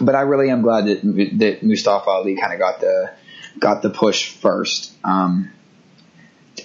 But 0.00 0.14
I 0.14 0.20
really 0.20 0.50
am 0.50 0.62
glad 0.62 0.86
that 0.86 1.00
that 1.38 1.62
Mustafa 1.62 2.08
Ali 2.08 2.36
kind 2.36 2.52
of 2.52 2.58
got 2.58 2.80
the 2.80 3.10
got 3.58 3.82
the 3.82 3.90
push 3.90 4.28
first. 4.28 4.92
Um, 5.02 5.50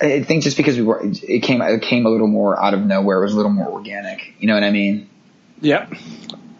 I 0.01 0.21
think 0.24 0.43
just 0.43 0.57
because 0.57 0.78
we 0.78 0.84
were, 0.84 1.01
it 1.03 1.41
came 1.41 1.61
it 1.61 1.82
came 1.82 2.05
a 2.05 2.09
little 2.09 2.28
more 2.28 2.61
out 2.61 2.74
of 2.74 2.82
nowhere. 2.82 3.21
It 3.21 3.26
was 3.26 3.34
a 3.34 3.38
little 3.38 3.51
more 3.51 3.69
organic. 3.69 4.36
You 4.39 4.47
know 4.47 4.53
what 4.53 4.63
I 4.63 4.71
mean? 4.71 5.09
Yep. 5.61 5.93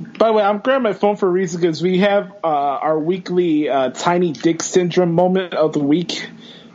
By 0.04 0.28
the 0.28 0.34
way, 0.34 0.43
I'm 0.43 0.60
grabbing 0.60 0.84
my 0.84 0.93
phone 0.93 1.16
for 1.16 1.28
a 1.28 1.32
reason 1.32 1.62
because 1.62 1.82
we 1.82 1.99
have 1.99 2.32
uh, 2.43 2.47
our 2.47 2.99
weekly 2.99 3.70
uh, 3.70 3.89
tiny 3.89 4.32
dick 4.32 4.62
syndrome 4.64 5.14
moment 5.14 5.54
of 5.54 5.74
the 5.74 5.80
week 5.80 6.30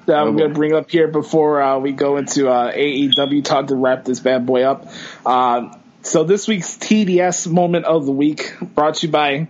that 0.09 0.17
I'm 0.17 0.37
going 0.37 0.49
to 0.49 0.55
bring 0.55 0.73
up 0.73 0.91
here 0.91 1.07
before 1.07 1.61
uh, 1.61 1.79
we 1.79 1.93
go 1.93 2.17
into 2.17 2.49
uh, 2.49 2.73
AEW 2.73 3.45
talk 3.45 3.67
to 3.67 3.77
wrap 3.77 4.05
this 4.05 4.21
bad 4.21 4.47
boy 4.47 4.63
up. 4.63 4.89
Uh, 5.25 5.75
so 6.03 6.25
this 6.25 6.49
week's 6.49 6.79
TDS 6.79 7.47
moment 7.47 7.85
of 7.85 8.07
the 8.07 8.13
week 8.13 8.55
brought 8.75 8.95
to 8.97 9.07
you 9.07 9.13
by, 9.13 9.49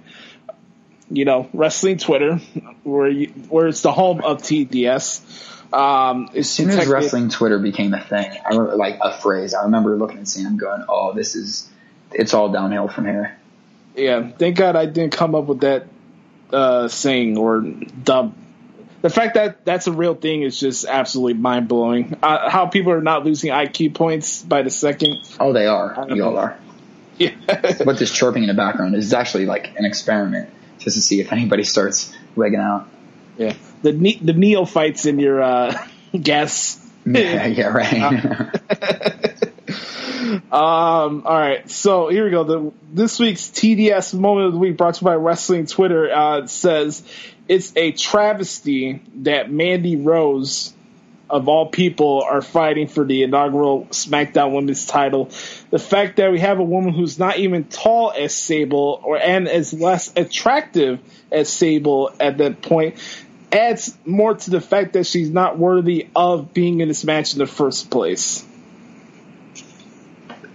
you 1.11 1.25
know, 1.25 1.49
Wrestling 1.53 1.99
Twitter, 1.99 2.37
where 2.83 3.09
you, 3.09 3.29
where 3.49 3.69
it's 3.69 3.83
the 3.83 3.93
home 3.93 4.21
of 4.23 4.39
TDS. 4.39 5.47
Um, 5.73 6.31
as 6.35 6.51
soon 6.51 6.71
as 6.71 6.89
wrestling 6.89 7.29
Twitter 7.29 7.59
became 7.59 7.95
a 7.95 8.03
thing, 8.03 8.29
I 8.45 8.49
remember, 8.49 8.77
like 8.77 8.99
a 9.01 9.17
phrase. 9.17 9.55
I 9.55 9.65
remember 9.65 9.97
looking 9.97 10.19
at 10.19 10.27
Sam 10.27 10.57
going, 10.57 10.83
"Oh, 10.89 11.13
this 11.13 11.37
is, 11.37 11.71
it's 12.11 12.35
all 12.35 12.51
downhill 12.51 12.89
from 12.89 13.05
here." 13.05 13.38
Yeah, 13.99 14.31
thank 14.39 14.57
God 14.57 14.77
I 14.77 14.87
didn't 14.87 15.13
come 15.13 15.35
up 15.35 15.47
with 15.47 15.61
that 15.61 15.87
uh, 16.53 16.89
saying 16.89 17.37
or 17.37 17.61
dub. 17.61 18.35
The 19.01 19.11
fact 19.11 19.35
that 19.35 19.65
that's 19.65 19.87
a 19.87 19.93
real 19.93 20.15
thing 20.15 20.43
is 20.43 20.59
just 20.59 20.85
absolutely 20.85 21.35
mind 21.35 21.69
blowing. 21.69 22.17
Uh, 22.23 22.51
how 22.51 22.67
people 22.67 22.93
are 22.93 23.01
not 23.01 23.25
losing 23.25 23.51
IQ 23.51 23.95
points 23.95 24.43
by 24.43 24.63
the 24.63 24.71
second. 24.71 25.19
Oh, 25.39 25.53
they 25.53 25.67
are. 25.67 26.07
You 26.09 26.25
all 26.25 26.39
are. 26.39 26.59
Yeah. 27.19 27.33
what 27.83 27.99
this 27.99 28.13
chirping 28.13 28.45
in 28.45 28.49
the 28.49 28.55
background 28.55 28.95
is 28.95 29.13
actually 29.13 29.45
like 29.45 29.77
an 29.77 29.85
experiment 29.85 30.51
just 30.79 30.95
to 30.95 31.03
see 31.03 31.21
if 31.21 31.33
anybody 31.33 31.65
starts 31.65 32.15
wigging 32.37 32.61
out. 32.61 32.89
Yeah. 33.37 33.55
The 33.83 33.93
ne- 33.93 34.21
the 34.23 34.33
neophytes 34.33 35.05
in 35.05 35.19
your 35.19 35.43
uh, 35.43 35.85
guess. 36.23 36.79
Yeah, 37.05 37.47
yeah, 37.47 37.67
right. 37.69 38.55
Um, 40.29 40.43
all 40.51 41.23
right, 41.23 41.71
so 41.71 42.09
here 42.09 42.25
we 42.25 42.31
go. 42.31 42.45
The 42.45 42.73
this 42.93 43.19
week's 43.19 43.49
TDS 43.49 44.19
moment 44.19 44.49
of 44.49 44.53
the 44.53 44.59
week 44.59 44.77
brought 44.77 44.95
to 44.95 45.01
you 45.01 45.07
by 45.07 45.15
Wrestling 45.15 45.67
Twitter 45.67 46.11
uh, 46.13 46.47
says 46.47 47.03
it's 47.49 47.73
a 47.77 47.93
travesty 47.93 49.01
that 49.17 49.51
Mandy 49.51 49.97
Rose, 49.97 50.75
of 51.31 51.49
all 51.49 51.67
people, 51.67 52.23
are 52.29 52.43
fighting 52.43 52.89
for 52.89 53.05
the 53.05 53.23
inaugural 53.23 53.87
SmackDown 53.87 54.53
Women's 54.53 54.85
title. 54.85 55.31
The 55.71 55.79
fact 55.79 56.17
that 56.17 56.31
we 56.31 56.41
have 56.41 56.59
a 56.59 56.65
woman 56.65 56.93
who's 56.93 57.19
not 57.19 57.39
even 57.39 57.65
tall 57.65 58.13
as 58.13 58.35
Sable 58.35 59.01
or 59.03 59.17
and 59.17 59.49
as 59.49 59.73
less 59.73 60.13
attractive 60.17 61.01
as 61.33 61.49
Sable 61.49 62.13
at 62.21 62.39
that 62.39 62.61
point 62.61 62.97
adds 63.51 63.97
more 64.05 64.35
to 64.35 64.51
the 64.51 64.61
fact 64.61 64.93
that 64.93 65.07
she's 65.07 65.31
not 65.31 65.59
worthy 65.59 66.09
of 66.15 66.53
being 66.53 66.81
in 66.81 66.89
this 66.89 67.05
match 67.05 67.33
in 67.33 67.39
the 67.39 67.47
first 67.47 67.91
place. 67.91 68.45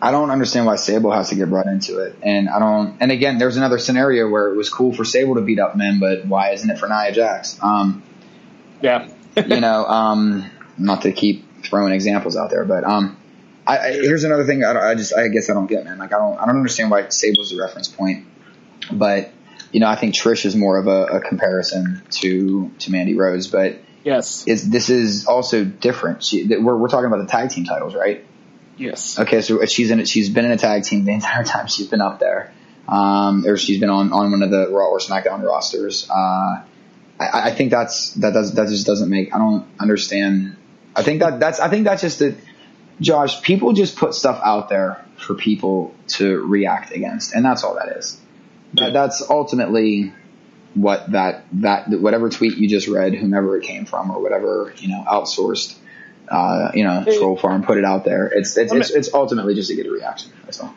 I 0.03 0.11
don't 0.11 0.31
understand 0.31 0.65
why 0.65 0.75
Sable 0.75 1.13
has 1.13 1.29
to 1.29 1.35
get 1.35 1.49
brought 1.49 1.65
into 1.65 1.99
it. 1.99 2.17
And 2.21 2.49
I 2.49 2.59
don't, 2.59 2.97
and 2.99 3.09
again, 3.09 3.37
there's 3.37 3.55
another 3.55 3.79
scenario 3.79 4.27
where 4.27 4.49
it 4.49 4.57
was 4.57 4.69
cool 4.69 4.93
for 4.93 5.05
Sable 5.05 5.35
to 5.35 5.41
beat 5.41 5.59
up 5.59 5.77
men, 5.77 6.01
but 6.01 6.25
why 6.25 6.51
isn't 6.51 6.69
it 6.69 6.77
for 6.77 6.89
Nia 6.89 7.13
Jax? 7.13 7.57
Um, 7.63 8.03
yeah. 8.81 9.07
you 9.37 9.61
know, 9.61 9.85
um, 9.85 10.51
not 10.77 11.03
to 11.03 11.13
keep 11.13 11.63
throwing 11.63 11.93
examples 11.93 12.35
out 12.35 12.49
there, 12.49 12.65
but, 12.65 12.83
um, 12.83 13.15
I, 13.65 13.77
I 13.77 13.91
here's 13.93 14.25
another 14.25 14.43
thing 14.43 14.61
I, 14.65 14.89
I, 14.89 14.95
just, 14.95 15.15
I 15.15 15.29
guess 15.29 15.49
I 15.49 15.53
don't 15.53 15.67
get, 15.67 15.85
man. 15.85 15.99
Like, 15.99 16.11
I 16.11 16.17
don't, 16.17 16.37
I 16.37 16.47
don't 16.47 16.57
understand 16.57 16.91
why 16.91 17.07
Sable's 17.07 17.51
the 17.51 17.61
reference 17.61 17.87
point, 17.87 18.25
but, 18.91 19.31
you 19.71 19.79
know, 19.79 19.87
I 19.87 19.95
think 19.95 20.15
Trish 20.15 20.45
is 20.45 20.53
more 20.53 20.79
of 20.79 20.87
a, 20.87 21.05
a 21.05 21.21
comparison 21.21 22.03
to, 22.19 22.69
to 22.79 22.91
Mandy 22.91 23.15
Rose, 23.15 23.47
but, 23.47 23.79
Yes. 24.03 24.45
Is, 24.49 24.69
this 24.69 24.89
is 24.89 25.27
also 25.27 25.63
different. 25.63 26.25
She, 26.25 26.45
we're, 26.45 26.75
we're 26.75 26.89
talking 26.89 27.05
about 27.05 27.21
the 27.21 27.31
tag 27.31 27.51
team 27.51 27.63
titles, 27.63 27.95
right? 27.95 28.25
Yes. 28.77 29.19
Okay, 29.19 29.41
so 29.41 29.63
she's 29.65 29.91
in 29.91 29.99
it. 29.99 30.07
She's 30.07 30.29
been 30.29 30.45
in 30.45 30.51
a 30.51 30.57
tag 30.57 30.83
team 30.83 31.05
the 31.05 31.11
entire 31.11 31.43
time 31.43 31.67
she's 31.67 31.87
been 31.87 32.01
up 32.01 32.19
there, 32.19 32.53
um, 32.87 33.45
or 33.45 33.57
she's 33.57 33.79
been 33.79 33.89
on, 33.89 34.11
on 34.11 34.31
one 34.31 34.41
of 34.41 34.49
the 34.49 34.69
Raw 34.69 34.87
or 34.87 34.99
SmackDown 34.99 35.43
rosters. 35.43 36.09
Uh, 36.09 36.63
I, 37.19 37.49
I 37.49 37.51
think 37.51 37.71
that's 37.71 38.13
that 38.15 38.33
does 38.33 38.53
that 38.55 38.67
just 38.69 38.85
doesn't 38.85 39.09
make. 39.09 39.33
I 39.33 39.37
don't 39.37 39.67
understand. 39.79 40.57
I 40.95 41.03
think 41.03 41.19
that 41.21 41.39
that's 41.39 41.59
I 41.59 41.69
think 41.69 41.85
that's 41.85 42.01
just 42.01 42.19
that. 42.19 42.35
Josh, 43.01 43.41
people 43.41 43.73
just 43.73 43.95
put 43.97 44.13
stuff 44.13 44.39
out 44.43 44.69
there 44.69 45.03
for 45.17 45.33
people 45.33 45.95
to 46.07 46.39
react 46.45 46.91
against, 46.91 47.33
and 47.33 47.43
that's 47.43 47.63
all 47.63 47.75
that 47.75 47.97
is. 47.97 48.19
Yeah. 48.73 48.85
That, 48.85 48.93
that's 48.93 49.29
ultimately 49.29 50.13
what 50.75 51.11
that 51.11 51.45
that 51.53 51.89
whatever 51.89 52.29
tweet 52.29 52.57
you 52.57 52.69
just 52.69 52.87
read, 52.87 53.13
whomever 53.15 53.57
it 53.57 53.63
came 53.63 53.85
from, 53.85 54.11
or 54.11 54.21
whatever 54.21 54.73
you 54.77 54.89
know 54.89 55.03
outsourced 55.07 55.75
uh, 56.29 56.71
you 56.73 56.83
know, 56.83 57.03
troll 57.03 57.37
farm, 57.37 57.63
put 57.63 57.77
it 57.77 57.85
out 57.85 58.05
there. 58.05 58.27
It's 58.27 58.57
it's, 58.57 58.73
it's 58.73 58.89
it's 58.91 59.13
ultimately 59.13 59.55
just 59.55 59.69
to 59.69 59.75
get 59.75 59.85
a 59.85 59.91
reaction. 59.91 60.31
That's 60.43 60.59
all. 60.59 60.73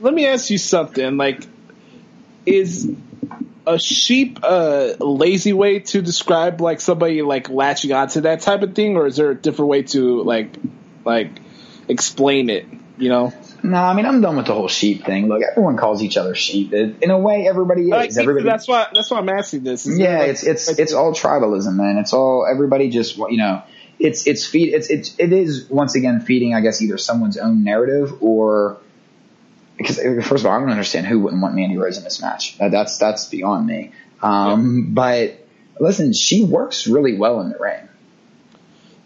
Let 0.00 0.14
me 0.14 0.26
ask 0.26 0.50
you 0.50 0.58
something. 0.58 1.16
Like, 1.16 1.44
is 2.46 2.90
a 3.66 3.78
sheep 3.78 4.38
a 4.42 4.96
lazy 5.00 5.52
way 5.52 5.80
to 5.80 6.02
describe 6.02 6.60
like 6.60 6.80
somebody 6.80 7.22
like 7.22 7.50
latching 7.50 7.92
onto 7.92 8.22
that 8.22 8.40
type 8.40 8.62
of 8.62 8.74
thing, 8.74 8.96
or 8.96 9.06
is 9.06 9.16
there 9.16 9.30
a 9.30 9.34
different 9.34 9.68
way 9.68 9.82
to 9.82 10.22
like 10.22 10.56
like 11.04 11.30
explain 11.88 12.50
it? 12.50 12.66
You 12.96 13.10
know. 13.10 13.32
No, 13.62 13.76
I 13.76 13.94
mean 13.94 14.06
I'm 14.06 14.20
done 14.20 14.36
with 14.36 14.46
the 14.46 14.54
whole 14.54 14.68
sheep 14.68 15.04
thing. 15.04 15.28
Look, 15.28 15.42
everyone 15.42 15.76
calls 15.76 16.02
each 16.02 16.16
other 16.16 16.34
sheep. 16.34 16.72
In 16.72 17.10
a 17.10 17.18
way, 17.18 17.46
everybody 17.48 17.82
is. 17.82 17.90
Like, 17.90 18.16
everybody, 18.16 18.44
that's 18.44 18.68
why 18.68 18.86
that's 18.92 19.10
why 19.10 19.18
I'm 19.18 19.28
asking 19.28 19.64
this. 19.64 19.86
Is 19.86 19.98
yeah, 19.98 20.18
like, 20.18 20.28
it's 20.30 20.44
it's 20.44 20.68
it's 20.78 20.92
all 20.92 21.12
tribalism, 21.12 21.74
man. 21.74 21.98
It's 21.98 22.12
all 22.12 22.46
everybody 22.50 22.88
just 22.88 23.16
you 23.16 23.36
know 23.36 23.62
it's 23.98 24.26
it's 24.26 24.46
feed 24.46 24.74
it's 24.74 24.88
it's 24.90 25.14
it 25.18 25.32
is 25.32 25.68
once 25.68 25.94
again 25.94 26.20
feeding 26.20 26.54
I 26.54 26.60
guess 26.60 26.80
either 26.80 26.98
someone's 26.98 27.36
own 27.36 27.64
narrative 27.64 28.22
or 28.22 28.78
because 29.76 29.98
first 30.26 30.44
of 30.44 30.46
all 30.46 30.52
I 30.52 30.60
don't 30.60 30.70
understand 30.70 31.06
who 31.06 31.20
wouldn't 31.20 31.42
want 31.42 31.54
Mandy 31.54 31.76
Rose 31.76 31.98
in 31.98 32.04
this 32.04 32.20
match. 32.20 32.58
That, 32.58 32.70
that's 32.70 32.98
that's 32.98 33.28
beyond 33.28 33.66
me. 33.66 33.92
Um, 34.22 34.78
yeah. 34.78 34.84
but 34.88 35.48
listen 35.80 36.12
she 36.12 36.44
works 36.44 36.86
really 36.86 37.16
well 37.16 37.40
in 37.40 37.50
the 37.50 37.58
ring 37.58 37.87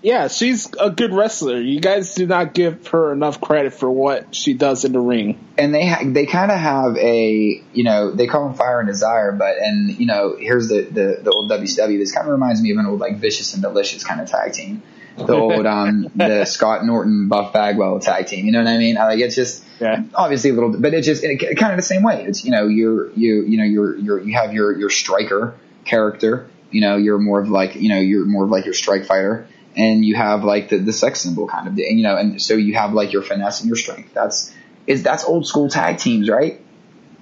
yeah 0.02 0.28
she's 0.28 0.70
a 0.78 0.90
good 0.90 1.12
wrestler. 1.12 1.60
You 1.60 1.80
guys 1.80 2.14
do 2.14 2.26
not 2.26 2.54
give 2.54 2.86
her 2.88 3.12
enough 3.12 3.40
credit 3.40 3.72
for 3.72 3.90
what 3.90 4.34
she 4.34 4.54
does 4.54 4.84
in 4.84 4.92
the 4.92 5.00
ring. 5.00 5.38
And 5.56 5.74
they 5.74 5.86
ha- 5.86 6.02
they 6.04 6.26
kind 6.26 6.50
of 6.50 6.58
have 6.58 6.96
a 6.96 7.62
you 7.72 7.84
know 7.84 8.10
they 8.10 8.26
call 8.26 8.48
them 8.48 8.54
fire 8.56 8.80
and 8.80 8.88
desire 8.88 9.32
but 9.32 9.56
and 9.58 9.98
you 9.98 10.06
know 10.06 10.36
here's 10.38 10.68
the 10.68 10.82
the, 10.82 11.20
the 11.22 11.30
old 11.30 11.50
WCW 11.50 11.98
this 11.98 12.12
kind 12.12 12.26
of 12.26 12.32
reminds 12.32 12.60
me 12.60 12.70
of 12.72 12.78
an 12.78 12.86
old 12.86 13.00
like 13.00 13.18
vicious 13.18 13.54
and 13.54 13.62
delicious 13.62 14.04
kind 14.04 14.20
of 14.20 14.28
tag 14.28 14.52
team. 14.52 14.82
The 15.16 15.34
old 15.34 15.66
um 15.66 16.10
the 16.14 16.44
Scott 16.44 16.84
Norton 16.84 17.28
Buff 17.28 17.52
Bagwell 17.52 18.00
tag 18.00 18.26
team 18.26 18.44
you 18.44 18.52
know 18.52 18.58
what 18.58 18.68
I 18.68 18.78
mean? 18.78 18.96
Like 18.96 19.20
it's 19.20 19.36
just 19.36 19.64
yeah. 19.80 20.02
obviously 20.14 20.50
a 20.50 20.54
little 20.54 20.76
but 20.78 20.94
it's 20.94 21.06
just 21.06 21.22
it, 21.24 21.56
kind 21.56 21.72
of 21.72 21.76
the 21.76 21.82
same 21.82 22.02
way. 22.02 22.24
It's 22.24 22.44
you 22.44 22.50
know 22.50 22.66
you're 22.66 23.10
you 23.12 23.42
you 23.42 23.58
know 23.58 23.64
you're 23.64 23.96
you're 23.96 24.20
you 24.20 24.34
have 24.34 24.52
your 24.52 24.76
your 24.76 24.90
striker 24.90 25.54
character 25.84 26.48
you 26.72 26.80
know 26.80 26.96
you're 26.96 27.18
more 27.18 27.40
of 27.40 27.50
like 27.50 27.76
you 27.76 27.88
know 27.88 27.98
you're 27.98 28.24
more 28.24 28.44
of 28.44 28.50
like 28.50 28.64
your 28.64 28.74
strike 28.74 29.04
fighter 29.04 29.46
and 29.76 30.04
you 30.04 30.14
have 30.14 30.44
like 30.44 30.68
the, 30.68 30.78
the 30.78 30.92
sex 30.92 31.20
symbol 31.20 31.46
kind 31.46 31.68
of, 31.68 31.74
thing, 31.74 31.98
you 31.98 32.02
know, 32.02 32.16
and 32.16 32.40
so 32.40 32.54
you 32.54 32.74
have 32.74 32.92
like 32.92 33.12
your 33.12 33.22
finesse 33.22 33.60
and 33.60 33.68
your 33.68 33.76
strength. 33.76 34.12
That's 34.14 34.52
is 34.86 35.02
that's 35.02 35.24
old 35.24 35.46
school 35.46 35.68
tag 35.68 35.98
teams, 35.98 36.28
right? 36.28 36.60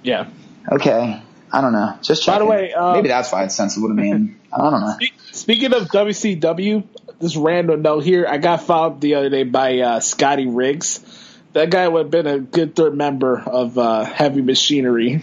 Yeah. 0.03 0.29
Okay. 0.71 1.21
I 1.53 1.61
don't 1.61 1.73
know. 1.73 1.97
Just 2.01 2.23
checking. 2.23 2.39
by 2.39 2.45
the 2.45 2.49
way, 2.49 2.73
um, 2.73 2.93
maybe 2.93 3.09
that's 3.09 3.31
why 3.31 3.43
it's 3.43 3.55
sensible 3.55 3.89
to 3.89 3.93
me. 3.93 4.09
And 4.09 4.39
I 4.53 4.69
don't 4.69 4.81
know. 4.81 4.97
Speaking 5.31 5.73
of 5.73 5.87
WCW, 5.89 6.83
this 7.19 7.35
random 7.35 7.81
note 7.81 8.03
here, 8.03 8.25
I 8.27 8.37
got 8.37 8.63
followed 8.63 9.01
the 9.01 9.15
other 9.15 9.29
day 9.29 9.43
by 9.43 9.79
uh, 9.79 9.99
Scotty 9.99 10.47
Riggs. 10.47 10.99
That 11.53 11.69
guy 11.69 11.87
would 11.87 12.03
have 12.03 12.11
been 12.11 12.27
a 12.27 12.39
good 12.39 12.75
third 12.75 12.95
member 12.95 13.37
of 13.37 13.77
uh, 13.77 14.05
Heavy 14.05 14.41
Machinery. 14.41 15.21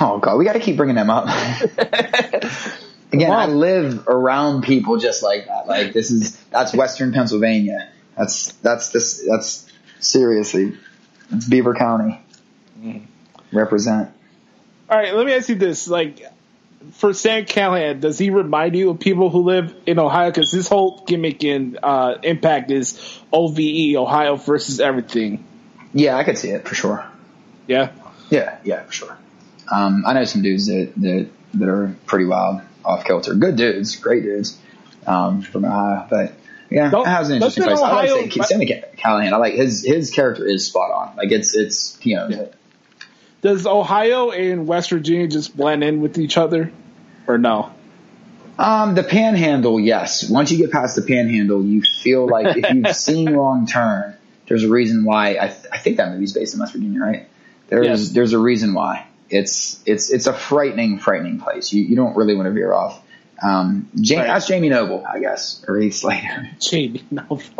Oh 0.00 0.18
god, 0.18 0.36
we 0.36 0.44
got 0.44 0.54
to 0.54 0.60
keep 0.60 0.76
bringing 0.76 0.96
them 0.96 1.10
up. 1.10 1.28
Again, 3.12 3.30
I 3.30 3.46
live 3.46 4.06
around 4.06 4.64
people 4.64 4.98
just 4.98 5.22
like 5.22 5.46
that. 5.46 5.66
Like 5.66 5.92
this 5.92 6.10
is 6.10 6.36
that's 6.50 6.74
Western 6.74 7.12
Pennsylvania. 7.12 7.88
That's 8.16 8.52
that's 8.54 8.90
this 8.90 9.24
that's 9.26 9.66
seriously, 9.98 10.76
it's 11.30 11.48
Beaver 11.48 11.74
County. 11.74 12.20
Mm. 12.78 13.06
Represent. 13.52 14.10
All 14.90 14.98
right, 14.98 15.14
let 15.14 15.24
me 15.24 15.32
ask 15.34 15.48
you 15.48 15.54
this: 15.54 15.88
like, 15.88 16.20
for 16.92 17.14
Sam 17.14 17.44
Callihan, 17.44 18.00
does 18.00 18.18
he 18.18 18.28
remind 18.28 18.76
you 18.76 18.90
of 18.90 19.00
people 19.00 19.30
who 19.30 19.42
live 19.42 19.74
in 19.86 19.98
Ohio? 19.98 20.30
Because 20.30 20.52
his 20.52 20.68
whole 20.68 21.02
gimmick 21.06 21.42
and 21.44 21.78
uh, 21.82 22.16
impact 22.22 22.70
is 22.70 23.20
OVE, 23.32 23.96
Ohio 23.96 24.36
versus 24.36 24.80
everything. 24.80 25.44
Yeah, 25.94 26.16
I 26.16 26.24
could 26.24 26.36
see 26.36 26.50
it 26.50 26.68
for 26.68 26.74
sure. 26.74 27.06
Yeah. 27.66 27.92
Yeah, 28.30 28.58
yeah, 28.64 28.82
for 28.82 28.92
sure. 28.92 29.18
Um, 29.70 30.04
I 30.06 30.12
know 30.12 30.24
some 30.24 30.42
dudes 30.42 30.66
that 30.66 30.92
that 30.96 31.28
that 31.54 31.68
are 31.68 31.96
pretty 32.06 32.26
wild 32.26 32.60
off 32.88 33.04
kilter. 33.04 33.34
Good 33.34 33.56
dudes, 33.56 33.96
great 33.96 34.22
dudes 34.22 34.58
um, 35.06 35.42
from 35.42 35.64
Ohio, 35.64 36.06
but 36.08 36.32
yeah, 36.70 36.90
it 36.92 37.06
has 37.06 37.30
an 37.30 37.36
interesting 37.36 37.64
place. 37.64 37.78
Ohio, 37.78 38.16
I 38.16 38.20
like 38.22 38.32
Sammy 38.44 38.66
Callihan. 38.66 39.32
I 39.32 39.36
like 39.36 39.54
his 39.54 39.84
his 39.84 40.10
character 40.10 40.46
is 40.46 40.66
spot 40.66 40.90
on. 40.90 41.16
Like 41.16 41.30
it's 41.30 41.54
it's 41.54 41.98
you 42.04 42.16
know. 42.16 42.28
Yeah. 42.28 42.46
Does 43.40 43.66
Ohio 43.66 44.30
and 44.30 44.66
West 44.66 44.90
Virginia 44.90 45.28
just 45.28 45.56
blend 45.56 45.84
in 45.84 46.00
with 46.00 46.18
each 46.18 46.36
other, 46.36 46.72
or 47.26 47.38
no? 47.38 47.72
Um, 48.58 48.96
the 48.96 49.04
Panhandle, 49.04 49.78
yes. 49.78 50.28
Once 50.28 50.50
you 50.50 50.58
get 50.58 50.72
past 50.72 50.96
the 50.96 51.02
Panhandle, 51.02 51.62
you 51.62 51.82
feel 51.82 52.26
like 52.26 52.56
if 52.56 52.70
you've 52.74 52.96
seen 52.96 53.32
Wrong 53.32 53.66
Turn, 53.66 54.16
there's 54.48 54.64
a 54.64 54.68
reason 54.68 55.04
why. 55.04 55.38
I, 55.40 55.46
th- 55.46 55.66
I 55.72 55.78
think 55.78 55.98
that 55.98 56.10
movie's 56.10 56.32
based 56.32 56.54
in 56.54 56.60
West 56.60 56.72
Virginia, 56.72 57.00
right? 57.00 57.28
There's 57.68 57.86
yes. 57.86 58.08
there's 58.10 58.32
a 58.32 58.38
reason 58.38 58.74
why 58.74 59.06
it's 59.30 59.82
it's 59.86 60.10
it's 60.10 60.26
a 60.26 60.32
frightening, 60.32 60.98
frightening 60.98 61.40
place. 61.40 61.72
You 61.72 61.82
you 61.82 61.96
don't 61.96 62.16
really 62.16 62.34
want 62.34 62.46
to 62.46 62.52
veer 62.52 62.72
off. 62.72 63.02
Um, 63.40 63.88
Jamie, 63.94 64.22
right. 64.22 64.30
Ask 64.30 64.48
Jamie 64.48 64.68
Noble, 64.68 65.06
I 65.06 65.20
guess, 65.20 65.64
or 65.68 65.78
Heath 65.78 65.94
Slater. 65.94 66.50
Jamie 66.60 67.04
Noble, 67.10 67.40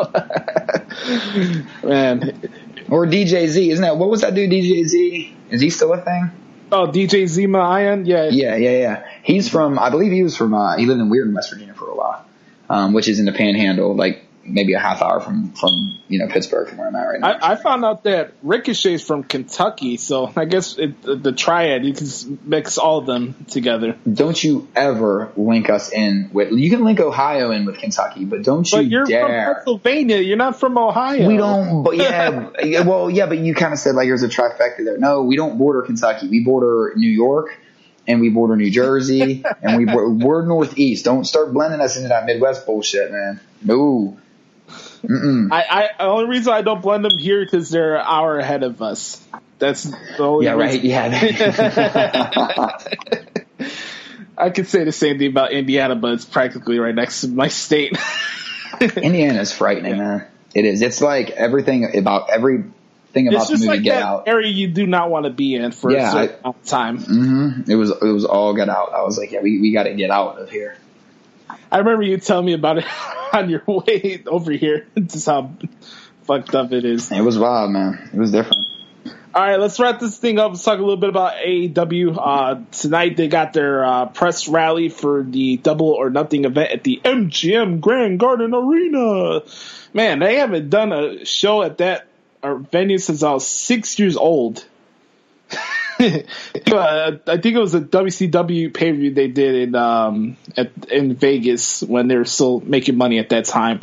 man, 1.85 2.51
or 2.91 3.07
DJ 3.07 3.47
Z. 3.47 3.71
Isn't 3.71 3.83
that 3.83 3.97
what 3.97 4.11
was 4.11 4.23
that 4.23 4.35
dude? 4.35 4.51
DJ 4.51 4.85
Z 4.85 5.37
is 5.51 5.61
he 5.61 5.71
still 5.71 5.93
a 5.93 6.01
thing? 6.01 6.31
Oh, 6.71 6.87
DJ 6.87 7.25
Zema 7.25 7.63
Ion, 7.63 8.05
yeah, 8.05 8.29
yeah, 8.29 8.57
yeah, 8.57 8.71
yeah. 8.71 9.09
He's 9.23 9.49
from, 9.49 9.79
I 9.79 9.89
believe 9.89 10.13
he 10.13 10.23
was 10.23 10.37
from. 10.37 10.53
Uh, 10.53 10.77
he 10.77 10.85
lived 10.85 11.01
in 11.01 11.09
Weirton, 11.09 11.35
West 11.35 11.51
Virginia 11.51 11.75
for 11.75 11.89
a 11.89 11.95
while, 11.95 12.27
um, 12.69 12.93
which 12.93 13.09
is 13.09 13.19
in 13.19 13.25
the 13.25 13.33
Panhandle, 13.33 13.95
like 13.95 14.27
maybe 14.49 14.75
a 14.75 14.79
half 14.79 15.03
hour 15.03 15.21
from 15.21 15.53
from 15.53 15.99
you 16.09 16.19
know 16.19 16.29
Pittsburgh 16.29 16.69
from 16.69 16.79
where 16.79 16.89
I'm 16.89 16.97
at 16.97 17.05
right 17.05 17.21
now. 17.21 17.29
I, 17.29 17.53
I 17.53 17.57
found 17.57 17.85
out 17.85 18.05
that 18.05 18.33
Ricochet's 18.43 19.03
from 19.03 19.23
Kentucky, 19.25 19.97
so 19.97 20.33
I 20.35 20.45
guess 20.45 20.79
it, 20.79 21.03
the, 21.03 21.17
the 21.17 21.33
triad 21.33 21.85
you 21.85 21.93
can 21.93 22.39
mix 22.45 22.79
all 22.79 22.99
of 22.99 23.07
them 23.07 23.47
together. 23.49 23.97
Don't 24.11 24.43
you 24.43 24.69
ever 24.75 25.33
link 25.37 25.71
us 25.71 25.93
in 25.93 26.31
with? 26.33 26.53
You 26.53 26.71
can 26.71 26.85
link 26.85 27.01
Ohio 27.01 27.51
in 27.51 27.67
with 27.67 27.79
Kentucky, 27.79 28.25
but 28.25 28.43
don't 28.43 28.71
you 28.71 28.79
but 28.79 28.87
you're 28.87 29.05
dare. 29.05 29.27
from 29.27 29.55
Pennsylvania. 29.55 30.19
You're 30.19 30.37
not 30.37 30.59
from 30.59 30.79
Ohio. 30.79 31.29
We 31.29 31.37
don't. 31.37 31.83
But 31.83 31.97
yeah, 31.97 32.81
well, 32.83 33.11
yeah, 33.11 33.27
but 33.27 33.39
you 33.39 33.55
kind 33.55 33.73
of 33.73 33.79
said 33.79 33.95
like 33.95 34.09
there's 34.09 34.23
a 34.23 34.29
trifecta 34.29 34.85
there. 34.85 34.99
No, 34.99 35.23
we 35.23 35.37
don't 35.37 35.59
border 35.59 35.83
Kentucky. 35.83 36.29
We 36.29 36.45
border 36.45 36.93
New 36.97 37.11
York. 37.11 37.59
And 38.11 38.23
we 38.23 38.31
border 38.31 38.57
New 38.57 38.71
Jersey, 38.71 39.45
and 39.61 39.77
we 39.77 39.85
we're 39.85 40.47
northeast. 40.47 41.05
Don't 41.05 41.27
start 41.27 41.53
blending 41.53 41.83
us 41.83 41.99
into 41.99 42.09
that 42.09 42.25
Midwest 42.25 42.65
bullshit, 42.65 43.13
man. 43.13 43.39
No, 43.63 44.17
I, 45.05 45.65
I 45.71 45.89
the 45.99 46.05
only 46.11 46.27
reason 46.29 46.53
I 46.53 46.63
don't 46.63 46.83
blend 46.83 47.05
them 47.05 47.19
here 47.19 47.45
because 47.45 47.71
they're 47.71 47.97
an 47.97 48.05
hour 48.07 48.39
ahead 48.39 48.63
of 48.63 48.81
us. 48.83 49.25
That's 49.59 49.85
the 49.85 49.97
only 50.21 50.47
Yeah, 50.47 50.53
right. 50.53 50.73
reason. 50.83 50.87
Yeah. 50.89 52.79
I 54.39 54.51
could 54.51 54.69
say 54.69 54.85
the 54.85 54.93
same 54.93 55.19
thing 55.19 55.31
about 55.31 55.53
Indiana, 55.53 55.97
but 55.97 56.13
it's 56.13 56.25
practically 56.25 56.79
right 56.79 56.95
next 56.95 57.23
to 57.23 57.29
my 57.29 57.49
state. 57.49 57.97
Indiana's 58.81 59.53
frightening, 59.53 59.99
man. 59.99 60.27
It 60.55 60.65
is. 60.65 60.81
It's 60.83 61.01
like 61.01 61.31
everything 61.31 61.97
about 61.99 62.31
everything 62.31 62.73
about 63.29 63.43
it's 63.43 63.49
the 63.49 63.55
movie 63.57 63.67
like 63.67 63.83
Get 63.83 64.01
Out. 64.03 64.29
area 64.29 64.49
you 64.51 64.69
do 64.69 64.87
not 64.87 65.11
want 65.11 65.25
to 65.25 65.31
be 65.31 65.55
in 65.57 65.73
for 65.73 65.91
Yeah, 65.91 66.09
a 66.09 66.13
certain 66.13 66.37
I- 66.37 66.39
amount 66.41 66.57
of 66.57 66.65
time. 66.67 66.99
hmm 66.99 67.71
It 67.71 67.75
was 67.75 67.91
it 67.91 68.01
was 68.13 68.25
all 68.25 68.55
Get 68.55 68.69
Out. 68.69 68.93
I 68.95 69.03
was 69.03 69.19
like, 69.19 69.33
yeah, 69.33 69.41
we, 69.41 69.61
we 69.61 69.73
got 69.73 69.85
to 69.85 69.95
get 69.95 70.11
out 70.11 70.39
of 70.39 70.51
here. 70.51 70.77
I 71.71 71.79
remember 71.79 72.03
you 72.03 72.19
telling 72.19 72.47
me 72.47 72.55
about 72.55 72.79
it 72.79 72.85
on 73.33 73.51
your 73.51 73.63
way 73.67 74.23
over 74.27 74.53
here. 74.53 74.87
Just 74.99 75.27
how 75.27 75.53
fucked 76.25 76.55
up 76.55 76.73
it 76.73 76.85
is. 76.85 77.11
It 77.11 77.21
was 77.21 77.39
wild, 77.39 77.71
man. 77.71 78.11
It 78.13 78.19
was 78.19 78.33
different. 78.33 78.67
All 79.35 79.43
right, 79.45 79.61
let's 79.61 79.79
wrap 79.79 80.01
this 80.01 80.19
thing 80.19 80.39
up. 80.39 80.53
Let's 80.53 80.65
talk 80.65 80.79
a 80.79 80.83
little 80.83 80.97
bit 80.97 81.11
about 81.11 81.35
AEW. 81.35 82.17
Uh, 82.19 82.61
tonight 82.73 83.17
they 83.17 83.29
got 83.29 83.53
their 83.53 83.85
uh, 83.85 84.07
press 84.07 84.49
rally 84.49 84.89
for 84.89 85.23
the 85.23 85.59
Double 85.59 85.91
or 85.91 86.11
Nothing 86.11 86.45
event 86.45 86.73
at 86.73 86.83
the 86.83 87.01
MGM 87.05 87.81
Grand 87.81 88.19
Garden 88.19 88.55
Arena. 88.55 89.43
Man, 89.93 90.19
they 90.19 90.37
haven't 90.37 90.71
done 90.71 90.93
a 90.93 91.25
show 91.25 91.63
at 91.63 91.79
that 91.79 92.09
uh, 92.43 92.55
venue 92.57 92.99
since 92.99 93.23
I 93.23 93.33
was 93.33 93.47
six 93.47 93.99
years 93.99 94.17
old. 94.17 94.65
uh, 96.73 97.13
I 97.27 97.37
think 97.39 97.57
it 97.57 97.59
was 97.59 97.75
a 97.75 97.81
WCW 97.81 98.73
pay 98.73 98.93
per 98.93 98.97
view 98.97 99.13
they 99.13 99.29
did 99.29 99.55
in 99.55 99.75
um, 99.75 100.37
at, 100.57 100.71
in 100.91 101.15
Vegas 101.17 101.83
when 101.83 102.09
they 102.09 102.17
were 102.17 102.25
still 102.25 102.61
making 102.61 102.97
money 102.97 103.19
at 103.19 103.31
that 103.31 103.47
time. 103.47 103.81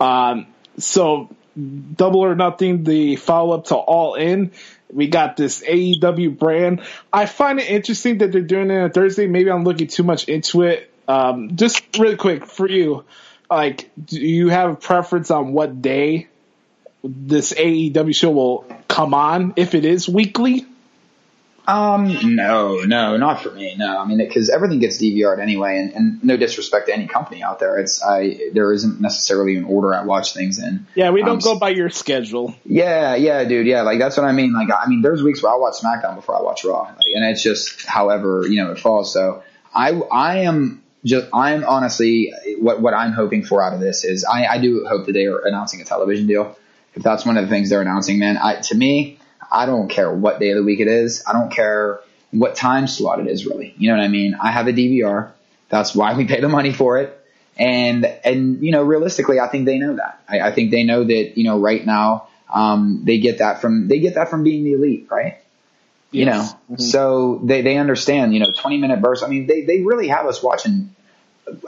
Um, 0.00 0.46
so 0.78 1.30
Double 1.56 2.20
or 2.20 2.34
Nothing, 2.34 2.82
the 2.84 3.16
follow 3.16 3.54
up 3.54 3.66
to 3.66 3.76
All 3.76 4.14
In. 4.14 4.52
We 4.92 5.06
got 5.06 5.36
this 5.36 5.62
AEW 5.62 6.36
brand. 6.38 6.82
I 7.12 7.26
find 7.26 7.60
it 7.60 7.68
interesting 7.68 8.18
that 8.18 8.32
they're 8.32 8.42
doing 8.42 8.70
it 8.70 8.78
on 8.78 8.90
Thursday. 8.90 9.26
Maybe 9.26 9.50
I'm 9.50 9.64
looking 9.64 9.86
too 9.86 10.02
much 10.02 10.24
into 10.24 10.62
it. 10.62 10.90
Um, 11.08 11.56
just 11.56 11.82
really 11.98 12.16
quick 12.16 12.46
for 12.46 12.68
you, 12.68 13.04
like, 13.50 13.90
do 14.02 14.20
you 14.20 14.48
have 14.48 14.70
a 14.70 14.76
preference 14.76 15.30
on 15.30 15.52
what 15.52 15.82
day 15.82 16.28
this 17.04 17.52
AEW 17.52 18.14
show 18.14 18.30
will 18.30 18.64
come 18.88 19.14
on? 19.14 19.54
If 19.56 19.74
it 19.74 19.84
is 19.84 20.08
weekly, 20.08 20.66
Um, 21.66 22.34
no, 22.34 22.78
no, 22.80 23.16
not 23.16 23.40
for 23.40 23.50
me. 23.52 23.76
No, 23.76 23.96
I 23.98 24.04
mean, 24.04 24.18
because 24.18 24.50
everything 24.50 24.80
gets 24.80 25.00
DVR'd 25.00 25.38
anyway, 25.38 25.78
and, 25.78 25.92
and 25.92 26.24
no 26.24 26.36
disrespect 26.36 26.88
to 26.88 26.92
any 26.94 27.06
company 27.06 27.42
out 27.42 27.60
there. 27.60 27.78
It's 27.78 28.02
I 28.02 28.50
there 28.52 28.72
isn't 28.72 29.00
necessarily 29.00 29.54
an 29.56 29.64
order 29.64 29.94
I 29.94 30.02
watch 30.04 30.34
things 30.34 30.58
in. 30.58 30.86
yeah, 30.96 31.10
we 31.10 31.20
don't 31.20 31.30
Um, 31.34 31.38
go 31.38 31.58
by 31.58 31.68
your 31.70 31.88
schedule. 31.88 32.54
Yeah, 32.64 33.14
yeah, 33.14 33.44
dude. 33.44 33.66
Yeah, 33.68 33.82
like 33.82 34.00
that's 34.00 34.16
what 34.16 34.26
I 34.26 34.32
mean. 34.32 34.52
Like, 34.52 34.68
I 34.70 34.88
mean, 34.88 35.02
there's 35.02 35.22
weeks 35.22 35.40
where 35.42 35.52
I 35.52 35.56
watch 35.56 35.74
SmackDown 35.74 36.16
before 36.16 36.36
I 36.36 36.42
watch 36.42 36.64
Raw, 36.64 36.80
like, 36.82 36.96
and 37.14 37.24
it's 37.24 37.42
just 37.44 37.86
however 37.86 38.44
you 38.48 38.62
know 38.64 38.72
it 38.72 38.78
falls. 38.80 39.12
So 39.12 39.44
I, 39.72 39.92
I 39.92 40.38
am 40.38 40.82
just, 41.04 41.28
I'm 41.32 41.64
honestly 41.64 42.32
what 42.58 42.80
what 42.82 42.92
I'm 42.92 43.12
hoping 43.12 43.44
for 43.44 43.62
out 43.62 43.72
of 43.72 43.78
this 43.80 44.04
is 44.04 44.24
I, 44.24 44.46
I 44.46 44.58
do 44.58 44.84
hope 44.88 45.06
that 45.06 45.12
they 45.12 45.26
are 45.26 45.38
announcing 45.38 45.80
a 45.80 45.84
television 45.84 46.26
deal. 46.26 46.58
If 46.94 47.02
that's 47.04 47.24
one 47.24 47.36
of 47.38 47.44
the 47.44 47.50
things 47.50 47.70
they're 47.70 47.80
announcing, 47.82 48.18
man, 48.18 48.36
I, 48.36 48.56
to 48.56 48.74
me, 48.74 49.18
I 49.52 49.66
don't 49.66 49.88
care 49.88 50.10
what 50.12 50.40
day 50.40 50.50
of 50.50 50.56
the 50.56 50.62
week 50.64 50.80
it 50.80 50.88
is. 50.88 51.22
I 51.26 51.32
don't 51.34 51.50
care 51.52 52.00
what 52.30 52.56
time 52.56 52.86
slot 52.86 53.20
it 53.20 53.26
is, 53.26 53.46
really. 53.46 53.74
You 53.76 53.90
know 53.90 53.98
what 53.98 54.04
I 54.04 54.08
mean? 54.08 54.34
I 54.40 54.50
have 54.50 54.66
a 54.66 54.72
DVR. 54.72 55.30
That's 55.68 55.94
why 55.94 56.14
we 56.16 56.24
pay 56.24 56.40
the 56.40 56.48
money 56.48 56.72
for 56.72 56.98
it. 56.98 57.18
And, 57.58 58.06
and, 58.24 58.62
you 58.64 58.72
know, 58.72 58.82
realistically, 58.82 59.38
I 59.38 59.48
think 59.48 59.66
they 59.66 59.78
know 59.78 59.96
that. 59.96 60.20
I, 60.26 60.40
I 60.40 60.52
think 60.52 60.70
they 60.70 60.84
know 60.84 61.04
that, 61.04 61.36
you 61.36 61.44
know, 61.44 61.58
right 61.60 61.84
now, 61.84 62.28
um, 62.52 63.02
they 63.04 63.18
get 63.18 63.38
that 63.38 63.60
from, 63.60 63.88
they 63.88 63.98
get 64.00 64.14
that 64.14 64.30
from 64.30 64.42
being 64.42 64.64
the 64.64 64.72
elite, 64.72 65.08
right? 65.10 65.38
You 66.10 66.26
know, 66.26 66.32
Yes. 66.32 66.54
Mhm. 66.70 66.80
so 66.80 67.40
they, 67.44 67.60
they 67.62 67.76
understand, 67.76 68.32
you 68.34 68.40
know, 68.40 68.52
20 68.58 68.78
minute 68.78 69.00
bursts. 69.02 69.22
I 69.24 69.28
mean, 69.28 69.46
they, 69.46 69.62
they 69.62 69.80
really 69.82 70.08
have 70.08 70.26
us 70.26 70.42
watching 70.42 70.94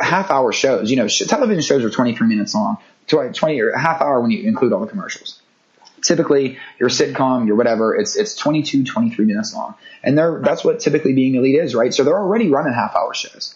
half 0.01 0.31
hour 0.31 0.53
shows. 0.53 0.91
You 0.91 0.97
know, 0.97 1.09
sh- 1.09 1.27
television 1.27 1.63
shows 1.63 1.85
are 1.85 1.91
23 1.91 2.27
minutes 2.29 2.55
long, 2.55 2.79
20, 3.09 3.33
20 3.33 3.61
or 3.61 3.71
a 3.71 3.79
half 3.81 4.01
hour 4.01 4.21
when 4.21 4.31
you 4.31 4.43
include 4.49 4.73
all 4.73 4.81
the 4.81 4.87
commercials. 4.87 5.41
Typically, 6.05 6.59
your 6.79 6.91
sitcom, 6.91 7.47
your 7.47 7.57
whatever, 7.57 7.97
it's 7.97 8.15
it's 8.15 8.35
22, 8.37 8.85
23 8.85 9.25
minutes 9.25 9.55
long, 9.55 9.75
and 10.03 10.17
they're 10.19 10.39
that's 10.43 10.63
what 10.63 10.81
typically 10.81 11.15
being 11.15 11.35
elite 11.35 11.57
is, 11.57 11.75
right? 11.75 11.95
So 11.95 12.05
they're 12.05 12.19
already 12.19 12.51
running 12.51 12.75
half 12.75 12.95
hour 12.95 13.15
shows, 13.15 13.55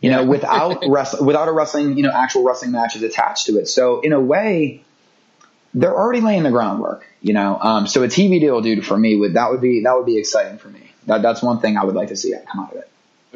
you 0.00 0.10
know, 0.10 0.24
without 0.24 0.84
wrest- 0.88 1.22
without 1.22 1.48
a 1.48 1.52
wrestling, 1.52 1.96
you 1.96 2.02
know, 2.02 2.10
actual 2.10 2.44
wrestling 2.44 2.72
matches 2.72 3.02
attached 3.02 3.46
to 3.46 3.58
it. 3.58 3.68
So 3.68 4.00
in 4.00 4.12
a 4.12 4.20
way, 4.20 4.84
they're 5.74 5.94
already 5.94 6.22
laying 6.22 6.44
the 6.44 6.50
groundwork, 6.50 7.06
you 7.20 7.34
know. 7.34 7.58
Um, 7.60 7.86
so 7.86 8.02
a 8.02 8.08
TV 8.08 8.40
deal, 8.40 8.62
dude, 8.62 8.86
for 8.86 8.96
me 8.96 9.14
would 9.14 9.34
that 9.34 9.50
would 9.50 9.60
be 9.60 9.82
that 9.82 9.94
would 9.94 10.06
be 10.06 10.16
exciting 10.16 10.56
for 10.56 10.68
me. 10.68 10.90
That 11.06 11.20
that's 11.20 11.42
one 11.42 11.60
thing 11.60 11.76
I 11.76 11.84
would 11.84 11.94
like 11.94 12.08
to 12.08 12.16
see 12.16 12.34
come 12.50 12.64
out 12.64 12.72
of 12.72 12.78
it. 12.78 12.90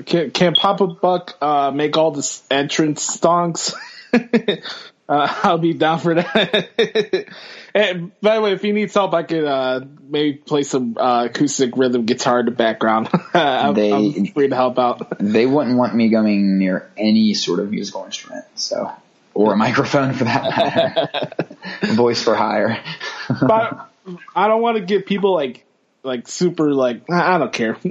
Can, 0.06 0.30
can 0.30 0.54
Papa 0.54 0.86
Buck 0.86 1.36
uh, 1.40 1.70
make 1.72 1.96
all 1.96 2.10
the 2.10 2.40
entrance 2.50 3.02
songs? 3.02 3.74
uh, 5.10 5.34
I'll 5.42 5.58
be 5.58 5.74
down 5.74 5.98
for 5.98 6.14
that. 6.14 7.26
and 7.74 8.12
by 8.20 8.36
the 8.36 8.40
way, 8.40 8.52
if 8.52 8.62
he 8.62 8.72
needs 8.72 8.94
help, 8.94 9.12
I 9.12 9.22
could 9.24 9.44
uh, 9.44 9.80
maybe 10.08 10.38
play 10.38 10.62
some 10.62 10.96
uh, 10.98 11.26
acoustic 11.28 11.76
rhythm 11.76 12.06
guitar 12.06 12.40
in 12.40 12.46
the 12.46 12.52
background. 12.52 13.08
I'm, 13.34 13.74
They- 13.74 13.92
I'm 13.92 14.26
free 14.26 14.48
to 14.48 14.54
help 14.56 14.78
out. 14.78 15.18
They 15.18 15.46
wouldn't 15.46 15.76
want 15.76 15.94
me 15.94 16.08
going 16.08 16.58
near 16.58 16.90
any 16.96 17.34
sort 17.34 17.60
of 17.60 17.70
musical 17.70 18.04
instrument, 18.04 18.44
so 18.54 18.90
or 19.34 19.52
a 19.52 19.56
microphone 19.56 20.12
for 20.14 20.24
that 20.24 20.42
matter. 20.44 21.92
Voice 21.94 22.22
for 22.22 22.34
hire. 22.34 22.82
but 23.46 23.88
I 24.34 24.48
don't 24.48 24.60
want 24.62 24.76
to 24.78 24.82
get 24.84 25.06
people 25.06 25.34
like 25.34 25.64
like 26.02 26.28
super 26.28 26.72
like 26.72 27.10
I 27.10 27.38
don't 27.38 27.52
care. 27.52 27.74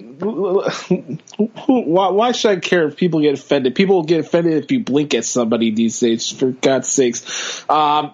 why, 1.37 2.09
why 2.09 2.31
should 2.31 2.51
I 2.51 2.55
care 2.57 2.87
if 2.87 2.97
people 2.97 3.21
get 3.21 3.35
offended? 3.35 3.75
People 3.75 4.03
get 4.03 4.21
offended 4.21 4.63
if 4.63 4.71
you 4.71 4.79
blink 4.83 5.13
at 5.13 5.25
somebody 5.25 5.71
these 5.71 5.99
days. 5.99 6.29
For 6.29 6.51
God's 6.51 6.87
sakes, 6.87 7.69
um, 7.69 8.13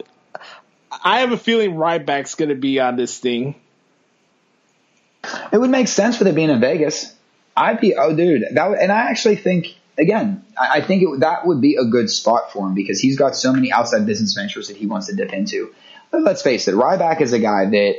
I 1.03 1.19
have 1.19 1.31
a 1.31 1.37
feeling 1.37 1.75
Ryback's 1.75 2.35
going 2.35 2.49
to 2.49 2.55
be 2.55 2.79
on 2.79 2.95
this 2.95 3.19
thing. 3.19 3.55
It 5.51 5.57
would 5.57 5.69
make 5.69 5.87
sense 5.87 6.19
with 6.19 6.27
it 6.27 6.35
being 6.35 6.49
in 6.49 6.59
Vegas. 6.59 7.13
I'd 7.57 7.79
be, 7.79 7.95
oh, 7.95 8.15
dude, 8.15 8.43
that 8.51 8.77
and 8.79 8.91
I 8.91 9.09
actually 9.09 9.37
think, 9.37 9.67
again, 9.97 10.43
I, 10.59 10.79
I 10.79 10.81
think 10.81 11.03
it, 11.03 11.19
that 11.21 11.47
would 11.47 11.61
be 11.61 11.77
a 11.77 11.85
good 11.85 12.09
spot 12.09 12.51
for 12.51 12.67
him 12.67 12.75
because 12.75 12.99
he's 12.99 13.17
got 13.17 13.35
so 13.35 13.53
many 13.53 13.71
outside 13.71 14.05
business 14.05 14.33
ventures 14.33 14.67
that 14.67 14.77
he 14.77 14.87
wants 14.87 15.07
to 15.07 15.15
dip 15.15 15.31
into. 15.31 15.73
But 16.11 16.21
let's 16.21 16.41
face 16.41 16.67
it, 16.67 16.75
Ryback 16.75 17.21
is 17.21 17.33
a 17.33 17.39
guy 17.39 17.65
that 17.65 17.95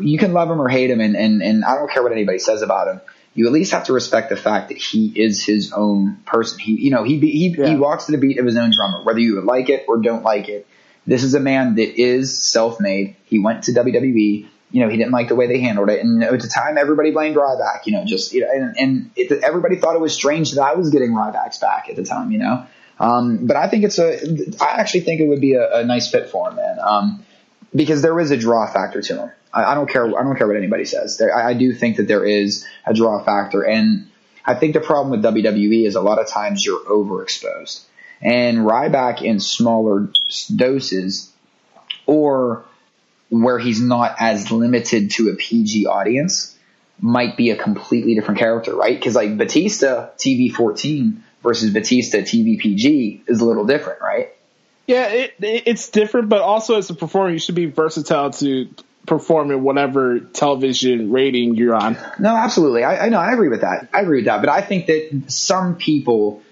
you 0.00 0.18
can 0.18 0.32
love 0.32 0.50
him 0.50 0.60
or 0.60 0.68
hate 0.68 0.90
him, 0.90 1.00
and, 1.00 1.16
and, 1.16 1.42
and 1.42 1.64
I 1.64 1.76
don't 1.76 1.90
care 1.90 2.02
what 2.02 2.12
anybody 2.12 2.38
says 2.38 2.62
about 2.62 2.88
him. 2.88 3.00
You 3.34 3.46
at 3.46 3.52
least 3.52 3.72
have 3.72 3.84
to 3.84 3.92
respect 3.94 4.28
the 4.28 4.36
fact 4.36 4.68
that 4.68 4.76
he 4.76 5.06
is 5.06 5.44
his 5.44 5.72
own 5.72 6.18
person. 6.26 6.58
He, 6.58 6.72
you 6.72 6.90
know, 6.90 7.02
he 7.02 7.18
he 7.18 7.48
Yeah. 7.56 7.68
he 7.68 7.76
walks 7.76 8.04
to 8.06 8.12
the 8.12 8.18
beat 8.18 8.38
of 8.38 8.44
his 8.44 8.56
own 8.56 8.72
drummer, 8.74 9.02
whether 9.02 9.20
you 9.20 9.40
like 9.40 9.70
it 9.70 9.86
or 9.88 9.98
don't 9.98 10.22
like 10.22 10.48
it. 10.48 10.66
This 11.06 11.24
is 11.24 11.34
a 11.34 11.40
man 11.40 11.76
that 11.76 12.00
is 12.00 12.38
self-made. 12.38 13.16
He 13.24 13.38
went 13.38 13.64
to 13.64 13.72
WWE. 13.72 14.46
You 14.70 14.80
know, 14.80 14.88
he 14.88 14.96
didn't 14.96 15.12
like 15.12 15.28
the 15.28 15.34
way 15.34 15.46
they 15.46 15.60
handled 15.60 15.90
it, 15.90 16.00
and 16.00 16.22
at 16.22 16.40
the 16.40 16.48
time, 16.48 16.78
everybody 16.78 17.10
blamed 17.10 17.36
Ryback. 17.36 17.86
You 17.86 17.92
know, 17.92 18.04
just 18.04 18.32
you 18.32 18.42
know, 18.42 18.48
and, 18.50 18.76
and 18.78 19.10
it, 19.16 19.32
everybody 19.42 19.76
thought 19.76 19.94
it 19.94 20.00
was 20.00 20.14
strange 20.14 20.52
that 20.52 20.62
I 20.62 20.74
was 20.74 20.90
getting 20.90 21.10
Ryback's 21.10 21.58
back 21.58 21.88
at 21.90 21.96
the 21.96 22.04
time. 22.04 22.32
You 22.32 22.38
know, 22.38 22.66
um, 22.98 23.46
but 23.46 23.56
I 23.56 23.68
think 23.68 23.84
it's 23.84 23.98
a. 23.98 24.14
I 24.62 24.80
actually 24.80 25.00
think 25.00 25.20
it 25.20 25.28
would 25.28 25.40
be 25.40 25.54
a, 25.54 25.78
a 25.78 25.84
nice 25.84 26.10
fit 26.10 26.30
for 26.30 26.48
him, 26.48 26.56
man. 26.56 26.78
Um, 26.80 27.24
because 27.74 28.00
there 28.02 28.18
is 28.20 28.30
a 28.30 28.36
draw 28.36 28.70
factor 28.70 29.02
to 29.02 29.16
him. 29.16 29.30
I, 29.52 29.72
I 29.72 29.74
don't 29.74 29.88
care. 29.88 30.06
I 30.06 30.22
don't 30.22 30.36
care 30.36 30.46
what 30.46 30.56
anybody 30.56 30.84
says. 30.84 31.18
There, 31.18 31.34
I, 31.34 31.50
I 31.50 31.54
do 31.54 31.72
think 31.72 31.96
that 31.96 32.08
there 32.08 32.24
is 32.24 32.66
a 32.86 32.94
draw 32.94 33.22
factor, 33.22 33.62
and 33.62 34.10
I 34.44 34.54
think 34.54 34.74
the 34.74 34.80
problem 34.80 35.10
with 35.10 35.22
WWE 35.22 35.86
is 35.86 35.94
a 35.94 36.00
lot 36.00 36.18
of 36.18 36.28
times 36.28 36.64
you're 36.64 36.80
overexposed, 36.80 37.84
and 38.20 38.58
Ryback 38.58 39.22
in 39.22 39.40
smaller 39.40 40.08
doses, 40.54 41.32
or 42.06 42.64
where 43.30 43.58
he's 43.58 43.80
not 43.80 44.16
as 44.20 44.50
limited 44.50 45.10
to 45.12 45.30
a 45.30 45.34
PG 45.34 45.86
audience, 45.86 46.56
might 47.00 47.36
be 47.36 47.50
a 47.50 47.56
completely 47.56 48.14
different 48.14 48.38
character, 48.38 48.74
right? 48.74 48.96
Because 48.96 49.14
like 49.14 49.36
Batista 49.36 50.10
TV 50.18 50.52
14 50.52 51.24
versus 51.42 51.72
Batista 51.72 52.18
TV 52.18 52.58
PG 52.58 53.24
is 53.26 53.40
a 53.40 53.44
little 53.44 53.64
different, 53.64 54.00
right? 54.00 54.28
Yeah, 54.86 55.08
it, 55.08 55.34
it, 55.40 55.62
it's 55.66 55.90
different, 55.90 56.28
but 56.28 56.42
also 56.42 56.76
as 56.76 56.90
a 56.90 56.94
performer, 56.94 57.30
you 57.30 57.38
should 57.38 57.54
be 57.54 57.66
versatile 57.66 58.30
to 58.32 58.68
perform 59.06 59.50
in 59.50 59.62
whatever 59.62 60.20
television 60.20 61.10
rating 61.10 61.54
you're 61.56 61.74
on. 61.74 61.96
No, 62.18 62.34
absolutely. 62.36 62.84
I, 62.84 63.06
I 63.06 63.08
know. 63.08 63.18
I 63.18 63.32
agree 63.32 63.48
with 63.48 63.62
that. 63.62 63.88
I 63.92 64.00
agree 64.00 64.18
with 64.18 64.26
that. 64.26 64.40
But 64.40 64.48
I 64.50 64.60
think 64.62 64.86
that 64.86 65.24
some 65.26 65.76
people, 65.76 66.42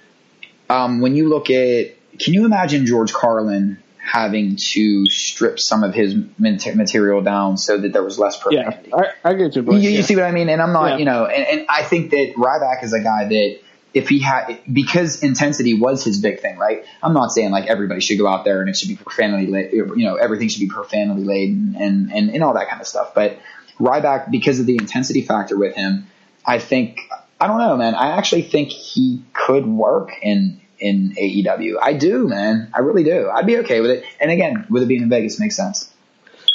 um, 0.68 1.00
when 1.00 1.14
you 1.14 1.28
look 1.28 1.50
at, 1.50 1.94
can 2.18 2.34
you 2.34 2.44
imagine 2.44 2.86
George 2.86 3.12
Carlin 3.12 3.78
having 3.98 4.56
to 4.56 5.06
strip 5.06 5.60
some 5.60 5.84
of 5.84 5.94
his 5.94 6.16
material 6.38 7.22
down 7.22 7.56
so 7.56 7.78
that 7.78 7.92
there 7.92 8.02
was 8.02 8.18
less 8.18 8.40
Yeah, 8.50 8.64
profanity? 8.70 8.92
I, 8.92 9.30
I 9.30 9.34
get 9.34 9.54
your 9.54 9.64
You, 9.64 9.70
point. 9.70 9.82
you 9.82 9.90
yeah. 9.90 10.02
see 10.02 10.16
what 10.16 10.24
I 10.24 10.32
mean? 10.32 10.48
And 10.48 10.60
I'm 10.60 10.72
not, 10.72 10.92
Yeah. 10.92 10.96
you 10.96 11.04
know, 11.04 11.26
and, 11.26 11.46
and 11.60 11.66
I 11.68 11.84
think 11.84 12.10
that 12.10 12.34
Ryback 12.36 12.82
is 12.82 12.92
a 12.92 13.00
guy 13.00 13.26
that 13.28 13.60
if 13.92 14.08
he 14.08 14.20
had 14.20 14.60
because 14.72 15.22
intensity 15.22 15.74
was 15.74 16.04
his 16.04 16.20
big 16.20 16.40
thing, 16.40 16.58
right? 16.58 16.84
I'm 17.02 17.12
not 17.12 17.32
saying 17.32 17.50
like 17.50 17.66
everybody 17.66 18.00
should 18.00 18.18
go 18.18 18.26
out 18.26 18.44
there 18.44 18.60
and 18.60 18.68
it 18.68 18.76
should 18.76 18.88
be 18.88 18.96
profanity, 18.96 19.46
you 19.72 20.04
know, 20.04 20.16
everything 20.16 20.48
should 20.48 20.60
be 20.60 20.68
profanity 20.68 21.24
laden 21.24 21.76
and 21.78 22.12
and 22.12 22.30
and 22.30 22.44
all 22.44 22.54
that 22.54 22.68
kind 22.68 22.80
of 22.80 22.86
stuff. 22.86 23.14
But 23.14 23.38
Ryback, 23.78 24.30
because 24.30 24.60
of 24.60 24.66
the 24.66 24.76
intensity 24.76 25.22
factor 25.22 25.56
with 25.56 25.74
him, 25.74 26.06
I 26.46 26.58
think 26.58 27.00
I 27.40 27.46
don't 27.46 27.58
know, 27.58 27.76
man. 27.76 27.94
I 27.94 28.16
actually 28.18 28.42
think 28.42 28.68
he 28.68 29.22
could 29.32 29.66
work 29.66 30.12
in 30.22 30.60
in 30.78 31.14
AEW. 31.18 31.76
I 31.80 31.94
do, 31.94 32.28
man. 32.28 32.70
I 32.74 32.80
really 32.80 33.04
do. 33.04 33.28
I'd 33.28 33.46
be 33.46 33.58
okay 33.58 33.80
with 33.80 33.90
it. 33.90 34.04
And 34.20 34.30
again, 34.30 34.66
with 34.70 34.82
it 34.82 34.86
being 34.86 35.02
in 35.02 35.08
Vegas, 35.08 35.38
makes 35.38 35.56
sense. 35.56 35.92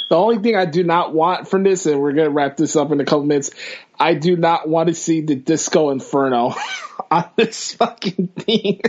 The 0.08 0.16
only 0.16 0.38
thing 0.38 0.56
I 0.56 0.66
do 0.66 0.84
not 0.84 1.12
want 1.12 1.48
from 1.48 1.64
this, 1.64 1.86
and 1.86 2.00
we're 2.00 2.12
gonna 2.12 2.30
wrap 2.30 2.56
this 2.56 2.76
up 2.76 2.92
in 2.92 3.00
a 3.00 3.04
couple 3.04 3.24
minutes, 3.24 3.50
I 3.98 4.14
do 4.14 4.36
not 4.36 4.68
want 4.68 4.88
to 4.88 4.94
see 4.94 5.20
the 5.20 5.34
Disco 5.34 5.90
Inferno 5.90 6.54
on 7.10 7.24
this 7.36 7.74
fucking 7.74 8.28
thing. 8.28 8.80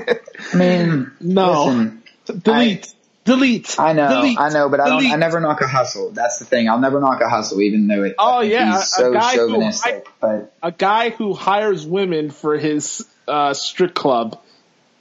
I 0.53 0.55
mean, 0.57 1.11
no, 1.19 1.65
listen, 1.65 2.03
delete, 2.43 2.87
I, 2.87 2.93
delete. 3.25 3.79
I 3.79 3.93
know, 3.93 4.09
delete, 4.09 4.39
I 4.39 4.49
know, 4.49 4.69
but 4.69 4.79
I 4.79 4.89
don't. 4.89 5.05
I 5.05 5.15
never 5.15 5.39
knock 5.39 5.61
a 5.61 5.67
hustle. 5.67 6.11
That's 6.11 6.39
the 6.39 6.45
thing. 6.45 6.69
I'll 6.69 6.79
never 6.79 6.99
knock 6.99 7.21
a 7.21 7.29
hustle, 7.29 7.61
even 7.61 7.87
though 7.87 8.03
it. 8.03 8.15
Oh, 8.19 8.41
yeah, 8.41 8.75
a- 8.75 8.79
a 8.79 8.81
so 8.81 9.13
guy 9.13 9.31
who- 9.35 9.47
chauvinistic. 9.49 10.07
but 10.19 10.53
a 10.63 10.71
guy 10.71 11.09
who 11.11 11.33
hires 11.33 11.85
women 11.85 12.29
for 12.31 12.57
his 12.57 13.05
uh, 13.27 13.53
strip 13.53 13.93
club 13.93 14.41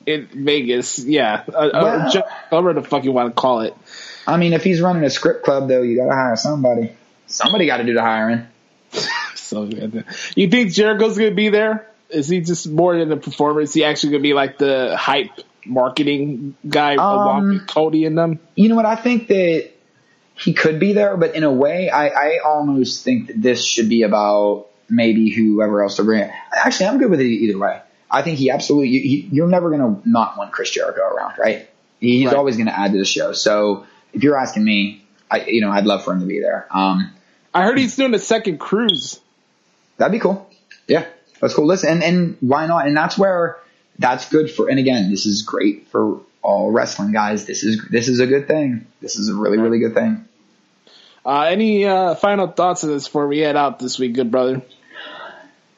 in 0.06 0.28
Vegas. 0.32 0.98
Yeah, 0.98 1.42
uh, 1.48 1.70
Well- 1.72 2.16
or 2.16 2.22
whatever 2.62 2.80
the 2.80 2.82
fuck 2.86 3.04
you 3.04 3.12
want 3.12 3.34
to 3.34 3.40
call 3.40 3.60
it. 3.60 3.74
I 4.26 4.36
mean, 4.38 4.52
if 4.54 4.64
he's 4.64 4.80
running 4.80 5.04
a 5.04 5.10
script 5.10 5.44
club, 5.44 5.68
though, 5.68 5.82
you 5.82 5.96
got 5.96 6.06
to 6.06 6.14
hire 6.14 6.36
somebody. 6.36 6.92
Somebody 7.28 7.66
got 7.66 7.76
to 7.78 7.84
do 7.84 7.94
the 7.94 8.02
hiring. 8.02 8.46
So 9.46 9.62
you 10.34 10.48
think 10.48 10.72
Jericho's 10.72 11.16
gonna 11.16 11.30
be 11.30 11.50
there? 11.50 11.88
Is 12.11 12.28
he 12.28 12.40
just 12.40 12.68
more 12.68 12.96
than 12.98 13.11
a 13.12 13.16
performer? 13.16 13.61
Is 13.61 13.72
he 13.74 13.84
actually 13.84 14.11
gonna 14.12 14.22
be 14.22 14.32
like 14.34 14.59
the 14.59 14.96
hype 14.96 15.30
marketing 15.64 16.54
guy 16.68 16.94
along 16.94 17.38
Um, 17.42 17.48
with 17.50 17.66
Cody 17.66 18.04
and 18.04 18.16
them? 18.16 18.38
You 18.54 18.68
know 18.68 18.76
what? 18.76 18.86
I 18.86 18.96
think 18.96 19.28
that 19.28 19.70
he 20.34 20.52
could 20.52 20.78
be 20.78 20.92
there, 20.92 21.16
but 21.16 21.34
in 21.34 21.42
a 21.44 21.52
way, 21.52 21.88
I, 21.90 22.09
I 22.09 22.38
almost 22.44 23.02
think 23.04 23.28
that 23.28 23.40
this 23.42 23.64
should 23.64 23.88
be 23.88 24.02
about 24.02 24.66
maybe 24.88 25.30
whoever 25.30 25.82
else 25.82 25.96
to 25.96 26.04
bring. 26.04 26.22
It. 26.22 26.30
Actually, 26.54 26.86
I'm 26.86 26.98
good 26.98 27.11
with 27.11 27.20
it 27.20 27.24
either 27.26 27.59
way. 27.59 27.80
I 28.11 28.22
think 28.22 28.38
he 28.38 28.50
absolutely. 28.50 28.90
He, 28.90 29.28
you're 29.32 29.48
never 29.48 29.70
going 29.70 29.80
to 30.02 30.09
not 30.09 30.36
want 30.38 30.52
Chris 30.52 30.70
Jericho 30.70 31.00
around, 31.02 31.34
right? 31.38 31.68
He's 31.98 32.26
Right. 32.26 32.36
always 32.36 32.57
going 32.57 32.66
to 32.66 32.78
add 32.78 32.92
to 32.92 32.98
the 32.98 33.04
show. 33.04 33.32
So 33.32 33.86
if 34.12 34.22
you're 34.22 34.38
asking 34.38 34.62
me, 34.64 35.02
I 35.30 35.40
you 35.46 35.61
know 35.62 35.70
I'd 35.70 35.86
love 35.86 36.04
for 36.04 36.12
him 36.12 36.20
to 36.20 36.26
be 36.26 36.38
there. 36.40 36.68
Um, 36.70 37.11
I 37.52 37.62
heard 37.64 37.78
he's 37.78 37.96
doing 37.96 38.14
a 38.14 38.18
second 38.18 38.59
cruise. 38.59 39.18
That'd 39.96 40.12
be 40.12 40.18
cool. 40.20 40.48
Yeah, 40.86 41.07
that's 41.41 41.55
cool. 41.55 41.66
Listen, 41.66 41.91
and, 41.91 42.03
and 42.03 42.37
why 42.41 42.66
not? 42.66 42.87
And 42.87 42.97
that's 42.97 43.18
where 43.18 43.59
that's 43.99 44.28
good 44.28 44.51
for. 44.51 44.68
And 44.68 44.78
again, 44.78 45.11
this 45.11 45.26
is 45.26 45.43
great 45.43 45.89
for 45.89 46.20
all 46.43 46.70
wrestling 46.70 47.12
guys. 47.12 47.47
This 47.47 47.64
is 47.64 47.84
this 47.91 48.09
is 48.09 48.20
a 48.20 48.26
good 48.26 48.47
thing. 48.47 48.87
This 49.01 49.16
is 49.16 49.28
a 49.28 49.34
really 49.34 49.59
really 49.59 49.78
good 49.78 49.95
thing. 49.95 50.24
Uh, 51.24 51.43
any 51.43 51.84
uh, 51.84 52.14
final 52.14 52.47
thoughts 52.47 52.84
on 52.84 52.91
this 52.91 53.07
before 53.07 53.26
we 53.26 53.41
head 53.41 53.57
out 53.57 53.80
this 53.80 53.99
week, 53.99 54.14
good 54.14 54.30
brother? 54.30 54.62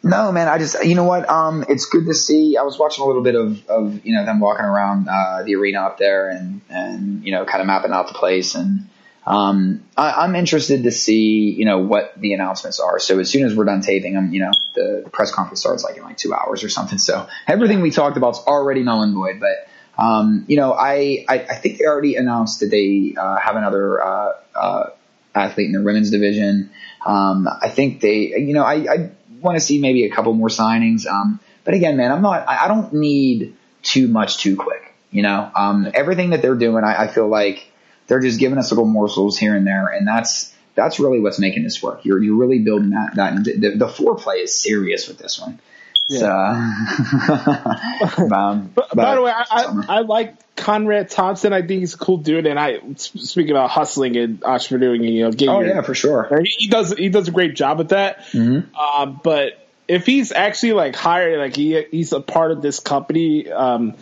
No, 0.03 0.31
man. 0.31 0.47
I 0.47 0.59
just 0.59 0.85
you 0.85 0.95
know 0.95 1.05
what? 1.05 1.29
Um, 1.29 1.65
it's 1.69 1.87
good 1.87 2.07
to 2.07 2.15
see. 2.15 2.57
I 2.57 2.63
was 2.63 2.79
watching 2.79 3.03
a 3.03 3.07
little 3.07 3.23
bit 3.23 3.35
of 3.35 3.67
of 3.69 4.05
you 4.05 4.15
know 4.15 4.25
them 4.25 4.41
walking 4.41 4.65
around 4.65 5.09
uh, 5.09 5.43
the 5.43 5.55
arena 5.57 5.81
up 5.81 5.99
there 5.99 6.31
and 6.31 6.61
and 6.69 7.25
you 7.25 7.33
know 7.33 7.45
kind 7.45 7.61
of 7.61 7.67
mapping 7.67 7.93
out 7.93 8.09
the 8.09 8.15
place 8.15 8.55
and. 8.55 8.89
Um, 9.29 9.85
I, 9.95 10.25
I'm 10.25 10.35
interested 10.35 10.85
to 10.85 10.91
see, 10.91 11.51
you 11.51 11.67
know, 11.67 11.81
what 11.81 12.19
the 12.19 12.33
announcements 12.33 12.81
are. 12.81 12.99
So 12.99 13.19
as 13.19 13.29
soon 13.29 13.45
as 13.45 13.55
we're 13.55 13.67
done 13.67 13.83
taping 13.83 14.15
them, 14.15 14.33
you 14.33 14.41
know, 14.41 14.53
the, 14.75 15.11
press 15.13 15.31
conference 15.31 15.61
starts 15.61 15.85
like 15.85 15.99
in 15.99 16.03
like 16.03 16.17
two 16.17 16.33
hours 16.33 16.65
or 16.65 16.71
something. 16.71 16.99
So 16.99 17.29
everything 17.47 17.83
we 17.83 17.91
talked 17.91 18.17
about 18.17 18.37
is 18.37 18.39
already 18.39 18.83
null 18.83 19.03
and 19.03 19.15
void. 19.15 19.39
But, 19.39 19.69
um, 20.03 20.47
you 20.49 20.57
know, 20.57 20.73
I, 20.73 21.27
I, 21.29 21.41
I 21.41 21.55
think 21.57 21.77
they 21.77 21.85
already 21.85 22.17
announced 22.17 22.61
that 22.61 22.71
they, 22.71 23.17
uh, 23.19 23.37
have 23.37 23.57
another, 23.57 24.03
uh, 24.03 24.33
uh, 24.55 24.91
athlete 25.35 25.67
in 25.67 25.73
the 25.73 25.83
women's 25.83 26.11
division. 26.11 26.71
Um, 27.05 27.47
I 27.47 27.69
think 27.69 28.01
they, 28.01 28.33
you 28.39 28.55
know, 28.55 28.65
I, 28.65 28.75
I 28.91 29.11
want 29.43 29.59
to 29.59 29.61
see 29.61 29.79
maybe 29.79 30.07
a 30.07 30.11
couple 30.11 30.33
more 30.33 30.49
signings. 30.49 31.07
Um, 31.07 31.39
but 31.65 31.75
again, 31.75 31.99
man, 31.99 32.13
I'm 32.13 32.23
not, 32.23 32.49
I, 32.49 32.65
I 32.65 32.69
don't 32.69 32.95
need 32.95 33.55
too 33.83 34.09
much 34.09 34.39
too 34.39 34.57
quick. 34.57 34.95
You 35.11 35.21
know, 35.21 35.51
um, 35.55 35.87
everything 35.93 36.31
that 36.31 36.41
they're 36.41 36.55
doing, 36.55 36.83
I 36.83 37.09
feel 37.09 37.29
like 37.29 37.71
they're 38.09 38.21
just 38.21 38.41
giving 38.41 38.59
us 38.59 38.73
little 38.73 38.87
morsels 38.87 39.39
here 39.39 39.55
and 39.55 39.67
there, 39.67 39.87
and 39.87 40.09
that's 40.09 40.53
that's 40.75 40.99
really 40.99 41.21
what's 41.21 41.39
making 41.39 41.63
this 41.63 41.83
work. 41.83 42.05
You're 42.05 42.23
you're 42.23 42.37
really 42.37 42.59
building 42.59 42.91
that 42.91 43.15
that 43.15 43.45
the, 43.45 43.75
the 43.77 43.87
foreplay 43.87 44.43
is 44.43 44.61
serious 44.61 45.07
with 45.07 45.19
this 45.19 45.39
one. 45.39 45.61
So, 46.09 46.27
um, 48.33 48.71
But, 48.75 48.95
by 48.95 49.15
the 49.15 49.23
way, 49.23 49.31
I, 49.31 49.45
I, 49.51 49.85
I 49.89 50.01
like 50.01 50.57
Conrad 50.57 51.11
Thompson. 51.11 51.53
I 51.53 51.61
think 51.61 51.81
he's 51.81 51.95
a 51.95 51.99
cool 51.99 52.17
dude. 52.17 52.47
And 52.47 52.59
I 52.59 52.81
speaking 52.97 53.51
about 53.51 53.71
hustling 53.71 54.17
and 54.17 54.41
entrepreneuring, 54.41 55.01
and, 55.01 55.15
you 55.15 55.25
know, 55.25 55.31
getting 55.31 55.51
oh 55.51 55.61
your, 55.61 55.69
yeah, 55.69 55.83
for 55.83 55.95
sure. 55.95 56.29
He 56.43 56.65
he 56.65 56.69
does 56.69 56.95
he 56.95 57.11
does 57.11 57.29
a 57.29 57.31
great 57.31 57.55
job 57.55 57.81
at 57.81 57.91
that. 57.91 58.21
Mm-hmm. 58.33 58.71
Uh, 58.75 59.07
but 59.07 59.69
if 59.87 60.07
he's 60.07 60.33
actually 60.33 60.73
like 60.73 60.97
hired, 60.97 61.39
like 61.39 61.57
he 61.57 61.83
he's 61.91 62.13
a 62.13 62.21
part 62.21 62.53
of 62.53 62.63
this 62.63 62.81
company, 62.81 63.51
um, 63.51 63.95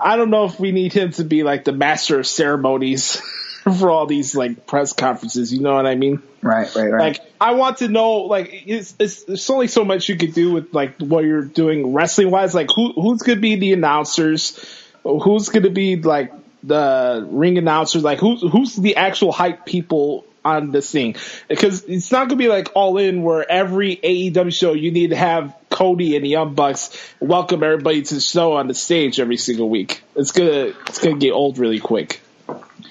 I 0.00 0.16
don't 0.16 0.30
know 0.30 0.44
if 0.44 0.58
we 0.58 0.72
need 0.72 0.92
him 0.92 1.12
to 1.12 1.24
be 1.24 1.42
like 1.42 1.64
the 1.64 1.72
master 1.72 2.20
of 2.20 2.26
ceremonies 2.26 3.16
for 3.62 3.90
all 3.90 4.06
these 4.06 4.34
like 4.34 4.66
press 4.66 4.92
conferences. 4.92 5.52
You 5.52 5.60
know 5.60 5.74
what 5.74 5.86
I 5.86 5.94
mean? 5.94 6.22
Right, 6.42 6.74
right, 6.74 6.90
right. 6.90 7.00
Like 7.00 7.20
I 7.40 7.54
want 7.54 7.78
to 7.78 7.88
know, 7.88 8.22
like 8.22 8.50
it's, 8.66 8.94
it's 8.98 9.24
there's 9.24 9.50
only 9.50 9.68
so 9.68 9.84
much 9.84 10.08
you 10.08 10.16
could 10.16 10.32
do 10.32 10.52
with 10.52 10.72
like 10.72 10.98
what 10.98 11.24
you're 11.24 11.44
doing 11.44 11.92
wrestling 11.92 12.30
wise. 12.30 12.54
Like 12.54 12.68
who 12.74 12.92
who's 12.92 13.22
gonna 13.22 13.40
be 13.40 13.56
the 13.56 13.72
announcers? 13.72 14.58
Who's 15.02 15.48
gonna 15.50 15.70
be 15.70 15.96
like 15.96 16.32
the 16.62 17.26
ring 17.30 17.58
announcers? 17.58 18.02
Like 18.02 18.18
who's 18.20 18.40
who's 18.40 18.76
the 18.76 18.96
actual 18.96 19.32
hype 19.32 19.66
people 19.66 20.24
on 20.44 20.70
the 20.70 20.80
scene 20.82 21.16
Because 21.48 21.84
it's 21.84 22.10
not 22.10 22.28
gonna 22.28 22.38
be 22.38 22.48
like 22.48 22.68
all 22.74 22.96
in 22.98 23.22
where 23.22 23.48
every 23.50 23.96
AEW 23.96 24.52
show 24.52 24.72
you 24.72 24.90
need 24.90 25.10
to 25.10 25.16
have 25.16 25.54
Cody 25.70 26.16
and 26.16 26.24
the 26.24 26.28
Young 26.30 26.54
Bucks 26.54 26.96
welcome 27.20 27.62
everybody 27.62 28.02
to 28.02 28.14
the 28.14 28.20
show 28.20 28.54
on 28.54 28.66
the 28.68 28.74
stage 28.74 29.20
every 29.20 29.36
single 29.36 29.68
week. 29.68 30.02
It's 30.16 30.32
gonna 30.32 30.72
it's 30.86 30.98
gonna 30.98 31.18
get 31.18 31.32
old 31.32 31.58
really 31.58 31.78
quick. 31.78 32.20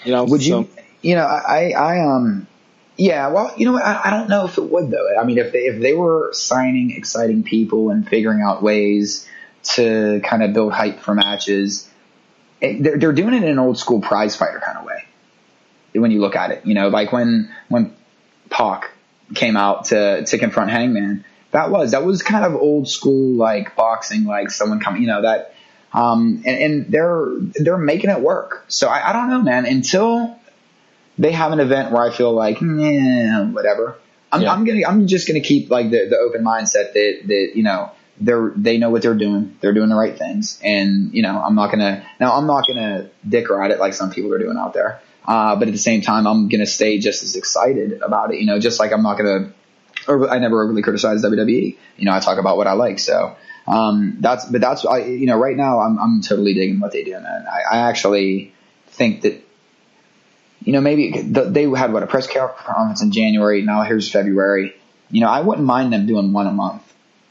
You 0.06 0.12
know? 0.14 0.24
Would 0.26 0.46
you? 0.46 0.54
so- 0.64 0.82
You 1.02 1.16
know, 1.16 1.26
I, 1.26 1.72
I 1.72 2.00
um, 2.06 2.48
yeah. 2.98 3.28
Well, 3.30 3.54
you 3.58 3.66
know, 3.66 3.74
what? 3.74 3.84
I, 3.84 4.02
I 4.06 4.10
don't 4.12 4.30
know 4.30 4.46
if 4.46 4.58
it 4.58 4.64
would 4.64 4.92
though. 4.92 5.18
I 5.20 5.24
mean, 5.24 5.38
if 5.38 5.52
they 5.52 5.60
if 5.66 5.82
they 5.82 5.94
were 5.94 6.32
signing 6.34 6.92
exciting 6.92 7.44
people 7.44 7.90
and 7.90 8.08
figuring 8.08 8.42
out 8.42 8.62
ways 8.62 9.28
to 9.76 10.22
kind 10.24 10.44
of 10.44 10.54
build 10.54 10.72
hype 10.74 11.00
for 11.00 11.14
matches, 11.14 11.90
it, 12.62 12.82
they're 12.84 12.98
they're 12.98 13.14
doing 13.14 13.34
it 13.34 13.44
in 13.44 13.50
an 13.50 13.60
old 13.60 13.78
school 13.78 14.02
prize 14.02 14.36
fighter 14.36 14.62
kind 14.66 14.78
of. 14.78 14.79
When 15.94 16.12
you 16.12 16.22
look 16.22 16.36
at 16.36 16.52
it, 16.52 16.66
you 16.66 16.74
know, 16.74 16.90
like 16.90 17.12
when 17.12 17.54
when 17.68 17.96
Pac 18.50 18.92
came 19.34 19.58
out 19.58 19.86
to 19.86 20.26
to 20.26 20.38
confront 20.38 20.72
Hangman, 20.72 21.26
that 21.52 21.72
was 21.72 21.92
that 21.92 22.04
was 22.04 22.22
kind 22.22 22.46
of 22.46 22.56
old 22.56 22.88
school 22.88 23.36
like 23.36 23.76
boxing, 23.76 24.26
like 24.26 24.52
someone 24.52 24.80
coming, 24.80 25.02
you 25.02 25.08
know, 25.08 25.22
that 25.22 25.56
um, 25.94 26.44
and, 26.46 26.58
and 26.58 26.86
they're 26.92 27.28
they're 27.56 27.78
making 27.78 28.10
it 28.10 28.20
work. 28.22 28.66
So 28.68 28.88
I, 28.88 29.10
I 29.10 29.14
don't 29.14 29.30
know, 29.30 29.42
man. 29.42 29.66
Until 29.66 30.38
they 31.18 31.32
have 31.32 31.52
an 31.52 31.60
event 31.60 31.92
where 31.92 32.04
I 32.04 32.16
feel 32.16 32.32
like, 32.32 32.62
yeah, 32.62 33.46
whatever. 33.46 33.98
I'm, 34.32 34.42
Yeah. 34.42 34.54
I'm 34.54 34.64
gonna 34.64 34.82
I'm 34.88 35.08
just 35.08 35.28
gonna 35.28 35.42
keep 35.42 35.70
like 35.70 35.90
the, 35.90 36.08
the 36.08 36.18
open 36.18 36.44
mindset 36.44 36.94
that 36.94 37.22
that 37.26 37.52
you 37.56 37.64
know 37.64 37.92
they're 38.22 38.52
they 38.56 38.78
know 38.78 38.90
what 38.90 39.02
they're 39.02 39.16
doing. 39.16 39.58
They're 39.62 39.74
doing 39.74 39.90
the 39.90 39.96
right 39.96 40.16
things, 40.16 40.60
and 40.64 41.14
you 41.14 41.24
know 41.24 41.42
I'm 41.42 41.56
not 41.56 41.72
gonna 41.72 42.06
now 42.20 42.36
I'm 42.36 42.46
not 42.46 42.68
gonna 42.68 43.10
dicker 43.28 43.62
at 43.62 43.72
it 43.72 43.80
like 43.80 43.94
some 43.94 44.12
people 44.12 44.34
are 44.34 44.40
doing 44.40 44.58
out 44.58 44.74
there. 44.74 45.02
Uh, 45.26 45.56
but 45.56 45.68
at 45.68 45.72
the 45.72 45.80
same 45.80 46.02
time, 46.02 46.26
I'm 46.26 46.50
gonna 46.50 46.66
stay 46.66 46.98
just 46.98 47.24
as 47.24 47.36
excited 47.36 48.02
about 48.02 48.34
it. 48.34 48.40
You 48.40 48.46
know, 48.46 48.60
just 48.60 48.80
like 48.80 48.92
I'm 48.92 49.04
not 49.04 49.18
gonna 49.18 49.54
or 50.08 50.30
I 50.30 50.40
never 50.40 50.64
overly 50.64 50.82
criticize 50.82 51.24
WWE. 51.24 51.78
You 51.98 52.06
know, 52.06 52.14
I 52.14 52.20
talk 52.20 52.38
about 52.38 52.58
what 52.58 52.68
I 52.68 52.74
like. 52.74 53.00
So 53.00 53.36
um, 53.68 54.18
that's, 54.20 54.46
but 54.46 54.62
that's, 54.62 54.86
I, 54.86 55.06
you 55.06 55.28
know, 55.28 55.38
right 55.38 55.56
now 55.56 55.80
I'm, 55.80 56.00
I'm 56.00 56.22
totally 56.22 56.54
digging 56.54 56.80
what 56.80 56.92
they 56.92 57.04
do, 57.04 57.12
man. 57.12 57.46
I, 57.48 57.76
I 57.76 57.90
actually 57.90 58.54
think 58.88 59.22
that, 59.22 59.46
you 60.62 60.74
know, 60.74 60.82
maybe 60.82 61.22
the, 61.22 61.44
they 61.44 61.70
had 61.70 61.94
what 61.94 62.04
a 62.04 62.08
press 62.08 62.28
conference 62.28 63.02
in 63.02 63.12
January. 63.12 63.62
Now 63.62 63.84
here's 63.84 64.12
February. 64.12 64.76
You 65.12 65.22
know, 65.22 65.30
I 65.30 65.42
wouldn't 65.42 65.66
mind 65.66 65.94
them 65.94 66.08
doing 66.08 66.34
one 66.34 66.48
a 66.48 66.52
month. 66.52 66.84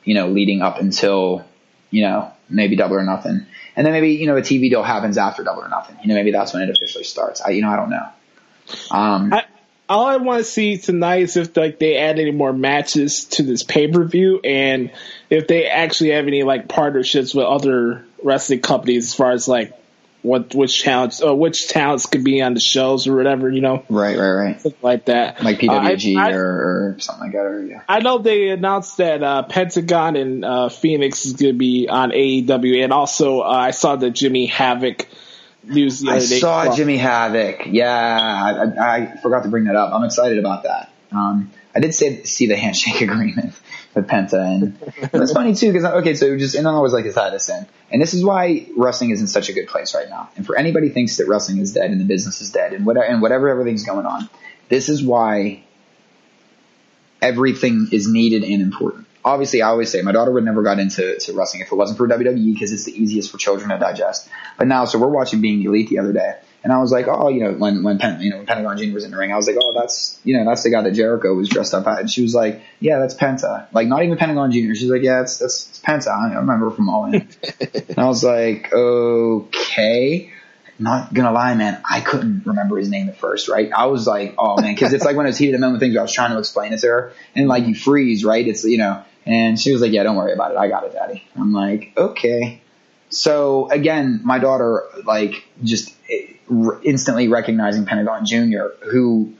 You 0.04 0.14
know, 0.14 0.28
leading 0.28 0.62
up 0.62 0.78
until, 0.78 1.44
you 1.90 2.02
know, 2.02 2.32
maybe 2.48 2.76
double 2.76 2.96
or 2.96 3.04
nothing, 3.04 3.46
and 3.78 3.86
then 3.86 3.92
maybe 3.92 4.10
you 4.10 4.26
know 4.26 4.36
a 4.36 4.42
TV 4.42 4.68
deal 4.68 4.82
happens 4.82 5.16
after 5.16 5.44
double 5.44 5.62
or 5.62 5.68
nothing. 5.68 5.96
You 6.02 6.08
know, 6.08 6.14
maybe 6.14 6.32
that's 6.32 6.52
when 6.52 6.62
it 6.64 6.68
officially 6.68 7.04
starts. 7.04 7.40
I, 7.40 7.50
you 7.50 7.62
know, 7.62 7.70
I 7.70 7.76
don't 7.76 7.90
know. 7.90 8.08
Um, 8.90 9.32
I, 9.32 9.44
all 9.88 10.04
I 10.04 10.16
want 10.16 10.40
to 10.40 10.44
see 10.44 10.78
tonight 10.78 11.22
is 11.22 11.36
if 11.36 11.56
like 11.56 11.78
they 11.78 11.96
add 11.96 12.18
any 12.18 12.32
more 12.32 12.52
matches 12.52 13.26
to 13.26 13.44
this 13.44 13.62
pay 13.62 13.86
per 13.86 14.02
view, 14.02 14.40
and 14.42 14.90
if 15.30 15.46
they 15.46 15.66
actually 15.66 16.10
have 16.10 16.26
any 16.26 16.42
like 16.42 16.68
partnerships 16.68 17.32
with 17.32 17.46
other 17.46 18.04
wrestling 18.20 18.62
companies 18.62 19.06
as 19.06 19.14
far 19.14 19.30
as 19.30 19.46
like 19.46 19.72
what 20.22 20.54
which 20.54 20.82
talents 20.82 21.22
uh, 21.22 21.34
which 21.34 21.68
talents 21.68 22.06
could 22.06 22.24
be 22.24 22.42
on 22.42 22.54
the 22.54 22.60
shows 22.60 23.06
or 23.06 23.16
whatever, 23.16 23.50
you 23.50 23.60
know. 23.60 23.84
Right, 23.88 24.18
right, 24.18 24.30
right. 24.30 24.60
Something 24.60 24.80
like 24.82 25.04
that. 25.06 25.42
Like 25.42 25.58
PWG 25.58 26.16
uh, 26.16 26.20
I, 26.20 26.32
or, 26.32 26.46
or, 26.94 26.96
something 26.98 27.24
like 27.24 27.32
that. 27.32 27.46
Or, 27.46 27.64
yeah. 27.64 27.82
I 27.88 28.00
know 28.00 28.18
they 28.18 28.48
announced 28.48 28.96
that 28.96 29.22
uh, 29.22 29.44
Pentagon 29.44 30.16
and 30.16 30.44
uh, 30.44 30.68
Fenix 30.68 31.24
is 31.24 31.34
going 31.34 31.54
to 31.54 31.58
be 31.58 31.88
on 31.88 32.10
AEW, 32.10 32.82
and 32.82 32.92
also 32.92 33.40
uh, 33.40 33.48
I 33.48 33.70
saw 33.70 33.96
the 33.96 34.10
Jimmy 34.10 34.46
Havoc 34.46 35.06
news 35.64 36.00
the 36.00 36.10
other 36.10 36.18
I 36.18 36.20
saw 36.20 36.74
Jimmy 36.74 36.96
Havoc. 36.96 37.66
Yeah, 37.66 37.88
I, 37.90 38.96
I, 38.96 39.16
forgot 39.22 39.44
to 39.44 39.48
bring 39.48 39.64
that 39.64 39.76
up. 39.76 39.92
I'm 39.92 40.04
excited 40.04 40.38
about 40.38 40.64
that. 40.64 40.90
Um, 41.12 41.52
I 41.74 41.80
did 41.80 41.94
say 41.94 42.24
see 42.24 42.46
the 42.46 42.56
handshake 42.56 43.00
agreement 43.08 43.54
with 43.98 44.08
Penta, 44.08 44.34
and 44.34 45.22
it's 45.22 45.32
funny 45.32 45.54
too 45.54 45.72
because 45.72 45.84
okay, 45.84 46.14
so 46.14 46.36
just 46.38 46.54
and 46.54 46.66
I 46.66 46.72
always 46.72 46.92
like 46.92 47.12
tie 47.12 47.28
in, 47.28 47.66
and 47.90 48.02
this 48.02 48.14
is 48.14 48.24
why 48.24 48.66
wrestling 48.76 49.10
is 49.10 49.20
in 49.20 49.26
such 49.26 49.48
a 49.48 49.52
good 49.52 49.68
place 49.68 49.94
right 49.94 50.08
now. 50.08 50.30
And 50.36 50.46
for 50.46 50.56
anybody 50.56 50.88
thinks 50.88 51.16
that 51.18 51.28
wrestling 51.28 51.58
is 51.58 51.72
dead 51.72 51.90
and 51.90 52.00
the 52.00 52.04
business 52.04 52.40
is 52.40 52.50
dead 52.50 52.72
and 52.72 52.86
whatever 52.86 53.06
and 53.06 53.20
whatever 53.22 53.48
everything's 53.48 53.84
going 53.84 54.06
on, 54.06 54.28
this 54.68 54.88
is 54.88 55.02
why 55.02 55.62
everything 57.20 57.88
is 57.92 58.08
needed 58.08 58.44
and 58.44 58.62
important. 58.62 59.06
Obviously, 59.24 59.62
I 59.62 59.68
always 59.68 59.90
say 59.90 60.00
my 60.00 60.12
daughter 60.12 60.30
would 60.30 60.44
never 60.44 60.62
got 60.62 60.78
into 60.78 61.18
to 61.18 61.32
wrestling 61.32 61.62
if 61.62 61.72
it 61.72 61.74
wasn't 61.74 61.98
for 61.98 62.08
WWE 62.08 62.54
because 62.54 62.72
it's 62.72 62.84
the 62.84 62.92
easiest 62.92 63.30
for 63.30 63.36
children 63.36 63.70
to 63.70 63.78
digest. 63.78 64.28
But 64.56 64.68
now, 64.68 64.84
so 64.84 64.98
we're 64.98 65.08
watching 65.08 65.40
Being 65.40 65.62
Elite 65.62 65.88
the 65.88 65.98
other 65.98 66.12
day, 66.12 66.34
and 66.64 66.72
I 66.72 66.78
was 66.78 66.90
like, 66.90 67.06
oh, 67.08 67.28
you 67.28 67.40
know, 67.40 67.52
when 67.52 67.82
when 67.82 67.98
Pen, 67.98 68.20
you 68.20 68.30
know 68.30 68.38
when 68.38 68.46
Pentagon 68.46 68.76
Junior 68.76 68.94
was 68.94 69.04
in 69.04 69.10
the 69.10 69.16
ring, 69.16 69.32
I 69.32 69.36
was 69.36 69.46
like, 69.46 69.56
oh, 69.60 69.72
that's 69.74 70.20
you 70.24 70.36
know 70.36 70.44
that's 70.44 70.64
the 70.64 70.70
guy 70.70 70.82
that 70.82 70.92
Jericho 70.92 71.34
was 71.34 71.48
dressed 71.48 71.72
up 71.72 71.86
at, 71.86 72.00
and 72.00 72.10
she 72.10 72.22
was 72.22 72.34
like, 72.34 72.62
yeah, 72.80 72.98
that's 72.98 73.14
Penta, 73.14 73.66
like 73.72 73.86
not 73.86 74.02
even 74.02 74.18
Pentagon 74.18 74.50
Junior. 74.50 74.74
She's 74.74 74.90
like, 74.90 75.02
yeah, 75.02 75.22
it's 75.22 75.38
that's 75.38 75.68
it's 75.68 75.80
Penta. 75.80 76.08
I 76.08 76.34
remember 76.34 76.70
from 76.70 76.88
All 76.88 77.06
In. 77.06 77.14
and 77.60 77.98
I 77.98 78.06
was 78.06 78.24
like, 78.24 78.72
okay. 78.72 80.32
Not 80.80 81.12
gonna 81.12 81.32
lie, 81.32 81.54
man, 81.54 81.80
I 81.88 82.00
couldn't 82.00 82.46
remember 82.46 82.78
his 82.78 82.88
name 82.88 83.08
at 83.08 83.18
first, 83.18 83.48
right? 83.48 83.68
I 83.72 83.86
was 83.86 84.06
like, 84.06 84.36
oh 84.38 84.60
man, 84.60 84.74
because 84.74 84.92
it's 84.92 85.04
like 85.04 85.16
when 85.16 85.26
it's 85.26 85.36
heated 85.36 85.56
a 85.56 85.58
moment 85.58 85.80
things. 85.80 85.96
I 85.96 86.02
was 86.02 86.12
trying 86.12 86.30
to 86.30 86.38
explain 86.38 86.72
it 86.72 86.78
to 86.80 86.86
her, 86.86 87.12
and 87.34 87.48
like 87.48 87.66
you 87.66 87.74
freeze, 87.74 88.24
right? 88.24 88.46
It's 88.46 88.62
you 88.62 88.78
know, 88.78 89.02
and 89.26 89.60
she 89.60 89.72
was 89.72 89.80
like, 89.80 89.90
yeah, 89.90 90.04
don't 90.04 90.14
worry 90.14 90.32
about 90.32 90.52
it, 90.52 90.56
I 90.56 90.68
got 90.68 90.84
it, 90.84 90.92
daddy. 90.92 91.24
I'm 91.34 91.52
like, 91.52 91.94
okay. 91.96 92.62
So 93.10 93.68
again, 93.70 94.20
my 94.22 94.38
daughter 94.38 94.84
like 95.04 95.48
just 95.64 95.92
instantly 96.82 97.28
recognizing 97.28 97.86
Pentagon 97.86 98.24
Jr., 98.26 98.68
who, 98.90 99.34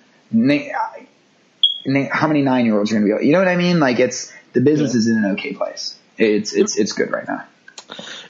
how 2.11 2.29
many 2.29 2.43
nine 2.43 2.67
year 2.67 2.79
olds 2.79 2.93
are 2.93 2.95
going 2.95 3.09
to 3.09 3.19
be? 3.19 3.27
You 3.27 3.33
know 3.33 3.39
what 3.39 3.49
I 3.49 3.57
mean? 3.57 3.81
Like 3.81 3.99
it's 3.99 4.33
the 4.53 4.61
business 4.61 4.95
yeah. 4.95 4.99
is 4.99 5.09
in 5.09 5.17
an 5.19 5.33
okay 5.33 5.55
place. 5.55 5.99
It's 6.17 6.53
it's 6.53 6.77
it's 6.77 6.93
good 6.93 7.11
right 7.13 7.27
now. 7.27 7.45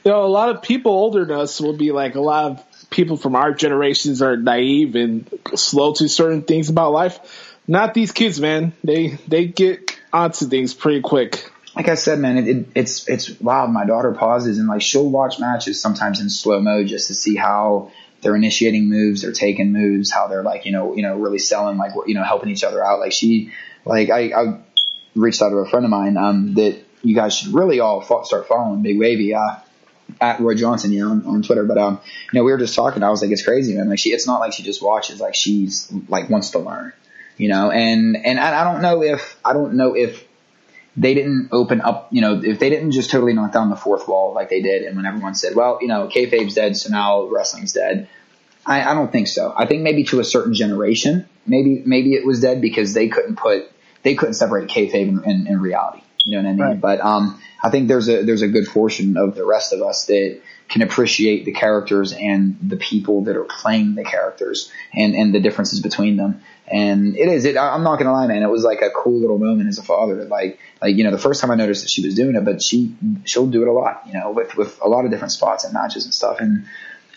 You 0.05 0.11
know, 0.11 0.23
a 0.23 0.27
lot 0.27 0.49
of 0.49 0.61
people 0.61 0.91
older 0.91 1.25
than 1.25 1.37
us 1.37 1.59
will 1.59 1.75
be 1.75 1.91
like 1.91 2.15
a 2.15 2.21
lot 2.21 2.51
of 2.51 2.89
people 2.89 3.17
from 3.17 3.35
our 3.35 3.53
generations 3.53 4.21
are 4.21 4.37
naive 4.37 4.95
and 4.95 5.27
slow 5.55 5.93
to 5.93 6.07
certain 6.07 6.43
things 6.43 6.69
about 6.69 6.91
life. 6.91 7.57
Not 7.67 7.93
these 7.93 8.11
kids, 8.11 8.39
man. 8.39 8.73
They 8.83 9.17
they 9.27 9.45
get 9.45 9.97
onto 10.13 10.47
things 10.47 10.73
pretty 10.73 11.01
quick. 11.01 11.51
Like 11.75 11.87
I 11.87 11.95
said, 11.95 12.19
man, 12.19 12.37
it, 12.37 12.47
it, 12.47 12.67
it's 12.75 13.07
it's 13.07 13.39
wild. 13.39 13.71
My 13.71 13.85
daughter 13.85 14.11
pauses 14.13 14.57
and 14.57 14.67
like 14.67 14.81
she'll 14.81 15.09
watch 15.09 15.39
matches 15.39 15.81
sometimes 15.81 16.19
in 16.19 16.29
slow 16.29 16.59
mo 16.59 16.83
just 16.83 17.07
to 17.07 17.15
see 17.15 17.35
how 17.35 17.91
they're 18.21 18.35
initiating 18.35 18.89
moves, 18.89 19.21
they're 19.21 19.31
taking 19.31 19.71
moves, 19.71 20.11
how 20.11 20.27
they're 20.27 20.43
like, 20.43 20.65
you 20.65 20.71
know, 20.71 20.95
you 20.95 21.01
know, 21.01 21.15
really 21.15 21.39
selling, 21.39 21.77
like, 21.77 21.91
you 22.05 22.13
know, 22.13 22.23
helping 22.23 22.49
each 22.49 22.63
other 22.63 22.83
out. 22.83 22.99
Like 22.99 23.13
she, 23.13 23.51
like 23.85 24.09
I, 24.09 24.31
I 24.35 24.59
reached 25.15 25.41
out 25.41 25.49
to 25.49 25.57
a 25.57 25.69
friend 25.69 25.85
of 25.85 25.91
mine, 25.91 26.17
um, 26.17 26.53
that 26.55 26.79
you 27.01 27.15
guys 27.15 27.37
should 27.37 27.53
really 27.53 27.79
all 27.79 28.01
start 28.25 28.47
following 28.47 28.81
Big 28.81 28.99
Wavy, 28.99 29.33
uh, 29.33 29.57
at 30.19 30.39
Roy 30.39 30.55
Johnson, 30.55 30.91
you 30.91 31.05
know, 31.05 31.11
on, 31.11 31.25
on 31.25 31.43
Twitter. 31.43 31.63
But, 31.65 31.77
um, 31.77 32.01
you 32.33 32.39
know, 32.39 32.43
we 32.43 32.51
were 32.51 32.57
just 32.57 32.75
talking. 32.75 33.03
I 33.03 33.09
was 33.09 33.21
like, 33.21 33.31
it's 33.31 33.43
crazy, 33.43 33.75
man. 33.75 33.89
Like 33.89 33.99
she, 33.99 34.09
it's 34.09 34.27
not 34.27 34.39
like 34.39 34.53
she 34.53 34.63
just 34.63 34.81
watches, 34.81 35.19
like 35.19 35.35
she's 35.35 35.91
like 36.07 36.29
wants 36.29 36.51
to 36.51 36.59
learn, 36.59 36.93
you 37.37 37.47
know, 37.47 37.71
and, 37.71 38.17
and 38.17 38.39
I, 38.39 38.61
I 38.61 38.63
don't 38.63 38.81
know 38.81 39.03
if, 39.03 39.39
I 39.45 39.53
don't 39.53 39.75
know 39.75 39.95
if 39.95 40.27
they 40.99 41.13
didn't 41.13 41.49
open 41.53 41.79
up, 41.79 42.09
you 42.11 42.19
know, 42.19 42.41
if 42.43 42.59
they 42.59 42.69
didn't 42.69 42.91
just 42.91 43.09
totally 43.09 43.33
knock 43.33 43.53
down 43.53 43.69
the 43.69 43.77
fourth 43.77 44.07
wall 44.07 44.33
like 44.33 44.49
they 44.49 44.61
did, 44.61 44.83
and 44.83 44.97
when 44.97 45.05
everyone 45.05 45.33
said, 45.33 45.55
well, 45.55 45.79
you 45.81 45.87
know, 45.87 46.09
kayfabe's 46.13 46.55
dead, 46.55 46.75
so 46.75 46.89
now 46.89 47.25
wrestling's 47.27 47.71
dead. 47.71 48.09
I, 48.65 48.83
I 48.83 48.93
don't 48.93 49.11
think 49.11 49.29
so. 49.29 49.53
I 49.55 49.65
think 49.65 49.81
maybe 49.81 50.03
to 50.05 50.19
a 50.19 50.25
certain 50.25 50.53
generation, 50.53 51.27
maybe 51.47 51.81
maybe 51.85 52.13
it 52.13 52.25
was 52.25 52.41
dead 52.41 52.61
because 52.61 52.93
they 52.93 53.07
couldn't 53.07 53.37
put 53.37 53.71
they 54.03 54.15
couldn't 54.15 54.33
separate 54.33 54.69
kayfabe 54.69 55.07
and, 55.07 55.23
and, 55.25 55.47
and 55.47 55.61
reality. 55.61 56.03
You 56.25 56.35
know 56.35 56.43
what 56.43 56.49
I 56.49 56.53
mean? 56.53 56.61
Right. 56.61 56.81
But 56.81 56.99
um, 56.99 57.41
I 57.63 57.69
think 57.69 57.87
there's 57.87 58.09
a 58.09 58.23
there's 58.23 58.41
a 58.41 58.49
good 58.49 58.67
portion 58.67 59.15
of 59.15 59.35
the 59.35 59.45
rest 59.45 59.71
of 59.71 59.81
us 59.81 60.05
that 60.07 60.41
can 60.69 60.83
appreciate 60.83 61.45
the 61.45 61.51
characters 61.51 62.13
and 62.13 62.57
the 62.61 62.77
people 62.77 63.23
that 63.23 63.35
are 63.35 63.43
playing 63.43 63.95
the 63.95 64.03
characters 64.03 64.71
and 64.93 65.15
and 65.15 65.33
the 65.33 65.39
differences 65.39 65.81
between 65.81 66.15
them. 66.15 66.41
And 66.67 67.17
it 67.17 67.27
is 67.27 67.45
it. 67.45 67.57
I'm 67.57 67.83
not 67.83 67.97
gonna 67.97 68.13
lie, 68.13 68.27
man. 68.27 68.43
It 68.43 68.49
was 68.49 68.63
like 68.63 68.81
a 68.81 68.91
cool 68.91 69.19
little 69.19 69.39
moment 69.39 69.67
as 69.69 69.79
a 69.79 69.83
father. 69.83 70.23
Like 70.25 70.59
like 70.81 70.95
you 70.95 71.03
know 71.03 71.11
the 71.11 71.17
first 71.17 71.41
time 71.41 71.49
I 71.49 71.55
noticed 71.55 71.81
that 71.83 71.89
she 71.89 72.05
was 72.05 72.15
doing 72.15 72.35
it, 72.35 72.45
but 72.45 72.61
she 72.61 72.95
she'll 73.25 73.47
do 73.47 73.63
it 73.63 73.67
a 73.67 73.73
lot. 73.73 74.03
You 74.05 74.13
know 74.13 74.31
with 74.31 74.55
with 74.55 74.79
a 74.81 74.87
lot 74.87 75.05
of 75.05 75.11
different 75.11 75.31
spots 75.31 75.65
and 75.65 75.73
matches 75.73 76.05
and 76.05 76.13
stuff. 76.13 76.39
And 76.39 76.65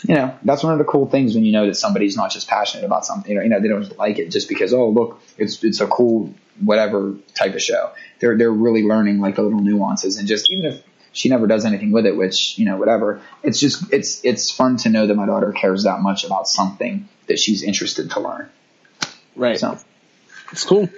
you 0.08 0.14
know, 0.16 0.36
that's 0.42 0.64
one 0.64 0.72
of 0.72 0.78
the 0.78 0.84
cool 0.84 1.06
things 1.06 1.34
when 1.34 1.44
you 1.44 1.52
know 1.52 1.66
that 1.66 1.76
somebody's 1.76 2.16
not 2.16 2.32
just 2.32 2.48
passionate 2.48 2.84
about 2.84 3.06
something, 3.06 3.30
you 3.30 3.38
know, 3.38 3.42
you 3.44 3.48
know, 3.48 3.60
they 3.60 3.68
don't 3.68 3.96
like 3.98 4.18
it 4.18 4.30
just 4.30 4.48
because, 4.48 4.74
oh, 4.74 4.88
look, 4.88 5.20
it's, 5.38 5.62
it's 5.62 5.80
a 5.80 5.86
cool, 5.86 6.34
whatever 6.60 7.14
type 7.34 7.54
of 7.54 7.62
show. 7.62 7.92
They're, 8.18 8.36
they're 8.36 8.50
really 8.50 8.82
learning 8.82 9.20
like 9.20 9.36
the 9.36 9.42
little 9.42 9.60
nuances 9.60 10.16
and 10.16 10.26
just, 10.26 10.50
even 10.50 10.64
if 10.64 10.82
she 11.12 11.28
never 11.28 11.46
does 11.46 11.64
anything 11.64 11.92
with 11.92 12.06
it, 12.06 12.16
which, 12.16 12.58
you 12.58 12.64
know, 12.64 12.76
whatever, 12.76 13.20
it's 13.42 13.60
just, 13.60 13.92
it's, 13.92 14.24
it's 14.24 14.50
fun 14.50 14.76
to 14.78 14.88
know 14.88 15.06
that 15.06 15.14
my 15.14 15.26
daughter 15.26 15.52
cares 15.52 15.84
that 15.84 16.00
much 16.00 16.24
about 16.24 16.48
something 16.48 17.08
that 17.26 17.38
she's 17.38 17.62
interested 17.62 18.10
to 18.12 18.20
learn. 18.20 18.48
Right. 19.36 19.58
So 19.58 19.78
it's 20.50 20.64
cool. 20.64 20.88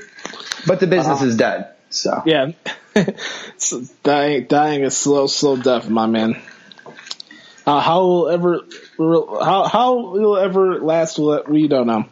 But 0.66 0.81
the 0.81 0.86
business 0.86 1.23
uh, 1.23 1.27
is 1.27 1.36
dead. 1.36 1.74
So 1.91 2.23
yeah, 2.27 2.53
dying, 4.03 4.47
dying 4.47 4.85
a 4.85 4.91
slow, 4.91 5.28
slow 5.28 5.57
death, 5.57 5.89
my 5.89 6.07
man. 6.07 6.41
Uh, 7.66 7.81
how 7.81 8.01
will 8.01 8.28
ever 8.28 8.61
how 8.99 9.65
how 9.65 9.95
will 10.11 10.36
ever 10.36 10.81
last? 10.81 11.19
We 11.19 11.69
don't 11.69 11.86
know. 11.86 12.07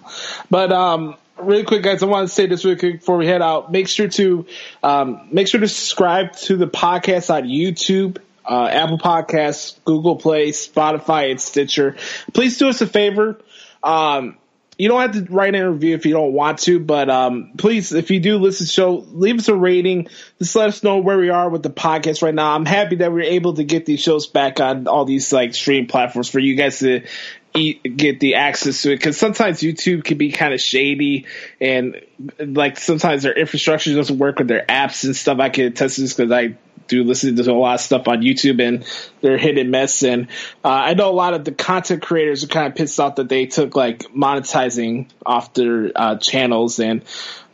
But 0.51 0.73
um, 0.73 1.17
really 1.45 1.65
quick, 1.65 1.83
guys, 1.83 2.03
I 2.03 2.07
want 2.07 2.29
to 2.29 2.35
say 2.35 2.47
this 2.47 2.65
really 2.65 2.77
quick 2.77 3.01
before 3.01 3.17
we 3.17 3.27
head 3.27 3.43
out. 3.43 3.71
Make 3.71 3.89
sure 3.89 4.09
to 4.09 4.47
um, 4.83 5.29
make 5.31 5.49
sure 5.49 5.61
to 5.61 5.69
subscribe 5.69 6.33
to 6.37 6.57
the 6.57 6.67
podcast 6.67 7.33
on 7.33 7.45
YouTube. 7.45 8.19
Uh, 8.45 8.67
Apple 8.67 8.99
Podcasts, 8.99 9.79
Google 9.85 10.17
Play, 10.17 10.51
Spotify, 10.51 11.31
and 11.31 11.41
Stitcher. 11.41 11.97
Please 12.33 12.59
do 12.59 12.69
us 12.69 12.81
a 12.81 12.89
favor. 12.89 13.39
Um, 13.85 14.37
you 14.83 14.89
don't 14.89 15.01
have 15.01 15.13
to 15.13 15.33
write 15.33 15.55
a 15.55 15.71
review 15.71 15.95
if 15.95 16.07
you 16.07 16.13
don't 16.13 16.33
want 16.33 16.59
to, 16.59 16.81
but 16.81 17.09
um, 17.09 17.53
please, 17.57 17.93
if 17.93 18.11
you 18.11 18.19
do 18.19 18.39
listen 18.39 18.67
to 18.67 18.69
the 18.69 18.73
show, 18.73 19.07
leave 19.13 19.39
us 19.39 19.47
a 19.47 19.55
rating. 19.55 20.09
Just 20.41 20.57
let 20.57 20.71
us 20.71 20.83
know 20.83 20.99
where 20.99 21.17
we 21.19 21.31
are 21.31 21.49
with 21.49 21.63
the 21.63 21.71
podcast 21.71 22.21
right 22.21 22.35
now. 22.35 22.53
I'm 22.57 22.67
happy 22.67 22.97
that 22.97 23.13
we're 23.13 23.21
able 23.21 23.55
to 23.55 23.63
get 23.63 23.87
these 23.87 24.01
shows 24.01 24.27
back 24.27 24.59
on 24.59 24.89
all 24.89 25.05
these 25.05 25.33
like 25.33 25.55
stream 25.55 25.87
platforms 25.87 26.29
for 26.29 26.41
you 26.41 26.57
guys 26.57 26.81
to 26.81 27.07
eat, 27.55 27.97
get 27.97 28.19
the 28.19 28.35
access 28.35 28.83
to 28.83 28.91
it 28.91 28.97
because 28.97 29.17
sometimes 29.17 29.61
YouTube 29.61 30.03
can 30.03 30.19
be 30.19 30.33
kind 30.33 30.53
of 30.53 30.61
shady 30.61 31.27
and 31.61 32.01
like 32.41 32.77
sometimes 32.77 33.23
their 33.23 33.39
infrastructure 33.39 33.95
doesn't 33.95 34.19
work 34.19 34.41
with 34.41 34.49
their 34.49 34.67
apps 34.67 35.05
and 35.05 35.15
stuff. 35.15 35.39
I 35.39 35.51
can 35.51 35.67
attest 35.67 35.95
to 35.95 36.01
this 36.01 36.15
because 36.15 36.33
I 36.33 36.57
do 36.87 37.05
listen 37.05 37.37
to 37.37 37.51
a 37.51 37.53
lot 37.53 37.75
of 37.75 37.81
stuff 37.81 38.09
on 38.09 38.23
YouTube 38.23 38.67
and 38.67 38.85
they're 39.21 39.39
hit 39.39 39.59
and 39.59 39.71
miss. 39.71 40.03
And 40.03 40.29
uh, 40.65 40.69
I 40.69 40.95
know 40.95 41.11
a 41.11 41.13
lot 41.13 41.35
of 41.35 41.45
the 41.45 41.53
content 41.53 42.03
creators 42.03 42.45
are 42.45 42.49
kind 42.49 42.67
of 42.67 42.75
pissed 42.75 42.99
off 43.01 43.17
that 43.17 43.29
they 43.29 43.47
took 43.47 43.77
like 43.77 44.01
monetizing 44.15 45.09
off 45.25 45.55
their 45.55 45.93
uh, 45.95 46.17
channels. 46.17 46.79
And 46.79 47.05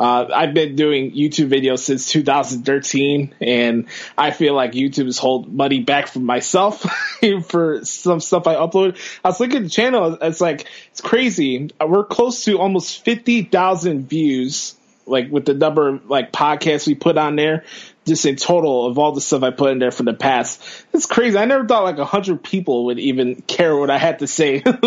uh, 0.00 0.26
I've 0.32 0.54
been 0.54 0.76
doing 0.76 1.12
YouTube 1.12 1.50
videos 1.50 1.80
since 1.80 2.08
2013, 2.10 3.34
and 3.40 3.88
I 4.16 4.30
feel 4.30 4.54
like 4.54 4.72
YouTube 4.72 5.08
is 5.08 5.18
holding 5.18 5.56
money 5.56 5.80
back 5.80 6.06
from 6.06 6.24
myself 6.24 6.82
for 7.46 7.84
some 7.84 8.20
stuff 8.20 8.46
I 8.46 8.54
upload. 8.54 8.98
I 9.24 9.28
was 9.28 9.40
looking 9.40 9.56
at 9.56 9.62
the 9.64 9.70
channel; 9.70 10.16
it's 10.20 10.40
like 10.40 10.66
it's 10.90 11.00
crazy. 11.00 11.70
We're 11.84 12.04
close 12.04 12.44
to 12.44 12.58
almost 12.58 13.04
50,000 13.04 14.08
views 14.08 14.76
like 15.08 15.30
with 15.30 15.46
the 15.46 15.54
number 15.54 15.88
of 15.88 16.10
like 16.10 16.32
podcasts 16.32 16.86
we 16.86 16.94
put 16.94 17.18
on 17.18 17.36
there 17.36 17.64
just 18.08 18.26
in 18.26 18.36
total 18.36 18.86
of 18.86 18.98
all 18.98 19.12
the 19.12 19.20
stuff 19.20 19.42
I 19.42 19.50
put 19.50 19.70
in 19.72 19.78
there 19.78 19.90
from 19.90 20.06
the 20.06 20.14
past. 20.14 20.62
It's 20.92 21.06
crazy. 21.06 21.38
I 21.38 21.44
never 21.44 21.66
thought 21.66 21.84
like 21.84 21.98
a 21.98 22.04
hundred 22.04 22.42
people 22.42 22.86
would 22.86 22.98
even 22.98 23.36
care 23.42 23.76
what 23.76 23.90
I 23.90 23.98
had 23.98 24.20
to 24.20 24.26
say, 24.26 24.62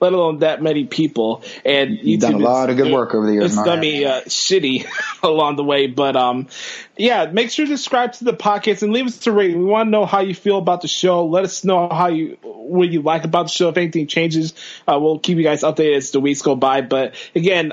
let 0.00 0.12
alone 0.12 0.40
that 0.40 0.62
many 0.62 0.86
people. 0.86 1.44
And 1.64 1.98
you've 2.02 2.20
done 2.20 2.34
a 2.34 2.38
lot 2.38 2.70
of 2.70 2.76
good 2.76 2.92
work 2.92 3.14
over 3.14 3.26
the 3.26 3.34
years. 3.34 3.54
It's 3.54 3.62
done 3.62 3.80
me 3.80 4.04
uh, 4.04 4.22
shitty 4.22 4.86
along 5.22 5.56
the 5.56 5.64
way, 5.64 5.86
but 5.86 6.16
um, 6.16 6.48
yeah. 6.96 7.26
Make 7.26 7.50
sure 7.50 7.66
to 7.66 7.76
subscribe 7.76 8.14
to 8.14 8.24
the 8.24 8.32
podcast 8.32 8.82
and 8.82 8.92
leave 8.92 9.06
us 9.06 9.26
a 9.26 9.32
rating. 9.32 9.58
We 9.58 9.64
want 9.66 9.86
to 9.86 9.90
know 9.90 10.06
how 10.06 10.20
you 10.20 10.34
feel 10.34 10.58
about 10.58 10.80
the 10.80 10.88
show. 10.88 11.26
Let 11.26 11.44
us 11.44 11.64
know 11.64 11.88
how 11.88 12.08
you 12.08 12.38
what 12.42 12.88
you 12.88 13.02
like 13.02 13.24
about 13.24 13.44
the 13.44 13.52
show. 13.52 13.68
If 13.68 13.76
anything 13.76 14.06
changes, 14.06 14.54
uh, 14.88 14.98
we'll 15.00 15.18
keep 15.18 15.38
you 15.38 15.44
guys 15.44 15.62
updated 15.62 15.96
as 15.96 16.10
the 16.10 16.20
weeks 16.20 16.42
go 16.42 16.56
by. 16.56 16.80
But 16.80 17.14
again, 17.34 17.72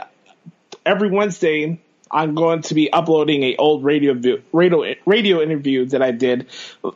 every 0.85 1.09
Wednesday 1.09 1.79
I'm 2.11 2.35
going 2.35 2.61
to 2.63 2.73
be 2.73 2.91
uploading 2.91 3.43
a 3.43 3.55
old 3.57 3.83
radio 3.83 4.13
radio 4.51 4.95
radio 5.05 5.41
interview 5.41 5.85
that 5.87 6.01
I 6.01 6.11
did, 6.11 6.47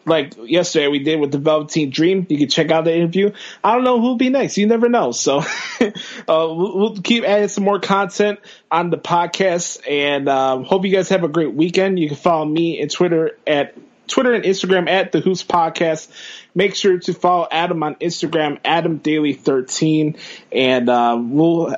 like 0.06 0.34
yesterday 0.38 0.88
we 0.88 1.00
did 1.00 1.20
with 1.20 1.32
the 1.32 1.38
Velveteen 1.38 1.90
Dream. 1.90 2.26
You 2.30 2.38
can 2.38 2.50
check 2.50 2.72
out 2.72 2.86
the 2.86 2.96
interview. 2.96 3.32
I 3.64 3.74
don't 3.74 3.84
know 3.84 4.02
who'll 4.02 4.16
be 4.16 4.30
next. 4.30 4.58
You 4.58 4.68
never 4.68 4.90
know. 4.90 5.12
So 5.12 5.40
uh, 5.80 5.92
we'll, 6.28 6.98
keep 7.04 7.24
adding 7.24 7.48
some 7.48 7.64
more 7.64 7.80
content 7.80 8.40
on 8.72 8.90
the 8.90 8.98
podcast, 8.98 9.82
and 9.90 10.28
um, 10.30 10.64
hope 10.64 10.86
you 10.86 10.92
guys 10.92 11.10
have 11.10 11.24
a 11.24 11.28
great 11.28 11.54
weekend. 11.54 12.00
You 12.00 12.08
can 12.08 12.18
follow 12.18 12.46
me 12.46 12.82
and 12.82 12.90
Twitter 12.90 13.38
at 13.46 13.76
Twitter 14.08 14.34
and 14.34 14.44
Instagram 14.44 14.90
at 14.90 15.12
the 15.12 15.20
Hoots 15.20 15.44
Podcast. 15.44 16.10
Make 16.56 16.76
sure 16.76 17.00
to 17.00 17.14
follow 17.14 17.48
Adam 17.50 17.82
on 17.84 17.96
Instagram, 17.96 18.60
Adam 18.64 18.98
Daley 18.98 19.34
13 19.34 20.18
and 20.52 20.90
uh, 20.90 21.18
we'll 21.20 21.76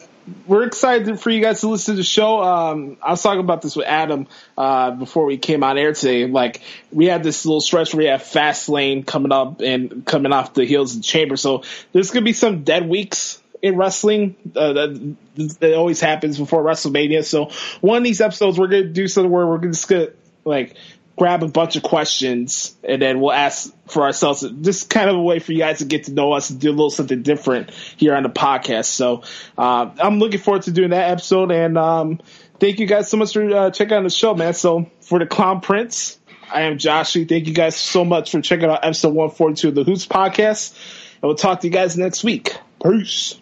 we're 0.48 0.64
excited 0.64 1.20
for 1.20 1.30
you 1.30 1.42
guys 1.42 1.62
to 1.62 1.70
listen 1.70 1.94
to 1.94 1.98
the 1.98 2.04
show. 2.04 2.42
Um, 2.42 2.98
I 3.02 3.12
was 3.12 3.22
talking 3.22 3.42
about 3.42 3.62
this 3.62 3.76
with 3.76 3.86
Adam 3.86 4.28
uh, 4.58 4.92
before 4.92 5.26
we 5.26 5.38
came 5.38 5.64
on 5.64 5.78
air 5.78 5.94
today. 5.94 6.26
Like 6.26 6.62
we 6.92 7.06
had 7.06 7.24
this 7.24 7.46
little 7.46 7.62
stretch 7.62 7.94
where 7.94 8.06
we 8.06 8.10
have 8.10 8.22
Fastlane 8.22 9.06
coming 9.06 9.32
up 9.32 9.62
and 9.62 10.06
coming 10.06 10.32
off 10.32 10.54
the 10.54 10.66
heels 10.66 10.96
of 10.96 11.04
Chamber. 11.04 11.38
So 11.38 11.64
there's 11.92 12.12
gonna 12.12 12.26
be 12.26 12.34
some 12.34 12.64
dead 12.64 12.88
weeks 12.88 13.42
in 13.62 13.78
wrestling. 13.78 14.36
Uh, 14.56 14.74
that, 14.74 15.16
that 15.60 15.74
always 15.76 16.02
happens 16.02 16.38
before 16.38 16.64
WrestleMania. 16.64 17.24
So 17.24 17.52
one 17.82 17.98
of 17.98 18.04
these 18.04 18.22
episodes 18.22 18.58
we're 18.58 18.68
gonna 18.68 18.86
do 18.86 19.08
something 19.08 19.32
where 19.32 19.46
we're 19.46 19.60
just 19.60 19.88
gonna 19.88 20.10
like 20.44 20.76
grab 21.16 21.44
a 21.44 21.48
bunch 21.48 21.76
of 21.76 21.84
questions 21.84 22.76
and 22.84 23.02
then 23.02 23.20
we'll 23.20 23.32
ask 23.32 23.74
for 23.88 24.04
ourselves. 24.04 24.46
Just 24.62 24.90
kind 24.90 25.10
of 25.10 25.16
a 25.16 25.22
way 25.22 25.40
for 25.40 25.54
you 25.54 25.60
guys 25.60 25.80
to 25.80 25.86
get 25.86 26.06
to 26.06 26.14
know 26.14 26.34
us 26.34 26.50
and 26.50 26.60
do 26.60 26.70
a 26.70 26.72
little 26.72 26.90
something 26.90 27.22
different 27.24 27.72
here 27.72 28.16
on 28.16 28.24
the 28.24 28.30
podcast. 28.30 28.86
So 28.86 29.24
uh, 29.58 29.92
I'm 29.98 30.20
looking 30.20 30.40
forward 30.40 30.64
to 30.64 30.72
doing 30.72 30.90
that 30.90 31.12
episode 31.12 31.52
and 31.52 31.78
um, 31.78 32.22
thank 32.60 32.80
you 32.80 32.88
guys 32.88 33.10
so 33.10 33.18
much 33.18 33.34
for 33.34 33.50
uh, 33.50 33.72
checking 33.72 33.94
out 33.96 34.04
the 34.04 34.10
show, 34.10 34.34
man. 34.34 34.54
So 34.54 34.90
for 35.02 35.20
the 35.20 35.26
Clown 35.26 35.62
Prince, 35.62 36.20
I 36.52 36.62
am 36.62 36.78
Joshy. 36.78 37.28
Thank 37.28 37.48
you 37.48 37.54
guys 37.54 37.76
so 37.76 38.06
much 38.06 38.32
for 38.32 38.42
checking 38.42 38.70
out 38.70 38.84
episode 38.84 39.14
142 39.14 39.70
of 39.70 39.76
the 39.76 39.84
Hoots 39.84 40.06
podcast. 40.06 40.76
And 41.22 41.24
we'll 41.24 41.36
talk 41.36 41.62
to 41.62 41.68
you 41.68 41.74
guys 41.74 41.98
next 41.98 42.24
week. 42.24 42.56
Peace. 42.84 43.40